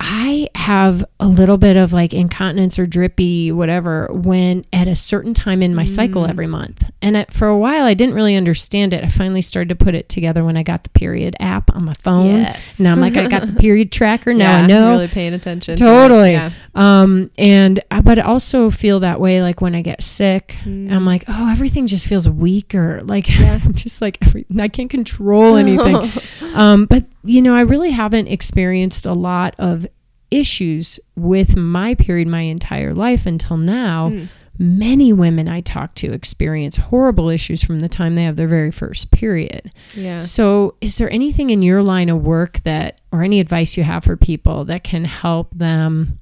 I 0.00 0.48
have 0.54 1.04
a 1.18 1.26
little 1.26 1.56
bit 1.58 1.76
of 1.76 1.92
like 1.92 2.14
incontinence 2.14 2.78
or 2.78 2.86
drippy, 2.86 3.50
whatever, 3.50 4.08
when 4.12 4.64
at 4.72 4.86
a 4.86 4.94
certain 4.94 5.34
time 5.34 5.60
in 5.62 5.74
my 5.74 5.84
cycle 5.84 6.22
Mm. 6.22 6.30
every 6.30 6.46
month. 6.46 6.84
And 7.02 7.16
it, 7.16 7.32
for 7.32 7.48
a 7.48 7.58
while, 7.58 7.84
I 7.84 7.94
didn't 7.94 8.14
really 8.14 8.36
understand 8.36 8.94
it. 8.94 9.02
I 9.02 9.08
finally 9.08 9.42
started 9.42 9.68
to 9.70 9.74
put 9.84 9.94
it 9.96 10.08
together 10.08 10.44
when 10.44 10.56
I 10.56 10.62
got 10.62 10.84
the 10.84 10.90
period 10.90 11.34
app 11.40 11.74
on 11.74 11.84
my 11.84 11.94
phone. 11.94 12.36
Yes. 12.42 12.78
Now 12.78 12.92
I'm 12.92 13.00
like, 13.00 13.16
I 13.16 13.26
got 13.26 13.46
the 13.48 13.52
period 13.54 13.90
tracker. 13.90 14.32
Now 14.32 14.58
I 14.62 14.66
know. 14.66 14.90
Really 14.92 15.08
paying 15.08 15.34
attention. 15.34 15.76
to. 15.76 15.82
Totally. 15.84 16.32
Yeah. 16.32 16.52
Um, 16.76 17.30
and 17.36 17.80
uh, 17.90 18.00
but 18.02 18.18
I 18.20 18.22
also 18.22 18.70
feel 18.70 19.00
that 19.00 19.20
way 19.20 19.42
like 19.42 19.60
when 19.60 19.74
I 19.74 19.82
get 19.82 20.02
sick. 20.02 20.56
I'm 20.64 21.04
like, 21.04 21.24
oh, 21.26 21.50
everything 21.50 21.86
just 21.88 22.06
feels 22.06 22.28
weaker. 22.28 23.00
Like 23.04 23.26
Mm. 23.26 23.38
Yeah. 23.48 23.60
I'm 23.64 23.74
just 23.74 24.00
like 24.00 24.18
every, 24.22 24.44
I 24.58 24.68
can't 24.68 24.90
control 24.90 25.56
anything. 25.56 26.10
um, 26.54 26.86
but 26.86 27.04
you 27.28 27.42
know, 27.42 27.54
I 27.54 27.60
really 27.60 27.90
haven't 27.90 28.28
experienced 28.28 29.06
a 29.06 29.12
lot 29.12 29.54
of 29.58 29.86
issues 30.30 30.98
with 31.16 31.56
my 31.56 31.94
period 31.94 32.28
my 32.28 32.42
entire 32.42 32.94
life 32.94 33.26
until 33.26 33.56
now. 33.56 34.10
Mm. 34.10 34.28
Many 34.60 35.12
women 35.12 35.46
I 35.46 35.60
talk 35.60 35.94
to 35.96 36.12
experience 36.12 36.76
horrible 36.76 37.28
issues 37.28 37.62
from 37.62 37.78
the 37.78 37.88
time 37.88 38.16
they 38.16 38.24
have 38.24 38.34
their 38.34 38.48
very 38.48 38.72
first 38.72 39.12
period. 39.12 39.70
Yeah. 39.94 40.18
So, 40.18 40.74
is 40.80 40.98
there 40.98 41.08
anything 41.12 41.50
in 41.50 41.62
your 41.62 41.80
line 41.80 42.08
of 42.08 42.24
work 42.24 42.60
that, 42.64 43.00
or 43.12 43.22
any 43.22 43.38
advice 43.38 43.76
you 43.76 43.84
have 43.84 44.02
for 44.02 44.16
people 44.16 44.64
that 44.64 44.82
can 44.82 45.04
help 45.04 45.54
them, 45.54 46.18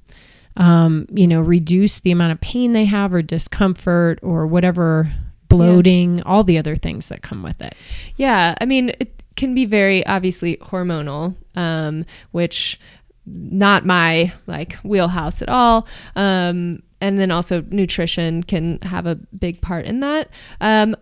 um, 0.55 1.07
you 1.11 1.25
know, 1.25 1.41
reduce 1.41 2.01
the 2.01 2.11
amount 2.11 2.31
of 2.33 2.39
pain 2.39 2.73
they 2.73 2.85
have 2.85 3.11
or 3.11 3.23
discomfort 3.23 4.19
or 4.21 4.45
whatever, 4.45 5.11
bloating, 5.49 6.21
all 6.21 6.43
the 6.43 6.59
other 6.59 6.75
things 6.75 7.09
that 7.09 7.23
come 7.23 7.41
with 7.41 7.59
it? 7.65 7.73
Yeah, 8.17 8.53
I 8.61 8.65
mean, 8.65 8.89
it 8.99 9.16
can 9.37 9.55
be 9.55 9.65
very 9.65 10.05
obviously 10.05 10.57
hormonal, 10.57 11.35
um, 11.55 12.05
which 12.31 12.79
not 13.25 13.85
my 13.85 14.33
like 14.47 14.73
wheelhouse 14.83 15.41
at 15.41 15.49
all. 15.49 15.87
Um, 16.15 16.83
and 16.99 17.19
then 17.19 17.31
also 17.31 17.61
nutrition 17.69 18.43
can 18.43 18.79
have 18.81 19.05
a 19.05 19.15
big 19.15 19.61
part 19.61 19.85
in 19.85 20.01
that. 20.01 20.29
Um, 20.59 20.95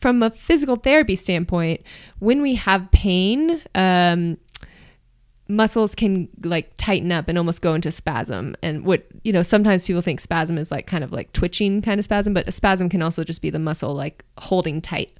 from 0.00 0.22
a 0.22 0.30
physical 0.30 0.76
therapy 0.76 1.16
standpoint, 1.16 1.80
when 2.18 2.42
we 2.42 2.56
have 2.56 2.90
pain, 2.90 3.62
um, 3.74 4.36
muscles 5.52 5.94
can 5.94 6.28
like 6.42 6.72
tighten 6.78 7.12
up 7.12 7.28
and 7.28 7.36
almost 7.36 7.60
go 7.60 7.74
into 7.74 7.92
spasm. 7.92 8.56
And 8.62 8.84
what 8.84 9.04
you 9.22 9.32
know 9.32 9.42
sometimes 9.42 9.84
people 9.84 10.02
think 10.02 10.20
spasm 10.20 10.58
is 10.58 10.70
like 10.70 10.86
kind 10.86 11.04
of 11.04 11.12
like 11.12 11.32
twitching 11.32 11.82
kind 11.82 11.98
of 11.98 12.04
spasm 12.04 12.34
but 12.34 12.48
a 12.48 12.52
spasm 12.52 12.88
can 12.88 13.02
also 13.02 13.22
just 13.22 13.42
be 13.42 13.50
the 13.50 13.58
muscle 13.58 13.94
like 13.94 14.24
holding 14.38 14.80
tight. 14.80 15.16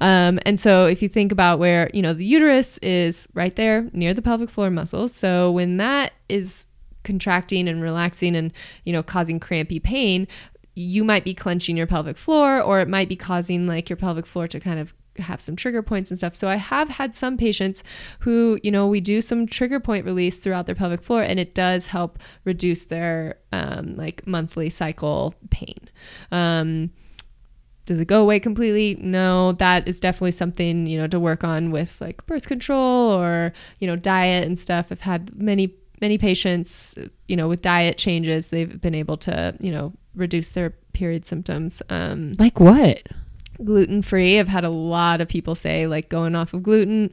Um, 0.00 0.40
and 0.46 0.58
so 0.58 0.86
if 0.86 1.02
you 1.02 1.08
think 1.08 1.30
about 1.32 1.58
where 1.58 1.90
you 1.92 2.02
know 2.02 2.14
the 2.14 2.24
uterus 2.24 2.78
is 2.78 3.28
right 3.34 3.54
there 3.54 3.88
near 3.92 4.14
the 4.14 4.22
pelvic 4.22 4.50
floor 4.50 4.70
muscles 4.70 5.14
so 5.14 5.52
when 5.52 5.76
that 5.76 6.12
is 6.28 6.66
contracting 7.02 7.68
and 7.68 7.82
relaxing 7.82 8.34
and 8.34 8.52
you 8.84 8.92
know 8.92 9.02
causing 9.02 9.38
crampy 9.38 9.78
pain 9.78 10.26
you 10.74 11.04
might 11.04 11.24
be 11.24 11.34
clenching 11.34 11.76
your 11.76 11.86
pelvic 11.86 12.16
floor 12.16 12.60
or 12.60 12.80
it 12.80 12.88
might 12.88 13.08
be 13.08 13.16
causing 13.16 13.66
like 13.66 13.88
your 13.90 13.96
pelvic 13.96 14.26
floor 14.26 14.48
to 14.48 14.58
kind 14.58 14.80
of 14.80 14.93
have 15.18 15.40
some 15.40 15.56
trigger 15.56 15.82
points 15.82 16.10
and 16.10 16.18
stuff. 16.18 16.34
So 16.34 16.48
I 16.48 16.56
have 16.56 16.88
had 16.88 17.14
some 17.14 17.36
patients 17.36 17.82
who, 18.20 18.58
you 18.62 18.70
know, 18.70 18.86
we 18.86 19.00
do 19.00 19.20
some 19.20 19.46
trigger 19.46 19.80
point 19.80 20.04
release 20.04 20.38
throughout 20.38 20.66
their 20.66 20.74
pelvic 20.74 21.02
floor 21.02 21.22
and 21.22 21.38
it 21.38 21.54
does 21.54 21.86
help 21.86 22.18
reduce 22.44 22.86
their 22.86 23.36
um, 23.52 23.96
like 23.96 24.26
monthly 24.26 24.70
cycle 24.70 25.34
pain. 25.50 25.88
Um, 26.32 26.90
does 27.86 28.00
it 28.00 28.06
go 28.06 28.22
away 28.22 28.40
completely? 28.40 28.96
No, 29.00 29.52
that 29.52 29.86
is 29.86 30.00
definitely 30.00 30.32
something, 30.32 30.86
you 30.86 30.98
know, 30.98 31.06
to 31.06 31.20
work 31.20 31.44
on 31.44 31.70
with 31.70 32.00
like 32.00 32.24
birth 32.26 32.46
control 32.46 33.10
or, 33.10 33.52
you 33.78 33.86
know, 33.86 33.96
diet 33.96 34.46
and 34.46 34.58
stuff. 34.58 34.86
I've 34.90 35.02
had 35.02 35.36
many, 35.38 35.74
many 36.00 36.16
patients, 36.16 36.94
you 37.28 37.36
know, 37.36 37.46
with 37.46 37.60
diet 37.60 37.98
changes, 37.98 38.48
they've 38.48 38.80
been 38.80 38.94
able 38.94 39.18
to, 39.18 39.54
you 39.60 39.70
know, 39.70 39.92
reduce 40.14 40.50
their 40.50 40.70
period 40.94 41.26
symptoms. 41.26 41.82
Um, 41.90 42.32
like 42.38 42.58
what? 42.58 43.02
Gluten 43.62 44.02
free. 44.02 44.38
I've 44.38 44.48
had 44.48 44.64
a 44.64 44.70
lot 44.70 45.20
of 45.20 45.28
people 45.28 45.54
say 45.54 45.86
like 45.86 46.08
going 46.08 46.34
off 46.34 46.52
of 46.54 46.62
gluten 46.62 47.12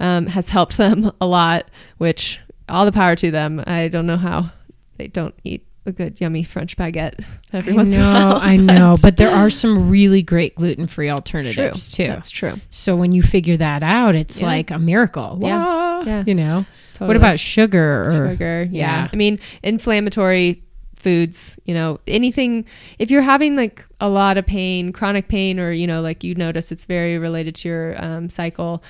um, 0.00 0.26
has 0.26 0.48
helped 0.48 0.76
them 0.78 1.12
a 1.20 1.26
lot, 1.26 1.68
which 1.98 2.40
all 2.68 2.84
the 2.84 2.92
power 2.92 3.14
to 3.16 3.30
them. 3.30 3.62
I 3.66 3.88
don't 3.88 4.06
know 4.06 4.16
how 4.16 4.50
they 4.96 5.08
don't 5.08 5.34
eat 5.44 5.64
a 5.84 5.92
good 5.92 6.20
yummy 6.20 6.42
French 6.42 6.76
baguette 6.76 7.24
every 7.52 7.72
I 7.72 7.76
once 7.76 7.94
in 7.94 8.00
a 8.00 8.02
know, 8.02 8.10
while. 8.26 8.36
I 8.38 8.56
know, 8.56 8.96
but 9.00 9.16
there 9.16 9.30
are 9.30 9.48
some 9.48 9.88
really 9.88 10.20
great 10.20 10.56
gluten 10.56 10.88
free 10.88 11.08
alternatives 11.10 11.94
True. 11.94 12.06
too. 12.06 12.10
That's 12.10 12.30
true. 12.30 12.54
So 12.70 12.96
when 12.96 13.12
you 13.12 13.22
figure 13.22 13.56
that 13.58 13.84
out, 13.84 14.16
it's 14.16 14.40
Yeah. 14.40 14.46
like 14.48 14.72
a 14.72 14.80
miracle. 14.80 15.38
Yeah. 15.40 15.64
Wah, 15.64 16.02
Yeah. 16.04 16.24
You 16.26 16.34
know. 16.34 16.66
Totally. 16.94 17.08
What 17.08 17.16
about 17.18 17.38
sugar 17.38 18.02
or 18.10 18.30
sugar? 18.30 18.66
Yeah. 18.70 19.02
yeah. 19.02 19.08
I 19.12 19.16
mean, 19.16 19.38
inflammatory 19.62 20.62
foods, 20.96 21.58
you 21.64 21.74
know, 21.74 22.00
anything 22.06 22.64
if 22.98 23.10
you're 23.10 23.22
having 23.22 23.56
like 23.56 23.86
a 24.00 24.08
lot 24.08 24.36
of 24.36 24.46
pain, 24.46 24.92
chronic 24.92 25.28
pain 25.28 25.60
or 25.60 25.70
you 25.70 25.86
know, 25.86 26.00
like 26.00 26.24
you 26.24 26.34
notice 26.34 26.72
it's 26.72 26.84
very 26.84 27.18
related 27.18 27.54
to 27.56 27.68
your 27.68 28.04
um, 28.04 28.28
cycle, 28.28 28.82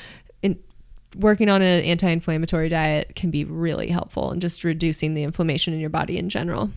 in 0.42 0.58
working 1.16 1.48
on 1.48 1.62
an 1.62 1.84
anti-inflammatory 1.84 2.68
diet 2.68 3.14
can 3.16 3.30
be 3.30 3.44
really 3.44 3.88
helpful 3.88 4.30
and 4.30 4.40
just 4.40 4.64
reducing 4.64 5.14
the 5.14 5.22
inflammation 5.22 5.74
in 5.74 5.80
your 5.80 5.90
body 5.90 6.18
in 6.18 6.28
general. 6.28 6.70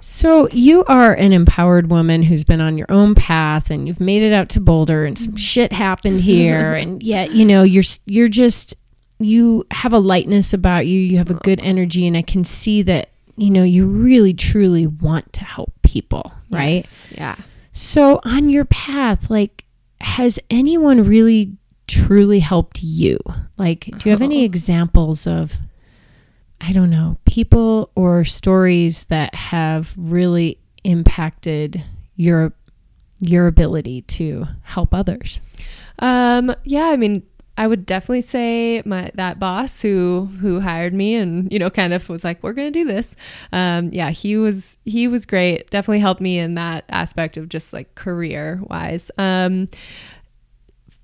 So 0.00 0.48
you 0.48 0.84
are 0.86 1.14
an 1.14 1.32
empowered 1.32 1.88
woman 1.88 2.24
who's 2.24 2.42
been 2.42 2.60
on 2.60 2.76
your 2.76 2.90
own 2.90 3.14
path 3.14 3.70
and 3.70 3.86
you've 3.86 4.00
made 4.00 4.22
it 4.22 4.32
out 4.32 4.48
to 4.50 4.60
Boulder 4.60 5.04
and 5.04 5.16
some 5.16 5.36
shit 5.36 5.72
happened 5.72 6.20
here 6.20 6.74
and 6.74 7.00
yet 7.02 7.30
you 7.30 7.44
know 7.44 7.62
you're 7.62 7.84
you're 8.06 8.26
just 8.26 8.74
you 9.20 9.64
have 9.70 9.92
a 9.92 10.00
lightness 10.00 10.52
about 10.52 10.88
you 10.88 10.98
you 10.98 11.18
have 11.18 11.30
a 11.30 11.34
good 11.34 11.60
energy 11.60 12.04
and 12.08 12.16
I 12.16 12.22
can 12.22 12.42
see 12.42 12.82
that 12.82 13.11
you 13.36 13.50
know 13.50 13.62
you 13.62 13.86
really 13.86 14.34
truly 14.34 14.86
want 14.86 15.32
to 15.32 15.44
help 15.44 15.72
people 15.82 16.32
right 16.50 16.76
Yes. 16.84 17.08
Yeah. 17.12 17.36
so 17.72 18.20
on 18.24 18.50
your 18.50 18.64
path 18.66 19.30
like 19.30 19.64
has 20.00 20.38
anyone 20.50 21.04
really 21.04 21.56
truly 21.86 22.38
helped 22.40 22.82
you 22.82 23.18
like 23.58 23.84
do 23.98 24.08
you 24.08 24.10
have 24.10 24.22
any 24.22 24.42
Oh. 24.42 24.44
examples 24.44 25.26
of 25.26 25.56
I 26.64 26.70
don't 26.70 26.90
know, 26.90 27.18
people 27.24 27.90
or 27.96 28.22
stories 28.24 29.06
that 29.06 29.34
have 29.34 29.92
really 29.96 30.58
impacted 30.84 31.82
your 32.14 32.52
your 33.18 33.48
ability 33.48 34.02
to 34.02 34.46
help 34.62 34.94
others. 34.94 35.40
Um, 35.98 36.54
yeah, 36.62 36.84
I 36.84 36.96
mean, 36.96 37.24
I 37.58 37.66
would 37.66 37.84
definitely 37.84 38.22
say 38.22 38.82
my 38.86 39.10
that 39.14 39.38
boss 39.38 39.82
who 39.82 40.30
who 40.40 40.60
hired 40.60 40.94
me 40.94 41.14
and 41.14 41.52
you 41.52 41.58
know 41.58 41.70
kind 41.70 41.92
of 41.92 42.08
was 42.08 42.24
like, 42.24 42.42
we're 42.42 42.54
gonna 42.54 42.70
do 42.70 42.84
this. 42.84 43.14
Um, 43.52 43.90
yeah, 43.92 44.10
he 44.10 44.36
was 44.36 44.76
he 44.84 45.06
was 45.06 45.26
great. 45.26 45.68
Definitely 45.70 46.00
helped 46.00 46.20
me 46.20 46.38
in 46.38 46.54
that 46.54 46.84
aspect 46.88 47.36
of 47.36 47.48
just 47.48 47.72
like 47.72 47.94
career 47.94 48.60
wise. 48.64 49.10
Um, 49.18 49.68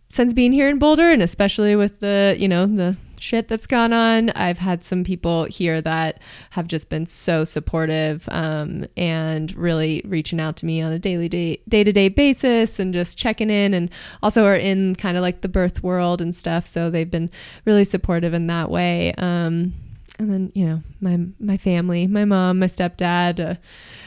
since 0.08 0.32
being 0.32 0.52
here 0.52 0.68
in 0.70 0.78
Boulder 0.78 1.10
and 1.10 1.22
especially 1.22 1.76
with 1.76 2.00
the 2.00 2.34
you 2.38 2.48
know 2.48 2.66
the 2.66 2.96
shit 3.20 3.48
that's 3.48 3.66
gone 3.66 3.92
on. 3.92 4.30
I've 4.30 4.58
had 4.58 4.84
some 4.84 5.04
people 5.04 5.44
here 5.44 5.80
that 5.82 6.20
have 6.50 6.66
just 6.66 6.88
been 6.88 7.06
so 7.06 7.44
supportive 7.44 8.28
um, 8.30 8.86
and 8.96 9.54
really 9.56 10.02
reaching 10.06 10.40
out 10.40 10.56
to 10.58 10.66
me 10.66 10.80
on 10.80 10.92
a 10.92 10.98
daily 10.98 11.28
day 11.28 11.60
day-to-day 11.68 12.08
basis 12.08 12.78
and 12.78 12.94
just 12.94 13.18
checking 13.18 13.50
in 13.50 13.74
and 13.74 13.90
also 14.22 14.44
are 14.44 14.56
in 14.56 14.94
kind 14.96 15.16
of 15.16 15.22
like 15.22 15.40
the 15.40 15.48
birth 15.48 15.82
world 15.82 16.20
and 16.20 16.34
stuff. 16.34 16.66
So 16.66 16.90
they've 16.90 17.10
been 17.10 17.30
really 17.64 17.84
supportive 17.84 18.34
in 18.34 18.46
that 18.48 18.70
way. 18.70 19.14
Um, 19.18 19.74
and 20.18 20.32
then 20.32 20.52
you 20.54 20.66
know 20.66 20.82
my 21.00 21.18
my 21.38 21.56
family 21.56 22.06
my 22.06 22.24
mom 22.24 22.58
my 22.58 22.66
stepdad 22.66 23.38
uh, 23.38 23.54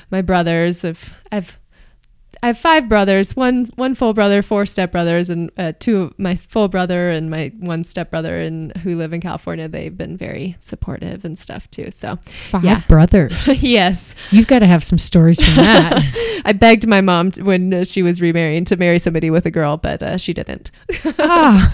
my 0.09 0.21
brothers 0.21 0.83
i've 0.83 1.13
i've 1.31 1.57
I 2.43 2.47
have 2.47 2.57
five 2.57 2.89
brothers, 2.89 3.35
one 3.35 3.69
one 3.75 3.93
full 3.93 4.13
brother, 4.13 4.41
four 4.41 4.63
stepbrothers, 4.63 5.29
and 5.29 5.51
uh, 5.57 5.73
two 5.79 6.11
my 6.17 6.35
full 6.37 6.69
brother 6.69 7.11
and 7.11 7.29
my 7.29 7.51
one 7.59 7.83
stepbrother, 7.83 8.39
and 8.41 8.75
who 8.77 8.95
live 8.95 9.13
in 9.13 9.21
California. 9.21 9.67
They've 9.67 9.95
been 9.95 10.17
very 10.17 10.55
supportive 10.59 11.23
and 11.23 11.37
stuff 11.37 11.69
too. 11.69 11.91
So 11.91 12.17
Five 12.49 12.63
Yeah. 12.63 12.81
brothers. 12.87 13.61
yes, 13.63 14.15
You've 14.31 14.47
got 14.47 14.59
to 14.59 14.67
have 14.67 14.83
some 14.83 14.97
stories 14.97 15.39
from 15.43 15.55
that. 15.57 16.03
I 16.45 16.53
begged 16.53 16.87
my 16.87 17.01
mom 17.01 17.31
t- 17.31 17.43
when 17.43 17.71
uh, 17.73 17.83
she 17.83 18.01
was 18.01 18.19
remarrying 18.21 18.65
to 18.65 18.75
marry 18.77 18.97
somebody 18.97 19.29
with 19.29 19.45
a 19.45 19.51
girl, 19.51 19.77
but 19.77 20.01
uh, 20.01 20.17
she 20.17 20.33
didn't. 20.33 20.71
ah. 21.19 21.71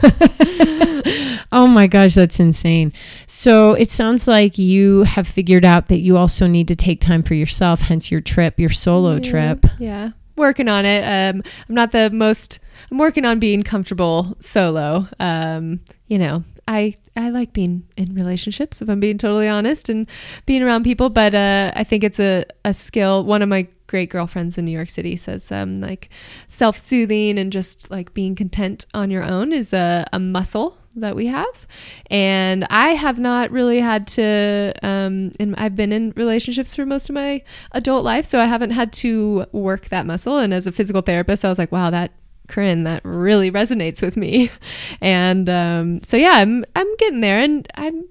oh 1.54 1.68
my 1.68 1.88
gosh, 1.88 2.16
that's 2.16 2.40
insane. 2.40 2.92
So 3.26 3.74
it 3.74 3.90
sounds 3.92 4.28
like 4.28 4.58
you 4.58 5.04
have 5.04 5.28
figured 5.28 5.66
out 5.66 5.88
that 5.88 6.00
you 6.00 6.18
also 6.18 6.48
need 6.48 6.68
to 6.68 6.76
take 6.76 7.00
time 7.02 7.24
for 7.24 7.34
yourself, 7.36 7.82
hence 7.82 8.12
your 8.12 8.22
trip, 8.22 8.60
your 8.60 8.70
solo 8.70 9.16
Yeah, 9.16 9.20
trip. 9.22 9.66
Yeah. 9.80 10.10
Working 10.38 10.70
on 10.70 10.86
it. 10.86 11.02
Um, 11.04 11.44
I'm 11.68 11.76
not 11.76 11.92
the 11.92 12.10
most, 12.12 12.60
I'm 12.92 12.98
working 12.98 13.26
on 13.26 13.40
being 13.40 13.64
comfortable 13.64 14.38
solo. 14.40 15.08
Um, 15.20 15.82
you 16.08 16.18
know, 16.18 16.44
I, 16.68 16.96
I 17.16 17.30
like 17.30 17.54
being 17.54 17.88
in 17.98 18.14
relationships, 18.14 18.82
if 18.82 18.90
I'm 18.90 19.00
being 19.00 19.18
totally 19.18 19.48
honest, 19.48 19.90
and 19.90 20.08
being 20.46 20.62
around 20.62 20.84
people. 20.84 21.10
But 21.10 21.34
uh, 21.34 21.72
I 21.76 21.84
think 21.84 22.04
it's 22.04 22.20
a, 22.20 22.46
a 22.64 22.74
skill. 22.74 23.26
One 23.26 23.42
of 23.42 23.50
my 23.50 23.68
great 23.88 24.10
girlfriends 24.10 24.58
in 24.58 24.66
New 24.66 24.72
York 24.72 24.90
City 24.90 25.16
says, 25.16 25.52
um, 25.52 25.82
like 25.82 26.10
self 26.48 26.86
soothing 26.86 27.40
and 27.40 27.52
just 27.52 27.90
like 27.90 28.14
being 28.14 28.36
content 28.36 28.86
on 28.94 29.10
your 29.10 29.24
own 29.24 29.52
is 29.52 29.74
a, 29.74 30.08
a 30.14 30.20
muscle 30.20 30.77
that 31.02 31.16
we 31.16 31.28
have. 31.28 31.68
And 32.10 32.66
I 32.70 32.90
have 32.90 33.20
not 33.20 33.52
really 33.52 33.80
had 33.80 34.08
to, 34.08 34.74
um, 34.84 35.32
and 35.40 35.56
I've 35.58 35.76
been 35.76 35.92
in 35.92 36.14
relationships 36.16 36.76
for 36.76 36.86
most 36.86 37.10
of 37.10 37.16
my 37.16 37.44
adult 37.72 38.04
life, 38.04 38.26
so 38.26 38.40
I 38.40 38.46
haven't 38.46 38.72
had 38.72 38.94
to 38.94 39.46
work 39.52 39.90
that 39.90 40.06
muscle. 40.06 40.38
And 40.38 40.54
as 40.54 40.68
a 40.68 40.72
physical 40.72 41.02
therapist, 41.02 41.46
I 41.46 41.50
was 41.50 41.58
like, 41.58 41.72
wow, 41.72 41.90
that 41.90 42.12
Corinne, 42.48 42.84
that 42.84 43.04
really 43.04 43.52
resonates 43.52 44.02
with 44.02 44.18
me. 44.18 44.52
And 45.02 45.50
um, 45.50 46.02
so 46.04 46.18
yeah, 46.18 46.32
I'm 46.32 46.66
I'm 46.76 46.96
getting 46.98 47.22
there, 47.22 47.40
and 47.40 47.68
I'm 47.76 48.06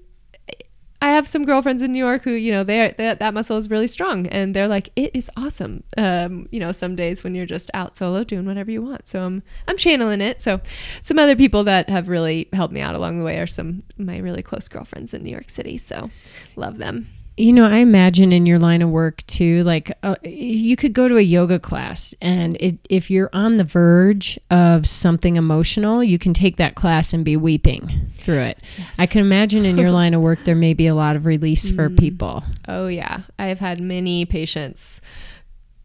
I 0.99 1.09
have 1.11 1.27
some 1.27 1.45
girlfriends 1.45 1.83
in 1.83 1.93
New 1.93 1.99
York 1.99 2.23
who, 2.23 2.31
you 2.31 2.51
know, 2.51 2.63
they 2.63 2.93
that 2.97 3.19
that 3.19 3.33
muscle 3.33 3.57
is 3.57 3.69
really 3.69 3.87
strong, 3.87 4.25
and 4.27 4.55
they're 4.55 4.67
like, 4.67 4.89
it 4.95 5.15
is 5.15 5.29
awesome. 5.37 5.83
Um, 5.97 6.49
you 6.51 6.59
know, 6.59 6.71
some 6.71 6.95
days 6.95 7.23
when 7.23 7.35
you're 7.35 7.45
just 7.45 7.69
out 7.73 7.95
solo 7.95 8.23
doing 8.23 8.45
whatever 8.45 8.71
you 8.71 8.81
want. 8.81 9.07
So 9.07 9.21
I'm 9.21 9.43
I'm 9.67 9.77
channeling 9.77 10.21
it. 10.21 10.41
So 10.41 10.59
some 11.01 11.19
other 11.19 11.35
people 11.35 11.63
that 11.65 11.89
have 11.89 12.07
really 12.07 12.49
helped 12.51 12.73
me 12.73 12.81
out 12.81 12.95
along 12.95 13.19
the 13.19 13.25
way 13.25 13.39
are 13.39 13.47
some 13.47 13.83
my 13.97 14.17
really 14.17 14.41
close 14.41 14.67
girlfriends 14.67 15.13
in 15.13 15.23
New 15.23 15.31
York 15.31 15.49
City. 15.49 15.77
So 15.77 16.09
love 16.55 16.77
them. 16.77 17.09
You 17.39 17.53
know, 17.53 17.65
I 17.65 17.77
imagine 17.77 18.33
in 18.33 18.47
your 18.47 18.57
line 18.57 18.81
of 18.81 18.89
work 18.89 19.25
too, 19.27 19.63
like 19.63 19.95
uh, 20.01 20.15
you 20.23 20.75
could 20.75 20.93
go 20.93 21.07
to 21.07 21.17
a 21.17 21.21
yoga 21.21 21.59
class, 21.59 22.15
and 22.19 22.57
it, 22.59 22.79
if 22.89 23.11
you're 23.11 23.29
on 23.31 23.57
the 23.57 23.63
verge 23.63 24.39
of 24.49 24.87
something 24.87 25.35
emotional, 25.35 26.03
you 26.03 26.17
can 26.17 26.33
take 26.33 26.57
that 26.57 26.73
class 26.73 27.13
and 27.13 27.23
be 27.23 27.37
weeping 27.37 27.91
through 28.15 28.39
it. 28.39 28.59
I 28.97 29.05
can 29.05 29.21
imagine 29.21 29.65
in 29.65 29.77
your 29.77 29.91
line 30.01 30.15
of 30.15 30.21
work, 30.21 30.45
there 30.45 30.55
may 30.55 30.73
be 30.73 30.87
a 30.87 30.95
lot 30.95 31.15
of 31.15 31.27
release 31.27 31.69
for 31.69 31.91
people. 31.91 32.43
Oh 32.67 32.87
yeah, 32.87 33.21
I 33.37 33.45
have 33.45 33.59
had 33.59 33.79
many 33.79 34.25
patients 34.25 34.99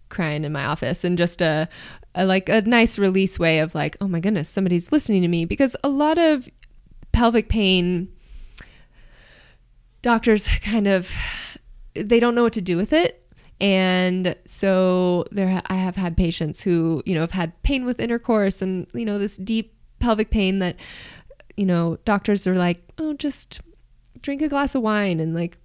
crying 0.09 0.45
in 0.45 0.53
my 0.53 0.65
office 0.65 1.05
and 1.05 1.19
just 1.19 1.43
a, 1.43 1.69
a 2.15 2.25
like 2.25 2.49
a 2.49 2.63
nice 2.63 2.99
release 2.99 3.39
way 3.39 3.59
of 3.59 3.75
like, 3.75 3.97
oh 4.01 4.09
my 4.09 4.21
goodness, 4.21 4.49
somebody's 4.49 4.91
listening 4.91 5.21
to 5.23 5.29
me 5.29 5.45
because 5.45 5.77
a 5.85 5.89
lot 5.89 6.17
of 6.17 6.49
pelvic 7.13 7.49
pain 7.49 8.09
doctors 10.03 10.49
kind 10.63 10.87
of 10.87 11.11
they 11.95 12.21
don't 12.21 12.35
know 12.35 12.43
what 12.43 12.55
to 12.55 12.61
do 12.61 12.77
with 12.77 12.93
it. 12.93 13.19
And 13.61 14.35
so 14.45 15.25
there 15.31 15.63
I 15.67 15.75
have 15.75 15.95
had 15.95 16.17
patients 16.17 16.61
who, 16.61 17.03
you 17.07 17.15
know, 17.15 17.21
have 17.21 17.31
had 17.31 17.63
pain 17.63 17.85
with 17.85 18.01
intercourse 18.01 18.61
and, 18.61 18.89
you 18.93 19.05
know, 19.05 19.19
this 19.19 19.37
deep 19.37 19.75
pelvic 20.01 20.31
pain 20.31 20.59
that 20.59 20.77
you 21.57 21.67
know, 21.67 21.99
doctors 22.05 22.47
are 22.47 22.57
like, 22.57 22.83
"Oh, 22.99 23.13
just 23.15 23.61
drink 24.23 24.41
a 24.43 24.49
glass 24.49 24.75
of 24.75 24.83
wine 24.83 25.21
and 25.21 25.35
like 25.35 25.59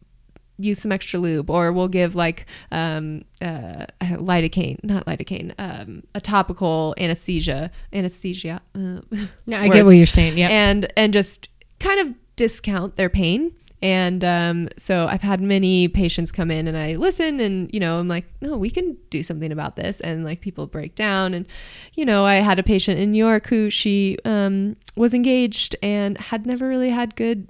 use 0.58 0.80
some 0.80 0.92
extra 0.92 1.20
lube 1.20 1.50
or 1.50 1.72
we'll 1.72 1.88
give 1.88 2.16
like 2.16 2.48
um 2.72 3.24
uh 3.42 3.86
lidocaine 4.02 4.84
not 4.84 5.06
lidocaine 5.06 5.54
um 5.60 6.02
a 6.16 6.20
topical 6.20 6.96
anesthesia 6.98 7.70
anesthesia 7.94 8.60
uh, 8.74 9.00
No, 9.46 9.58
I 9.58 9.70
get 9.70 9.86
what 9.86 9.92
you're 9.92 10.08
saying. 10.08 10.38
Yeah. 10.38 10.48
and 10.50 10.92
and 10.98 11.14
just 11.14 11.50
kind 11.80 12.00
of 12.00 12.16
discount 12.36 12.96
their 12.96 13.10
pain 13.10 13.52
and 13.82 14.24
um, 14.24 14.70
so 14.78 15.06
I've 15.08 15.22
had 15.22 15.40
many 15.42 15.88
patients 15.88 16.32
come 16.32 16.50
in 16.50 16.68
and 16.68 16.76
I 16.78 16.96
listen 16.96 17.40
and 17.40 17.70
you 17.74 17.80
know 17.80 18.00
I'm 18.00 18.08
like 18.08 18.26
no 18.42 18.58
we 18.58 18.70
can 18.70 18.98
do 19.10 19.22
something 19.24 19.52
about 19.52 19.76
this 19.76 20.02
and 20.02 20.24
like 20.26 20.42
people 20.42 20.66
break 20.66 20.96
down 20.96 21.34
and 21.34 21.46
you 21.94 22.06
know 22.06 22.26
I 22.26 22.36
had 22.36 22.58
a 22.60 22.64
patient 22.64 23.00
in 23.00 23.12
New 23.12 23.24
York 23.24 23.48
who 23.48 23.70
she 23.70 24.18
um, 24.26 24.76
was 24.96 25.14
engaged 25.14 25.76
and 25.84 26.18
had 26.18 26.46
never 26.46 26.68
really 26.68 26.90
had 26.90 27.16
good 27.16 27.48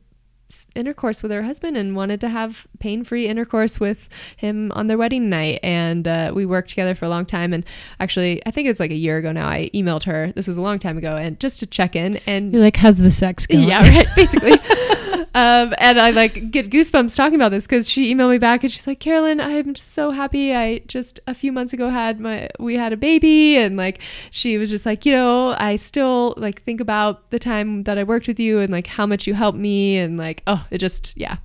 intercourse 0.75 1.21
with 1.21 1.29
her 1.31 1.43
husband 1.43 1.75
and 1.75 1.93
wanted 1.93 2.21
to 2.21 2.29
have 2.29 2.65
pain-free 2.79 3.27
intercourse 3.27 3.81
with 3.81 4.07
him 4.37 4.71
on 4.71 4.87
their 4.87 4.97
wedding 4.97 5.29
night 5.29 5.59
and 5.61 6.07
uh, 6.07 6.31
we 6.33 6.45
worked 6.45 6.69
together 6.69 6.95
for 6.95 7.03
a 7.03 7.09
long 7.09 7.25
time 7.25 7.51
and 7.51 7.65
actually 7.99 8.41
i 8.45 8.51
think 8.51 8.65
it 8.65 8.69
was 8.69 8.79
like 8.79 8.91
a 8.91 8.95
year 8.95 9.17
ago 9.17 9.33
now 9.33 9.45
i 9.45 9.69
emailed 9.73 10.03
her 10.03 10.31
this 10.37 10.47
was 10.47 10.55
a 10.55 10.61
long 10.61 10.79
time 10.79 10.97
ago 10.97 11.17
and 11.17 11.37
just 11.41 11.59
to 11.59 11.65
check 11.65 11.97
in 11.97 12.15
and 12.27 12.53
You're 12.53 12.61
like, 12.61 12.77
how's 12.77 12.97
the 12.97 13.11
sex 13.11 13.45
going? 13.47 13.67
yeah, 13.67 13.81
right. 13.81 14.07
Basically. 14.15 14.51
um, 15.33 15.73
and 15.77 15.99
I 15.99 16.11
like 16.11 16.51
get 16.51 16.69
goosebumps 16.69 17.15
talking 17.15 17.35
about 17.35 17.49
this 17.49 17.65
because 17.65 17.89
she 17.89 18.13
emailed 18.13 18.31
me 18.31 18.37
back 18.37 18.63
and 18.63 18.71
she's 18.71 18.87
like, 18.87 18.99
Carolyn, 18.99 19.39
I'm 19.39 19.73
just 19.73 19.93
so 19.93 20.11
happy. 20.11 20.53
I 20.53 20.79
just 20.87 21.19
a 21.27 21.33
few 21.33 21.51
months 21.51 21.73
ago 21.73 21.89
had 21.89 22.19
my 22.19 22.49
we 22.59 22.75
had 22.75 22.93
a 22.93 22.97
baby, 22.97 23.57
and 23.57 23.77
like 23.77 23.99
she 24.31 24.57
was 24.57 24.69
just 24.69 24.85
like, 24.85 25.05
you 25.05 25.11
know, 25.11 25.55
I 25.57 25.75
still 25.75 26.33
like 26.37 26.63
think 26.63 26.81
about 26.81 27.29
the 27.31 27.39
time 27.39 27.83
that 27.83 27.97
I 27.97 28.03
worked 28.03 28.27
with 28.27 28.39
you 28.39 28.59
and 28.59 28.71
like 28.71 28.87
how 28.87 29.05
much 29.05 29.27
you 29.27 29.33
helped 29.33 29.57
me, 29.57 29.97
and 29.97 30.17
like, 30.17 30.43
oh, 30.47 30.65
it 30.71 30.79
just 30.79 31.15
yeah, 31.17 31.37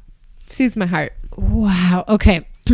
soothes 0.46 0.76
my 0.76 0.86
heart. 0.86 1.14
Wow. 1.36 2.04
Okay. 2.08 2.46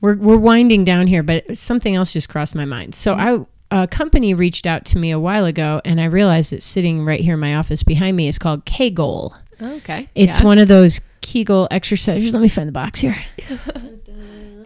we're 0.00 0.16
we're 0.16 0.36
winding 0.36 0.84
down 0.84 1.06
here, 1.06 1.22
but 1.22 1.56
something 1.56 1.94
else 1.94 2.12
just 2.12 2.28
crossed 2.28 2.54
my 2.54 2.64
mind. 2.64 2.94
So 2.94 3.14
I 3.14 3.44
a 3.72 3.86
company 3.86 4.34
reached 4.34 4.66
out 4.66 4.84
to 4.84 4.98
me 4.98 5.10
a 5.10 5.18
while 5.18 5.46
ago, 5.46 5.80
and 5.84 5.98
I 6.00 6.04
realized 6.04 6.52
that 6.52 6.62
sitting 6.62 7.06
right 7.06 7.20
here 7.20 7.34
in 7.34 7.40
my 7.40 7.54
office 7.54 7.82
behind 7.82 8.16
me 8.16 8.28
is 8.28 8.38
called 8.38 8.66
Kegel. 8.66 9.34
Okay, 9.62 10.08
It's 10.14 10.42
one 10.42 10.58
of 10.58 10.68
those 10.68 11.00
Kegel 11.20 11.68
exercises. 11.70 12.32
Let 12.32 12.42
me 12.42 12.48
find 12.48 12.68
the 12.68 12.72
box 12.72 13.00
here. 13.00 13.16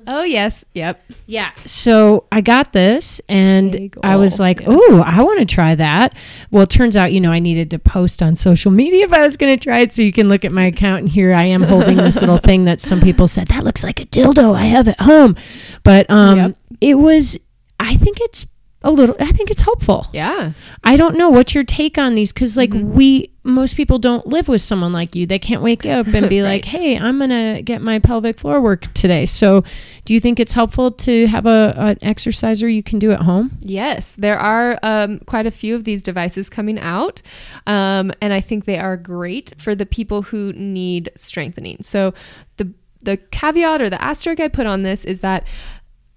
Oh 0.09 0.23
yes, 0.23 0.65
yep. 0.73 1.03
Yeah. 1.27 1.51
So 1.65 2.27
I 2.31 2.41
got 2.41 2.73
this 2.73 3.21
and 3.29 3.73
Kegel, 3.73 4.03
I 4.05 4.15
was 4.15 4.39
like, 4.39 4.61
yeah. 4.61 4.67
oh, 4.69 5.03
I 5.05 5.25
want 5.25 5.41
to 5.41 5.45
try 5.45 5.75
that. 5.75 6.15
Well, 6.53 6.63
it 6.63 6.71
turns 6.71 6.97
out, 6.97 7.11
you 7.13 7.21
know, 7.21 7.33
I 7.33 7.41
needed 7.41 7.73
to 7.73 7.81
post 7.81 8.23
on 8.23 8.37
social 8.37 8.71
media 8.71 9.05
if 9.05 9.13
I 9.13 9.27
was 9.27 9.37
going 9.37 9.53
to 9.53 9.61
try 9.61 9.81
it. 9.81 9.93
So 9.93 10.03
you 10.03 10.13
can 10.13 10.29
look 10.29 10.45
at 10.45 10.53
my 10.53 10.67
account 10.67 11.01
and 11.01 11.09
here 11.09 11.35
I 11.35 11.43
am 11.47 11.61
holding 11.65 11.97
this 11.97 12.21
little 12.21 12.39
thing 12.39 12.67
that 12.67 12.81
some 12.81 13.01
people 13.01 13.27
said, 13.27 13.49
that 13.49 13.65
looks 13.65 13.83
like 13.83 13.99
a 14.01 14.07
dildo 14.07 14.55
I 14.55 14.67
have 14.67 14.87
at 14.87 15.01
home. 15.01 15.35
But 15.83 16.09
um, 16.09 16.39
Yep. 16.39 16.57
it 16.83 16.95
was, 16.95 17.37
I 17.81 17.97
think 17.97 18.19
it's 18.21 18.47
a 18.83 18.93
little, 18.93 19.17
I 19.19 19.33
think 19.33 19.51
it's 19.51 19.63
helpful. 19.63 20.07
Yeah. 20.13 20.53
I 20.85 20.97
don't 20.97 21.17
know. 21.17 21.31
What's 21.31 21.53
your 21.53 21.65
take 21.65 21.99
on 21.99 22.15
these? 22.15 22.33
Because, 22.33 22.57
like, 22.57 22.71
Mm-hmm. 22.71 22.93
we, 22.95 23.33
most 23.47 23.77
people 23.77 23.99
don't 23.99 24.27
live 24.27 24.49
with 24.49 24.61
someone 24.61 24.93
like 24.93 25.15
you. 25.15 25.27
They 25.27 25.39
can't 25.39 25.63
wake 25.63 25.87
up 25.87 26.09
and 26.09 26.29
be 26.31 26.43
like, 26.43 26.65
hey, 26.65 26.99
I'm 26.99 27.19
going 27.19 27.31
to 27.31 27.63
get 27.63 27.81
my 27.81 27.99
pelvic 27.99 28.39
floor 28.39 28.61
work 28.61 28.93
today. 28.93 29.25
So, 29.25 29.65
do 30.05 30.15
you 30.15 30.21
think 30.21 30.39
it's 30.39 30.53
helpful 30.53 30.91
to 30.93 31.27
have 31.27 31.47
a, 31.47 31.75
an 31.77 31.99
exerciser 32.03 32.69
you 32.69 32.83
can 32.83 32.99
do 32.99 33.13
at 33.13 33.21
home? 33.21 33.57
Yes, 33.61 34.17
there 34.17 34.39
are 34.39 34.79
um, 34.83 35.21
quite 35.21 35.47
a 35.47 35.51
few 35.51 35.75
of 35.75 35.85
these 35.85 36.03
devices 36.03 36.51
coming 36.51 36.79
out, 36.79 37.23
um, 37.67 38.13
and 38.21 38.33
I 38.33 38.41
think 38.41 38.65
they 38.65 38.79
are 38.79 38.97
great 38.97 39.53
for 39.59 39.75
the 39.75 39.87
people 39.87 40.23
who 40.23 40.53
need 40.53 41.11
strengthening. 41.17 41.79
So 41.83 42.15
the 42.57 42.73
the 43.03 43.17
caveat 43.17 43.81
or 43.81 43.89
the 43.89 44.03
asterisk 44.03 44.41
I 44.41 44.49
put 44.49 44.67
on 44.67 44.83
this 44.83 45.05
is 45.05 45.21
that 45.21 45.45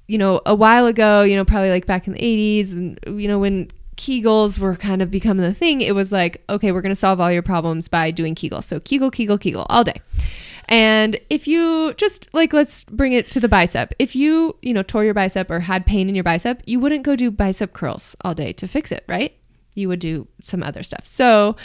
you 0.08 0.18
know 0.18 0.42
a 0.46 0.56
while 0.56 0.88
ago, 0.88 1.24
you 1.24 1.36
know 1.36 1.46
probably 1.46 1.70
like 1.70 1.86
back 1.86 2.08
in 2.08 2.14
the 2.14 2.20
'80s, 2.20 2.72
and 2.72 3.22
you 3.22 3.28
know 3.28 3.40
when 3.40 3.70
Kegels 4.00 4.58
were 4.58 4.78
kind 4.78 5.02
of 5.02 5.12
becoming 5.12 5.44
the 5.44 5.54
thing, 5.54 5.82
it 5.82 5.94
was 5.94 6.12
like 6.12 6.42
okay, 6.50 6.72
we're 6.72 6.82
going 6.82 6.92
to 6.92 6.96
solve 6.96 7.20
all 7.20 7.32
your 7.32 7.42
problems 7.44 7.88
by 7.90 8.10
doing 8.12 8.34
Kegel. 8.34 8.62
So 8.62 8.80
Kegel, 8.80 9.12
Kegel, 9.12 9.38
Kegel 9.38 9.66
all 9.70 9.84
day. 9.84 10.02
And 10.70 11.20
if 11.30 11.48
you 11.48 11.94
just 11.96 12.30
like, 12.32 12.54
let's 12.54 12.84
bring 12.86 13.12
it 13.12 13.30
to 13.32 13.40
the 13.40 13.50
bicep. 13.50 13.94
If 13.98 14.16
you, 14.16 14.56
you 14.62 14.74
know, 14.74 14.84
tore 14.84 15.04
your 15.04 15.16
bicep 15.16 15.50
or 15.50 15.60
had 15.60 15.86
pain 15.86 16.08
in 16.08 16.16
your 16.16 16.24
bicep, 16.24 16.62
you 16.66 16.80
wouldn't 16.80 17.04
go 17.04 17.16
do 17.16 17.32
bicep 17.32 17.74
curls 17.74 18.16
all 18.22 18.36
day 18.36 18.54
to 18.54 18.68
fix 18.68 18.92
it, 18.92 19.04
right? 19.08 19.36
You 19.74 19.90
would 19.90 20.00
do 20.00 20.28
some 20.44 20.62
other 20.62 20.84
stuff. 20.84 21.08
So 21.08 21.56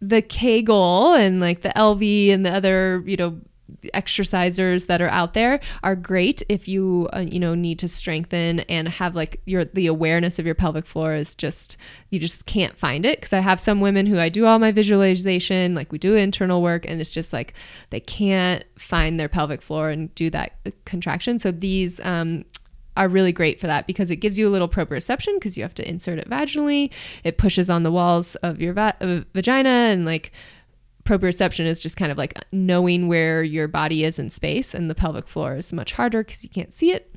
the 0.00 0.22
Kegel 0.22 1.14
and 1.14 1.40
like 1.40 1.62
the 1.62 1.70
Elvie 1.70 2.32
and 2.32 2.46
the 2.46 2.52
other, 2.52 3.02
you 3.04 3.16
know, 3.16 3.40
exercisers 3.94 4.86
that 4.86 5.00
are 5.00 5.08
out 5.08 5.34
there 5.34 5.60
are 5.82 5.96
great 5.96 6.42
if 6.48 6.68
you 6.68 7.08
uh, 7.12 7.20
you 7.20 7.40
know 7.40 7.54
need 7.54 7.78
to 7.78 7.88
strengthen 7.88 8.60
and 8.60 8.88
have 8.88 9.16
like 9.16 9.40
your 9.44 9.64
the 9.64 9.86
awareness 9.86 10.38
of 10.38 10.46
your 10.46 10.54
pelvic 10.54 10.86
floor 10.86 11.14
is 11.14 11.34
just 11.34 11.76
you 12.10 12.20
just 12.20 12.46
can't 12.46 12.76
find 12.78 13.04
it 13.04 13.18
because 13.18 13.32
I 13.32 13.40
have 13.40 13.58
some 13.58 13.80
women 13.80 14.06
who 14.06 14.18
I 14.18 14.28
do 14.28 14.46
all 14.46 14.58
my 14.58 14.70
visualization 14.70 15.74
like 15.74 15.90
we 15.90 15.98
do 15.98 16.14
internal 16.14 16.62
work 16.62 16.86
and 16.86 17.00
it's 17.00 17.10
just 17.10 17.32
like 17.32 17.54
they 17.90 18.00
can't 18.00 18.64
find 18.78 19.18
their 19.18 19.28
pelvic 19.28 19.62
floor 19.62 19.90
and 19.90 20.14
do 20.14 20.30
that 20.30 20.52
uh, 20.64 20.70
contraction 20.84 21.38
so 21.38 21.50
these 21.50 22.00
um 22.04 22.44
are 22.96 23.08
really 23.08 23.32
great 23.32 23.60
for 23.60 23.66
that 23.66 23.86
because 23.86 24.10
it 24.10 24.16
gives 24.16 24.38
you 24.38 24.48
a 24.48 24.50
little 24.50 24.68
proprioception 24.68 25.34
because 25.34 25.56
you 25.56 25.62
have 25.62 25.74
to 25.74 25.86
insert 25.86 26.18
it 26.18 26.30
vaginally. 26.30 26.90
It 27.24 27.36
pushes 27.36 27.68
on 27.68 27.82
the 27.82 27.92
walls 27.92 28.36
of 28.36 28.60
your 28.60 28.72
va- 28.72 28.96
uh, 29.00 29.20
vagina 29.34 29.68
and 29.68 30.06
like 30.06 30.32
proprioception 31.06 31.64
is 31.64 31.80
just 31.80 31.96
kind 31.96 32.12
of 32.12 32.18
like 32.18 32.38
knowing 32.52 33.08
where 33.08 33.42
your 33.42 33.68
body 33.68 34.04
is 34.04 34.18
in 34.18 34.28
space 34.28 34.74
and 34.74 34.90
the 34.90 34.94
pelvic 34.94 35.28
floor 35.28 35.56
is 35.56 35.72
much 35.72 35.92
harder 35.92 36.22
because 36.22 36.44
you 36.44 36.50
can't 36.50 36.74
see 36.74 36.92
it 36.92 37.15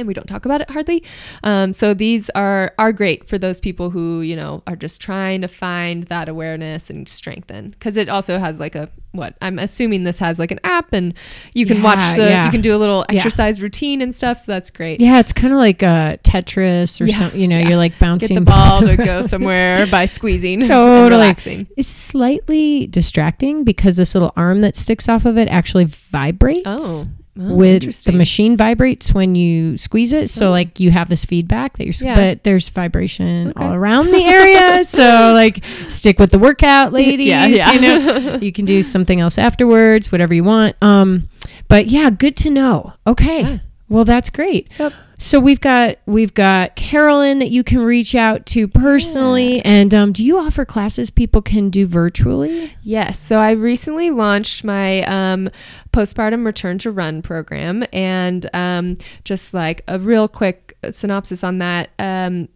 and 0.00 0.08
we 0.08 0.14
don't 0.14 0.26
talk 0.26 0.44
about 0.44 0.60
it 0.60 0.68
hardly 0.70 1.04
um, 1.44 1.72
so 1.72 1.94
these 1.94 2.28
are 2.30 2.72
are 2.78 2.92
great 2.92 3.28
for 3.28 3.38
those 3.38 3.60
people 3.60 3.90
who 3.90 4.20
you 4.22 4.34
know 4.34 4.62
are 4.66 4.76
just 4.76 5.00
trying 5.00 5.40
to 5.40 5.48
find 5.48 6.04
that 6.04 6.28
awareness 6.28 6.90
and 6.90 7.08
strengthen 7.08 7.70
because 7.70 7.96
it 7.96 8.08
also 8.08 8.38
has 8.38 8.58
like 8.58 8.74
a 8.74 8.88
what 9.12 9.36
i'm 9.42 9.58
assuming 9.58 10.04
this 10.04 10.18
has 10.18 10.38
like 10.38 10.50
an 10.52 10.60
app 10.64 10.92
and 10.92 11.14
you 11.54 11.66
can 11.66 11.78
Yeah, 11.78 11.82
watch 11.82 12.16
the 12.16 12.28
yeah. 12.30 12.44
you 12.46 12.50
can 12.50 12.60
do 12.60 12.74
a 12.74 12.78
little 12.78 13.04
Yeah. 13.10 13.16
exercise 13.18 13.60
routine 13.60 14.00
and 14.02 14.14
stuff 14.14 14.38
so 14.38 14.44
that's 14.52 14.70
great 14.70 15.00
Yeah, 15.00 15.18
it's 15.20 15.32
kind 15.32 15.52
of 15.52 15.58
like 15.58 15.82
uh, 15.82 16.16
Tetris 16.18 17.00
or 17.00 17.04
Yeah, 17.06 17.16
something. 17.16 17.40
You 17.40 17.48
know, 17.48 17.58
yeah. 17.58 17.68
you're 17.68 17.76
like 17.76 17.92
get 17.92 18.00
bouncing 18.00 18.36
the 18.36 18.40
ball 18.42 18.80
to 18.80 18.96
go 18.96 19.26
somewhere 19.26 19.86
by 19.90 20.06
squeezing 20.06 20.60
Totally. 20.64 21.10
relaxing 21.10 21.66
It's 21.76 21.88
slightly 21.88 22.86
distracting 22.86 23.64
because 23.64 23.96
this 23.96 24.14
little 24.14 24.32
arm 24.36 24.60
that 24.60 24.76
sticks 24.76 25.08
off 25.08 25.24
of 25.24 25.36
it 25.36 25.48
actually 25.48 25.86
vibrates. 25.86 26.62
oh, 26.66 27.04
oh 27.40 27.54
with 27.54 28.04
the 28.04 28.12
machine 28.12 28.56
vibrates 28.56 29.14
when 29.14 29.34
you 29.34 29.76
squeeze 29.76 30.12
it, 30.12 30.28
so 30.28 30.48
Oh. 30.48 30.50
like 30.50 30.78
you 30.80 30.90
have 30.90 31.08
this 31.08 31.24
feedback 31.24 31.78
that 31.78 31.84
you're. 31.86 31.94
Yeah. 32.08 32.14
But 32.14 32.44
there's 32.44 32.68
vibration 32.68 33.50
Okay. 33.50 33.64
all 33.64 33.72
around 33.74 34.10
the 34.10 34.22
area, 34.24 34.84
so 34.84 35.32
like 35.34 35.64
stick 35.88 36.18
with 36.18 36.30
the 36.30 36.38
workout, 36.38 36.92
ladies. 36.92 37.28
Yeah, 37.28 37.46
yeah. 37.46 37.72
You 37.72 37.80
know, 37.80 38.34
you 38.42 38.52
can 38.52 38.64
do 38.66 38.82
something 38.82 39.20
else 39.20 39.38
afterwards, 39.38 40.12
whatever 40.12 40.34
you 40.34 40.44
want. 40.44 40.76
Um, 40.82 41.28
but 41.68 41.86
yeah, 41.86 42.10
good 42.10 42.36
to 42.38 42.50
know. 42.50 42.92
Okay, 43.06 43.40
Yeah. 43.42 43.58
well 43.88 44.04
that's 44.04 44.28
great. 44.30 44.68
Yep. 44.78 44.92
So 45.22 45.38
we've 45.38 45.60
got 45.60 45.98
we've 46.06 46.32
got 46.32 46.76
Carolyn 46.76 47.40
that 47.40 47.50
you 47.50 47.62
can 47.62 47.80
reach 47.80 48.14
out 48.14 48.46
to 48.46 48.66
personally, 48.66 49.62
and 49.66 49.94
um, 49.94 50.12
do 50.12 50.24
you 50.24 50.38
offer 50.38 50.64
classes 50.64 51.10
people 51.10 51.42
can 51.42 51.68
do 51.68 51.86
virtually? 51.86 52.74
Yes. 52.80 53.20
So 53.20 53.38
I 53.38 53.50
recently 53.50 54.08
launched 54.08 54.64
my 54.64 55.02
um, 55.02 55.50
postpartum 55.92 56.46
return 56.46 56.78
to 56.78 56.90
run 56.90 57.20
program, 57.20 57.84
and 57.92 58.48
um, 58.54 58.96
just 59.24 59.52
like 59.52 59.82
a 59.88 59.98
real 59.98 60.26
quick 60.26 60.78
synopsis 60.90 61.44
on 61.44 61.58
that. 61.58 61.90
Um, 61.98 62.48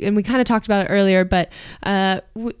and 0.00 0.14
we 0.14 0.22
kind 0.22 0.40
of 0.40 0.46
talked 0.46 0.66
about 0.66 0.86
it 0.86 0.90
earlier, 0.90 1.24
but 1.24 1.50
uh, 1.82 2.20
w- 2.36 2.56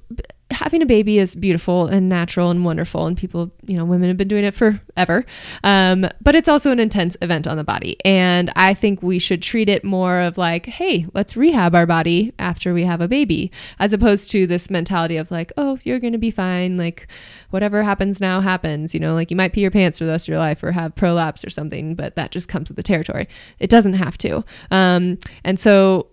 having 0.54 0.82
a 0.82 0.86
baby 0.86 1.18
is 1.18 1.36
beautiful 1.36 1.86
and 1.86 2.08
natural 2.08 2.50
and 2.50 2.64
wonderful, 2.64 3.06
and 3.06 3.16
people, 3.16 3.52
you 3.66 3.76
know, 3.76 3.84
women 3.84 4.08
have 4.08 4.16
been 4.16 4.28
doing 4.28 4.44
it 4.44 4.54
forever. 4.54 5.26
Um, 5.62 6.08
but 6.22 6.34
it's 6.34 6.48
also 6.48 6.70
an 6.70 6.80
intense 6.80 7.16
event 7.20 7.46
on 7.46 7.56
the 7.56 7.64
body, 7.64 7.96
and 8.04 8.52
I 8.56 8.74
think 8.74 9.02
we 9.02 9.18
should 9.18 9.42
treat 9.42 9.68
it 9.68 9.84
more 9.84 10.20
of 10.20 10.38
like, 10.38 10.66
hey, 10.66 11.06
let's 11.14 11.36
rehab 11.36 11.74
our 11.74 11.86
body 11.86 12.32
after 12.38 12.72
we 12.72 12.84
have 12.84 13.00
a 13.00 13.08
baby, 13.08 13.52
as 13.78 13.92
opposed 13.92 14.30
to 14.30 14.46
this 14.46 14.70
mentality 14.70 15.16
of 15.16 15.30
like, 15.30 15.52
oh, 15.56 15.78
you're 15.84 16.00
gonna 16.00 16.18
be 16.18 16.30
fine, 16.30 16.78
like 16.78 17.08
whatever 17.50 17.82
happens 17.82 18.20
now 18.20 18.40
happens. 18.40 18.94
You 18.94 19.00
know, 19.00 19.14
like 19.14 19.30
you 19.30 19.36
might 19.36 19.52
pee 19.52 19.60
your 19.60 19.70
pants 19.70 19.98
for 19.98 20.04
the 20.04 20.10
rest 20.10 20.26
of 20.26 20.32
your 20.32 20.38
life 20.38 20.62
or 20.62 20.72
have 20.72 20.94
prolapse 20.96 21.44
or 21.44 21.50
something, 21.50 21.94
but 21.94 22.16
that 22.16 22.32
just 22.32 22.48
comes 22.48 22.68
with 22.68 22.76
the 22.76 22.82
territory. 22.82 23.28
It 23.58 23.70
doesn't 23.70 23.94
have 23.94 24.18
to. 24.18 24.44
Um, 24.70 25.18
and 25.44 25.58
so 25.60 26.08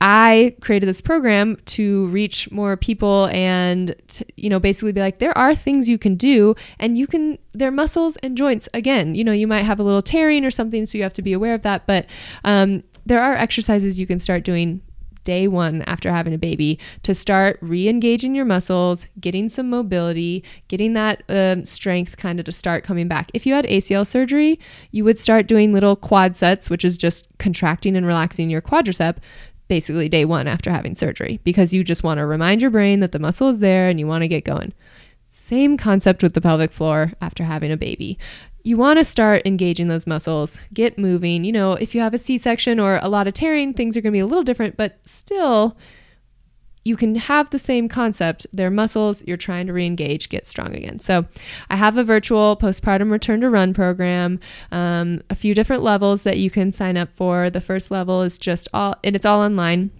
I 0.00 0.54
created 0.60 0.88
this 0.88 1.00
program 1.00 1.56
to 1.66 2.06
reach 2.08 2.50
more 2.50 2.76
people 2.76 3.26
and 3.32 3.94
to, 4.08 4.26
you 4.36 4.50
know 4.50 4.60
basically 4.60 4.92
be 4.92 5.00
like 5.00 5.18
there 5.18 5.36
are 5.36 5.54
things 5.54 5.88
you 5.88 5.98
can 5.98 6.16
do 6.16 6.54
and 6.78 6.98
you 6.98 7.06
can 7.06 7.38
they're 7.54 7.70
muscles 7.70 8.16
and 8.18 8.36
joints. 8.36 8.68
Again 8.74 9.14
you 9.14 9.24
know 9.24 9.32
you 9.32 9.46
might 9.46 9.64
have 9.64 9.80
a 9.80 9.82
little 9.82 10.02
tearing 10.02 10.44
or 10.44 10.50
something 10.50 10.84
so 10.86 10.98
you 10.98 11.04
have 11.04 11.14
to 11.14 11.22
be 11.22 11.32
aware 11.32 11.54
of 11.54 11.62
that. 11.62 11.86
But 11.86 12.06
um, 12.44 12.82
there 13.06 13.22
are 13.22 13.34
exercises 13.34 13.98
you 13.98 14.06
can 14.06 14.18
start 14.18 14.44
doing 14.44 14.82
day 15.24 15.48
one 15.48 15.82
after 15.82 16.10
having 16.10 16.32
a 16.32 16.38
baby 16.38 16.78
to 17.02 17.12
start 17.12 17.58
re-engaging 17.60 18.34
your 18.34 18.44
muscles 18.44 19.06
getting 19.20 19.48
some 19.48 19.68
mobility 19.68 20.44
getting 20.68 20.92
that 20.92 21.22
um, 21.28 21.64
strength 21.64 22.16
kind 22.16 22.38
of 22.38 22.46
to 22.46 22.52
start 22.52 22.84
coming 22.84 23.08
back. 23.08 23.30
If 23.34 23.44
you 23.44 23.52
had 23.52 23.64
acl 23.64 24.06
surgery 24.06 24.60
you 24.92 25.02
would 25.04 25.18
start 25.18 25.48
doing 25.48 25.72
little 25.72 25.96
quad 25.96 26.36
sets 26.36 26.70
which 26.70 26.84
is 26.84 26.96
just 26.96 27.26
contracting 27.38 27.96
and 27.96 28.06
relaxing 28.06 28.48
your 28.48 28.62
quadricep 28.62 29.16
basically 29.68 30.08
day 30.08 30.24
one 30.24 30.46
after 30.46 30.70
having 30.70 30.94
surgery 30.94 31.40
because 31.44 31.72
you 31.72 31.82
just 31.84 32.02
want 32.02 32.18
to 32.18 32.26
remind 32.26 32.60
your 32.60 32.70
brain 32.70 33.00
that 33.00 33.12
the 33.12 33.18
muscle 33.18 33.48
is 33.48 33.58
there 33.58 33.88
and 33.88 33.98
you 33.98 34.06
want 34.06 34.22
to 34.22 34.28
get 34.28 34.44
going. 34.44 34.72
Same 35.24 35.76
concept 35.76 36.22
with 36.22 36.34
the 36.34 36.40
pelvic 36.40 36.72
floor 36.72 37.12
after 37.20 37.44
having 37.44 37.72
a 37.72 37.76
baby. 37.76 38.18
You 38.62 38.76
want 38.76 38.98
to 38.98 39.04
start 39.04 39.42
engaging 39.44 39.88
those 39.88 40.06
muscles, 40.06 40.58
get 40.72 40.98
moving. 40.98 41.44
You 41.44 41.52
know, 41.52 41.72
if 41.74 41.94
you 41.94 42.00
have 42.00 42.14
a 42.14 42.18
C 42.18 42.38
section 42.38 42.80
or 42.80 42.98
a 43.02 43.08
lot 43.08 43.28
of 43.28 43.34
tearing, 43.34 43.72
things 43.72 43.96
are 43.96 44.00
going 44.00 44.12
to 44.12 44.16
be 44.16 44.20
a 44.20 44.26
little 44.26 44.42
different, 44.42 44.76
but 44.76 44.98
still, 45.04 45.76
you 46.86 46.96
can 46.96 47.16
have 47.16 47.50
the 47.50 47.58
same 47.58 47.88
concept. 47.88 48.46
They're 48.52 48.70
muscles 48.70 49.22
you're 49.26 49.36
trying 49.36 49.66
to 49.66 49.72
re-engage, 49.72 50.28
get 50.28 50.46
strong 50.46 50.74
again. 50.74 51.00
So, 51.00 51.26
I 51.68 51.76
have 51.76 51.96
a 51.96 52.04
virtual 52.04 52.56
postpartum 52.56 53.10
return 53.10 53.40
to 53.40 53.50
run 53.50 53.74
program, 53.74 54.40
um, 54.72 55.22
a 55.30 55.34
few 55.34 55.54
different 55.54 55.82
levels 55.82 56.22
that 56.22 56.38
you 56.38 56.50
can 56.50 56.70
sign 56.70 56.96
up 56.96 57.08
for. 57.16 57.50
The 57.50 57.60
first 57.60 57.90
level 57.90 58.22
is 58.22 58.38
just 58.38 58.68
all, 58.72 58.94
and 59.02 59.16
it's 59.16 59.26
all 59.26 59.40
online 59.40 59.90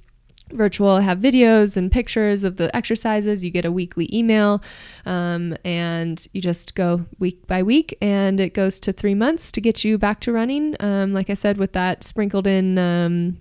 virtual 0.52 1.00
have 1.00 1.18
videos 1.18 1.76
and 1.76 1.90
pictures 1.90 2.44
of 2.44 2.56
the 2.56 2.74
exercises 2.76 3.44
you 3.44 3.50
get 3.50 3.64
a 3.64 3.72
weekly 3.72 4.08
email 4.12 4.62
um, 5.04 5.56
and 5.64 6.28
you 6.32 6.40
just 6.40 6.74
go 6.74 7.04
week 7.18 7.44
by 7.46 7.62
week 7.62 7.96
and 8.00 8.38
it 8.38 8.54
goes 8.54 8.78
to 8.78 8.92
three 8.92 9.14
months 9.14 9.50
to 9.50 9.60
get 9.60 9.82
you 9.82 9.98
back 9.98 10.20
to 10.20 10.32
running 10.32 10.76
um, 10.80 11.12
like 11.12 11.30
i 11.30 11.34
said 11.34 11.58
with 11.58 11.72
that 11.72 12.04
sprinkled 12.04 12.46
in 12.46 12.78
um, 12.78 13.36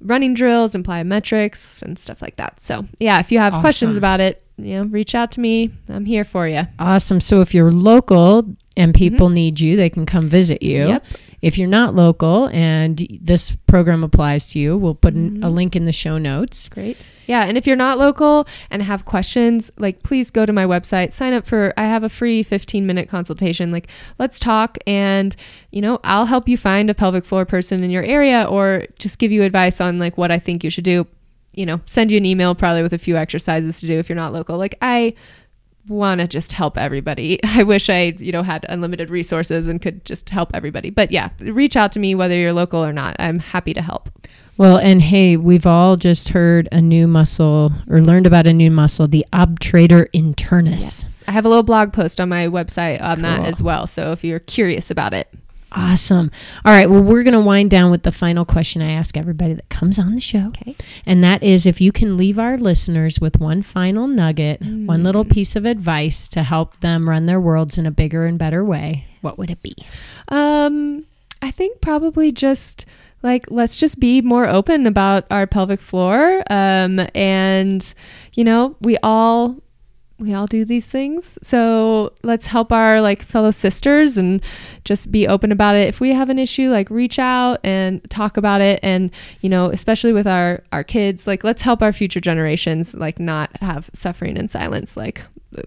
running 0.00 0.34
drills 0.34 0.74
and 0.74 0.84
plyometrics 0.84 1.82
and 1.82 1.98
stuff 1.98 2.20
like 2.20 2.36
that 2.36 2.62
so 2.62 2.86
yeah 2.98 3.18
if 3.20 3.32
you 3.32 3.38
have 3.38 3.54
Awesome. 3.54 3.62
questions 3.62 3.96
about 3.96 4.20
it 4.20 4.42
you 4.58 4.74
know 4.76 4.84
reach 4.84 5.14
out 5.14 5.32
to 5.32 5.40
me 5.40 5.72
i'm 5.88 6.04
here 6.04 6.24
for 6.24 6.46
you 6.48 6.62
Awesome. 6.78 7.20
So 7.20 7.40
if 7.40 7.54
you're 7.54 7.72
local 7.72 8.44
and 8.76 8.94
people 8.94 9.28
need 9.30 9.58
you, 9.60 9.76
they 9.76 9.88
can 9.90 10.04
come 10.06 10.28
visit 10.28 10.62
you. 10.62 10.80
Mm-hmm. 10.80 10.90
Yep. 10.90 11.04
If 11.46 11.58
you're 11.58 11.68
not 11.68 11.94
local 11.94 12.48
and 12.48 13.06
this 13.20 13.54
program 13.68 14.02
applies 14.02 14.50
to 14.50 14.58
you, 14.58 14.76
we'll 14.76 14.96
put 14.96 15.14
in 15.14 15.26
a 15.26 15.46
mm-hmm. 15.46 15.54
link 15.54 15.76
in 15.76 15.84
the 15.84 15.92
show 15.92 16.18
notes. 16.18 16.68
Great. 16.68 17.08
Yeah, 17.26 17.44
and 17.44 17.56
if 17.56 17.68
you're 17.68 17.76
not 17.76 17.98
local 17.98 18.48
and 18.68 18.82
have 18.82 19.04
questions, 19.04 19.70
like 19.78 20.02
please 20.02 20.32
go 20.32 20.44
to 20.44 20.52
my 20.52 20.64
website, 20.64 21.12
sign 21.12 21.32
up 21.34 21.46
for 21.46 21.72
I 21.76 21.84
have 21.84 22.02
a 22.02 22.08
free 22.08 22.42
15-minute 22.42 23.08
consultation. 23.08 23.70
Like 23.70 23.86
let's 24.18 24.40
talk 24.40 24.76
and, 24.88 25.36
you 25.70 25.80
know, 25.80 26.00
I'll 26.02 26.26
help 26.26 26.48
you 26.48 26.56
find 26.56 26.90
a 26.90 26.94
pelvic 26.94 27.24
floor 27.24 27.44
person 27.44 27.84
in 27.84 27.92
your 27.92 28.02
area 28.02 28.42
or 28.50 28.82
just 28.98 29.20
give 29.20 29.30
you 29.30 29.44
advice 29.44 29.80
on 29.80 30.00
like 30.00 30.18
what 30.18 30.32
I 30.32 30.40
think 30.40 30.64
you 30.64 30.70
should 30.70 30.82
do. 30.82 31.06
You 31.52 31.64
know, 31.64 31.80
send 31.86 32.10
you 32.10 32.16
an 32.16 32.26
email 32.26 32.56
probably 32.56 32.82
with 32.82 32.92
a 32.92 32.98
few 32.98 33.16
exercises 33.16 33.78
to 33.78 33.86
do 33.86 34.00
if 34.00 34.08
you're 34.08 34.16
not 34.16 34.32
local. 34.32 34.58
Like 34.58 34.76
I 34.82 35.14
want 35.88 36.20
to 36.20 36.26
just 36.26 36.52
help 36.52 36.78
everybody. 36.78 37.40
I 37.44 37.62
wish 37.62 37.88
I, 37.88 38.14
you 38.18 38.32
know, 38.32 38.42
had 38.42 38.66
unlimited 38.68 39.10
resources 39.10 39.68
and 39.68 39.80
could 39.80 40.04
just 40.04 40.28
help 40.30 40.50
everybody. 40.54 40.90
But 40.90 41.12
yeah, 41.12 41.30
reach 41.40 41.76
out 41.76 41.92
to 41.92 41.98
me 41.98 42.14
whether 42.14 42.36
you're 42.36 42.52
local 42.52 42.84
or 42.84 42.92
not. 42.92 43.16
I'm 43.18 43.38
happy 43.38 43.74
to 43.74 43.82
help. 43.82 44.10
Well, 44.58 44.78
and 44.78 45.02
hey, 45.02 45.36
we've 45.36 45.66
all 45.66 45.96
just 45.96 46.30
heard 46.30 46.66
a 46.72 46.80
new 46.80 47.06
muscle 47.06 47.72
or 47.90 48.00
learned 48.00 48.26
about 48.26 48.46
a 48.46 48.54
new 48.54 48.70
muscle, 48.70 49.06
the 49.06 49.26
obturator 49.32 50.08
internus. 50.12 51.22
I 51.28 51.32
have 51.32 51.44
a 51.44 51.48
little 51.48 51.62
blog 51.62 51.92
post 51.92 52.20
on 52.20 52.30
my 52.30 52.46
website 52.46 53.02
on 53.02 53.20
that 53.22 53.44
as 53.44 53.60
well. 53.60 53.86
So 53.86 54.12
if 54.12 54.24
you're 54.24 54.38
curious 54.38 54.90
about 54.90 55.12
it, 55.12 55.28
Awesome. 55.72 56.30
All 56.64 56.72
right. 56.72 56.88
Well, 56.88 57.02
we're 57.02 57.22
going 57.22 57.34
to 57.34 57.40
wind 57.40 57.70
down 57.70 57.90
with 57.90 58.02
the 58.02 58.12
final 58.12 58.44
question 58.44 58.80
I 58.80 58.92
ask 58.92 59.16
everybody 59.16 59.52
that 59.54 59.68
comes 59.68 59.98
on 59.98 60.14
the 60.14 60.20
show. 60.20 60.48
Okay. 60.48 60.76
And 61.04 61.22
that 61.24 61.42
is 61.42 61.66
if 61.66 61.80
you 61.80 61.92
can 61.92 62.16
leave 62.16 62.38
our 62.38 62.56
listeners 62.56 63.20
with 63.20 63.40
one 63.40 63.62
final 63.62 64.06
nugget, 64.06 64.62
one 64.62 65.02
little 65.02 65.24
piece 65.24 65.54
of 65.56 65.64
advice 65.66 66.28
to 66.28 66.42
help 66.42 66.80
them 66.80 67.08
run 67.10 67.26
their 67.26 67.40
worlds 67.40 67.76
in 67.78 67.84
a 67.84 67.90
bigger 67.90 68.26
and 68.26 68.38
better 68.38 68.64
way, 68.64 69.06
what 69.20 69.38
would 69.38 69.50
it 69.50 69.62
be? 69.62 69.74
um, 70.28 71.04
I 71.42 71.50
think 71.50 71.80
probably 71.82 72.32
just 72.32 72.86
like 73.22 73.50
let's 73.50 73.76
just 73.76 74.00
be 74.00 74.22
more 74.22 74.48
open 74.48 74.86
about 74.86 75.26
our 75.30 75.46
pelvic 75.46 75.80
floor. 75.80 76.42
Um, 76.50 77.06
and 77.14 77.94
you 78.34 78.44
know, 78.44 78.76
we 78.80 78.96
all 79.02 79.56
we 80.18 80.32
all 80.32 80.46
do 80.46 80.64
these 80.64 80.86
things. 80.86 81.38
So 81.42 82.12
let's 82.22 82.46
help 82.46 82.72
our 82.72 83.00
like 83.02 83.22
fellow 83.22 83.50
sisters 83.50 84.16
and 84.16 84.40
just 84.84 85.12
be 85.12 85.28
open 85.28 85.52
about 85.52 85.76
it. 85.76 85.88
If 85.88 86.00
we 86.00 86.10
have 86.14 86.30
an 86.30 86.38
issue, 86.38 86.70
like 86.70 86.88
reach 86.88 87.18
out 87.18 87.60
and 87.62 88.02
talk 88.10 88.38
about 88.38 88.62
it. 88.62 88.80
And, 88.82 89.10
you 89.42 89.50
know, 89.50 89.66
especially 89.66 90.14
with 90.14 90.26
our, 90.26 90.62
our 90.72 90.82
kids, 90.82 91.26
like 91.26 91.44
let's 91.44 91.60
help 91.60 91.82
our 91.82 91.92
future 91.92 92.20
generations, 92.20 92.94
like 92.94 93.18
not 93.20 93.54
have 93.60 93.90
suffering 93.92 94.38
in 94.38 94.48
silence. 94.48 94.96
Like, 94.96 95.20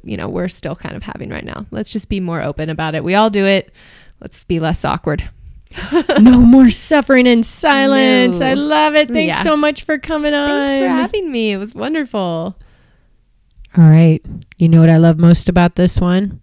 you 0.04 0.18
know, 0.18 0.28
we're 0.28 0.50
still 0.50 0.76
kind 0.76 0.96
of 0.96 1.04
having 1.04 1.30
right 1.30 1.46
now. 1.46 1.68
Let's 1.70 1.92
just 1.92 2.10
be 2.10 2.20
more 2.20 2.42
open 2.42 2.70
about 2.72 2.96
it. 2.96 3.04
We 3.04 3.14
all 3.14 3.30
do 3.30 3.46
it. 3.46 3.72
Let's 4.20 4.44
be 4.46 4.60
less 4.60 4.84
awkward. 4.84 5.30
no 6.20 6.42
more 6.42 6.72
suffering 6.72 7.28
in 7.28 7.44
silence. 7.44 8.40
No. 8.40 8.48
I 8.48 8.56
love 8.56 8.96
it. 8.96 9.10
Thanks 9.10 9.38
Yeah. 9.38 9.44
so 9.44 9.56
much 9.56 9.84
for 9.84 10.00
coming 10.00 10.34
on. 10.34 10.50
Thanks 10.50 10.84
for 10.84 10.90
having 10.90 11.32
me. 11.32 11.52
It 11.52 11.58
was 11.58 11.76
wonderful. 11.76 12.56
All 13.78 13.84
right. 13.84 14.26
You 14.58 14.68
know 14.68 14.80
what 14.80 14.90
I 14.90 14.98
love 14.98 15.20
most 15.20 15.50
about 15.50 15.76
this 15.76 16.00
one? 16.00 16.42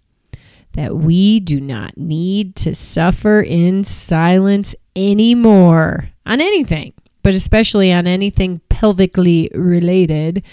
That 0.73 0.95
we 0.95 1.39
do 1.39 1.59
not 1.59 1.97
need 1.97 2.55
to 2.57 2.73
suffer 2.73 3.41
in 3.41 3.83
silence 3.83 4.75
anymore 4.95 6.09
on 6.25 6.39
anything, 6.39 6.93
but 7.23 7.33
especially 7.33 7.91
on 7.91 8.07
anything 8.07 8.61
pelvically 8.69 9.49
related. 9.55 10.43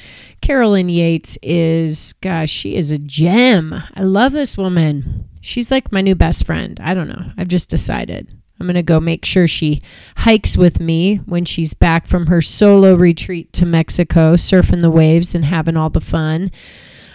Carolyn 0.40 0.88
Yates 0.88 1.38
is, 1.42 2.14
gosh, 2.14 2.50
she 2.50 2.74
is 2.74 2.90
a 2.90 2.98
gem. 2.98 3.74
I 3.94 4.02
love 4.02 4.32
this 4.32 4.56
woman. 4.56 5.28
She's 5.40 5.70
like 5.70 5.92
my 5.92 6.00
new 6.00 6.14
best 6.14 6.46
friend. 6.46 6.80
I 6.82 6.94
don't 6.94 7.08
know. 7.08 7.30
I've 7.36 7.48
just 7.48 7.68
decided. 7.68 8.34
I'm 8.58 8.66
going 8.66 8.76
to 8.76 8.82
go 8.82 9.00
make 9.00 9.24
sure 9.24 9.48
she 9.48 9.82
hikes 10.16 10.56
with 10.56 10.80
me 10.80 11.16
when 11.26 11.44
she's 11.44 11.74
back 11.74 12.06
from 12.06 12.26
her 12.26 12.40
solo 12.40 12.94
retreat 12.94 13.52
to 13.54 13.66
Mexico, 13.66 14.34
surfing 14.34 14.82
the 14.82 14.90
waves 14.90 15.34
and 15.34 15.44
having 15.44 15.76
all 15.76 15.90
the 15.90 16.00
fun. 16.00 16.52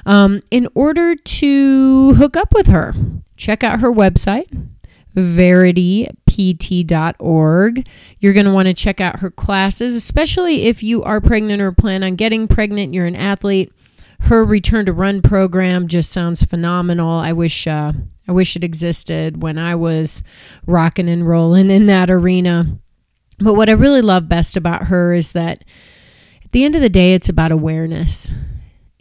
Um, 0.05 0.41
in 0.51 0.67
order 0.75 1.15
to 1.15 2.13
hook 2.15 2.35
up 2.35 2.53
with 2.53 2.67
her, 2.67 2.93
check 3.37 3.63
out 3.63 3.79
her 3.79 3.91
website, 3.91 4.49
veritypt.org. 5.15 7.87
You're 8.19 8.33
going 8.33 8.45
to 8.45 8.53
want 8.53 8.67
to 8.67 8.73
check 8.73 8.99
out 9.01 9.19
her 9.19 9.31
classes, 9.31 9.95
especially 9.95 10.63
if 10.63 10.83
you 10.83 11.03
are 11.03 11.21
pregnant 11.21 11.61
or 11.61 11.71
plan 11.71 12.03
on 12.03 12.15
getting 12.15 12.47
pregnant, 12.47 12.93
you're 12.93 13.05
an 13.05 13.15
athlete. 13.15 13.71
Her 14.21 14.43
return 14.43 14.85
to 14.87 14.93
run 14.93 15.21
program 15.21 15.87
just 15.87 16.11
sounds 16.11 16.43
phenomenal. 16.43 17.11
I 17.11 17.31
wish 17.31 17.67
uh, 17.67 17.93
I 18.29 18.31
wish 18.31 18.55
it 18.55 18.63
existed 18.63 19.41
when 19.41 19.57
I 19.57 19.73
was 19.73 20.21
rocking 20.67 21.09
and 21.09 21.27
rolling 21.27 21.71
in 21.71 21.87
that 21.87 22.11
arena. 22.11 22.77
But 23.39 23.55
what 23.55 23.69
I 23.69 23.73
really 23.73 24.03
love 24.03 24.29
best 24.29 24.55
about 24.55 24.83
her 24.83 25.15
is 25.15 25.31
that 25.31 25.63
at 26.45 26.51
the 26.51 26.63
end 26.63 26.75
of 26.75 26.83
the 26.83 26.89
day, 26.89 27.15
it's 27.15 27.27
about 27.27 27.51
awareness. 27.51 28.31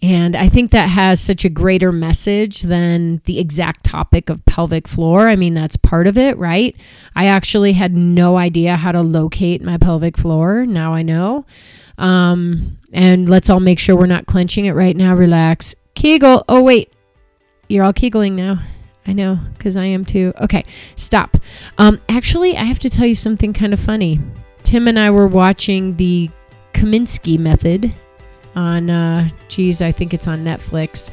And 0.01 0.35
I 0.35 0.49
think 0.49 0.71
that 0.71 0.89
has 0.89 1.21
such 1.21 1.45
a 1.45 1.51
greater 1.51 1.93
message 1.93 2.63
than 2.63 3.21
the 3.27 3.39
exact 3.39 3.85
topic 3.85 4.31
of 4.31 4.47
pelvic 4.47 4.89
floor. 4.89 5.29
I 5.29 5.37
mean, 5.37 5.53
that's 5.53 5.77
part 5.77 6.07
of 6.07 6.17
it, 6.17 6.39
right? 6.39 6.75
I 7.15 7.27
actually 7.27 7.75
had 7.75 7.95
no 7.95 8.39
idea 8.39 8.77
how 8.77 8.93
to 8.93 9.03
locate 9.03 9.61
my 9.61 9.77
pelvic 9.77 10.17
floor. 10.17 10.65
Now 10.65 10.95
I 10.95 11.03
know. 11.03 11.45
Um, 11.99 12.79
and 12.95 13.29
let's 13.29 13.51
all 13.51 13.61
make 13.61 13.79
sure 13.79 13.95
we're 13.95 14.07
not 14.07 14.25
clenching 14.25 14.65
it 14.65 14.73
right 14.73 14.97
now. 14.97 15.15
Relax. 15.15 15.75
Kegel. 15.95 16.47
Oh, 16.49 16.63
wait. 16.63 16.95
You're 17.69 17.85
all 17.85 17.93
kegling 17.93 18.35
now. 18.35 18.61
I 19.09 19.15
know, 19.15 19.39
because 19.57 19.79
I 19.79 19.87
am 19.87 20.05
too. 20.05 20.35
Okay, 20.39 20.67
stop. 20.97 21.39
Um, 21.79 21.99
actually, 22.11 22.59
I 22.59 22.65
have 22.65 22.79
to 22.81 22.91
tell 22.91 23.07
you 23.07 23.15
something 23.15 23.55
kind 23.55 23.73
of 23.73 23.81
funny. 23.81 24.21
Tim 24.65 24.87
and 24.87 24.99
I 24.99 25.11
were 25.11 25.27
watching 25.27 25.97
the 25.97 26.29
Kominsky 26.75 27.39
method 27.39 27.95
on, 28.55 28.91
uh, 28.91 29.31
geez, 29.49 29.81
I 29.81 29.93
think 29.93 30.13
it's 30.13 30.29
on 30.29 30.45
Netflix. 30.45 31.11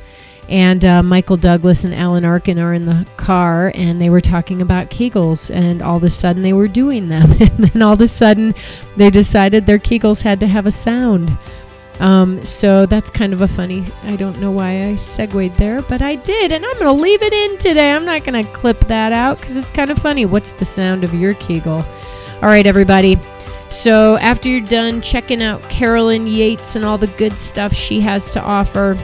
And 0.50 0.84
uh, 0.84 1.04
Michael 1.04 1.38
Douglas 1.38 1.86
and 1.86 1.96
Alan 1.96 2.26
Arkin 2.26 2.60
are 2.60 2.74
in 2.74 2.86
the 2.86 3.08
car, 3.16 3.72
and 3.76 4.02
they 4.02 4.10
were 4.10 4.22
talking 4.22 4.62
about 4.62 4.90
Kegels, 4.90 5.50
and 5.50 5.82
all 5.82 5.96
of 5.96 6.04
a 6.04 6.10
sudden 6.10 6.44
they 6.44 6.54
were 6.54 6.68
doing 6.68 7.08
them, 7.08 7.32
and 7.40 7.64
then 7.64 7.82
all 7.82 7.94
of 7.94 8.02
a 8.02 8.10
sudden 8.10 8.54
they 8.98 9.10
decided 9.10 9.66
their 9.66 9.80
Kegels 9.80 10.22
had 10.22 10.42
to 10.42 10.48
have 10.48 10.66
a 10.66 10.72
sound. 10.72 11.36
Um, 12.00 12.44
so 12.44 12.86
that's 12.86 13.10
kind 13.10 13.34
of 13.34 13.42
a 13.42 13.48
funny. 13.48 13.86
I 14.04 14.16
don't 14.16 14.40
know 14.40 14.52
why 14.52 14.88
I 14.88 14.96
segued 14.96 15.56
there, 15.56 15.82
but 15.84 16.02
I 16.02 16.16
did, 16.16 16.52
and 16.52 16.66
I'm 16.66 16.74
going 16.74 16.86
to 16.86 16.92
leave 16.92 17.22
it 17.22 17.34
in 17.34 17.58
today. 17.58 17.92
I'm 17.92 18.06
not 18.06 18.24
going 18.24 18.44
to 18.44 18.52
clip 18.52 18.88
that 18.88 19.14
out 19.14 19.40
because 19.40 19.56
it's 19.56 19.72
kind 19.72 19.90
of 19.90 20.00
funny. 20.00 20.26
What's 20.26 20.54
the 20.54 20.66
sound 20.66 21.04
of 21.04 21.14
your 21.14 21.34
Kegel? 21.36 21.86
All 22.42 22.50
right, 22.50 22.68
everybody. 22.68 23.18
So 23.70 24.18
after 24.18 24.50
you're 24.50 24.62
done 24.62 25.02
checking 25.02 25.42
out 25.42 25.62
Carolyn 25.70 26.28
Yates 26.28 26.76
and 26.76 26.86
all 26.86 26.98
the 26.98 27.08
good 27.08 27.40
stuff 27.40 27.74
she 27.74 28.02
has 28.02 28.30
to 28.32 28.42
offer, 28.42 28.98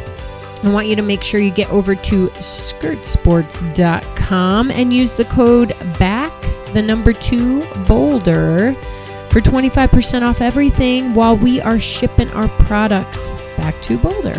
I 0.64 0.70
want 0.70 0.88
you 0.88 0.96
to 0.96 1.02
make 1.02 1.24
sure 1.24 1.40
you 1.40 1.52
get 1.52 1.72
over 1.72 1.96
to 1.96 2.28
skirtsports.com 2.28 4.72
and 4.72 4.94
use 4.94 5.16
the 5.16 5.26
code 5.26 5.76
BACK, 5.98 6.74
the 6.74 6.84
number 6.84 7.14
two, 7.14 7.64
Boulder, 7.88 8.76
for 9.32 9.40
25% 9.40 10.24
off 10.24 10.42
everything 10.42 11.14
while 11.14 11.38
we 11.38 11.62
are 11.62 11.80
shipping 11.80 12.30
our 12.32 12.50
products 12.66 13.32
back 13.56 13.82
to 13.82 13.98
Boulder. 13.98 14.36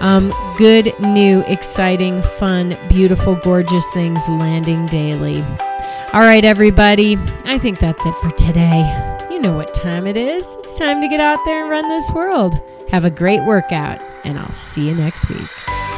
Um, 0.00 0.32
good, 0.56 0.98
new, 1.00 1.40
exciting, 1.42 2.22
fun, 2.22 2.78
beautiful, 2.88 3.34
gorgeous 3.34 3.84
things 3.92 4.26
landing 4.28 4.86
daily. 4.86 5.42
All 6.12 6.20
right, 6.20 6.44
everybody. 6.44 7.18
I 7.44 7.58
think 7.58 7.80
that's 7.80 8.06
it 8.06 8.14
for 8.22 8.30
today. 8.30 9.26
You 9.30 9.40
know 9.40 9.54
what 9.54 9.74
time 9.74 10.06
it 10.06 10.16
is. 10.16 10.54
It's 10.54 10.78
time 10.78 11.02
to 11.02 11.08
get 11.08 11.20
out 11.20 11.38
there 11.44 11.60
and 11.60 11.70
run 11.70 11.88
this 11.88 12.10
world. 12.12 12.58
Have 12.88 13.04
a 13.04 13.10
great 13.10 13.44
workout, 13.44 14.00
and 14.24 14.38
I'll 14.38 14.52
see 14.52 14.88
you 14.88 14.94
next 14.94 15.28
week. 15.28 15.97